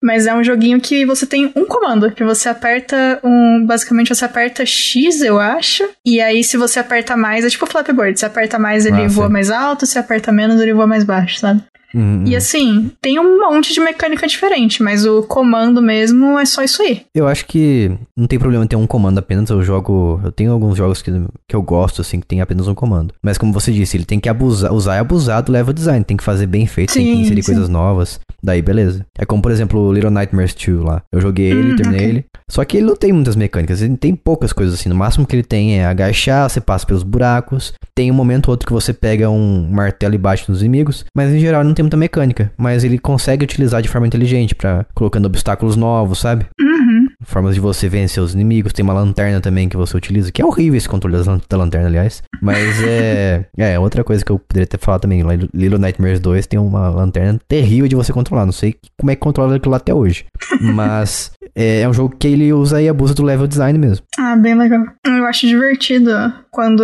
Mas 0.02 0.28
é 0.28 0.34
um 0.34 0.44
joguinho 0.44 0.80
que 0.80 1.06
você 1.08 1.26
tem 1.26 1.52
um 1.56 1.66
comando, 1.66 2.12
que 2.12 2.24
você 2.24 2.48
aperta 2.48 3.20
um. 3.24 3.66
Basicamente 3.66 4.10
você 4.14 4.26
aperta 4.26 4.64
X, 4.64 5.22
eu 5.22 5.40
acho. 5.40 5.90
E 6.06 6.22
aí, 6.22 6.44
se 6.44 6.56
você 6.56 6.80
aperta 6.80 7.18
mais, 7.18 7.44
é 7.44 7.50
tipo 7.50 7.66
Flappy 7.66 7.94
Bird. 7.94 8.20
Se 8.20 8.26
aperta 8.26 8.60
mais, 8.60 8.86
ele 8.86 9.02
Ah, 9.04 9.08
voa 9.08 9.26
sim. 9.26 9.34
mais 9.34 9.50
alto, 9.50 9.88
se 9.88 9.98
aperta 9.98 10.32
menos, 10.32 10.62
ele 10.62 10.72
voa 10.74 10.86
mais 10.86 11.04
baixo, 11.04 11.40
sabe? 11.40 11.64
Uhum. 11.94 12.24
E 12.26 12.36
assim, 12.36 12.92
tem 13.02 13.20
um 13.20 13.40
monte 13.40 13.74
de 13.74 13.80
mecânica 13.80 14.28
diferente, 14.28 14.84
mas 14.84 15.06
o 15.06 15.24
comando 15.24 15.82
mesmo 15.82 16.38
é 16.38 16.46
só 16.46 16.64
isso 16.64 16.82
aí. 16.82 17.02
Eu 17.16 17.28
acho 17.28 17.46
que 17.46 17.92
não 18.16 18.28
tem 18.28 18.38
problema 18.38 18.68
ter 18.68 18.76
um 18.76 18.86
comando 18.88 19.18
apenas. 19.20 19.50
Eu 19.50 19.64
jogo. 19.64 20.20
Eu 20.24 20.32
tenho 20.32 20.52
alguns 20.52 20.78
jogos 20.78 21.02
que, 21.02 21.12
que 21.48 21.56
eu 21.56 21.62
gosto, 21.62 22.02
assim, 22.02 22.20
que 22.20 22.28
tem 22.28 22.42
apenas 22.42 22.68
um 22.68 22.76
comando. 22.76 23.14
Mas 23.24 23.38
como 23.38 23.54
você 23.54 23.72
disse, 23.72 23.96
ele 23.98 24.06
tem 24.06 24.20
que 24.20 24.28
abusar, 24.30 24.74
usar 24.74 24.96
e 24.96 25.00
abusar 25.00 25.42
do 25.42 25.52
level 25.52 25.74
design. 25.74 26.04
Tem 26.04 26.18
que 26.18 26.24
fazer 26.24 26.46
bem 26.46 26.66
feito, 26.68 26.94
tem 26.94 27.06
que 27.06 27.14
Sim, 27.14 27.22
inserir 27.22 27.44
sim. 27.44 27.52
coisas 27.54 27.70
novas. 27.70 28.20
Daí, 28.44 28.62
beleza. 28.62 29.06
É 29.18 29.26
como, 29.26 29.42
por 29.42 29.52
exemplo, 29.52 29.80
o 29.80 29.94
Little 29.94 30.12
Nightmares 30.12 30.54
2 30.54 30.84
lá. 30.84 31.02
Eu 31.12 31.22
joguei 31.22 31.52
ele, 31.52 31.74
Hum, 31.74 31.76
terminei 31.76 32.00
ok. 32.02 32.10
ele. 32.10 32.26
Só 32.50 32.64
que 32.64 32.78
ele 32.78 32.86
não 32.86 32.96
tem 32.96 33.12
muitas 33.12 33.36
mecânicas, 33.36 33.82
ele 33.82 33.98
tem 33.98 34.16
poucas 34.16 34.54
coisas 34.54 34.76
assim. 34.80 34.88
No 34.90 34.96
máximo 34.96 35.26
que 35.26 35.36
ele 35.36 35.44
tem 35.44 35.80
é 35.80 35.86
agachar, 35.86 36.50
você 36.50 36.62
passa 36.62 36.86
pelos 36.86 37.04
buracos. 37.04 37.74
Tem 37.96 38.10
um 38.12 38.14
momento 38.14 38.48
ou 38.48 38.52
outro 38.54 38.66
que 38.68 38.74
você 38.74 38.94
pega 38.94 39.30
um 39.30 39.68
martelo 39.70 40.16
e 40.16 40.18
bate 40.18 40.50
nos 40.50 40.62
inimigos. 40.62 41.04
Mas 41.16 41.34
em 41.34 41.40
geral 41.40 41.64
não 41.64 41.74
tem 41.78 41.84
muita 41.84 41.98
mecânica. 41.98 42.52
Mas 42.58 42.84
ele 42.84 42.98
consegue 42.98 43.44
utilizar 43.44 43.82
de 43.82 43.88
forma 43.88 44.08
inteligente 44.08 44.56
pra 44.56 44.86
colocando 44.94 45.26
obstáculos 45.28 45.76
novos, 45.76 46.20
sabe? 46.20 46.46
Uhum. 46.60 47.08
formas 47.24 47.56
de 47.56 47.62
você 47.62 47.88
vencer 47.88 48.22
os 48.22 48.34
inimigos. 48.34 48.74
Tem 48.74 48.84
uma 48.84 48.94
lanterna 48.94 49.40
também 49.40 49.70
que 49.70 49.78
você 49.78 49.96
utiliza, 49.96 50.32
que 50.32 50.42
é 50.42 50.46
horrível 50.46 50.78
esse 50.78 50.90
controle 50.90 51.18
da 51.50 51.58
lanterna, 51.58 51.88
aliás. 51.88 52.24
Mas 52.42 52.82
é. 52.84 53.46
É, 53.58 53.78
outra 53.78 54.04
coisa 54.04 54.24
que 54.24 54.32
eu 54.32 54.40
poderia 54.40 54.68
ter 54.68 54.78
falado 54.80 55.02
também. 55.02 55.22
Little 55.54 55.80
Nightmares 55.80 56.20
2 56.20 56.48
tem 56.48 56.60
uma 56.60 56.90
lanterna 56.90 57.40
terrível 57.48 57.88
de 57.88 57.96
você 57.96 58.14
controlar. 58.14 58.46
Não 58.46 58.54
sei 58.54 58.76
como 58.98 59.12
é 59.12 59.16
que 59.16 59.22
controla 59.22 59.56
aquilo 59.56 59.76
até 59.76 59.94
hoje. 59.94 60.26
Mas 60.62 61.32
é, 61.58 61.82
é 61.82 61.90
um 61.90 61.94
jogo 61.94 62.16
que 62.16 62.28
ele 62.28 62.54
usa 62.54 62.80
e 62.80 62.88
abusa 62.88 63.16
do 63.16 63.24
level 63.24 63.48
design 63.48 63.80
mesmo. 63.80 64.06
Ah, 64.20 64.36
bem 64.36 64.54
legal. 64.54 64.86
Eu 65.04 65.26
acho 65.26 65.48
divertido 65.48 66.12
quando 66.52 66.82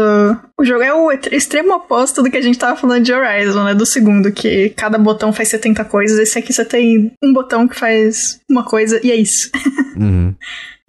o 0.60 0.66
jogo 0.66 0.82
é 0.82 0.92
o 0.92 1.12
extremo 1.12 1.76
oposto 1.76 2.24
do 2.24 2.32
que 2.32 2.38
a 2.38 2.42
gente 2.42 2.58
tava 2.58 2.76
falando 2.76 3.04
de 3.04 3.14
Horizon, 3.14 3.64
né? 3.64 3.76
Do 3.76 3.86
segundo, 3.86 4.32
que 4.32 4.70
cada 4.70 4.98
botão 4.98 5.32
faz 5.32 5.50
70 5.50 5.86
coisas. 5.86 6.18
Esse 6.18 6.40
aqui 6.40 6.52
você 6.52 6.66
tem 6.66 7.14
um 7.24 7.32
botão 7.32 7.68
que 7.68 7.80
faz 7.80 8.40
uma 8.50 8.64
coisa 8.64 9.00
e 9.04 9.12
é 9.12 9.16
isso. 9.16 9.52
Uhum. 9.96 10.34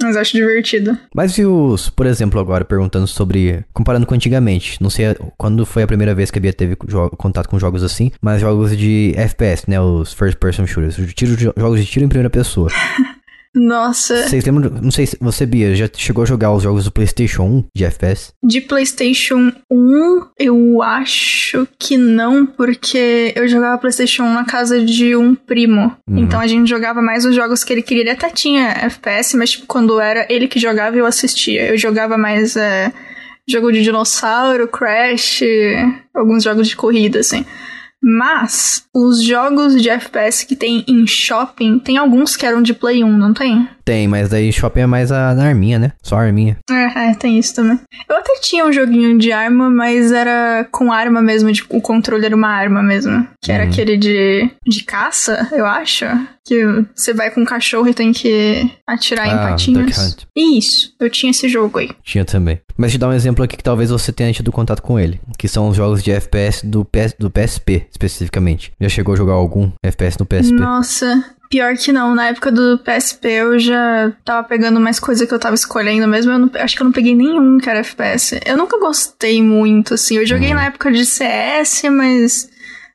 Mas 0.01 0.16
acho 0.16 0.32
divertido. 0.32 0.99
Mas 1.14 1.37
e 1.39 1.45
os, 1.45 1.91
por 1.91 2.07
exemplo, 2.07 2.41
agora 2.41 2.64
perguntando 2.64 3.07
sobre. 3.07 3.62
Comparando 3.72 4.07
com 4.07 4.14
antigamente. 4.14 4.82
Não 4.82 4.89
sei 4.89 5.14
quando 5.37 5.64
foi 5.66 5.82
a 5.82 5.87
primeira 5.87 6.14
vez 6.14 6.30
que 6.30 6.39
a 6.39 6.43
Bia 6.43 6.55
teve 6.55 6.74
contato 6.74 7.49
com 7.49 7.59
jogos 7.59 7.82
assim, 7.82 8.11
mas 8.20 8.41
jogos 8.41 8.74
de 8.76 9.12
FPS, 9.14 9.68
né? 9.68 9.78
Os 9.78 10.14
first 10.14 10.39
person 10.39 10.66
shooters. 10.66 10.97
Tiro, 11.14 11.37
jogos 11.57 11.80
de 11.80 11.87
tiro 11.87 12.07
em 12.07 12.09
primeira 12.09 12.30
pessoa. 12.30 12.70
Nossa. 13.55 14.29
Vocês 14.29 14.45
lembram? 14.45 14.71
Não 14.83 14.91
sei 14.91 15.07
se 15.07 15.17
você, 15.21 15.47
Bia, 15.47 15.75
já 15.75 15.89
chegou 15.95 16.23
a 16.23 16.27
jogar 16.27 16.53
os 16.53 16.63
jogos 16.63 16.85
do 16.85 16.91
PlayStation 16.91 17.43
1 17.45 17.65
de 17.75 17.85
FPS? 17.85 18.33
De 18.43 18.61
PlayStation 18.61 19.53
1, 19.71 20.27
eu 20.39 20.83
acho 20.83 21.67
que 21.79 21.97
não, 21.97 22.45
porque 22.45 23.33
eu 23.37 23.47
jogava 23.47 23.79
PlayStation 23.79 24.25
1 24.25 24.35
na 24.35 24.45
casa 24.45 24.85
de 24.85 25.15
um 25.15 25.35
primo. 25.35 25.97
Uhum. 26.09 26.19
Então 26.19 26.41
a 26.41 26.47
gente 26.47 26.69
jogava 26.69 27.01
mais 27.01 27.25
os 27.25 27.35
jogos 27.35 27.63
que 27.63 27.73
ele 27.73 27.83
queria. 27.83 28.03
Ele 28.03 28.11
até 28.11 28.29
tinha 28.29 28.71
FPS, 28.71 29.37
mas 29.37 29.53
tipo, 29.53 29.67
quando 29.67 30.01
era 30.01 30.27
ele 30.29 30.49
que 30.49 30.59
jogava, 30.59 30.97
eu 30.97 31.07
assistia. 31.07 31.71
Eu 31.71 31.79
jogava 31.79 32.19
mais 32.19 32.57
é, 32.57 32.93
jogo 33.49 33.71
de 33.71 33.83
dinossauro, 33.83 34.67
Crash, 34.67 35.43
alguns 36.13 36.43
jogos 36.43 36.69
de 36.69 36.77
corrida, 36.77 37.21
assim. 37.21 37.45
Mas 38.07 38.85
os 38.95 39.23
jogos 39.23 39.81
de 39.81 39.89
FPS 39.89 40.45
que 40.45 40.55
tem 40.55 40.85
em 40.87 41.07
shopping, 41.07 41.79
tem 41.79 41.97
alguns 41.97 42.37
que 42.37 42.45
eram 42.45 42.61
de 42.61 42.75
Play 42.75 43.03
1, 43.03 43.11
não 43.11 43.33
tem? 43.33 43.67
Tem, 43.83 44.07
mas 44.07 44.29
daí 44.29 44.53
shopping 44.53 44.81
é 44.81 44.87
mais 44.87 45.11
a, 45.11 45.35
na 45.35 45.47
arminha, 45.47 45.79
né? 45.79 45.93
Só 46.03 46.17
a 46.17 46.23
arminha. 46.23 46.59
É, 46.71 47.11
é, 47.11 47.15
tem 47.15 47.39
isso 47.39 47.55
também. 47.55 47.81
Eu 48.07 48.17
até 48.17 48.35
tinha 48.41 48.67
um 48.67 48.73
joguinho 48.73 49.19
de 49.19 49.33
arma, 49.33 49.71
mas 49.71 50.13
era 50.13 50.69
com 50.71 50.93
arma 50.93 51.23
mesmo, 51.23 51.51
o 51.71 51.81
controle 51.81 52.27
era 52.27 52.37
uma 52.37 52.49
arma 52.49 52.83
mesmo. 52.83 53.27
Que 53.41 53.51
era 53.51 53.65
uhum. 53.65 53.71
aquele 53.71 53.97
de, 53.97 54.51
de 54.67 54.85
caça, 54.85 55.49
eu 55.53 55.65
acho. 55.65 56.05
Que 56.47 56.84
você 56.95 57.14
vai 57.14 57.30
com 57.30 57.40
um 57.40 57.45
cachorro 57.45 57.88
e 57.88 57.95
tem 57.95 58.12
que 58.12 58.70
atirar 58.86 59.26
ah, 59.26 59.32
em 59.32 59.51
patinhos. 59.51 60.16
Isso, 60.36 60.95
eu 61.01 61.09
tinha 61.09 61.30
esse 61.30 61.49
jogo 61.49 61.78
aí. 61.78 61.90
Tinha 62.03 62.24
também. 62.24 62.61
Mas 62.76 62.92
te 62.92 62.99
dar 62.99 63.09
um 63.09 63.12
exemplo 63.14 63.42
aqui 63.42 63.57
que 63.57 63.62
talvez 63.64 63.90
você 63.90 64.12
tenha 64.12 64.32
tido 64.32 64.53
contato 64.53 64.82
com 64.82 64.99
ele. 64.99 65.20
Que 65.38 65.49
são 65.49 65.68
os 65.68 65.76
jogos 65.76 66.03
de 66.03 66.11
FPS 66.11 66.66
do, 66.66 66.84
PS, 66.84 67.14
do 67.18 67.30
PSP, 67.30 67.86
especificamente. 67.90 68.72
Já 68.80 68.88
chegou 68.88 69.14
a 69.14 69.16
jogar 69.16 69.32
algum 69.32 69.70
FPS 69.82 70.18
no 70.18 70.26
PSP? 70.26 70.53
Nossa, 70.53 71.24
Pior 71.55 71.76
que 71.76 71.92
não, 71.92 72.16
na 72.16 72.28
época 72.28 72.51
do 72.51 72.78
PSP 72.78 73.28
eu 73.28 73.59
já 73.61 74.12
tava 74.24 74.42
pegando 74.42 74.80
mais 74.80 74.99
coisa 74.99 75.24
que 75.24 75.32
eu 75.32 75.38
tava 75.38 75.55
escolhendo 75.55 76.09
mesmo. 76.09 76.32
Eu 76.32 76.38
não, 76.40 76.51
acho 76.55 76.74
que 76.74 76.82
eu 76.82 76.84
não 76.84 76.92
peguei 76.92 77.14
nenhum 77.14 77.59
que 77.59 77.70
era 77.70 77.78
FPS. 77.78 78.40
Eu 78.45 78.57
nunca 78.57 78.76
gostei 78.80 79.40
muito, 79.40 79.95
assim. 79.95 80.16
Eu 80.16 80.26
joguei 80.26 80.49
uhum. 80.49 80.57
na 80.57 80.64
época 80.64 80.90
de 80.90 81.07
CS, 81.07 81.82
mas 81.92 82.51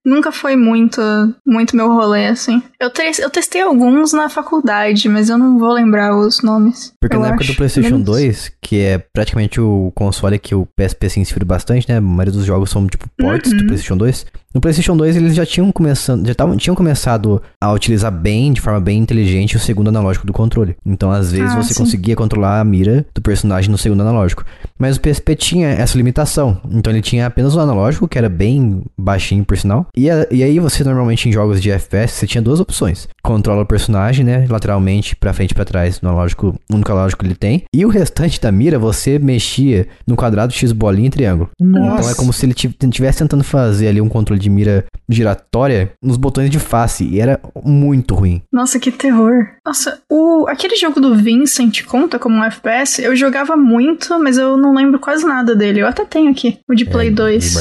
nunca 0.06 0.32
foi 0.32 0.56
muito, 0.56 1.02
muito 1.46 1.76
meu 1.76 1.88
rolê, 1.88 2.28
assim. 2.28 2.62
Eu, 2.80 2.92
te, 2.92 3.02
eu 3.22 3.30
testei 3.30 3.62
alguns 3.62 4.14
na 4.14 4.30
faculdade, 4.30 5.08
mas 5.10 5.30
eu 5.30 5.38
não 5.38 5.58
vou 5.58 5.72
lembrar 5.72 6.16
os 6.16 6.42
nomes. 6.42 6.94
Porque 7.00 7.18
na 7.18 7.30
época 7.30 7.46
do 7.46 7.56
PlayStation 7.56 7.92
Menos... 7.92 8.06
2, 8.06 8.52
que 8.62 8.80
é 8.80 8.98
praticamente 8.98 9.60
o 9.60 9.92
console 9.96 10.40
que 10.40 10.56
o 10.56 10.66
PSP 10.66 11.10
se 11.10 11.20
inspira 11.20 11.46
bastante, 11.46 11.88
né? 11.90 11.98
A 11.98 12.02
maioria 12.02 12.34
dos 12.34 12.46
jogos 12.46 12.70
são 12.70 12.88
tipo 12.88 13.08
ports 13.18 13.52
uhum. 13.52 13.58
do 13.58 13.66
PlayStation 13.66 13.98
2. 13.98 14.26
No 14.54 14.60
PlayStation 14.60 14.98
2 14.98 15.16
eles 15.16 15.36
já 15.36 15.46
tinham 15.46 15.72
começado, 15.72 16.26
já 16.26 16.34
tavam, 16.34 16.58
tinham 16.58 16.76
começado 16.76 17.40
a 17.62 17.72
utilizar 17.72 18.12
bem, 18.12 18.52
de 18.52 18.60
forma 18.60 18.80
bem 18.80 18.98
inteligente, 18.98 19.56
o 19.56 19.60
segundo 19.60 19.90
analógico 19.90 20.26
do 20.26 20.34
controle. 20.34 20.76
Então, 20.84 21.12
às 21.12 21.32
vezes, 21.32 21.52
ah, 21.52 21.62
você 21.62 21.76
sim. 21.76 21.84
conseguia 21.84 22.16
controlar 22.16 22.60
a 22.60 22.64
mira 22.64 23.06
do 23.14 23.22
personagem 23.22 23.70
no 23.70 23.78
segundo 23.78 24.02
analógico. 24.02 24.44
Mas 24.78 24.98
o 24.98 25.02
PSP 25.02 25.36
tinha 25.36 25.70
essa 25.70 25.96
limitação. 25.96 26.60
Então, 26.72 26.92
ele 26.92 27.02
tinha 27.02 27.28
apenas 27.28 27.56
o 27.56 27.60
analógico, 27.60 28.08
que 28.08 28.18
era 28.18 28.28
bem 28.28 28.82
baixinho, 28.98 29.46
por 29.46 29.56
sinal. 29.56 29.86
E, 29.96 30.10
a, 30.10 30.26
e 30.32 30.42
aí, 30.42 30.58
você 30.58 30.84
normalmente 30.84 31.30
em 31.30 31.32
jogos 31.32 31.62
de 31.62 31.70
FPS, 31.70 32.14
você 32.14 32.26
tinha 32.26 32.42
duas 32.42 32.60
opções: 32.60 33.08
controla 33.30 33.62
o 33.62 33.66
personagem, 33.66 34.26
né, 34.26 34.48
lateralmente, 34.50 35.16
para 35.16 35.32
frente 35.34 35.52
e 35.52 35.54
pra 35.54 35.64
trás, 35.64 36.02
no 36.02 36.10
analógico, 36.10 36.60
único 36.68 36.92
analógico 36.92 37.22
que 37.22 37.28
ele 37.28 37.36
tem. 37.36 37.64
E 37.72 37.86
o 37.86 37.90
restante 37.90 38.42
da 38.42 38.52
mira, 38.52 38.80
você 38.80 39.20
mexia 39.20 39.88
no 40.08 40.16
quadrado, 40.16 40.52
X, 40.52 40.72
bolinha 40.72 41.10
e 41.10 41.12
triângulo. 41.12 41.52
Nossa. 41.62 42.00
Então, 42.00 42.10
é 42.10 42.16
como 42.16 42.34
se 42.34 42.44
ele 42.48 42.54
estivesse 42.54 43.20
tentando 43.20 43.44
fazer 43.44 43.88
ali 43.88 44.02
um 44.02 44.10
controle 44.10 44.42
de 44.42 44.50
mira 44.50 44.84
giratória 45.08 45.92
nos 46.02 46.18
botões 46.18 46.50
de 46.50 46.58
face. 46.58 47.04
E 47.04 47.20
era 47.20 47.40
muito 47.64 48.16
ruim. 48.16 48.42
Nossa, 48.52 48.80
que 48.80 48.92
terror. 48.92 49.48
Nossa, 49.64 50.02
o, 50.10 50.48
aquele 50.48 50.76
jogo 50.76 51.00
do 51.00 51.16
Vincent 51.16 51.84
conta 51.84 52.18
como 52.18 52.36
um 52.36 52.44
FPS? 52.44 53.00
Eu 53.00 53.16
jogava 53.16 53.56
muito, 53.56 54.18
mas 54.18 54.40
eu 54.40 54.58
não 54.58 54.74
lembro 54.74 55.00
quase 55.00 55.24
nada 55.24 55.56
dele. 55.56 55.82
Eu 55.82 55.88
até 55.88 56.04
tenho 56.04 56.32
aqui, 56.32 56.58
o 56.68 56.74
de 56.74 56.86
Play 56.86 57.10
é, 57.10 57.12
2. 57.12 57.54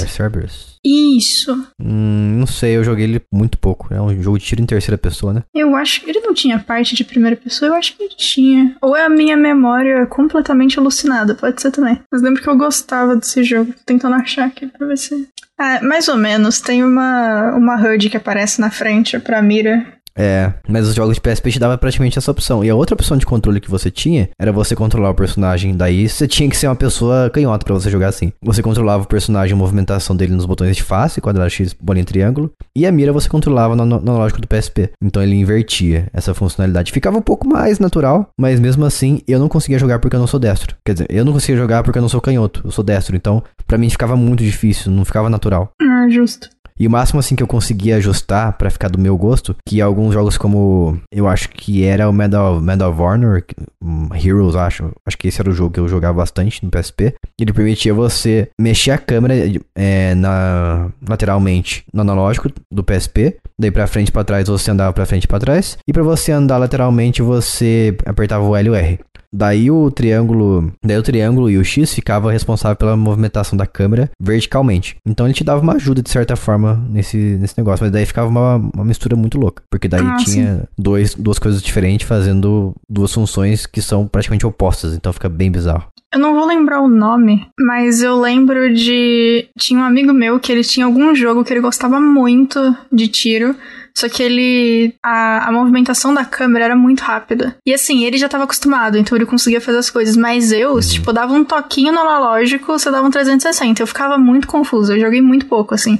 Isso. 0.84 1.52
Hum, 1.80 2.38
não 2.38 2.46
sei, 2.46 2.76
eu 2.76 2.84
joguei 2.84 3.04
ele 3.04 3.22
muito 3.32 3.58
pouco. 3.58 3.92
É 3.92 4.00
um 4.00 4.22
jogo 4.22 4.38
de 4.38 4.44
tiro 4.44 4.62
em 4.62 4.66
terceira 4.66 4.98
pessoa, 4.98 5.32
né? 5.32 5.42
Eu 5.54 5.74
acho 5.76 6.00
que 6.00 6.10
ele 6.10 6.20
não 6.20 6.34
tinha 6.34 6.58
parte 6.58 6.94
de 6.94 7.04
primeira 7.04 7.36
pessoa, 7.36 7.70
eu 7.70 7.74
acho 7.74 7.96
que 7.96 8.02
ele 8.02 8.14
tinha. 8.16 8.76
Ou 8.80 8.96
é 8.96 9.04
a 9.04 9.08
minha 9.08 9.36
memória 9.36 10.06
completamente 10.06 10.78
alucinada, 10.78 11.34
pode 11.34 11.60
ser 11.60 11.70
também. 11.70 11.98
Mas 12.10 12.22
lembro 12.22 12.42
que 12.42 12.48
eu 12.48 12.56
gostava 12.56 13.16
desse 13.16 13.42
jogo. 13.42 13.72
Tô 13.72 13.80
tentando 13.84 14.14
achar 14.16 14.46
aqui 14.46 14.66
pra 14.66 14.86
ver 14.86 14.96
se. 14.96 15.28
Ah, 15.58 15.80
mais 15.82 16.08
ou 16.08 16.16
menos. 16.16 16.60
Tem 16.60 16.84
uma, 16.84 17.52
uma 17.56 17.74
HUD 17.74 18.10
que 18.10 18.16
aparece 18.16 18.60
na 18.60 18.70
frente 18.70 19.18
pra 19.18 19.42
mira. 19.42 19.84
É, 20.18 20.52
mas 20.68 20.88
os 20.88 20.94
jogos 20.94 21.14
de 21.14 21.20
PSP 21.20 21.52
te 21.52 21.60
dava 21.60 21.78
praticamente 21.78 22.18
essa 22.18 22.30
opção. 22.30 22.64
E 22.64 22.68
a 22.68 22.74
outra 22.74 22.94
opção 22.94 23.16
de 23.16 23.24
controle 23.24 23.60
que 23.60 23.70
você 23.70 23.90
tinha 23.90 24.28
era 24.38 24.50
você 24.50 24.74
controlar 24.74 25.10
o 25.10 25.14
personagem. 25.14 25.76
Daí 25.76 26.08
você 26.08 26.26
tinha 26.26 26.50
que 26.50 26.56
ser 26.56 26.66
uma 26.66 26.74
pessoa 26.74 27.30
canhota 27.30 27.64
para 27.64 27.74
você 27.74 27.88
jogar 27.88 28.08
assim. 28.08 28.32
Você 28.42 28.62
controlava 28.62 29.04
o 29.04 29.08
personagem, 29.08 29.54
a 29.54 29.56
movimentação 29.56 30.16
dele 30.16 30.34
nos 30.34 30.44
botões 30.44 30.76
de 30.76 30.82
face, 30.82 31.20
quadrado 31.20 31.48
X, 31.50 31.72
bolinha 31.72 32.04
triângulo. 32.04 32.50
E 32.76 32.84
a 32.84 32.90
mira 32.90 33.12
você 33.12 33.28
controlava 33.28 33.76
no, 33.76 33.86
no, 33.86 34.00
no 34.00 34.16
lógico 34.16 34.40
do 34.40 34.48
PSP. 34.48 34.90
Então 35.02 35.22
ele 35.22 35.36
invertia 35.36 36.08
essa 36.12 36.34
funcionalidade. 36.34 36.92
Ficava 36.92 37.16
um 37.16 37.22
pouco 37.22 37.46
mais 37.46 37.78
natural, 37.78 38.28
mas 38.38 38.58
mesmo 38.58 38.84
assim 38.84 39.20
eu 39.28 39.38
não 39.38 39.48
conseguia 39.48 39.78
jogar 39.78 40.00
porque 40.00 40.16
eu 40.16 40.20
não 40.20 40.26
sou 40.26 40.40
destro. 40.40 40.74
Quer 40.84 40.94
dizer, 40.94 41.06
eu 41.10 41.24
não 41.24 41.32
conseguia 41.32 41.56
jogar 41.56 41.82
porque 41.84 41.98
eu 41.98 42.02
não 42.02 42.08
sou 42.08 42.20
canhoto, 42.20 42.62
eu 42.64 42.70
sou 42.72 42.82
destro. 42.82 43.14
Então, 43.14 43.42
para 43.66 43.78
mim 43.78 43.88
ficava 43.88 44.16
muito 44.16 44.42
difícil, 44.42 44.90
não 44.90 45.04
ficava 45.04 45.30
natural. 45.30 45.70
Ah, 45.80 46.08
justo. 46.08 46.48
E 46.78 46.86
o 46.86 46.90
máximo 46.90 47.18
assim 47.18 47.34
que 47.34 47.42
eu 47.42 47.46
conseguia 47.46 47.96
ajustar 47.96 48.52
para 48.52 48.70
ficar 48.70 48.88
do 48.88 48.98
meu 48.98 49.16
gosto, 49.16 49.56
que 49.66 49.80
alguns 49.80 50.14
jogos 50.14 50.38
como 50.38 51.00
eu 51.12 51.26
acho 51.26 51.48
que 51.48 51.84
era 51.84 52.08
o 52.08 52.12
Medal, 52.12 52.60
Medal 52.60 52.90
of 52.90 53.00
Honor, 53.00 53.44
um, 53.82 54.08
Heroes, 54.14 54.54
acho. 54.54 54.92
Acho 55.04 55.18
que 55.18 55.28
esse 55.28 55.40
era 55.40 55.50
o 55.50 55.54
jogo 55.54 55.72
que 55.72 55.80
eu 55.80 55.88
jogava 55.88 56.18
bastante 56.18 56.64
no 56.64 56.70
PSP. 56.70 57.14
Ele 57.40 57.52
permitia 57.52 57.92
você 57.92 58.48
mexer 58.60 58.92
a 58.92 58.98
câmera 58.98 59.34
é, 59.74 60.14
na 60.14 60.90
lateralmente 61.06 61.84
no 61.92 62.02
analógico 62.02 62.50
do 62.70 62.84
PSP. 62.84 63.36
Daí 63.58 63.70
para 63.70 63.86
frente 63.86 64.12
para 64.12 64.24
trás 64.24 64.48
você 64.48 64.70
andava 64.70 64.92
para 64.92 65.06
frente 65.06 65.24
e 65.24 65.28
para 65.28 65.40
trás. 65.40 65.78
E 65.86 65.92
para 65.92 66.02
você 66.02 66.32
andar 66.32 66.58
lateralmente 66.58 67.22
você 67.22 67.96
apertava 68.06 68.44
o 68.44 68.54
L 68.54 68.68
e 68.68 68.70
o 68.70 68.74
R. 68.74 69.00
Daí 69.32 69.70
o 69.70 69.90
triângulo, 69.90 70.72
daí 70.82 70.96
o 70.96 71.02
triângulo 71.02 71.50
e 71.50 71.58
o 71.58 71.64
X 71.64 71.92
ficava 71.92 72.32
responsável 72.32 72.76
pela 72.76 72.96
movimentação 72.96 73.56
da 73.58 73.66
câmera 73.66 74.10
verticalmente. 74.18 74.96
Então 75.04 75.26
ele 75.26 75.34
te 75.34 75.44
dava 75.44 75.60
uma 75.60 75.74
ajuda 75.74 76.02
de 76.02 76.08
certa 76.08 76.34
forma 76.34 76.82
nesse, 76.88 77.16
nesse 77.16 77.58
negócio, 77.58 77.84
mas 77.84 77.92
daí 77.92 78.06
ficava 78.06 78.28
uma, 78.28 78.56
uma 78.56 78.84
mistura 78.84 79.16
muito 79.16 79.38
louca, 79.38 79.62
porque 79.70 79.86
daí 79.86 80.06
ah, 80.06 80.16
tinha 80.16 80.64
dois, 80.78 81.14
duas 81.14 81.38
coisas 81.38 81.62
diferentes 81.62 82.08
fazendo 82.08 82.74
duas 82.88 83.12
funções 83.12 83.66
que 83.66 83.82
são 83.82 84.06
praticamente 84.06 84.46
opostas, 84.46 84.94
então 84.94 85.12
fica 85.12 85.28
bem 85.28 85.50
bizarro. 85.50 85.88
Eu 86.12 86.18
não 86.18 86.34
vou 86.34 86.46
lembrar 86.46 86.80
o 86.80 86.88
nome, 86.88 87.46
mas 87.58 88.02
eu 88.02 88.18
lembro 88.18 88.72
de. 88.72 89.46
Tinha 89.58 89.80
um 89.80 89.84
amigo 89.84 90.12
meu 90.12 90.40
que 90.40 90.50
ele 90.50 90.64
tinha 90.64 90.86
algum 90.86 91.14
jogo 91.14 91.44
que 91.44 91.52
ele 91.52 91.60
gostava 91.60 92.00
muito 92.00 92.74
de 92.90 93.08
tiro. 93.08 93.54
Só 93.94 94.08
que 94.08 94.22
ele. 94.22 94.94
A, 95.04 95.48
a 95.48 95.52
movimentação 95.52 96.14
da 96.14 96.24
câmera 96.24 96.66
era 96.66 96.76
muito 96.76 97.00
rápida. 97.00 97.56
E 97.66 97.74
assim, 97.74 98.04
ele 98.04 98.16
já 98.16 98.24
estava 98.24 98.44
acostumado, 98.44 98.96
então 98.96 99.18
ele 99.18 99.26
conseguia 99.26 99.60
fazer 99.60 99.78
as 99.78 99.90
coisas. 99.90 100.16
Mas 100.16 100.50
eu, 100.50 100.74
uhum. 100.74 100.80
tipo, 100.80 101.12
dava 101.12 101.34
um 101.34 101.44
toquinho 101.44 101.92
no 101.92 102.00
analógico, 102.00 102.78
você 102.78 102.90
dava 102.90 103.06
um 103.06 103.10
360. 103.10 103.82
Eu 103.82 103.86
ficava 103.86 104.16
muito 104.16 104.46
confuso. 104.46 104.94
Eu 104.94 105.00
joguei 105.00 105.20
muito 105.20 105.44
pouco, 105.44 105.74
assim. 105.74 105.98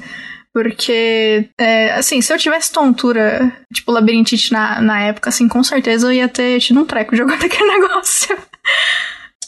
Porque, 0.55 1.51
é, 1.59 1.93
assim, 1.93 2.23
se 2.23 2.33
eu 2.33 2.39
tivesse 2.39 2.73
tontura, 2.73 3.53
tipo, 3.73 3.93
labirintite 3.93 4.53
na, 4.53 4.81
na 4.81 5.01
época, 5.01 5.29
assim, 5.29 5.47
com 5.47 5.63
certeza 5.63 6.07
eu 6.07 6.13
ia 6.13 6.29
ter 6.29 6.59
tido 6.61 6.81
um 6.81 6.85
treco 6.85 7.15
jogando 7.15 7.45
aquele 7.47 7.69
negócio. 7.79 8.37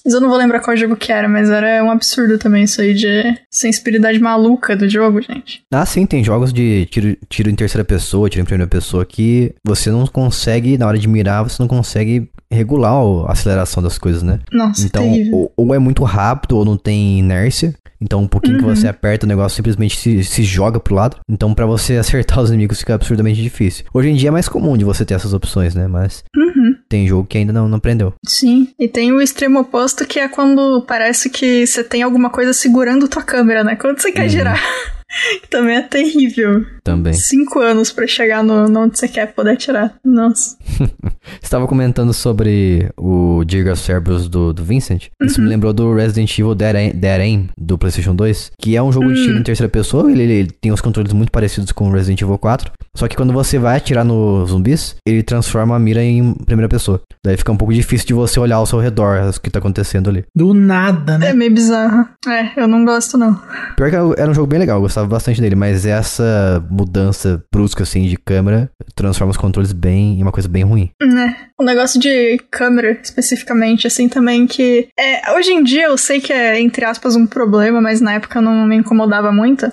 Mas 0.05 0.15
eu 0.15 0.21
não 0.21 0.29
vou 0.29 0.39
lembrar 0.39 0.61
qual 0.61 0.77
jogo 0.77 0.97
que 0.97 1.13
era, 1.13 1.29
mas 1.29 1.51
era 1.51 1.85
um 1.85 1.91
absurdo 1.91 2.39
também 2.39 2.65
isso 2.65 2.81
aí 2.81 2.95
de 2.95 3.39
sensibilidade 3.51 4.19
maluca 4.19 4.77
do 4.77 4.89
jogo, 4.89 5.21
gente. 5.21 5.63
Ah, 5.71 5.85
sim, 5.85 6.07
tem 6.07 6.25
jogos 6.25 6.53
de 6.53 6.87
tiro, 6.87 7.17
tiro 7.29 7.51
em 7.51 7.55
terceira 7.55 7.85
pessoa, 7.85 8.29
tiro 8.29 8.43
em 8.43 8.47
primeira 8.47 8.69
pessoa 8.69 9.05
que 9.05 9.55
você 9.65 9.91
não 9.91 10.07
consegue, 10.07 10.79
na 10.79 10.87
hora 10.87 10.99
de 10.99 11.09
mirar, 11.09 11.43
você 11.43 11.63
não 11.63 11.69
consegue 11.69 12.31
regular 12.53 12.93
a 13.27 13.33
aceleração 13.33 13.83
das 13.83 13.99
coisas, 13.99 14.23
né? 14.23 14.41
Nossa, 14.53 14.85
Então, 14.85 15.07
ou, 15.33 15.53
ou 15.57 15.75
é 15.75 15.79
muito 15.79 16.03
rápido 16.05 16.57
ou 16.57 16.65
não 16.65 16.77
tem 16.77 17.19
inércia. 17.19 17.75
Então, 18.03 18.23
um 18.23 18.27
pouquinho 18.27 18.57
que 18.57 18.65
você 18.65 18.89
aperta, 18.89 19.27
o 19.27 19.29
negócio 19.29 19.55
simplesmente 19.57 19.95
se, 19.95 20.25
se 20.25 20.43
joga 20.43 20.81
pro 20.81 20.95
lado. 20.95 21.19
Então, 21.29 21.53
pra 21.53 21.67
você 21.67 21.97
acertar 21.99 22.41
os 22.41 22.49
inimigos 22.49 22.79
fica 22.81 22.95
absurdamente 22.95 23.43
difícil. 23.43 23.85
Hoje 23.93 24.09
em 24.09 24.15
dia 24.15 24.29
é 24.29 24.33
mais 24.33 24.49
comum 24.49 24.75
de 24.77 24.85
você 24.85 25.05
ter 25.05 25.13
essas 25.15 25.35
opções, 25.35 25.75
né? 25.75 25.87
Mas 25.87 26.25
Uhum. 26.35 26.75
tem 26.89 27.07
jogo 27.07 27.27
que 27.27 27.37
ainda 27.39 27.53
não, 27.53 27.69
não 27.69 27.77
aprendeu 27.79 28.13
Sim, 28.27 28.69
e 28.79 28.89
tem 28.89 29.13
o 29.13 29.21
extremo 29.21 29.61
oposto 29.61 30.07
que 30.07 30.19
é 30.19 30.29
quando 30.29 30.83
parece 30.87 31.29
que 31.31 31.67
você 31.67 31.85
tem 31.85 32.03
alguma 32.03 32.31
coisa 32.31 32.53
segurando 32.55 33.07
tua 33.09 33.23
câmera, 33.23 33.63
né? 33.63 33.77
Quando 33.77 34.01
você 34.01 34.11
quer 34.11 34.29
girar. 34.29 34.59
Também 35.51 35.77
é 35.77 35.83
terrível. 35.83 36.65
também. 36.85 37.13
Cinco 37.13 37.59
anos 37.61 37.91
pra 37.93 38.07
chegar 38.07 38.43
no, 38.43 38.69
no 38.69 38.81
onde 38.81 38.99
você 38.99 39.09
quer 39.09 39.33
poder 39.35 39.53
atirar. 39.53 39.95
Nossa. 40.05 40.57
Você 41.23 41.45
estava 41.47 41.67
comentando 41.69 42.13
sobre 42.13 42.91
o 42.97 43.45
Diga 43.45 43.77
Cerberus 43.77 44.29
do, 44.29 44.53
do 44.53 44.65
Vincent. 44.65 45.09
Isso 45.23 45.41
me 45.41 45.49
lembrou 45.49 45.73
do 45.73 45.95
Resident 45.95 46.33
Evil 46.39 46.55
Dead 46.55 46.75
Aim, 46.75 46.91
Dead 46.93 47.21
Aim, 47.21 47.49
do 47.59 47.77
PlayStation 47.79 48.15
2, 48.15 48.53
que 48.61 48.75
é 48.77 48.83
um 48.83 48.91
jogo 48.91 49.13
de 49.13 49.23
tiro 49.23 49.39
em 49.39 49.43
terceira 49.43 49.69
pessoa. 49.69 50.11
Ele, 50.11 50.23
ele 50.23 50.51
tem 50.61 50.73
os 50.73 50.81
controles 50.81 51.13
muito 51.13 51.31
parecidos 51.31 51.71
com 51.73 51.89
o 51.89 51.93
Resident 51.93 52.21
Evil 52.23 52.39
4. 52.39 52.73
Só 52.97 53.07
que 53.07 53.17
quando 53.17 53.33
você 53.33 53.59
vai 53.59 53.77
atirar 53.77 54.05
nos 54.05 54.51
zumbis, 54.51 54.97
ele 55.07 55.23
transforma 55.23 55.77
a 55.77 55.79
mira 55.79 56.03
em 56.03 56.35
primeira 56.35 56.69
pessoa. 56.69 57.01
Daí 57.25 57.37
fica 57.37 57.53
um 57.53 57.57
pouco 57.57 57.73
difícil 57.75 58.07
de 58.09 58.15
você 58.15 58.41
olhar 58.41 58.57
ao 58.57 58.67
seu 58.67 58.81
redor 58.81 59.21
o 59.29 59.41
que 59.41 59.51
tá 59.51 59.59
acontecendo 59.59 60.09
ali. 60.11 60.25
Do 60.35 60.53
nada, 60.55 61.15
É 61.15 61.19
né? 61.19 61.33
meio 61.33 61.53
bizarro. 61.53 62.09
É, 62.27 62.61
eu 62.61 62.67
não 62.67 62.85
gosto 62.85 63.17
não. 63.19 63.39
Pior 63.77 63.91
que 63.91 64.21
era 64.21 64.31
um 64.31 64.35
jogo 64.35 64.47
bem 64.49 64.59
legal, 64.59 64.79
eu 64.79 64.83
gostava 64.83 65.00
bastante 65.07 65.41
dele, 65.41 65.55
mas 65.55 65.87
essa 65.87 66.65
mudança 66.71 67.43
brusca 67.53 67.83
assim 67.83 68.05
de 68.05 68.17
câmera 68.17 68.71
transforma 68.95 69.31
os 69.31 69.37
controles 69.37 69.73
bem 69.73 70.19
em 70.19 70.23
uma 70.23 70.33
coisa 70.33 70.49
bem 70.49 70.63
ruim. 70.63 70.91
É, 71.03 71.35
o 71.59 71.65
negócio 71.65 72.01
de 72.01 72.39
câmera, 72.51 72.99
especificamente, 73.03 73.87
assim, 73.87 74.09
também 74.09 74.47
que... 74.47 74.89
É, 74.99 75.33
hoje 75.33 75.53
em 75.53 75.63
dia 75.63 75.85
eu 75.85 75.97
sei 75.97 76.21
que 76.21 76.33
é, 76.33 76.61
entre 76.61 76.85
aspas, 76.85 77.17
um 77.17 77.27
problema, 77.27 77.81
mas 77.81 78.01
na 78.01 78.15
época 78.15 78.41
não 78.41 78.67
me 78.67 78.77
incomodava 78.77 79.33
muito. 79.33 79.71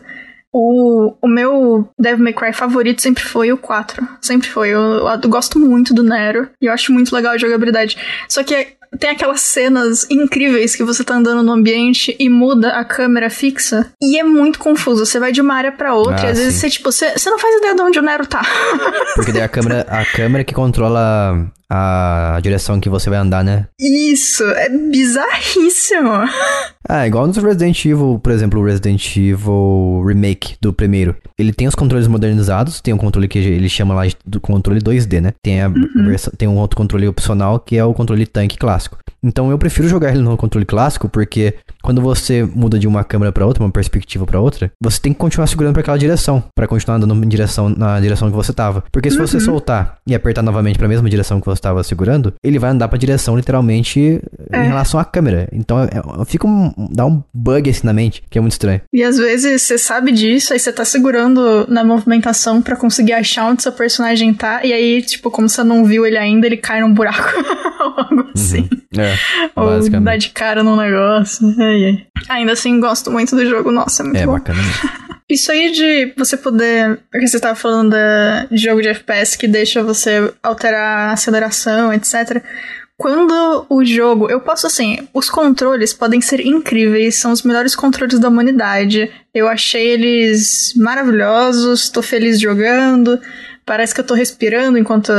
O, 0.54 1.14
o 1.22 1.28
meu 1.28 1.90
Devil 2.00 2.24
May 2.24 2.34
Cry 2.34 2.54
favorito 2.54 3.02
sempre 3.02 3.24
foi 3.24 3.52
o 3.52 3.58
4. 3.58 4.08
Sempre 4.22 4.48
foi. 4.48 4.70
Eu, 4.70 5.08
eu 5.08 5.30
gosto 5.30 5.60
muito 5.60 5.94
do 5.94 6.04
Nero 6.04 6.50
e 6.62 6.66
eu 6.66 6.74
acho 6.74 6.92
muito 6.94 7.14
legal 7.14 7.34
a 7.34 7.38
jogabilidade. 7.38 7.98
Só 8.30 8.44
que 8.44 8.77
tem 9.00 9.10
aquelas 9.10 9.42
cenas 9.42 10.06
incríveis 10.10 10.76
que 10.76 10.84
você 10.84 11.04
tá 11.04 11.16
andando 11.16 11.44
no 11.44 11.52
ambiente 11.52 12.16
e 12.20 12.30
muda 12.30 12.70
a 12.80 12.86
câmera 12.86 13.30
fixa. 13.30 13.92
E 14.02 14.20
é 14.20 14.24
muito 14.24 14.60
confuso. 14.60 15.06
Você 15.06 15.20
vai 15.20 15.32
de 15.32 15.42
uma 15.42 15.54
área 15.56 15.72
pra 15.72 15.94
outra 15.94 16.24
Ah, 16.24 16.28
e 16.28 16.32
às 16.32 16.38
vezes 16.38 16.54
sim. 16.56 16.60
você, 16.62 16.70
tipo, 16.70 16.92
você, 16.92 17.12
você 17.18 17.30
não 17.30 17.40
faz 17.40 17.56
ideia 17.58 17.76
de 17.76 17.82
onde 17.82 18.00
o 18.00 18.02
Nero 18.02 18.26
tá. 18.26 18.42
Porque 19.16 19.32
daí 19.32 19.42
a 19.44 19.50
câmera, 19.50 19.86
a 19.90 20.06
câmera 20.06 20.44
que 20.44 20.54
controla 20.54 21.52
a 21.70 22.40
direção 22.42 22.80
que 22.80 22.90
você 22.90 23.10
vai 23.10 23.20
andar, 23.20 23.44
né? 23.44 23.68
Isso, 23.80 24.44
é 24.44 24.70
bizarríssimo. 24.70 26.10
Ah, 26.88 27.06
igual 27.08 27.28
nos 27.28 27.38
Resident 27.38 27.84
Evil, 27.86 28.20
por 28.24 28.32
exemplo, 28.32 28.60
o 28.60 28.66
Resident 28.66 29.16
Evil 29.18 30.04
Remake 30.06 30.56
do 30.62 30.72
primeiro. 30.74 31.16
Ele 31.38 31.52
tem 31.52 31.68
os 31.68 31.76
controles 31.76 32.08
modernizados, 32.08 32.80
tem 32.82 32.94
um 32.94 32.98
controle 32.98 33.28
que 33.28 33.38
ele 33.40 33.70
chama 33.70 33.94
lá 33.94 34.04
do 34.26 34.40
controle 34.40 34.80
2D, 34.82 35.20
né? 35.22 35.34
Tem, 35.44 35.62
a 35.62 35.68
versão- 35.70 36.34
tem 36.38 36.48
um 36.48 36.58
outro 36.58 36.78
controle 36.78 37.08
opcional 37.08 37.60
que 37.60 37.78
é 37.78 37.84
o 37.84 37.94
controle 37.94 38.26
tanque 38.26 38.58
clássico. 38.58 38.98
Então 39.24 39.52
eu 39.52 39.58
prefiro 39.58 39.88
jogar 39.90 40.12
ele 40.12 40.22
no 40.22 40.38
controle 40.38 40.66
clássico 40.66 41.10
porque 41.10 41.56
quando 41.88 42.02
você 42.02 42.44
muda 42.44 42.78
de 42.78 42.86
uma 42.86 43.02
câmera 43.02 43.32
pra 43.32 43.46
outra, 43.46 43.64
uma 43.64 43.72
perspectiva 43.72 44.26
pra 44.26 44.42
outra, 44.42 44.70
você 44.84 45.00
tem 45.00 45.14
que 45.14 45.20
continuar 45.20 45.48
segurando 45.48 45.72
pra 45.72 45.80
aquela 45.80 45.98
direção, 45.98 46.44
pra 46.54 46.68
continuar 46.68 46.98
andando 46.98 47.16
em 47.24 47.30
direção 47.30 47.70
na 47.70 47.98
direção 48.02 48.30
que 48.30 48.36
você 48.36 48.52
tava. 48.52 48.84
Porque 48.92 49.10
se 49.10 49.18
você 49.18 49.40
soltar 49.40 49.96
e 50.06 50.14
apertar 50.14 50.42
novamente 50.42 50.78
pra 50.78 50.86
mesma 50.90 51.10
direção 51.10 51.40
que 51.40 51.46
você 51.46 51.62
tava 51.62 51.82
segurando, 51.86 52.34
ele 52.44 52.60
vai 52.60 52.72
andar 52.72 52.90
pra 52.90 52.98
direção 52.98 53.38
literalmente 53.38 54.20
É. 54.52 54.66
em 54.66 54.68
relação 54.68 55.00
à 55.00 55.06
câmera. 55.06 55.48
Então 55.54 55.80
é- 55.82 55.86
é- 55.86 56.26
fica 56.26 56.46
um, 56.46 56.74
dá 56.92 57.06
um 57.06 57.24
bug 57.34 57.70
assim 57.70 57.88
na 57.88 57.94
mente, 57.94 58.22
que 58.30 58.38
é 58.38 58.42
muito 58.42 58.52
estranho. 58.52 58.82
E 58.94 59.02
às 59.02 59.16
vezes 59.18 59.62
você 59.62 59.78
sabe 59.78 60.12
disso, 60.12 60.52
aí 60.52 60.60
você 60.60 60.74
tá 60.74 60.84
segurando 60.84 61.66
na 61.70 61.86
movimentação 61.86 62.62
pra 62.62 62.76
conseguir 62.76 63.14
achar 63.14 63.46
onde 63.46 63.64
seu 63.64 63.72
personagem 63.72 64.34
tá, 64.34 64.60
e 64.66 64.74
aí, 64.74 65.02
tipo, 65.02 65.32
como 65.32 65.48
você 65.48 65.64
não 65.64 65.86
viu 65.86 66.06
ele 66.06 66.18
ainda, 66.18 66.46
ele 66.48 66.58
cai 66.58 66.82
num 66.82 66.94
buraco. 66.94 67.24
Algo 68.38 68.44
assim. 68.44 68.70
É, 68.98 69.16
Ou 69.56 69.66
basicamente. 69.68 70.22
de 70.22 70.30
cara 70.30 70.64
num 70.64 70.76
negócio. 70.76 71.48
Ai, 71.60 71.86
ai. 71.86 72.08
Ainda 72.30 72.54
assim, 72.54 72.80
gosto 72.80 73.12
muito 73.12 73.36
do 73.36 73.46
jogo. 73.46 73.72
Nossa, 73.72 74.02
é 74.02 74.06
muito 74.06 74.18
É 74.18 74.26
bom. 74.26 74.34
bacana 74.34 74.60
mesmo. 74.62 74.90
Isso 75.30 75.52
aí 75.52 75.72
de 75.74 76.14
você 76.18 76.38
poder. 76.38 77.00
Porque 77.12 77.28
você 77.28 77.38
tava 77.40 77.54
falando 77.56 77.94
de 78.50 78.58
jogo 78.58 78.82
de 78.82 78.88
FPS 78.88 79.38
que 79.38 79.46
deixa 79.48 79.84
você 79.84 80.34
alterar 80.42 81.10
a 81.10 81.12
aceleração, 81.12 81.92
etc. 81.92 82.42
Quando 82.98 83.66
o 83.70 83.86
jogo. 83.86 84.30
Eu 84.30 84.42
posso 84.42 84.66
assim. 84.66 85.08
Os 85.14 85.30
controles 85.30 85.94
podem 85.94 86.20
ser 86.20 86.40
incríveis, 86.40 87.16
são 87.16 87.32
os 87.32 87.44
melhores 87.44 87.76
controles 87.76 88.20
da 88.20 88.28
humanidade. 88.28 89.12
Eu 89.34 89.48
achei 89.48 89.88
eles 89.88 90.74
maravilhosos, 90.76 91.90
tô 91.90 92.02
feliz 92.02 92.40
jogando. 92.40 93.20
Parece 93.64 93.94
que 93.94 94.00
eu 94.00 94.06
tô 94.06 94.16
respirando 94.16 94.78
enquanto. 94.78 95.12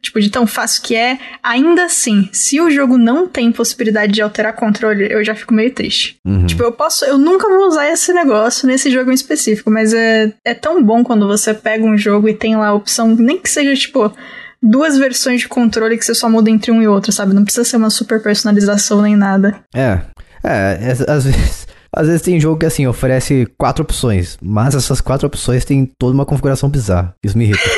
Tipo, 0.00 0.20
de 0.20 0.30
tão 0.30 0.46
fácil 0.46 0.82
que 0.82 0.94
é. 0.94 1.18
Ainda 1.42 1.84
assim, 1.84 2.30
se 2.32 2.60
o 2.60 2.70
jogo 2.70 2.96
não 2.96 3.26
tem 3.26 3.52
possibilidade 3.52 4.12
de 4.12 4.22
alterar 4.22 4.54
controle, 4.54 5.12
eu 5.12 5.22
já 5.22 5.34
fico 5.34 5.52
meio 5.52 5.74
triste. 5.74 6.16
Uhum. 6.24 6.46
Tipo, 6.46 6.62
eu 6.62 6.72
posso. 6.72 7.04
Eu 7.04 7.18
nunca 7.18 7.46
vou 7.46 7.66
usar 7.66 7.90
esse 7.90 8.12
negócio 8.14 8.66
nesse 8.66 8.90
jogo 8.90 9.10
em 9.10 9.14
específico, 9.14 9.70
mas 9.70 9.92
é, 9.92 10.32
é 10.44 10.54
tão 10.54 10.82
bom 10.82 11.04
quando 11.04 11.26
você 11.26 11.52
pega 11.52 11.84
um 11.84 11.98
jogo 11.98 12.28
e 12.28 12.34
tem 12.34 12.56
lá 12.56 12.68
a 12.68 12.74
opção, 12.74 13.14
nem 13.16 13.38
que 13.38 13.50
seja, 13.50 13.74
tipo, 13.74 14.14
duas 14.62 14.96
versões 14.96 15.40
de 15.40 15.48
controle 15.48 15.98
que 15.98 16.04
você 16.04 16.14
só 16.14 16.28
muda 16.30 16.48
entre 16.50 16.70
um 16.70 16.80
e 16.80 16.86
outro, 16.86 17.10
sabe? 17.12 17.34
Não 17.34 17.44
precisa 17.44 17.64
ser 17.64 17.76
uma 17.76 17.90
super 17.90 18.22
personalização 18.22 19.02
nem 19.02 19.16
nada. 19.16 19.56
É. 19.74 20.00
É, 20.44 20.78
é, 20.80 21.10
às 21.10 21.24
vezes. 21.24 21.66
Às 21.94 22.06
vezes 22.06 22.22
tem 22.22 22.40
jogo 22.40 22.58
que 22.58 22.64
assim 22.64 22.86
oferece 22.86 23.46
quatro 23.58 23.82
opções, 23.84 24.38
mas 24.40 24.74
essas 24.74 24.98
quatro 24.98 25.26
opções 25.26 25.62
têm 25.62 25.84
toda 25.84 26.14
uma 26.14 26.24
configuração 26.24 26.66
bizarra. 26.66 27.14
Isso 27.22 27.36
me 27.36 27.44
irrita. 27.44 27.68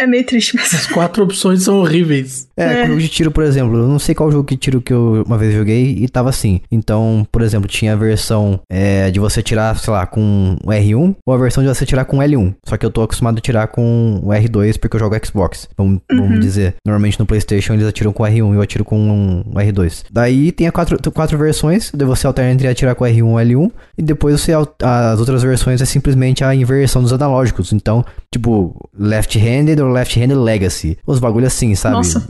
É 0.00 0.06
meio 0.06 0.24
triste 0.24 0.56
mesmo. 0.56 0.78
As 0.78 0.86
quatro 0.86 1.22
opções 1.22 1.62
são 1.62 1.78
horríveis. 1.78 2.48
É, 2.56 2.82
com 2.82 2.88
jogo 2.88 3.00
de 3.00 3.08
tiro, 3.08 3.30
por 3.30 3.44
exemplo, 3.44 3.76
eu 3.76 3.86
não 3.86 3.98
sei 3.98 4.14
qual 4.14 4.32
jogo 4.32 4.48
de 4.48 4.56
tiro 4.56 4.80
que 4.80 4.94
eu 4.94 5.22
uma 5.26 5.36
vez 5.36 5.54
joguei 5.54 5.94
e 5.98 6.08
tava 6.08 6.30
assim. 6.30 6.62
Então, 6.72 7.26
por 7.30 7.42
exemplo, 7.42 7.68
tinha 7.68 7.92
a 7.92 7.96
versão 7.96 8.60
é, 8.70 9.10
de 9.10 9.20
você 9.20 9.42
tirar, 9.42 9.76
sei 9.78 9.92
lá, 9.92 10.06
com 10.06 10.56
o 10.64 10.70
R1 10.70 11.16
ou 11.26 11.34
a 11.34 11.36
versão 11.36 11.62
de 11.62 11.68
você 11.68 11.84
tirar 11.84 12.06
com 12.06 12.16
o 12.16 12.20
L1. 12.20 12.54
Só 12.64 12.78
que 12.78 12.86
eu 12.86 12.90
tô 12.90 13.02
acostumado 13.02 13.36
a 13.36 13.40
tirar 13.42 13.66
com 13.68 14.20
o 14.22 14.28
R2 14.28 14.78
porque 14.78 14.96
eu 14.96 15.00
jogo 15.00 15.14
Xbox. 15.22 15.68
Vamos, 15.76 16.00
vamos 16.10 16.40
dizer. 16.40 16.76
Normalmente 16.86 17.20
no 17.20 17.26
PlayStation 17.26 17.74
eles 17.74 17.86
atiram 17.86 18.10
com 18.10 18.22
o 18.22 18.26
R1 18.26 18.52
e 18.52 18.56
eu 18.56 18.62
atiro 18.62 18.84
com 18.84 19.42
o 19.46 19.54
R2. 19.54 20.04
Daí 20.10 20.50
tem 20.50 20.66
a 20.66 20.72
quatro, 20.72 20.98
quatro 21.12 21.36
versões, 21.36 21.90
daí 21.94 22.06
você 22.06 22.26
alterna 22.26 22.52
entre 22.52 22.68
atirar 22.68 22.94
com 22.94 23.04
o 23.04 23.06
R1 23.06 23.16
e 23.18 23.22
o 23.22 23.34
L1 23.34 23.70
e 23.98 24.02
depois 24.02 24.40
você 24.40 24.52
as 24.54 25.18
outras 25.20 25.42
versões 25.42 25.82
é 25.82 25.84
simplesmente 25.84 26.42
a 26.42 26.54
inversão 26.54 27.02
dos 27.02 27.12
analógicos. 27.12 27.72
Então, 27.72 28.02
tipo, 28.32 28.74
left-handed 28.98 29.80
ou 29.80 29.89
left-handed 29.90 30.38
legacy. 30.38 30.98
Os 31.06 31.18
bagulho 31.18 31.46
assim, 31.46 31.74
sabe? 31.74 31.96
Nossa. 31.96 32.26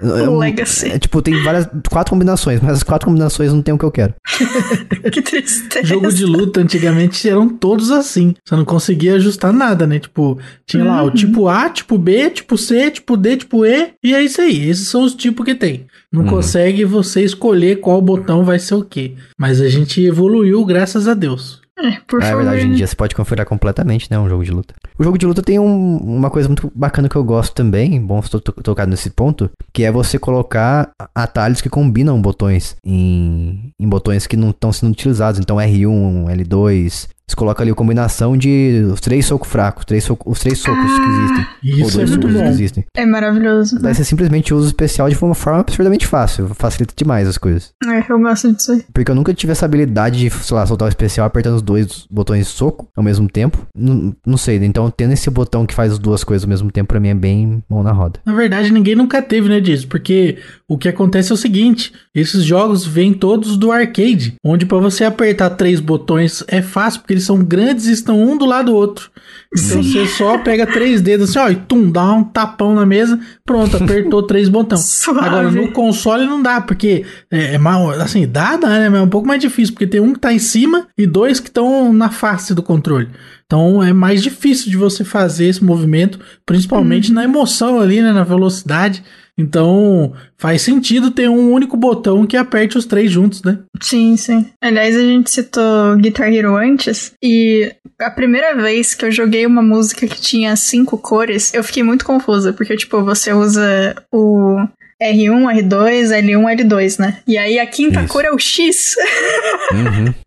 É 0.00 0.28
um- 0.28 0.38
Legacy. 0.38 0.90
é, 0.90 0.98
tipo, 0.98 1.22
tem 1.22 1.40
várias. 1.44 1.68
Quatro 1.88 2.10
combinações, 2.12 2.60
mas 2.60 2.72
as 2.72 2.82
quatro 2.82 3.06
combinações 3.06 3.52
não 3.52 3.62
tem 3.62 3.72
o 3.72 3.78
que 3.78 3.84
eu 3.84 3.90
quero. 3.90 4.14
que 5.12 5.22
tristeza. 5.22 5.86
Jogo 5.86 6.12
de 6.12 6.24
luta 6.24 6.60
antigamente 6.60 7.28
eram 7.28 7.48
todos 7.48 7.90
assim. 7.92 8.34
Você 8.44 8.56
não 8.56 8.64
conseguia 8.64 9.14
ajustar 9.14 9.52
nada, 9.52 9.86
né? 9.86 10.00
Tipo, 10.00 10.38
tinha 10.66 10.82
lá 10.82 11.02
o 11.04 11.10
tipo 11.10 11.46
A, 11.46 11.70
tipo 11.70 11.96
B, 11.98 12.30
tipo 12.30 12.58
C, 12.58 12.90
tipo 12.90 13.16
D, 13.16 13.36
tipo 13.36 13.64
E. 13.64 13.92
E 14.02 14.12
é 14.14 14.22
isso 14.22 14.40
aí. 14.40 14.68
Esses 14.68 14.88
são 14.88 15.02
os 15.04 15.14
tipos 15.14 15.44
que 15.44 15.54
tem. 15.54 15.86
Não 16.12 16.22
Uhum. 16.22 16.28
consegue 16.28 16.84
você 16.84 17.22
escolher 17.22 17.78
qual 17.80 18.02
botão 18.02 18.44
vai 18.44 18.58
ser 18.58 18.74
o 18.74 18.82
quê. 18.84 19.14
Mas 19.38 19.60
a 19.60 19.68
gente 19.68 20.02
evoluiu, 20.04 20.64
graças 20.64 21.06
a 21.06 21.14
Deus. 21.14 21.61
É, 21.78 21.92
por 22.06 22.22
Ah, 22.22 22.26
é 22.26 22.28
favor. 22.30 22.42
verdade, 22.42 22.58
hoje 22.58 22.66
em 22.68 22.74
dia 22.74 22.86
você 22.86 22.94
pode 22.94 23.14
configurar 23.14 23.46
completamente, 23.46 24.08
né? 24.10 24.18
Um 24.18 24.28
jogo 24.28 24.44
de 24.44 24.50
luta. 24.50 24.74
O 24.98 25.02
jogo 25.02 25.16
de 25.16 25.24
luta 25.26 25.42
tem 25.42 25.58
um- 25.58 25.96
uma 25.96 26.30
coisa 26.30 26.46
muito 26.48 26.70
bacana 26.74 27.08
que 27.08 27.16
eu 27.16 27.24
gosto 27.24 27.54
também, 27.54 28.00
bom 28.00 28.20
to 28.20 28.40
to 28.40 28.52
tocar 28.62 28.86
nesse 28.86 29.08
ponto, 29.10 29.50
que 29.72 29.82
é 29.82 29.90
você 29.90 30.18
colocar 30.18 30.90
atalhos 31.14 31.60
que 31.62 31.70
combinam 31.70 32.20
botões 32.20 32.76
em, 32.84 33.72
em 33.80 33.88
botões 33.88 34.26
que 34.26 34.36
não 34.36 34.50
estão 34.50 34.70
sendo 34.72 34.92
utilizados. 34.92 35.40
Então 35.40 35.56
R1, 35.56 36.26
L2. 36.30 37.08
Você 37.32 37.36
coloca 37.36 37.62
ali 37.62 37.70
a 37.70 37.74
combinação 37.74 38.36
de 38.36 38.84
os 38.92 39.00
três 39.00 39.24
socos 39.24 39.48
fracos, 39.48 39.86
três 39.86 40.04
soco- 40.04 40.30
os 40.30 40.38
três 40.38 40.58
socos 40.58 40.84
que 40.84 41.06
existem. 41.08 41.46
ou 41.82 41.88
Isso 41.88 41.90
é 42.00 42.04
dois 42.04 42.10
muito 42.10 42.22
socos 42.26 42.36
que 42.36 42.42
bom. 42.42 42.50
existem. 42.50 42.84
É 42.94 43.06
maravilhoso. 43.06 43.78
Daí 43.80 43.94
você 43.94 44.04
simplesmente 44.04 44.52
usa 44.52 44.66
o 44.66 44.68
especial 44.68 45.08
de 45.08 45.16
uma 45.16 45.34
forma 45.34 45.60
absurdamente 45.60 46.06
fácil. 46.06 46.48
Facilita 46.54 46.92
demais 46.94 47.26
as 47.26 47.38
coisas. 47.38 47.70
É, 47.86 48.04
eu 48.12 48.18
gosto 48.20 48.52
disso 48.52 48.72
aí. 48.72 48.84
Porque 48.92 49.10
eu 49.10 49.14
nunca 49.14 49.32
tive 49.32 49.52
essa 49.52 49.64
habilidade 49.64 50.18
de, 50.18 50.28
sei 50.28 50.54
lá, 50.54 50.66
soltar 50.66 50.84
o 50.86 50.88
especial 50.90 51.26
apertando 51.26 51.54
os 51.56 51.62
dois 51.62 52.06
botões 52.10 52.40
de 52.46 52.52
soco 52.52 52.86
ao 52.94 53.02
mesmo 53.02 53.26
tempo. 53.30 53.66
Não, 53.74 54.14
não 54.26 54.36
sei, 54.36 54.56
então 54.62 54.90
tendo 54.90 55.12
esse 55.14 55.30
botão 55.30 55.64
que 55.64 55.72
faz 55.74 55.92
as 55.92 55.98
duas 55.98 56.22
coisas 56.22 56.44
ao 56.44 56.50
mesmo 56.50 56.70
tempo, 56.70 56.88
pra 56.88 57.00
mim 57.00 57.08
é 57.08 57.14
bem 57.14 57.64
mão 57.66 57.82
na 57.82 57.92
roda. 57.92 58.20
Na 58.26 58.34
verdade, 58.34 58.70
ninguém 58.70 58.94
nunca 58.94 59.22
teve, 59.22 59.48
né, 59.48 59.58
disso? 59.58 59.88
Porque 59.88 60.36
o 60.68 60.76
que 60.76 60.86
acontece 60.88 61.30
é 61.30 61.34
o 61.34 61.38
seguinte: 61.38 61.94
esses 62.14 62.44
jogos 62.44 62.84
vêm 62.86 63.14
todos 63.14 63.56
do 63.56 63.72
arcade, 63.72 64.34
onde 64.44 64.66
pra 64.66 64.76
você 64.78 65.04
apertar 65.04 65.48
três 65.50 65.80
botões 65.80 66.44
é 66.48 66.60
fácil, 66.60 67.00
porque 67.00 67.12
porque 67.12 67.21
eles 67.22 67.26
são 67.26 67.42
grandes 67.42 67.86
e 67.86 67.92
estão 67.92 68.20
um 68.20 68.36
do 68.36 68.44
lado 68.44 68.66
do 68.66 68.74
outro. 68.74 69.10
Então 69.54 69.82
Sim. 69.82 69.92
você 69.92 70.06
só 70.06 70.38
pega 70.38 70.66
três 70.66 71.00
dedos 71.00 71.30
assim, 71.30 71.38
ó, 71.38 71.48
e 71.50 71.56
tum, 71.56 71.90
dá 71.90 72.12
um 72.12 72.24
tapão 72.24 72.74
na 72.74 72.84
mesa, 72.84 73.18
pronto, 73.44 73.76
apertou 73.76 74.22
três 74.26 74.48
botões. 74.48 75.06
Agora, 75.08 75.50
no 75.50 75.70
console 75.72 76.26
não 76.26 76.42
dá, 76.42 76.60
porque 76.60 77.04
é, 77.30 77.54
é 77.54 77.58
mal, 77.58 77.90
assim, 77.90 78.26
dá, 78.26 78.56
dá, 78.56 78.68
né? 78.68 78.88
Mas 78.88 79.00
é 79.00 79.02
um 79.02 79.08
pouco 79.08 79.26
mais 79.26 79.40
difícil, 79.40 79.74
porque 79.74 79.86
tem 79.86 80.00
um 80.00 80.12
que 80.12 80.20
tá 80.20 80.32
em 80.32 80.38
cima 80.38 80.86
e 80.96 81.06
dois 81.06 81.38
que 81.38 81.48
estão 81.48 81.92
na 81.92 82.10
face 82.10 82.54
do 82.54 82.62
controle. 82.62 83.08
Então 83.46 83.82
é 83.82 83.92
mais 83.92 84.22
difícil 84.22 84.70
de 84.70 84.76
você 84.76 85.04
fazer 85.04 85.46
esse 85.46 85.62
movimento, 85.62 86.18
principalmente 86.46 87.12
na 87.12 87.24
emoção 87.24 87.78
ali, 87.78 88.00
né? 88.00 88.12
Na 88.12 88.24
velocidade. 88.24 89.02
Então 89.38 90.12
faz 90.36 90.62
sentido 90.62 91.10
ter 91.10 91.28
um 91.28 91.52
único 91.52 91.76
botão 91.76 92.26
que 92.26 92.36
aperte 92.36 92.76
os 92.76 92.84
três 92.84 93.10
juntos, 93.10 93.42
né? 93.42 93.60
Sim, 93.80 94.16
sim. 94.16 94.46
Aliás, 94.60 94.96
a 94.96 95.00
gente 95.00 95.30
citou 95.30 95.96
Guitar 95.96 96.32
Hero 96.32 96.56
antes, 96.56 97.12
e 97.22 97.72
a 97.98 98.10
primeira 98.10 98.54
vez 98.54 98.94
que 98.94 99.04
eu 99.04 99.10
joguei 99.10 99.46
uma 99.46 99.62
música 99.62 100.06
que 100.06 100.20
tinha 100.20 100.54
cinco 100.56 100.98
cores, 100.98 101.52
eu 101.54 101.64
fiquei 101.64 101.82
muito 101.82 102.04
confusa, 102.04 102.52
porque, 102.52 102.76
tipo, 102.76 103.02
você 103.02 103.32
usa 103.32 103.94
o 104.12 104.56
R1, 105.02 105.62
R2, 105.62 106.08
L1, 106.22 106.56
L2, 106.60 106.98
né? 106.98 107.18
E 107.26 107.36
aí 107.36 107.58
a 107.58 107.66
quinta 107.66 108.00
Isso. 108.00 108.08
cor 108.12 108.24
é 108.24 108.30
o 108.30 108.38
X. 108.38 108.94
Uhum. 109.72 110.14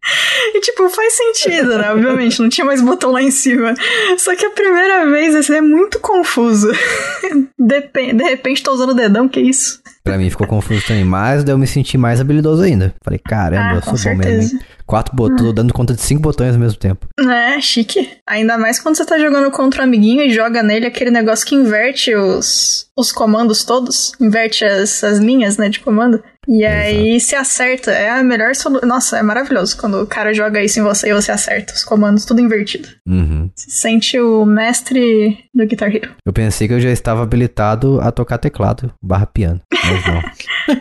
E, 0.53 0.59
tipo, 0.61 0.87
faz 0.89 1.13
sentido, 1.13 1.77
né? 1.77 1.91
Obviamente, 1.91 2.39
não 2.39 2.47
tinha 2.47 2.63
mais 2.63 2.79
botão 2.81 3.11
lá 3.11 3.21
em 3.21 3.31
cima. 3.31 3.73
Só 4.17 4.35
que 4.35 4.45
a 4.45 4.49
primeira 4.51 5.09
vez, 5.09 5.35
assim, 5.35 5.55
é 5.55 5.61
muito 5.61 5.99
confuso. 5.99 6.71
Depe- 7.59 8.13
de 8.13 8.23
repente, 8.23 8.63
tô 8.63 8.71
usando 8.71 8.91
o 8.91 8.95
dedão, 8.95 9.27
que 9.27 9.39
isso? 9.41 9.81
Pra 10.05 10.19
mim 10.19 10.29
ficou 10.29 10.45
confuso 10.45 10.85
também, 10.85 11.03
mas 11.03 11.43
daí 11.43 11.51
eu 11.53 11.57
me 11.57 11.65
senti 11.65 11.97
mais 11.97 12.21
habilidoso 12.21 12.61
ainda. 12.61 12.93
Falei, 13.03 13.19
caramba, 13.19 13.71
Ah, 13.71 13.75
eu 13.75 13.81
sou 13.81 13.93
bom 14.11 14.17
mesmo. 14.17 14.23
certeza. 14.23 14.53
hein? 14.55 14.59
Quatro 14.85 15.15
botões, 15.15 15.41
tô 15.41 15.51
dando 15.51 15.73
conta 15.73 15.95
de 15.95 16.01
cinco 16.01 16.21
botões 16.21 16.53
ao 16.53 16.59
mesmo 16.59 16.77
tempo. 16.77 17.07
É, 17.19 17.59
chique. 17.59 18.07
Ainda 18.29 18.55
mais 18.55 18.79
quando 18.79 18.95
você 18.95 19.03
tá 19.03 19.17
jogando 19.17 19.49
contra 19.49 19.81
um 19.81 19.85
amiguinho 19.85 20.21
e 20.21 20.29
joga 20.29 20.61
nele 20.61 20.85
aquele 20.85 21.09
negócio 21.09 21.43
que 21.43 21.55
inverte 21.55 22.13
os, 22.15 22.87
os 22.95 23.11
comandos 23.11 23.63
todos. 23.65 24.11
Inverte 24.21 24.63
as, 24.63 25.03
as 25.03 25.17
linhas, 25.17 25.57
né, 25.57 25.69
de 25.69 25.79
comando. 25.79 26.21
E 26.47 26.65
aí 26.65 27.19
se 27.19 27.35
acerta. 27.35 27.91
É 27.91 28.09
a 28.09 28.23
melhor 28.23 28.55
solução. 28.55 28.87
Nossa, 28.87 29.17
é 29.17 29.23
maravilhoso 29.23 29.77
quando 29.77 30.01
o 30.01 30.07
cara 30.07 30.33
joga 30.33 30.63
isso 30.63 30.79
em 30.79 30.83
você 30.83 31.09
e 31.09 31.13
você 31.13 31.31
acerta 31.31 31.73
os 31.73 31.83
comandos 31.83 32.25
tudo 32.25 32.41
invertido. 32.41 32.87
Uhum. 33.07 33.49
Se 33.55 33.71
sente 33.71 34.19
o 34.19 34.45
mestre 34.45 35.37
do 35.53 35.65
Guitar 35.65 35.93
Hero. 35.93 36.11
Eu 36.25 36.33
pensei 36.33 36.67
que 36.67 36.73
eu 36.73 36.79
já 36.79 36.89
estava 36.89 37.23
habilitado 37.23 37.99
a 38.01 38.11
tocar 38.11 38.37
teclado 38.37 38.93
barra 39.01 39.25
piano, 39.25 39.61
mas 39.71 40.05
não. 40.05 40.21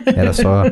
Era 0.15 0.33
só. 0.33 0.63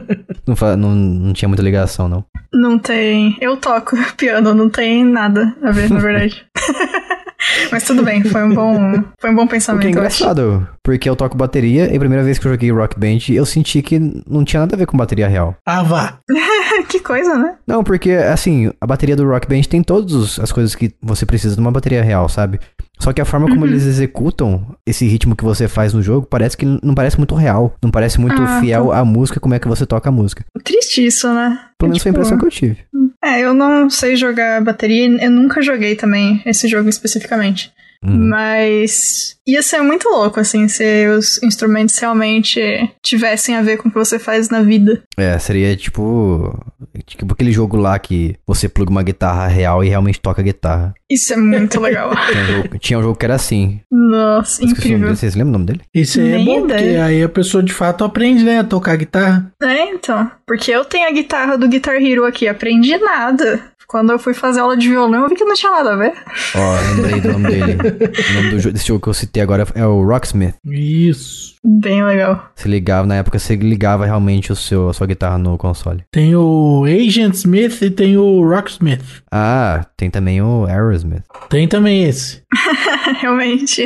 Não, 0.45 0.77
não, 0.77 0.95
não 0.95 1.33
tinha 1.33 1.47
muita 1.47 1.63
ligação, 1.63 2.07
não. 2.07 2.25
Não 2.53 2.77
tem. 2.77 3.37
Eu 3.41 3.57
toco 3.57 3.95
piano, 4.17 4.53
não 4.53 4.69
tem 4.69 5.03
nada 5.03 5.55
a 5.61 5.71
ver, 5.71 5.89
na 5.89 5.99
verdade. 5.99 6.45
Mas 7.71 7.83
tudo 7.83 8.03
bem, 8.03 8.23
foi 8.23 8.43
um 8.43 8.53
bom, 8.53 9.03
foi 9.19 9.29
um 9.31 9.35
bom 9.35 9.43
O 9.43 9.45
que 9.47 9.51
pensamento. 9.51 9.85
é 9.85 9.87
eu 9.87 10.03
acho. 10.05 10.23
engraçado, 10.23 10.67
porque 10.83 11.09
eu 11.09 11.15
toco 11.15 11.37
bateria 11.37 11.91
e 11.91 11.95
a 11.95 11.99
primeira 11.99 12.23
vez 12.23 12.37
que 12.39 12.45
eu 12.47 12.51
joguei 12.51 12.71
Rock 12.71 12.99
Band, 12.99 13.19
eu 13.29 13.45
senti 13.45 13.81
que 13.81 13.99
não 14.27 14.43
tinha 14.43 14.59
nada 14.61 14.75
a 14.75 14.77
ver 14.77 14.85
com 14.85 14.97
bateria 14.97 15.27
real. 15.27 15.55
Ah, 15.65 15.83
vá. 15.83 16.19
que 16.89 16.99
coisa, 16.99 17.35
né? 17.37 17.55
Não, 17.67 17.83
porque, 17.83 18.11
assim, 18.11 18.71
a 18.79 18.85
bateria 18.87 19.15
do 19.15 19.27
Rock 19.27 19.47
Band 19.47 19.61
tem 19.69 19.81
todas 19.83 20.39
as 20.39 20.51
coisas 20.51 20.75
que 20.75 20.93
você 21.01 21.25
precisa 21.25 21.55
de 21.55 21.61
uma 21.61 21.71
bateria 21.71 22.03
real, 22.03 22.27
sabe? 22.29 22.59
Só 22.99 23.11
que 23.11 23.19
a 23.21 23.25
forma 23.25 23.47
como 23.49 23.61
Uhum. 23.61 23.67
eles 23.67 23.85
executam 23.85 24.75
esse 24.85 25.05
ritmo 25.05 25.35
que 25.35 25.43
você 25.43 25.67
faz 25.67 25.93
no 25.93 26.01
jogo 26.01 26.25
parece 26.29 26.55
que 26.55 26.65
não 26.81 26.93
parece 26.95 27.17
muito 27.17 27.35
real. 27.35 27.73
Não 27.83 27.89
parece 27.91 28.19
muito 28.21 28.41
Ah, 28.41 28.59
fiel 28.61 28.91
à 28.93 29.03
música, 29.03 29.39
como 29.39 29.53
é 29.55 29.59
que 29.59 29.67
você 29.67 29.85
toca 29.85 30.07
a 30.09 30.11
música. 30.11 30.45
Triste 30.63 31.05
isso, 31.05 31.27
né? 31.33 31.59
Pelo 31.77 31.89
menos 31.89 32.01
foi 32.03 32.11
a 32.11 32.13
Tipo, 32.13 32.19
impressão 32.21 32.37
que 32.37 32.45
eu 32.45 32.49
tive. 32.51 32.77
É, 33.23 33.39
eu 33.39 33.53
não 33.53 33.89
sei 33.89 34.17
jogar 34.17 34.61
bateria, 34.61 35.07
eu 35.23 35.31
nunca 35.31 35.61
joguei 35.61 35.95
também 35.95 36.41
esse 36.45 36.67
jogo 36.67 36.89
especificamente. 36.89 37.71
Uhum. 38.05 38.29
Mas 38.29 39.35
ia 39.47 39.61
ser 39.61 39.81
muito 39.81 40.09
louco, 40.09 40.39
assim, 40.39 40.67
se 40.67 41.07
os 41.07 41.41
instrumentos 41.43 41.97
realmente 41.97 42.59
tivessem 43.03 43.55
a 43.55 43.61
ver 43.61 43.77
com 43.77 43.87
o 43.87 43.91
que 43.91 43.97
você 43.97 44.17
faz 44.19 44.49
na 44.49 44.61
vida. 44.61 45.03
É, 45.17 45.37
seria 45.39 45.75
tipo. 45.75 46.57
Tipo 47.05 47.33
aquele 47.33 47.51
jogo 47.51 47.77
lá 47.77 47.97
que 47.97 48.35
você 48.45 48.69
pluga 48.69 48.91
uma 48.91 49.03
guitarra 49.03 49.47
real 49.47 49.83
e 49.83 49.89
realmente 49.89 50.19
toca 50.19 50.41
a 50.41 50.43
guitarra. 50.43 50.93
Isso 51.09 51.33
é 51.33 51.37
muito 51.37 51.79
legal. 51.81 52.11
Tinha 52.11 52.43
um 52.43 52.47
jogo, 52.47 52.79
tinha 52.79 52.99
um 52.99 53.01
jogo 53.01 53.17
que 53.17 53.25
era 53.25 53.35
assim. 53.35 53.79
Nossa, 53.91 54.63
incrível. 54.63 54.99
dele. 54.99 55.15
Vocês 55.15 55.35
lembram 55.35 55.49
o 55.49 55.53
nome 55.53 55.65
dele? 55.65 55.81
Isso 55.93 56.19
aí 56.19 56.41
é 56.41 56.45
bom, 56.45 56.67
porque 56.67 56.73
aí 56.73 57.23
a 57.23 57.29
pessoa 57.29 57.63
de 57.63 57.73
fato 57.73 58.03
aprende, 58.03 58.43
né, 58.43 58.59
a 58.59 58.63
tocar 58.63 58.95
guitarra. 58.95 59.51
É, 59.61 59.89
então. 59.89 60.29
Porque 60.45 60.71
eu 60.71 60.85
tenho 60.85 61.07
a 61.07 61.11
guitarra 61.11 61.57
do 61.57 61.67
Guitar 61.67 61.95
Hero 61.95 62.25
aqui, 62.25 62.47
aprendi 62.47 62.97
nada. 62.97 63.61
Quando 63.93 64.11
eu 64.11 64.17
fui 64.17 64.33
fazer 64.33 64.59
aula 64.59 64.75
de 64.75 64.89
violão, 64.89 65.21
eu 65.21 65.29
vi 65.29 65.35
que 65.35 65.45
não 65.45 65.53
tinha 65.53 65.71
nada 65.71 65.93
a 65.93 65.95
ver. 65.95 66.13
Ó, 66.55 66.95
lembrei 66.95 67.21
do 67.21 67.31
nome 67.33 67.47
dele. 67.47 67.77
O 68.31 68.33
nome 68.33 68.49
do 68.49 68.59
jo- 68.59 68.71
desse 68.71 68.87
jogo 68.87 68.99
que 69.01 69.07
eu 69.07 69.13
citei 69.13 69.43
agora 69.43 69.67
é 69.75 69.85
o 69.85 70.03
Rocksmith. 70.03 70.55
Isso. 70.65 71.53
Bem 71.63 72.03
legal. 72.03 72.49
Você 72.55 72.67
ligava, 72.67 73.05
na 73.05 73.17
época 73.17 73.37
você 73.37 73.55
ligava 73.55 74.03
realmente 74.05 74.51
o 74.51 74.55
seu, 74.55 74.89
a 74.89 74.93
sua 74.93 75.05
guitarra 75.05 75.37
no 75.37 75.59
console. 75.59 76.03
Tem 76.11 76.35
o 76.35 76.85
Agent 76.85 77.35
Smith 77.35 77.83
e 77.83 77.91
tem 77.91 78.17
o 78.17 78.41
Rocksmith. 78.49 79.03
Ah, 79.31 79.85
tem 79.95 80.09
também 80.09 80.41
o 80.41 80.65
Aerosmith. 80.65 81.21
Tem 81.49 81.67
também 81.67 82.03
esse. 82.05 82.41
Realmente. 83.21 83.85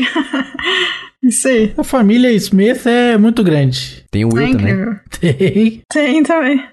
Isso 1.22 1.48
aí. 1.50 1.74
A 1.78 1.84
família 1.84 2.32
Smith 2.32 2.86
é 2.86 3.18
muito 3.18 3.44
grande. 3.44 4.06
Tem 4.10 4.24
o 4.24 4.30
É 4.30 4.34
Will 4.34 4.52
também. 4.58 4.72
incrível. 4.74 4.96
Tem 5.20 5.82
Tem 5.92 6.24
também. 6.24 6.64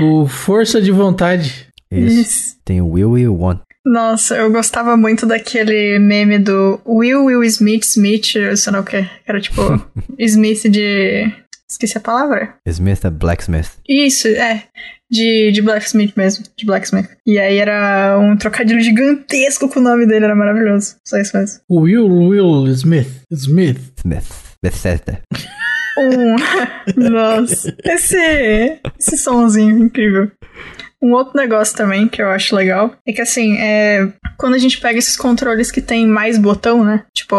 o 0.00 0.26
Força 0.26 0.80
de 0.82 0.90
Vontade. 0.90 1.66
Isso. 1.90 2.20
Isso. 2.20 2.56
Tem 2.64 2.80
o 2.80 2.88
Will 2.88 3.18
e 3.18 3.28
o 3.28 3.38
One. 3.38 3.60
Nossa, 3.84 4.36
eu 4.36 4.50
gostava 4.52 4.96
muito 4.96 5.24
daquele 5.26 5.98
meme 5.98 6.38
do 6.38 6.80
Will 6.86 7.24
Will 7.24 7.42
Smith 7.44 7.84
Smith, 7.84 8.34
eu 8.36 8.56
sei 8.56 8.72
lá 8.72 8.80
o 8.80 8.84
que. 8.84 9.08
Era 9.26 9.40
tipo 9.40 9.62
Smith 10.18 10.68
de. 10.68 11.32
Esqueci 11.68 11.96
a 11.96 12.00
palavra. 12.00 12.56
Smith 12.66 13.04
é 13.04 13.10
Blacksmith. 13.10 13.70
Isso, 13.88 14.28
é. 14.28 14.64
De, 15.10 15.50
de 15.52 15.62
Blacksmith 15.62 16.12
mesmo. 16.16 16.44
De 16.56 16.66
Blacksmith. 16.66 17.08
E 17.26 17.38
aí 17.38 17.58
era 17.58 18.18
um 18.18 18.36
trocadilho 18.36 18.80
gigantesco 18.80 19.68
com 19.68 19.80
o 19.80 19.82
nome 19.82 20.06
dele, 20.06 20.24
era 20.24 20.36
maravilhoso. 20.36 20.96
Só 21.06 21.16
isso 21.18 21.36
mesmo. 21.36 21.60
Will 21.70 22.06
Will 22.06 22.66
Smith. 22.68 23.22
Smith. 23.30 23.92
Smith. 23.98 24.26
Bethesda. 24.62 25.22
Um. 25.98 26.36
Nossa. 27.10 27.74
Esse. 27.84 28.80
Esse 28.98 29.16
somzinho 29.16 29.78
incrível. 29.78 30.30
Um 31.02 31.12
outro 31.12 31.32
negócio 31.36 31.76
também 31.76 32.06
que 32.08 32.20
eu 32.20 32.28
acho 32.28 32.54
legal 32.54 32.92
é 33.06 33.12
que 33.12 33.22
assim, 33.22 33.56
é, 33.58 34.06
quando 34.36 34.54
a 34.54 34.58
gente 34.58 34.78
pega 34.80 34.98
esses 34.98 35.16
controles 35.16 35.70
que 35.70 35.80
tem 35.80 36.06
mais 36.06 36.36
botão, 36.38 36.84
né? 36.84 37.04
Tipo, 37.14 37.36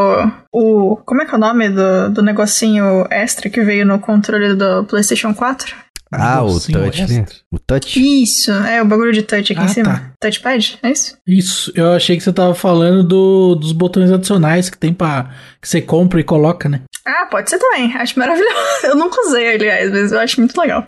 o. 0.51 0.95
Como 1.05 1.21
é 1.21 1.25
que 1.25 1.33
é 1.33 1.37
o 1.37 1.39
nome 1.41 1.69
do, 1.69 2.09
do 2.11 2.21
negocinho 2.23 3.05
extra 3.09 3.49
que 3.49 3.61
veio 3.61 3.85
no 3.85 3.99
controle 3.99 4.55
do 4.55 4.83
PlayStation 4.85 5.33
4? 5.33 5.75
Ah, 6.13 6.43
o 6.43 6.59
touch, 6.59 7.07
né? 7.07 7.25
O 7.49 7.57
touch. 7.57 8.21
Isso, 8.23 8.51
é 8.51 8.81
o 8.81 8.85
bagulho 8.85 9.13
de 9.13 9.21
touch 9.23 9.53
aqui 9.53 9.61
Ah, 9.61 9.65
em 9.65 9.67
cima. 9.69 9.93
tá. 9.93 10.11
Touchpad, 10.19 10.77
é 10.83 10.91
isso? 10.91 11.17
Isso, 11.25 11.71
eu 11.73 11.93
achei 11.93 12.17
que 12.17 12.23
você 12.23 12.33
tava 12.33 12.53
falando 12.53 13.01
do, 13.01 13.55
dos 13.55 13.71
botões 13.71 14.11
adicionais 14.11 14.69
que 14.69 14.77
tem 14.77 14.93
pra. 14.93 15.29
que 15.61 15.69
você 15.69 15.81
compra 15.81 16.19
e 16.19 16.23
coloca, 16.25 16.67
né? 16.67 16.81
Ah, 17.05 17.25
pode 17.25 17.49
ser 17.49 17.57
também. 17.57 17.93
Acho 17.95 18.17
maravilhoso. 18.17 18.55
Eu 18.83 18.95
nunca 18.95 19.21
usei, 19.21 19.55
aliás, 19.55 19.91
mas 19.91 20.11
eu 20.11 20.19
acho 20.19 20.39
muito 20.39 20.59
legal. 20.59 20.87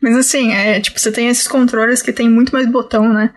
Mas 0.00 0.16
assim, 0.16 0.52
é 0.52 0.80
tipo, 0.80 0.98
você 0.98 1.12
tem 1.12 1.28
esses 1.28 1.46
controles 1.46 2.02
que 2.02 2.12
tem 2.12 2.28
muito 2.28 2.52
mais 2.52 2.66
botão, 2.66 3.12
né? 3.12 3.30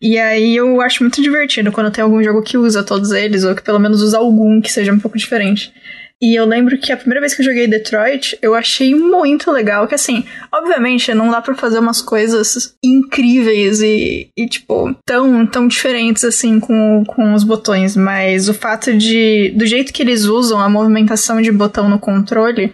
E 0.00 0.18
aí 0.18 0.56
eu 0.56 0.80
acho 0.80 1.02
muito 1.02 1.20
divertido 1.20 1.72
quando 1.72 1.90
tem 1.90 2.02
algum 2.02 2.22
jogo 2.22 2.42
que 2.42 2.56
usa 2.56 2.82
todos 2.82 3.10
eles, 3.10 3.44
ou 3.44 3.54
que 3.54 3.62
pelo 3.62 3.78
menos 3.78 4.00
usa 4.00 4.18
algum 4.18 4.60
que 4.60 4.70
seja 4.70 4.92
um 4.92 4.98
pouco 4.98 5.18
diferente. 5.18 5.72
E 6.20 6.34
eu 6.34 6.44
lembro 6.44 6.76
que 6.78 6.90
a 6.90 6.96
primeira 6.96 7.20
vez 7.20 7.32
que 7.32 7.42
eu 7.42 7.46
joguei 7.46 7.68
Detroit, 7.68 8.36
eu 8.42 8.54
achei 8.54 8.92
muito 8.94 9.52
legal. 9.52 9.86
Que 9.86 9.94
assim, 9.94 10.24
obviamente 10.52 11.14
não 11.14 11.30
dá 11.30 11.40
pra 11.40 11.54
fazer 11.54 11.78
umas 11.78 12.02
coisas 12.02 12.74
incríveis 12.82 13.80
e, 13.80 14.28
e, 14.36 14.48
tipo, 14.48 14.94
tão, 15.06 15.46
tão 15.46 15.68
diferentes 15.68 16.24
assim 16.24 16.58
com, 16.58 17.04
com 17.06 17.34
os 17.34 17.44
botões. 17.44 17.96
Mas 17.96 18.48
o 18.48 18.54
fato 18.54 18.96
de. 18.96 19.52
Do 19.56 19.64
jeito 19.64 19.92
que 19.92 20.02
eles 20.02 20.24
usam 20.24 20.58
a 20.58 20.68
movimentação 20.68 21.40
de 21.40 21.52
botão 21.52 21.88
no 21.88 21.98
controle. 21.98 22.72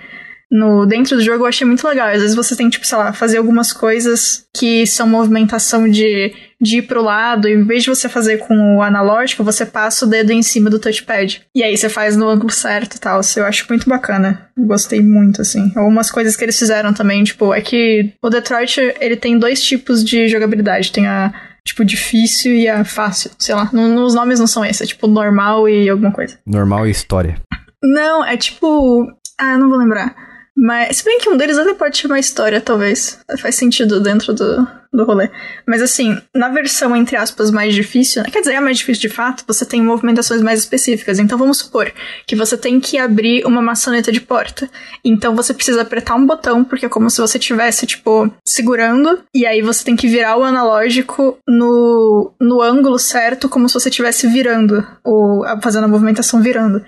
No, 0.56 0.86
dentro 0.86 1.16
do 1.16 1.22
jogo 1.22 1.42
eu 1.42 1.48
achei 1.48 1.66
muito 1.66 1.84
legal. 1.86 2.06
Às 2.08 2.20
vezes 2.20 2.36
você 2.36 2.54
tem, 2.54 2.70
tipo, 2.70 2.86
sei 2.86 2.96
lá, 2.96 3.12
fazer 3.12 3.38
algumas 3.38 3.72
coisas 3.72 4.46
que 4.56 4.86
são 4.86 5.04
movimentação 5.08 5.90
de, 5.90 6.32
de 6.60 6.78
ir 6.78 6.82
pro 6.82 7.02
lado, 7.02 7.48
e 7.48 7.54
em 7.54 7.64
vez 7.64 7.82
de 7.82 7.88
você 7.90 8.08
fazer 8.08 8.38
com 8.38 8.76
o 8.76 8.80
analógico, 8.82 9.42
você 9.42 9.66
passa 9.66 10.06
o 10.06 10.08
dedo 10.08 10.30
em 10.30 10.44
cima 10.44 10.70
do 10.70 10.78
touchpad. 10.78 11.42
E 11.52 11.60
aí 11.64 11.76
você 11.76 11.88
faz 11.88 12.16
no 12.16 12.28
ângulo 12.28 12.52
certo 12.52 12.94
e 12.94 13.00
tal. 13.00 13.20
Isso 13.20 13.40
eu 13.40 13.44
acho 13.44 13.66
muito 13.68 13.88
bacana. 13.90 14.48
Gostei 14.56 15.00
muito, 15.00 15.42
assim. 15.42 15.72
Algumas 15.74 16.08
coisas 16.08 16.36
que 16.36 16.44
eles 16.44 16.56
fizeram 16.56 16.92
também, 16.94 17.24
tipo, 17.24 17.52
é 17.52 17.60
que 17.60 18.12
o 18.22 18.30
Detroit, 18.30 18.78
ele 19.00 19.16
tem 19.16 19.36
dois 19.36 19.60
tipos 19.60 20.04
de 20.04 20.28
jogabilidade. 20.28 20.92
Tem 20.92 21.04
a, 21.08 21.34
tipo, 21.66 21.84
difícil 21.84 22.54
e 22.54 22.68
a 22.68 22.84
fácil. 22.84 23.32
Sei 23.40 23.56
lá, 23.56 23.68
não- 23.72 24.04
os 24.04 24.14
nomes 24.14 24.38
não 24.38 24.46
são 24.46 24.64
esses, 24.64 24.82
é 24.82 24.86
tipo 24.86 25.08
normal 25.08 25.68
e 25.68 25.88
alguma 25.90 26.12
coisa. 26.12 26.38
Normal 26.46 26.86
e 26.86 26.92
história. 26.92 27.40
Não, 27.82 28.24
é 28.24 28.36
tipo. 28.36 29.08
Ah, 29.36 29.58
não 29.58 29.68
vou 29.68 29.78
lembrar. 29.78 30.14
Mas, 30.56 30.98
se 30.98 31.04
bem 31.04 31.18
que 31.18 31.28
um 31.28 31.36
deles 31.36 31.58
até 31.58 31.74
pode 31.74 32.06
uma 32.06 32.18
história, 32.18 32.60
talvez. 32.60 33.18
Faz 33.38 33.56
sentido 33.56 34.00
dentro 34.00 34.32
do, 34.32 34.66
do 34.92 35.04
rolê. 35.04 35.28
Mas 35.66 35.82
assim, 35.82 36.16
na 36.34 36.48
versão, 36.48 36.94
entre 36.94 37.16
aspas, 37.16 37.50
mais 37.50 37.74
difícil, 37.74 38.22
quer 38.24 38.40
dizer, 38.40 38.54
é 38.54 38.60
mais 38.60 38.78
difícil 38.78 39.02
de 39.02 39.14
fato, 39.14 39.44
você 39.46 39.64
tem 39.66 39.82
movimentações 39.82 40.40
mais 40.40 40.60
específicas. 40.60 41.18
Então 41.18 41.36
vamos 41.36 41.58
supor 41.58 41.92
que 42.26 42.36
você 42.36 42.56
tem 42.56 42.78
que 42.78 42.98
abrir 42.98 43.44
uma 43.44 43.60
maçaneta 43.60 44.12
de 44.12 44.20
porta. 44.20 44.70
Então 45.04 45.34
você 45.34 45.52
precisa 45.52 45.82
apertar 45.82 46.14
um 46.14 46.26
botão, 46.26 46.64
porque 46.64 46.86
é 46.86 46.88
como 46.88 47.10
se 47.10 47.20
você 47.20 47.36
estivesse, 47.38 47.86
tipo, 47.86 48.30
segurando, 48.46 49.22
e 49.34 49.44
aí 49.44 49.60
você 49.60 49.84
tem 49.84 49.96
que 49.96 50.06
virar 50.06 50.36
o 50.36 50.44
analógico 50.44 51.36
no, 51.48 52.32
no 52.40 52.62
ângulo 52.62 52.98
certo, 52.98 53.48
como 53.48 53.68
se 53.68 53.74
você 53.74 53.88
estivesse 53.88 54.28
virando, 54.28 54.86
ou 55.02 55.44
fazendo 55.60 55.84
a 55.84 55.88
movimentação 55.88 56.40
virando. 56.40 56.84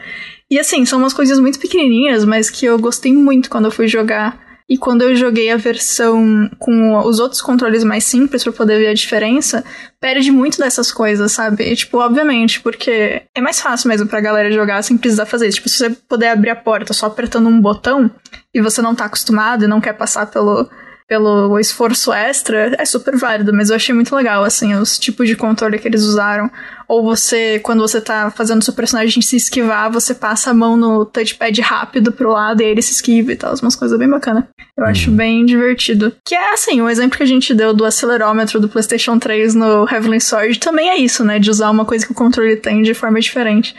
E 0.51 0.59
assim, 0.59 0.85
são 0.85 0.99
umas 0.99 1.13
coisas 1.13 1.39
muito 1.39 1.59
pequenininhas, 1.59 2.25
mas 2.25 2.49
que 2.49 2.65
eu 2.67 2.79
gostei 2.79 3.13
muito 3.13 3.51
quando 3.51 3.65
eu 3.65 3.71
fui 3.71 3.89
jogar. 3.89 4.45
E 4.69 4.77
quando 4.77 5.03
eu 5.03 5.15
joguei 5.15 5.51
a 5.51 5.57
versão 5.57 6.51
com 6.59 6.99
os 6.99 7.21
outros 7.21 7.41
controles 7.41 7.85
mais 7.85 8.03
simples 8.03 8.43
para 8.43 8.53
poder 8.53 8.81
ver 8.81 8.89
a 8.89 8.95
diferença, 8.95 9.65
perde 10.01 10.33
muito 10.33 10.59
dessas 10.59 10.91
coisas, 10.91 11.31
sabe? 11.31 11.63
E, 11.63 11.77
tipo, 11.77 11.99
obviamente, 11.99 12.61
porque 12.61 13.23
é 13.33 13.41
mais 13.41 13.61
fácil 13.61 13.89
mesmo 13.89 14.09
pra 14.09 14.21
galera 14.21 14.51
jogar 14.51 14.83
sem 14.83 14.99
precisar 14.99 15.25
fazer 15.25 15.47
isso. 15.47 15.59
Tipo, 15.59 15.69
se 15.69 15.79
você 15.79 15.91
puder 15.91 16.31
abrir 16.31 16.51
a 16.51 16.57
porta 16.57 16.93
só 16.93 17.07
apertando 17.07 17.49
um 17.49 17.61
botão 17.61 18.11
e 18.53 18.61
você 18.61 18.83
não 18.83 18.95
tá 18.95 19.05
acostumado 19.05 19.65
e 19.65 19.69
não 19.69 19.81
quer 19.81 19.93
passar 19.93 20.27
pelo 20.27 20.69
pelo 21.09 21.59
esforço 21.59 22.13
extra, 22.13 22.75
é 22.79 22.85
super 22.85 23.17
válido, 23.17 23.53
mas 23.53 23.71
eu 23.71 23.77
achei 23.77 23.95
muito 23.95 24.15
legal, 24.15 24.43
assim, 24.43 24.75
os 24.75 24.99
tipos 24.99 25.29
de 25.29 25.37
controle 25.37 25.79
que 25.79 25.87
eles 25.87 26.03
usaram. 26.03 26.51
Ou 26.89 27.03
você, 27.03 27.61
quando 27.61 27.81
você 27.81 28.01
tá 28.01 28.31
fazendo 28.31 28.63
seu 28.65 28.75
personagem 28.75 29.23
se 29.23 29.37
esquivar, 29.37 29.91
você 29.91 30.15
passa 30.15 30.51
a 30.51 30.55
mão 30.55 30.77
no 30.77 31.05
touchpad 31.05 31.61
rápido 31.61 32.13
pro 32.13 32.31
lado 32.33 32.61
e 32.61 32.65
ele 32.65 32.83
se 32.83 32.93
esquiva 32.93 33.33
e 33.33 33.37
tal, 33.37 33.55
umas 33.63 33.77
coisas 33.77 33.99
bem 33.99 34.09
bacanas. 34.09 34.45
Eu 34.77 34.85
uhum. 34.85 34.91
acho 34.91 35.11
bem 35.11 35.45
divertido. 35.45 36.13
Que 36.25 36.35
é, 36.35 36.53
assim, 36.53 36.81
o 36.81 36.89
exemplo 36.89 37.17
que 37.17 37.23
a 37.23 37.27
gente 37.27 37.55
deu 37.55 37.73
do 37.73 37.85
acelerômetro 37.85 38.61
do 38.61 38.69
PlayStation 38.69 39.19
3 39.19 39.55
no 39.55 39.89
Heavenly 39.89 40.21
Sword 40.21 40.59
também 40.59 40.91
é 40.91 40.97
isso, 40.97 41.25
né, 41.25 41.39
de 41.39 41.51
usar 41.51 41.71
uma 41.71 41.85
coisa 41.85 42.05
que 42.05 42.13
o 42.13 42.17
controle 42.17 42.57
tem 42.57 42.83
de 42.83 42.95
forma 42.95 43.21
diferente. 43.21 43.75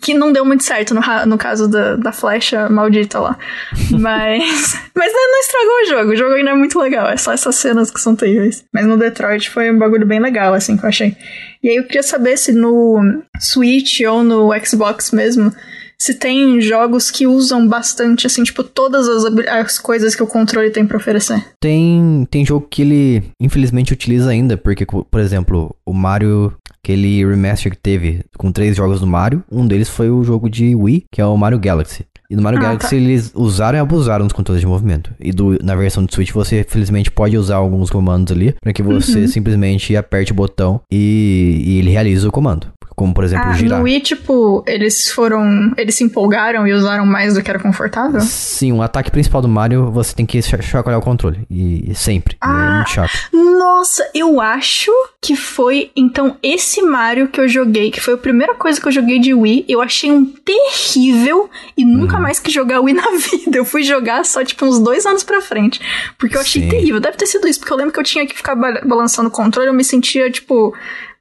Que 0.00 0.14
não 0.14 0.32
deu 0.32 0.44
muito 0.44 0.64
certo 0.64 0.94
no, 0.94 1.00
no 1.26 1.38
caso 1.38 1.68
da, 1.68 1.96
da 1.96 2.12
flecha 2.12 2.68
maldita 2.68 3.18
lá. 3.20 3.38
Mas. 3.90 4.78
mas 4.94 5.12
não 5.12 5.40
estragou 5.40 5.74
o 5.82 5.88
jogo. 5.88 6.12
O 6.12 6.16
jogo 6.16 6.34
ainda 6.34 6.50
é 6.50 6.54
muito 6.54 6.78
legal. 6.78 7.08
É 7.08 7.16
só 7.16 7.32
essas 7.32 7.56
cenas 7.56 7.90
que 7.90 8.00
são 8.00 8.16
terríveis. 8.16 8.64
Mas 8.72 8.86
no 8.86 8.96
Detroit 8.96 9.50
foi 9.50 9.70
um 9.70 9.78
bagulho 9.78 10.06
bem 10.06 10.20
legal, 10.20 10.54
assim, 10.54 10.76
que 10.76 10.84
eu 10.84 10.88
achei. 10.88 11.16
E 11.62 11.68
aí 11.68 11.76
eu 11.76 11.84
queria 11.84 12.02
saber 12.02 12.36
se 12.36 12.52
no 12.52 13.22
Switch 13.40 14.00
ou 14.00 14.22
no 14.22 14.50
Xbox 14.64 15.10
mesmo 15.10 15.52
se 15.98 16.14
tem 16.14 16.60
jogos 16.60 17.10
que 17.10 17.26
usam 17.26 17.66
bastante, 17.66 18.26
assim, 18.26 18.42
tipo, 18.42 18.62
todas 18.62 19.08
as, 19.08 19.24
as 19.48 19.78
coisas 19.78 20.14
que 20.14 20.22
o 20.22 20.26
controle 20.26 20.70
tem 20.70 20.86
pra 20.86 20.96
oferecer. 20.96 21.42
Tem, 21.60 22.26
tem 22.30 22.44
jogo 22.44 22.66
que 22.68 22.82
ele, 22.82 23.22
infelizmente, 23.40 23.92
utiliza 23.92 24.30
ainda, 24.30 24.56
porque, 24.56 24.84
por 24.84 25.20
exemplo, 25.20 25.74
o 25.86 25.92
Mario, 25.92 26.52
aquele 26.84 27.24
remaster 27.24 27.72
que 27.72 27.78
teve 27.78 28.20
com 28.36 28.52
três 28.52 28.76
jogos 28.76 29.00
do 29.00 29.06
Mario, 29.06 29.42
um 29.50 29.66
deles 29.66 29.88
foi 29.88 30.10
o 30.10 30.22
jogo 30.22 30.50
de 30.50 30.74
Wii, 30.74 31.06
que 31.10 31.20
é 31.20 31.24
o 31.24 31.36
Mario 31.36 31.58
Galaxy. 31.58 32.04
E 32.28 32.36
no 32.36 32.42
Mario 32.42 32.58
ah, 32.58 32.62
Galaxy 32.62 32.90
tá. 32.90 32.96
eles 32.96 33.32
usaram 33.34 33.78
e 33.78 33.80
abusaram 33.80 34.26
dos 34.26 34.32
controles 34.32 34.60
de 34.60 34.66
movimento. 34.66 35.10
E 35.20 35.30
do, 35.32 35.58
na 35.62 35.74
versão 35.74 36.04
de 36.04 36.14
Switch 36.14 36.32
você 36.32 36.64
felizmente 36.64 37.10
pode 37.10 37.36
usar 37.36 37.56
alguns 37.56 37.90
comandos 37.90 38.32
ali 38.32 38.54
para 38.60 38.72
que 38.72 38.82
você 38.82 39.20
uhum. 39.20 39.28
simplesmente 39.28 39.96
aperte 39.96 40.32
o 40.32 40.34
botão 40.34 40.80
e, 40.90 41.62
e, 41.64 41.78
ele 41.78 41.90
realiza 41.90 42.28
o 42.28 42.32
comando. 42.32 42.66
Como, 42.94 43.12
por 43.12 43.24
exemplo, 43.24 43.48
ah, 43.48 43.54
girar. 43.54 43.78
No 43.78 43.84
Wii, 43.84 44.00
tipo, 44.00 44.62
eles 44.66 45.10
foram. 45.10 45.72
Eles 45.76 45.96
se 45.96 46.04
empolgaram 46.04 46.66
e 46.66 46.72
usaram 46.72 47.04
mais 47.04 47.34
do 47.34 47.42
que 47.42 47.50
era 47.50 47.58
confortável? 47.58 48.20
Sim, 48.20 48.72
o 48.72 48.82
ataque 48.82 49.10
principal 49.10 49.42
do 49.42 49.48
Mario 49.48 49.90
você 49.90 50.14
tem 50.14 50.24
que 50.24 50.40
chacoalhar 50.40 51.00
o 51.00 51.02
controle. 51.02 51.44
E, 51.50 51.90
e 51.90 51.94
sempre. 51.94 52.36
Ah, 52.40 52.72
é 52.72 52.74
muito 52.76 52.90
chato. 52.90 53.10
Nossa, 53.32 54.08
eu 54.14 54.40
acho 54.40 54.92
que 55.20 55.34
foi, 55.34 55.90
então, 55.96 56.36
esse 56.40 56.82
Mario 56.82 57.26
que 57.26 57.40
eu 57.40 57.48
joguei, 57.48 57.90
que 57.90 58.00
foi 58.00 58.14
a 58.14 58.18
primeira 58.18 58.54
coisa 58.54 58.80
que 58.80 58.86
eu 58.86 58.92
joguei 58.92 59.18
de 59.18 59.34
Wii. 59.34 59.64
Eu 59.68 59.82
achei 59.82 60.12
um 60.12 60.24
terrível 60.24 61.50
e 61.76 61.84
nunca 61.84 62.16
uhum. 62.16 62.22
mais 62.22 62.38
que 62.38 62.50
jogar 62.50 62.80
Wii 62.80 62.94
na 62.94 63.10
vida. 63.10 63.58
Eu 63.58 63.64
fui 63.64 63.82
jogar 63.82 64.24
só, 64.24 64.44
tipo, 64.44 64.64
uns 64.64 64.78
dois 64.78 65.04
anos 65.04 65.24
pra 65.24 65.40
frente. 65.40 65.80
Porque 66.16 66.36
eu 66.36 66.40
achei 66.40 66.62
Sim. 66.62 66.68
terrível. 66.68 67.00
Deve 67.00 67.16
ter 67.16 67.26
sido 67.26 67.48
isso, 67.48 67.58
porque 67.58 67.72
eu 67.72 67.76
lembro 67.76 67.92
que 67.92 67.98
eu 67.98 68.04
tinha 68.04 68.24
que 68.24 68.36
ficar 68.36 68.54
balançando 68.54 69.28
o 69.28 69.32
controle, 69.32 69.68
eu 69.68 69.74
me 69.74 69.82
sentia, 69.82 70.30
tipo 70.30 70.72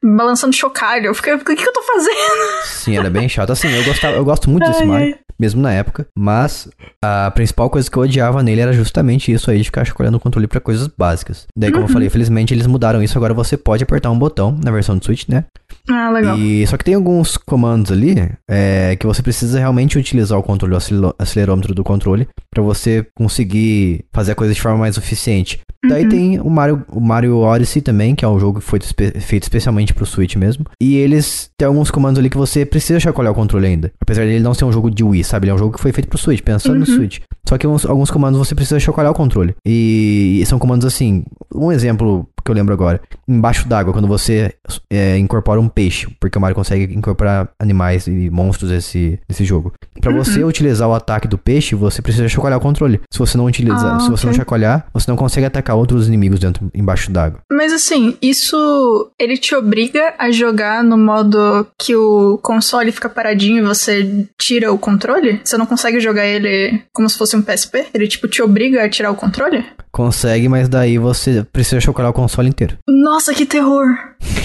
balançando 0.04 0.56
chocalho. 0.56 1.08
Eu 1.08 1.16
fiquei, 1.16 1.34
o 1.34 1.40
que, 1.40 1.56
que 1.56 1.68
eu 1.68 1.74
tô 1.74 1.82
fazendo? 1.82 2.66
Sim, 2.66 2.98
era 2.98 3.10
bem 3.10 3.30
chato. 3.30 3.52
Assim, 3.52 3.70
eu, 3.70 3.84
gostava, 3.84 4.16
eu 4.16 4.26
gosto 4.26 4.50
muito 4.50 4.68
desse 4.68 4.84
Mario, 4.84 5.18
mesmo 5.40 5.62
na 5.62 5.74
época, 5.74 6.08
mas 6.18 6.70
a 7.04 7.32
principal 7.32 7.70
coisa 7.70 7.90
que 7.90 7.98
eu 7.98 8.04
odiava 8.04 8.44
nele 8.44 8.62
era 8.62 8.74
justamente 8.74 9.32
isso 9.32 9.50
aí 9.50 9.60
de 9.60 9.66
ficar 9.66 9.84
escolhendo 9.84 10.18
o 10.18 10.20
controle 10.20 10.48
para 10.48 10.60
coisas 10.60 10.88
básicas. 10.88 11.48
Daí, 11.56 11.72
como 11.72 11.84
uhum. 11.84 11.90
eu 11.90 11.94
falei, 11.94 12.10
felizmente 12.10 12.54
eles 12.54 12.68
mudaram 12.68 13.02
isso, 13.02 13.18
agora 13.18 13.34
você 13.34 13.58
pode 13.58 13.84
apertar 13.84 14.12
um 14.12 14.18
botão 14.18 14.58
na 14.64 14.72
versão 14.72 14.98
do 14.98 15.04
Switch, 15.04 15.28
né? 15.28 15.46
Ah, 15.90 16.10
legal. 16.10 16.38
E, 16.38 16.66
só 16.66 16.78
que 16.78 16.86
tem 16.86 16.94
alguns 16.94 17.36
comandos 17.36 17.92
ali 17.92 18.16
é, 18.50 18.96
que 18.96 19.06
você 19.06 19.22
precisa 19.22 19.60
realmente 19.60 19.98
utilizar 19.98 20.40
o 20.40 20.44
controle, 20.44 20.76
o 20.76 21.16
acelerômetro 21.20 21.76
do 21.76 21.84
controle, 21.84 22.28
para 22.50 22.64
você 22.64 23.06
conseguir 23.16 24.06
fazer 24.14 24.32
a 24.32 24.36
coisa 24.36 24.54
de 24.54 24.62
forma 24.62 24.78
mais 24.78 24.98
eficiente. 24.98 25.62
Daí 25.86 26.04
uhum. 26.04 26.10
tem 26.10 26.40
o 26.40 26.50
Mario, 26.50 26.86
o 26.90 27.02
Mario 27.02 27.40
Odyssey 27.40 27.82
também, 27.82 28.16
que 28.16 28.24
é 28.24 28.28
um 28.28 28.40
jogo 28.40 28.60
que 28.60 28.66
foi 28.66 28.80
feito 28.80 29.44
especialmente 29.44 29.94
pro 29.94 30.06
Switch 30.06 30.38
mesmo. 30.38 30.66
E 30.80 30.96
eles 30.96 31.50
têm 31.58 31.68
alguns 31.68 31.92
comandos 31.92 32.20
ali 32.20 32.30
que 32.30 32.38
você 32.38 32.66
precisa 32.66 33.02
chacoalhar 33.02 33.34
o 33.34 33.36
controle 33.36 33.68
ainda. 33.68 33.92
Apesar 34.00 34.24
dele 34.24 34.40
não 34.40 34.54
ser 34.54 34.64
um 34.64 34.72
jogo 34.72 34.90
de 34.90 35.04
Wii, 35.04 35.26
sabe? 35.26 35.46
Ele 35.46 35.52
é 35.52 35.56
um 35.56 35.58
jogo 35.58 35.76
que 35.76 35.82
foi 35.82 35.92
feito 35.92 36.08
pro 36.08 36.18
Switch, 36.18 36.42
pensando 36.42 36.76
uhum. 36.76 36.80
no 36.80 36.86
Switch. 36.86 37.20
Só 37.48 37.58
que 37.58 37.68
uns, 37.68 37.86
alguns 37.86 38.10
comandos 38.10 38.40
você 38.40 38.56
precisa 38.56 38.80
chacoalhar 38.80 39.12
o 39.12 39.16
controle. 39.16 39.54
E, 39.66 40.40
e 40.42 40.46
são 40.46 40.58
comandos 40.58 40.86
assim. 40.86 41.26
Um 41.54 41.70
exemplo 41.70 42.26
que 42.44 42.52
eu 42.52 42.56
lembro 42.56 42.74
agora. 42.74 43.02
Embaixo 43.28 43.68
d'água, 43.68 43.94
quando 43.94 44.08
você 44.08 44.54
é, 44.90 45.18
incorpora 45.18 45.60
um 45.60 45.68
peixe, 45.68 46.08
porque 46.20 46.38
o 46.38 46.42
Mario 46.42 46.56
consegue 46.56 46.94
incorporar 46.94 47.50
animais 47.60 48.08
e 48.08 48.30
monstros 48.30 48.72
nesse, 48.72 49.20
nesse 49.28 49.46
jogo. 49.46 49.74
Para 50.02 50.12
uhum. 50.12 50.24
você 50.24 50.44
utilizar 50.44 50.88
o 50.88 50.94
ataque 50.94 51.28
do 51.28 51.38
peixe, 51.38 51.76
você 51.76 52.02
precisa 52.02 52.28
chacoalhar 52.28 52.60
o 52.60 52.62
controle. 52.62 53.02
Se 53.12 53.20
você 53.20 53.38
não 53.38 53.46
utilizar, 53.46 53.96
ah, 53.96 54.00
se 54.00 54.10
você 54.10 54.26
okay. 54.26 54.30
não 54.30 54.34
chacoalhar, 54.34 54.88
você 54.94 55.10
não 55.10 55.18
consegue 55.18 55.46
atacar 55.46 55.76
outros 55.76 56.08
inimigos 56.08 56.40
dentro 56.40 56.70
embaixo 56.74 57.12
d'água. 57.12 57.40
Mas 57.52 57.72
assim, 57.72 58.18
isso 58.22 59.12
ele 59.20 59.38
te 59.38 59.56
obriga 59.56 60.14
a 60.18 60.32
jogar 60.32 60.84
no 60.84 60.98
modo 60.98 61.66
que 61.78 61.96
o 61.96 62.38
console 62.42 62.92
fica 62.92 63.10
paradinho 63.10 63.64
e 63.64 63.68
você 63.68 64.28
tira 64.38 64.72
o 64.72 64.78
controle? 64.78 65.40
Você 65.44 65.58
não 65.58 65.66
consegue 65.66 66.00
jogar 66.00 66.26
ele 66.26 66.82
como 66.94 67.10
se 67.10 67.18
fosse 67.18 67.36
um 67.36 67.42
PSP? 67.42 67.88
Ele 67.94 68.08
tipo 68.08 68.28
te 68.28 68.42
obriga 68.42 68.84
a 68.84 68.90
tirar 68.90 69.12
o 69.12 69.16
controle? 69.16 69.64
Consegue, 69.92 70.50
mas 70.50 70.68
daí 70.68 70.98
você 70.98 71.46
precisa 71.54 71.80
chacoalhar 71.80 72.10
o 72.10 72.16
console 72.16 72.33
inteiro. 72.42 72.78
Nossa, 72.88 73.34
que 73.34 73.46
terror! 73.46 73.88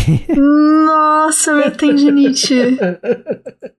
Nossa, 0.36 1.54
minha 1.54 1.70
tendinite. 1.70 2.78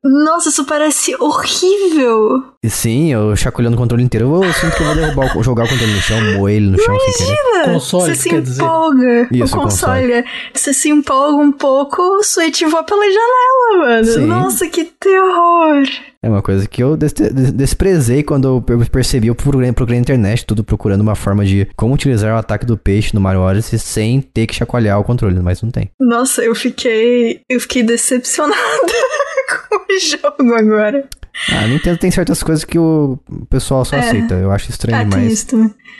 Nossa, 0.03 0.49
isso 0.49 0.65
parece 0.65 1.15
horrível. 1.19 2.43
Sim, 2.65 3.11
eu 3.11 3.35
chacoalhando 3.35 3.75
o 3.75 3.79
controle 3.79 4.03
inteiro, 4.03 4.43
eu 4.43 4.53
sinto 4.53 4.75
que 4.75 4.83
eu 4.83 4.87
vou 4.87 4.95
derrubar, 4.95 5.37
o, 5.37 5.43
jogar 5.43 5.65
o 5.65 5.69
controle 5.69 5.93
no 5.93 6.01
chão, 6.01 6.21
moer 6.35 6.57
ele 6.57 6.69
no 6.71 6.77
chão 6.77 6.95
Imagina, 6.95 7.13
sem 7.13 7.27
querer. 7.27 7.73
Console, 7.73 8.03
você 8.03 8.15
se 8.15 8.29
empolga. 8.35 9.27
Dizer. 9.27 9.27
Isso, 9.31 9.57
o 9.57 9.61
console. 9.61 10.01
console. 10.07 10.25
Você 10.53 10.73
se 10.73 10.89
empolga 10.89 11.37
um 11.37 11.51
pouco, 11.51 12.01
o 12.01 12.23
Switch 12.23 12.61
voa 12.63 12.83
pela 12.83 13.03
janela, 13.03 13.87
mano. 13.87 14.05
Sim. 14.05 14.25
Nossa, 14.25 14.67
que 14.67 14.85
terror. 14.85 15.83
É 16.21 16.29
uma 16.29 16.41
coisa 16.41 16.67
que 16.67 16.83
eu 16.83 16.97
desprezei 16.97 18.23
quando 18.23 18.61
eu 18.67 18.85
percebi, 18.91 19.27
eu 19.27 19.35
procurei, 19.35 19.71
procurei 19.71 19.99
na 19.99 20.01
internet, 20.01 20.45
tudo 20.45 20.65
procurando 20.65 20.99
uma 20.99 21.15
forma 21.15 21.45
de 21.45 21.65
como 21.77 21.93
utilizar 21.93 22.35
o 22.35 22.37
ataque 22.37 22.65
do 22.65 22.77
peixe 22.77 23.13
no 23.13 23.21
Mario 23.21 23.41
Odyssey 23.41 23.79
sem 23.79 24.21
ter 24.21 24.45
que 24.45 24.53
chacoalhar 24.53 24.99
o 24.99 25.03
controle, 25.03 25.39
mas 25.39 25.61
não 25.61 25.71
tem. 25.71 25.89
Nossa, 25.97 26.43
eu 26.43 26.53
fiquei. 26.53 27.41
Eu 27.47 27.61
fiquei 27.61 27.83
decepcionada 27.83 28.57
com 29.69 29.77
o 29.77 29.99
jogo 29.99 30.53
agora. 30.55 31.07
Ah, 31.51 31.67
Nintendo 31.67 31.97
tem 31.97 32.11
certas 32.11 32.43
coisas 32.43 32.63
que 32.63 32.77
o 32.77 33.19
pessoal 33.49 33.83
só 33.83 33.95
é. 33.95 33.99
aceita. 33.99 34.35
Eu 34.35 34.51
acho 34.51 34.69
estranho 34.69 35.01
é, 35.01 35.03
demais. 35.03 35.47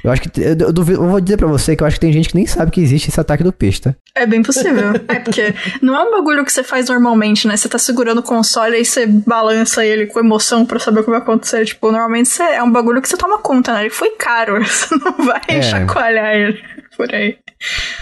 Eu 0.04 0.12
acho 0.12 0.22
que. 0.22 0.42
Eu, 0.42 0.56
eu, 0.60 0.74
eu, 0.76 1.10
vou 1.10 1.20
dizer 1.20 1.38
pra 1.38 1.48
você 1.48 1.76
que 1.76 1.84
eu 1.84 1.88
acho 1.88 1.96
que 1.96 2.02
tem 2.02 2.14
gente 2.14 2.30
que 2.30 2.36
nem 2.36 2.46
sabe 2.46 2.72
que 2.72 2.82
existe 2.82 3.10
esse 3.10 3.20
ataque 3.20 3.44
do 3.44 3.52
peixe, 3.52 3.82
tá? 3.82 3.96
É 4.16 4.26
bem 4.26 4.42
possível. 4.42 4.94
é 5.08 5.20
porque 5.20 5.54
não 5.82 5.96
é 5.96 6.04
um 6.04 6.12
bagulho 6.12 6.46
que 6.46 6.52
você 6.52 6.64
faz 6.64 6.90
normalmente, 6.90 7.48
né? 7.48 7.58
Você 7.58 7.68
tá 7.68 7.78
segurando 7.78 8.20
o 8.20 8.24
console 8.24 8.80
e 8.80 8.86
você 8.86 9.06
balança 9.06 9.86
ele 9.86 10.08
com 10.08 10.20
emoção 10.20 10.66
pra 10.66 10.80
saber 10.80 11.02
o 11.02 11.04
que 11.04 11.10
vai 11.10 11.20
acontecer. 11.20 11.66
Tipo, 11.66 11.92
normalmente 11.92 12.42
é 12.42 12.62
um 12.64 12.72
bagulho 12.72 13.02
que 13.02 13.10
você 13.10 13.18
toma 13.18 13.40
conta, 13.40 13.74
né? 13.74 13.82
Ele 13.82 13.90
foi 13.90 14.12
caro. 14.12 14.60
Você 14.70 14.96
não 14.96 15.26
vai 15.26 15.42
é. 15.48 15.62
chacoalhar 15.62 16.36
ele 16.36 16.62
por 16.96 17.14
aí. 17.14 17.38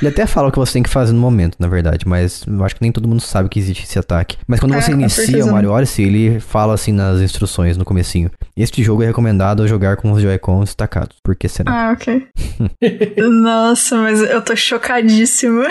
Ele 0.01 0.09
até 0.09 0.27
fala 0.27 0.49
o 0.49 0.51
que 0.51 0.59
você 0.59 0.73
tem 0.73 0.83
que 0.83 0.89
fazer 0.89 1.13
no 1.13 1.19
momento, 1.19 1.55
na 1.59 1.67
verdade, 1.67 2.07
mas 2.07 2.43
eu 2.47 2.63
acho 2.63 2.75
que 2.75 2.81
nem 2.81 2.91
todo 2.91 3.07
mundo 3.07 3.21
sabe 3.21 3.49
que 3.49 3.59
existe 3.59 3.83
esse 3.83 3.97
ataque. 3.97 4.37
Mas 4.47 4.59
quando 4.59 4.75
É, 4.75 4.81
você 4.81 4.91
inicia 4.91 5.43
o 5.43 5.51
Mario 5.51 5.69
não. 5.69 5.75
Odyssey, 5.75 6.05
ele 6.05 6.39
fala 6.39 6.73
assim 6.75 6.91
nas 6.91 7.19
instruções, 7.19 7.75
no 7.77 7.83
comecinho. 7.83 8.29
Este 8.55 8.83
jogo 8.83 9.01
é 9.01 9.07
recomendado 9.07 9.67
jogar 9.67 9.97
com 9.97 10.11
os 10.11 10.21
Joy-Cons 10.21 10.65
destacados. 10.65 11.17
Por 11.23 11.35
que 11.35 11.47
será? 11.47 11.71
Ah, 11.71 11.91
ok. 11.93 12.27
Nossa, 13.17 13.97
mas 13.97 14.21
eu 14.21 14.41
tô 14.41 14.55
chocadíssima. 14.55 15.65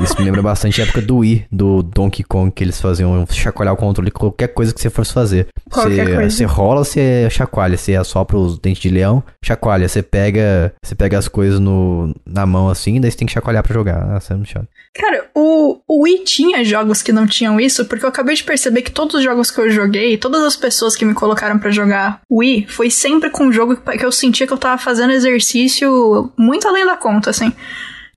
Isso 0.00 0.14
me 0.18 0.24
lembra 0.24 0.42
bastante 0.42 0.80
a 0.80 0.84
época 0.84 1.00
do 1.02 1.18
Wii, 1.18 1.46
do 1.50 1.82
Donkey 1.82 2.22
Kong, 2.22 2.52
que 2.52 2.62
eles 2.62 2.80
faziam 2.80 3.26
chacoalhar 3.30 3.74
o 3.74 3.76
controle 3.76 4.10
qualquer 4.10 4.48
coisa 4.48 4.72
que 4.72 4.80
você 4.80 4.90
fosse 4.90 5.12
fazer. 5.12 5.48
Qualquer 5.70 6.06
você, 6.06 6.14
coisa. 6.14 6.30
você 6.30 6.44
rola, 6.44 6.84
você 6.84 7.28
chacoalha, 7.30 7.76
você 7.76 7.94
assopra 7.96 8.36
os 8.36 8.58
dentes 8.58 8.82
de 8.82 8.88
leão, 8.88 9.22
chacoalha, 9.42 9.88
você 9.88 10.02
pega, 10.02 10.72
você 10.82 10.94
pega 10.94 11.18
as 11.18 11.28
coisas 11.28 11.58
no, 11.58 12.14
na 12.26 12.44
mão 12.46 12.68
assim, 12.68 13.00
daí 13.00 13.10
você 13.16 13.18
tem 13.18 13.26
que 13.26 13.32
chacoalhar 13.32 13.62
pra 13.62 13.72
jogar. 13.74 14.06
Nossa, 14.06 14.34
é 14.34 14.36
muito 14.36 14.50
chato. 14.50 14.68
Cara, 14.94 15.24
o, 15.34 15.78
o 15.88 16.02
Wii 16.04 16.24
tinha 16.24 16.64
jogos 16.64 17.02
que 17.02 17.12
não 17.12 17.26
tinham 17.26 17.58
isso, 17.58 17.84
porque 17.86 18.04
eu 18.04 18.08
acabei 18.08 18.34
de 18.34 18.44
perceber 18.44 18.82
que 18.82 18.90
todos 18.90 19.14
os 19.16 19.22
jogos 19.24 19.50
que 19.50 19.58
eu 19.60 19.70
joguei, 19.70 20.16
todas 20.16 20.42
as 20.42 20.56
pessoas 20.56 20.94
que 20.94 21.04
me 21.04 21.14
colocaram 21.14 21.58
pra 21.58 21.70
jogar 21.70 22.20
Wii, 22.30 22.66
foi 22.68 22.90
sempre 22.90 23.30
com 23.30 23.44
um 23.46 23.52
jogo 23.52 23.76
que 23.76 24.04
eu 24.04 24.12
sentia 24.12 24.46
que 24.46 24.52
eu 24.52 24.58
tava 24.58 24.78
fazendo 24.80 25.12
exercício 25.12 26.32
muito 26.38 26.68
além 26.68 26.84
da 26.84 26.96
conta, 26.96 27.30
assim. 27.30 27.52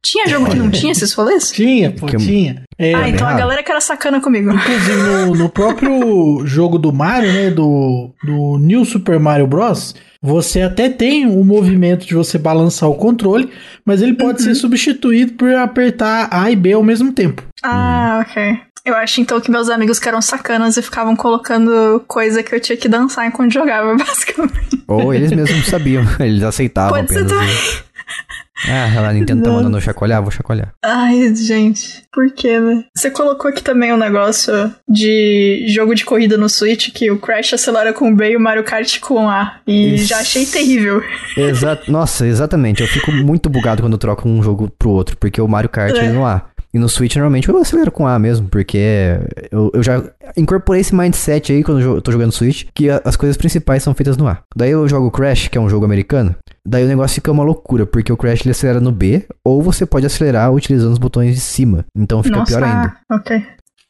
Tinha 0.01 0.27
jogo 0.27 0.49
que 0.49 0.55
não 0.55 0.71
tinha 0.71 0.93
esses 0.93 1.11
rolês? 1.13 1.51
Tinha, 1.51 1.91
pô, 1.91 2.05
Que- 2.05 2.15
tinha. 2.17 2.63
É, 2.77 2.93
ah, 2.95 3.09
então 3.09 3.27
a 3.27 3.34
galera 3.34 3.61
que 3.61 3.69
era 3.69 3.81
sacana 3.81 4.21
comigo. 4.21 4.49
Inclusive, 4.49 4.95
no, 4.95 5.35
no 5.35 5.49
próprio 5.49 6.41
jogo 6.45 6.80
do 6.80 6.93
Mario, 6.93 7.34
né? 7.34 7.49
Do, 7.51 8.09
do 8.23 8.57
New 8.59 8.85
Super 8.85 9.19
Mario 9.19 9.45
Bros., 9.45 9.93
você 10.21 10.61
até 10.61 10.89
tem 10.89 11.25
o 11.25 11.43
movimento 11.43 12.05
de 12.05 12.13
você 12.13 12.37
balançar 12.37 12.89
o 12.89 12.95
controle, 12.95 13.49
mas 13.85 14.01
ele 14.01 14.13
pode 14.13 14.41
ser 14.41 14.53
substituído 14.55 15.33
por 15.33 15.53
apertar 15.55 16.27
A 16.31 16.51
e 16.51 16.55
B 16.55 16.73
ao 16.73 16.83
mesmo 16.83 17.11
tempo. 17.13 17.43
Ah, 17.63 18.25
ok. 18.27 18.59
Eu 18.85 18.95
acho 18.95 19.21
então 19.21 19.39
que 19.39 19.51
meus 19.51 19.69
amigos 19.69 19.99
que 19.99 20.07
eram 20.07 20.21
sacanas 20.21 20.77
e 20.77 20.81
ficavam 20.81 21.15
colocando 21.15 22.03
coisa 22.07 22.41
que 22.41 22.55
eu 22.55 22.59
tinha 22.59 22.77
que 22.77 22.87
dançar 22.87 23.27
enquanto 23.27 23.53
jogava, 23.53 23.95
basicamente. 23.97 24.83
Ou 24.87 25.13
eles 25.13 25.31
mesmos 25.31 25.67
sabiam, 25.67 26.03
eles 26.19 26.43
aceitavam 26.43 26.91
Pode 26.97 27.13
ser 27.13 27.19
apenas. 27.19 27.31
também. 27.31 27.89
Ah, 28.68 29.07
a 29.10 29.14
Nintendo 29.14 29.44
tá 29.44 29.49
Não. 29.49 29.56
mandando 29.57 29.77
eu 29.77 29.81
chacoalhar, 29.81 30.22
vou 30.22 30.31
chacoalhar. 30.31 30.73
Ai, 30.84 31.34
gente, 31.36 32.03
por 32.11 32.30
quê, 32.31 32.60
né? 32.60 32.84
Você 32.95 33.10
colocou 33.10 33.49
aqui 33.49 33.64
também 33.64 33.94
um 33.94 33.98
negócio 33.98 34.52
de 34.88 35.65
jogo 35.69 35.95
de 35.95 36.03
corrida 36.03 36.38
no 36.38 36.49
Switch, 36.49 36.91
que 36.94 37.10
o 37.11 37.18
Crash 37.18 37.53
acelera 37.53 37.94
com 37.94 38.14
B 38.14 38.31
e 38.31 38.38
o 38.38 38.40
Mario 38.40 38.64
Kart 38.64 38.99
com 38.99 39.30
A. 39.30 39.57
E 39.65 39.95
Isso. 39.95 40.06
já 40.07 40.19
achei 40.19 40.45
terrível. 40.45 41.02
Exato. 41.38 41.91
Nossa, 41.91 42.27
exatamente. 42.27 42.81
Eu 42.81 42.88
fico 42.88 43.11
muito 43.11 43.49
bugado 43.49 43.81
quando 43.81 43.94
eu 43.94 43.99
troco 43.99 44.27
um 44.27 44.41
jogo 44.44 44.69
pro 44.77 44.90
outro, 44.90 45.15
porque 45.18 45.40
o 45.41 45.48
Mario 45.48 45.69
Kart 45.69 45.95
É. 45.95 45.99
ele 45.99 46.14
no 46.14 46.26
A. 46.26 46.45
E 46.72 46.77
no 46.77 46.88
Switch, 46.88 47.15
normalmente, 47.15 47.49
eu 47.49 47.57
acelero 47.57 47.90
com 47.91 48.06
A 48.06 48.19
mesmo, 48.19 48.48
porque 48.48 49.18
eu, 49.52 49.72
eu 49.73 49.81
já 49.81 50.03
incorporei 50.38 50.81
esse 50.81 50.94
mindset 50.94 51.52
aí 51.52 51.64
quando 51.64 51.81
eu 51.81 51.99
tô 51.99 52.11
jogando 52.11 52.31
Switch, 52.31 52.65
que 52.76 52.88
as 52.91 53.15
coisas 53.15 53.36
principais 53.36 53.81
são 53.81 53.95
feitas 53.95 54.15
no 54.18 54.27
A. 54.27 54.38
Daí 54.56 54.69
eu 54.69 54.88
jogo 54.88 55.10
Crash, 55.10 55.48
que 55.48 55.57
é 55.57 55.61
um 55.61 55.68
jogo 55.69 55.84
americano, 55.84 56.36
daí 56.69 56.85
o 56.85 56.87
negócio 56.87 57.15
fica 57.15 57.31
uma 57.31 57.43
loucura, 57.43 57.85
porque 57.85 58.11
o 58.11 58.17
Crash 58.17 58.41
ele 58.41 58.51
acelera 58.51 58.79
no 58.79 58.91
B, 58.91 59.25
ou 59.43 59.61
você 59.61 59.85
pode 59.85 60.05
acelerar 60.05 60.53
utilizando 60.53 60.91
os 60.91 60.97
botões 60.97 61.33
de 61.35 61.41
cima. 61.41 61.85
Então 61.95 62.21
fica 62.23 62.37
Nossa, 62.37 62.51
pior 62.51 62.63
ainda. 62.63 62.95
ah, 63.09 63.15
ok. 63.15 63.43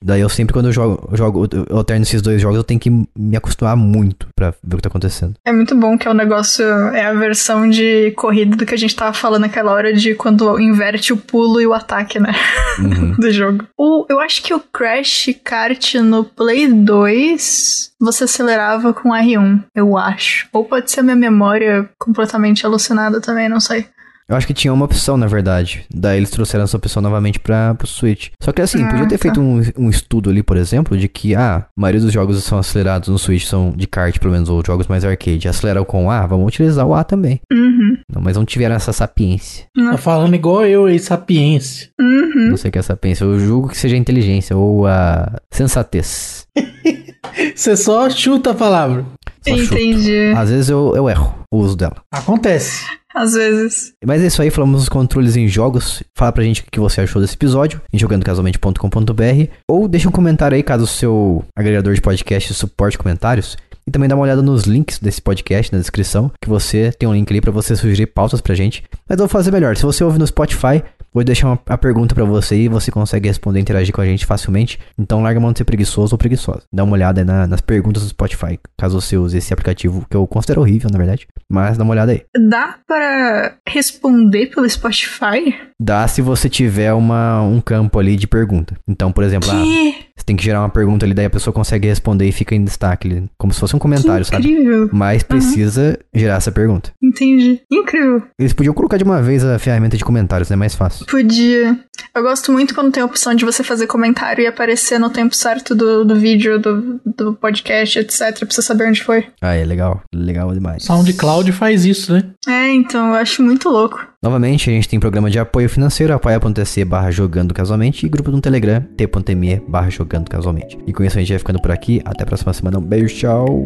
Daí 0.03 0.21
eu 0.21 0.29
sempre, 0.29 0.53
quando 0.53 0.67
eu 0.67 0.71
jogo, 0.71 1.09
eu 1.11 1.17
jogo, 1.17 1.47
eu 1.51 1.77
alterno 1.77 2.03
esses 2.03 2.21
dois 2.21 2.41
jogos, 2.41 2.55
eu 2.57 2.63
tenho 2.63 2.79
que 2.79 2.89
me 2.89 3.35
acostumar 3.35 3.75
muito 3.75 4.27
pra 4.33 4.53
ver 4.63 4.75
o 4.75 4.77
que 4.77 4.83
tá 4.83 4.89
acontecendo. 4.89 5.33
É 5.45 5.51
muito 5.51 5.75
bom 5.75 5.97
que 5.97 6.07
é 6.07 6.11
o 6.11 6.13
negócio, 6.13 6.63
é 6.65 7.05
a 7.05 7.13
versão 7.13 7.69
de 7.69 8.11
corrida 8.11 8.55
do 8.55 8.65
que 8.65 8.73
a 8.73 8.77
gente 8.77 8.95
tava 8.95 9.13
falando 9.13 9.41
naquela 9.41 9.73
hora 9.73 9.93
de 9.93 10.15
quando 10.15 10.57
inverte 10.59 11.11
o 11.11 11.17
pulo 11.17 11.59
e 11.59 11.67
o 11.67 11.73
ataque, 11.73 12.17
né? 12.17 12.33
Uhum. 12.79 13.11
do 13.19 13.29
jogo. 13.29 13.65
O, 13.77 14.05
eu 14.09 14.21
acho 14.21 14.41
que 14.41 14.53
o 14.53 14.59
Crash 14.59 15.35
Kart 15.43 15.95
no 15.95 16.23
Play 16.23 16.67
2 16.67 17.91
você 17.99 18.23
acelerava 18.23 18.93
com 18.93 19.09
R1, 19.09 19.63
eu 19.75 19.97
acho. 19.97 20.47
Ou 20.53 20.63
pode 20.63 20.89
ser 20.89 21.01
a 21.01 21.03
minha 21.03 21.15
memória 21.15 21.89
completamente 21.99 22.65
alucinada 22.65 23.19
também, 23.19 23.49
não 23.49 23.59
sei. 23.59 23.85
Eu 24.29 24.35
acho 24.35 24.45
que 24.45 24.53
tinha 24.53 24.71
uma 24.71 24.85
opção, 24.85 25.17
na 25.17 25.25
verdade. 25.25 25.85
Daí 25.93 26.17
eles 26.17 26.29
trouxeram 26.29 26.63
essa 26.65 26.77
opção 26.77 27.01
novamente 27.01 27.39
pra, 27.39 27.73
pro 27.73 27.87
Switch. 27.87 28.29
Só 28.41 28.51
que 28.51 28.61
assim, 28.61 28.83
Ah, 28.83 28.89
podia 28.89 29.07
ter 29.07 29.17
tá. 29.17 29.21
feito 29.23 29.41
um, 29.41 29.61
um 29.77 29.89
estudo 29.89 30.29
ali, 30.29 30.43
por 30.43 30.55
exemplo, 30.55 30.95
de 30.97 31.07
que, 31.07 31.33
ah, 31.35 31.65
a 31.65 31.81
maioria 31.81 32.01
dos 32.01 32.13
jogos 32.13 32.43
são 32.43 32.59
acelerados 32.59 33.09
no 33.09 33.17
Switch, 33.17 33.45
são 33.45 33.71
de 33.75 33.87
kart, 33.87 34.17
pelo 34.19 34.31
menos, 34.33 34.47
ou 34.49 34.61
jogos 34.65 34.87
mais 34.87 35.03
arcade. 35.03 35.47
Aceleram 35.47 35.83
com 35.83 36.11
A, 36.11 36.27
vamos 36.27 36.47
utilizar 36.47 36.85
o 36.85 36.93
A 36.93 37.03
também. 37.03 37.41
Uhum. 37.51 37.97
Não, 38.13 38.21
mas 38.21 38.35
não 38.37 38.45
tiveram 38.45 38.75
essa 38.75 38.93
sapiência. 38.93 39.65
Tá 39.75 39.97
falando 39.97 40.35
igual 40.35 40.63
eu 40.65 40.85
aí, 40.85 40.99
sapiência. 40.99 41.89
Uhum. 41.99 42.49
Não 42.49 42.57
sei 42.57 42.69
o 42.69 42.71
que 42.71 42.77
é 42.79 42.81
sapiência. 42.83 43.23
Eu 43.23 43.39
julgo 43.39 43.69
que 43.69 43.77
seja 43.77 43.95
a 43.95 43.99
inteligência 43.99 44.55
ou 44.55 44.85
a 44.85 45.39
sensatez. 45.51 46.47
Você 47.55 47.75
só 47.75 48.09
chuta 48.09 48.51
a 48.51 48.53
palavra. 48.55 49.05
Só 49.47 49.55
chuto. 49.57 49.73
Entendi. 49.75 50.33
Às 50.35 50.49
vezes 50.49 50.69
eu, 50.69 50.93
eu 50.95 51.09
erro 51.09 51.35
o 51.51 51.57
uso 51.57 51.75
dela. 51.75 51.95
Acontece. 52.11 52.85
Às 53.13 53.33
vezes. 53.33 53.93
Mas 54.05 54.21
é 54.21 54.27
isso 54.27 54.41
aí, 54.41 54.49
falamos 54.49 54.81
dos 54.81 54.89
controles 54.89 55.35
em 55.35 55.47
jogos. 55.47 56.03
Fala 56.15 56.31
pra 56.31 56.43
gente 56.43 56.61
o 56.61 56.65
que 56.71 56.79
você 56.79 57.01
achou 57.01 57.21
desse 57.21 57.35
episódio 57.35 57.81
em 57.91 57.97
jogandocasualmente.com.br 57.97 59.51
ou 59.67 59.87
deixa 59.87 60.07
um 60.07 60.11
comentário 60.11 60.55
aí 60.55 60.63
caso 60.63 60.83
o 60.83 60.87
seu 60.87 61.43
agregador 61.55 61.93
de 61.93 62.01
podcast 62.01 62.53
suporte 62.53 62.97
comentários. 62.97 63.57
E 63.87 63.91
também 63.91 64.07
dá 64.07 64.15
uma 64.15 64.23
olhada 64.23 64.43
nos 64.43 64.65
links 64.65 64.99
desse 64.99 65.19
podcast 65.19 65.73
na 65.73 65.79
descrição, 65.79 66.31
que 66.39 66.47
você 66.47 66.91
tem 66.99 67.09
um 67.09 67.13
link 67.13 67.31
ali 67.31 67.41
pra 67.41 67.51
você 67.51 67.75
sugerir 67.75 68.05
pautas 68.05 68.39
pra 68.39 68.53
gente. 68.53 68.83
Mas 69.07 69.17
eu 69.17 69.25
vou 69.25 69.27
fazer 69.27 69.51
melhor. 69.51 69.75
Se 69.75 69.83
você 69.83 70.03
ouve 70.03 70.19
no 70.19 70.27
Spotify, 70.27 70.83
vou 71.13 71.23
deixar 71.23 71.47
uma, 71.47 71.59
a 71.67 71.77
pergunta 71.77 72.13
pra 72.15 72.23
você 72.23 72.55
e 72.55 72.67
você 72.67 72.91
consegue 72.91 73.27
responder 73.27 73.59
e 73.59 73.61
interagir 73.61 73.93
com 73.93 74.01
a 74.01 74.05
gente 74.05 74.25
facilmente. 74.25 74.79
Então 74.97 75.21
larga 75.21 75.39
a 75.39 75.41
mão 75.41 75.51
de 75.51 75.57
ser 75.59 75.65
preguiçoso 75.65 76.13
ou 76.13 76.17
preguiçosa. 76.17 76.63
Dá 76.71 76.83
uma 76.83 76.93
olhada 76.93 77.21
aí 77.21 77.25
na- 77.25 77.47
nas 77.47 77.61
perguntas 77.61 78.03
do 78.03 78.09
Spotify, 78.09 78.59
caso 78.77 78.99
você 78.99 79.17
use 79.17 79.37
esse 79.37 79.53
aplicativo, 79.53 80.05
que 80.09 80.15
eu 80.15 80.25
considero 80.27 80.61
horrível, 80.61 80.89
na 80.91 80.97
verdade. 80.97 81.27
Mas 81.51 81.77
dá 81.77 81.83
uma 81.83 81.91
olhada 81.93 82.11
aí. 82.11 82.21
Dá 82.47 82.75
para 82.87 83.55
responder 83.67 84.47
pelo 84.47 84.69
Spotify? 84.69 85.53
Dá 85.81 86.07
se 86.07 86.21
você 86.21 86.49
tiver 86.49 86.93
uma, 86.93 87.41
um 87.41 87.61
campo 87.61 87.97
ali 87.99 88.15
de 88.15 88.27
pergunta. 88.27 88.75
Então, 88.87 89.11
por 89.11 89.23
exemplo, 89.23 89.49
ah, 89.49 89.53
Que, 89.63 89.95
você 90.19 90.25
tem 90.25 90.35
que 90.35 90.43
gerar 90.43 90.61
uma 90.61 90.69
pergunta 90.69 91.05
ali, 91.05 91.13
daí 91.13 91.25
a 91.25 91.29
pessoa 91.29 91.53
consegue 91.53 91.87
responder 91.87 92.27
e 92.27 92.31
fica 92.31 92.53
em 92.55 92.63
destaque, 92.63 93.07
ali, 93.07 93.29
como 93.37 93.53
se 93.53 93.59
fosse 93.59 93.75
um 93.75 93.79
que 93.79 93.83
comentário, 93.83 94.25
sabe? 94.25 94.49
incrível. 94.49 94.89
Mas 94.91 95.23
precisa 95.23 95.97
gerar 96.13 96.35
essa 96.35 96.51
pergunta. 96.51 96.91
Entendi. 97.01 97.61
Incrível. 97.71 98.23
Eles 98.37 98.53
podiam 98.53 98.73
colocar 98.73 98.97
de 98.97 99.03
uma 99.03 99.21
vez 99.21 99.43
a 99.43 99.57
ferramenta 99.57 99.97
de 99.97 100.03
comentários, 100.03 100.49
né? 100.49 100.55
Mais 100.55 100.75
fácil. 100.75 101.05
Podia. 101.05 101.79
Eu 102.15 102.23
gosto 102.23 102.51
muito 102.51 102.73
quando 102.73 102.91
tem 102.91 103.03
a 103.03 103.05
opção 103.05 103.33
de 103.35 103.45
você 103.45 103.63
fazer 103.63 103.87
comentário 103.87 104.43
e 104.43 104.47
aparecer 104.47 104.99
no 104.99 105.09
tempo 105.09 105.35
certo 105.35 105.75
do, 105.75 106.03
do 106.03 106.15
vídeo, 106.15 106.59
do, 106.59 106.99
do 107.05 107.33
podcast, 107.33 107.99
etc. 107.99 108.39
Pra 108.39 108.47
você 108.49 108.61
saber 108.61 108.87
onde 108.87 109.03
foi. 109.03 109.25
Ah, 109.41 109.53
é 109.53 109.63
legal. 109.65 110.01
Legal 110.13 110.51
demais. 110.53 110.83
SoundCloud 110.83 111.51
faz 111.51 111.85
isso, 111.85 112.13
né? 112.13 112.23
É, 112.47 112.69
então, 112.69 113.09
eu 113.09 113.15
acho 113.15 113.43
muito 113.43 113.69
louco. 113.69 114.07
Novamente, 114.21 114.69
a 114.69 114.73
gente 114.73 114.89
tem 114.89 114.99
programa 114.99 115.29
de 115.31 115.39
apoio 115.39 115.69
financeiro, 115.69 116.13
apoia.se 116.13 116.83
barra 116.83 117.09
jogando 117.09 117.53
casualmente 117.53 118.05
e 118.05 118.09
grupo 118.09 118.29
no 118.29 118.41
Telegram, 118.41 118.81
t.me 118.81 119.61
barra 119.65 119.89
jogando 119.89 120.29
casualmente. 120.29 120.77
E 120.85 120.91
com 120.91 121.01
isso 121.05 121.17
a 121.17 121.21
gente 121.21 121.29
vai 121.29 121.39
ficando 121.39 121.61
por 121.61 121.71
aqui. 121.71 122.01
Até 122.03 122.23
a 122.23 122.25
próxima 122.25 122.51
semana. 122.51 122.79
Um 122.79 122.81
beijo, 122.81 123.15
tchau. 123.15 123.65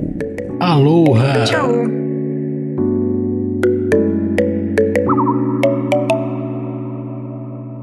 Aloha! 0.60 1.44
Tchau. 1.46 1.72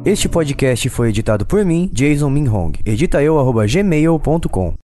Este 0.04 0.28
podcast 0.28 0.88
foi 0.90 1.08
editado 1.08 1.44
por 1.44 1.64
mim, 1.64 1.90
Jason 1.92 2.30
Minhong. 2.30 2.78
Edita 2.86 3.20
eu, 3.20 3.36
arroba 3.38 3.66
gmail.com. 3.66 4.74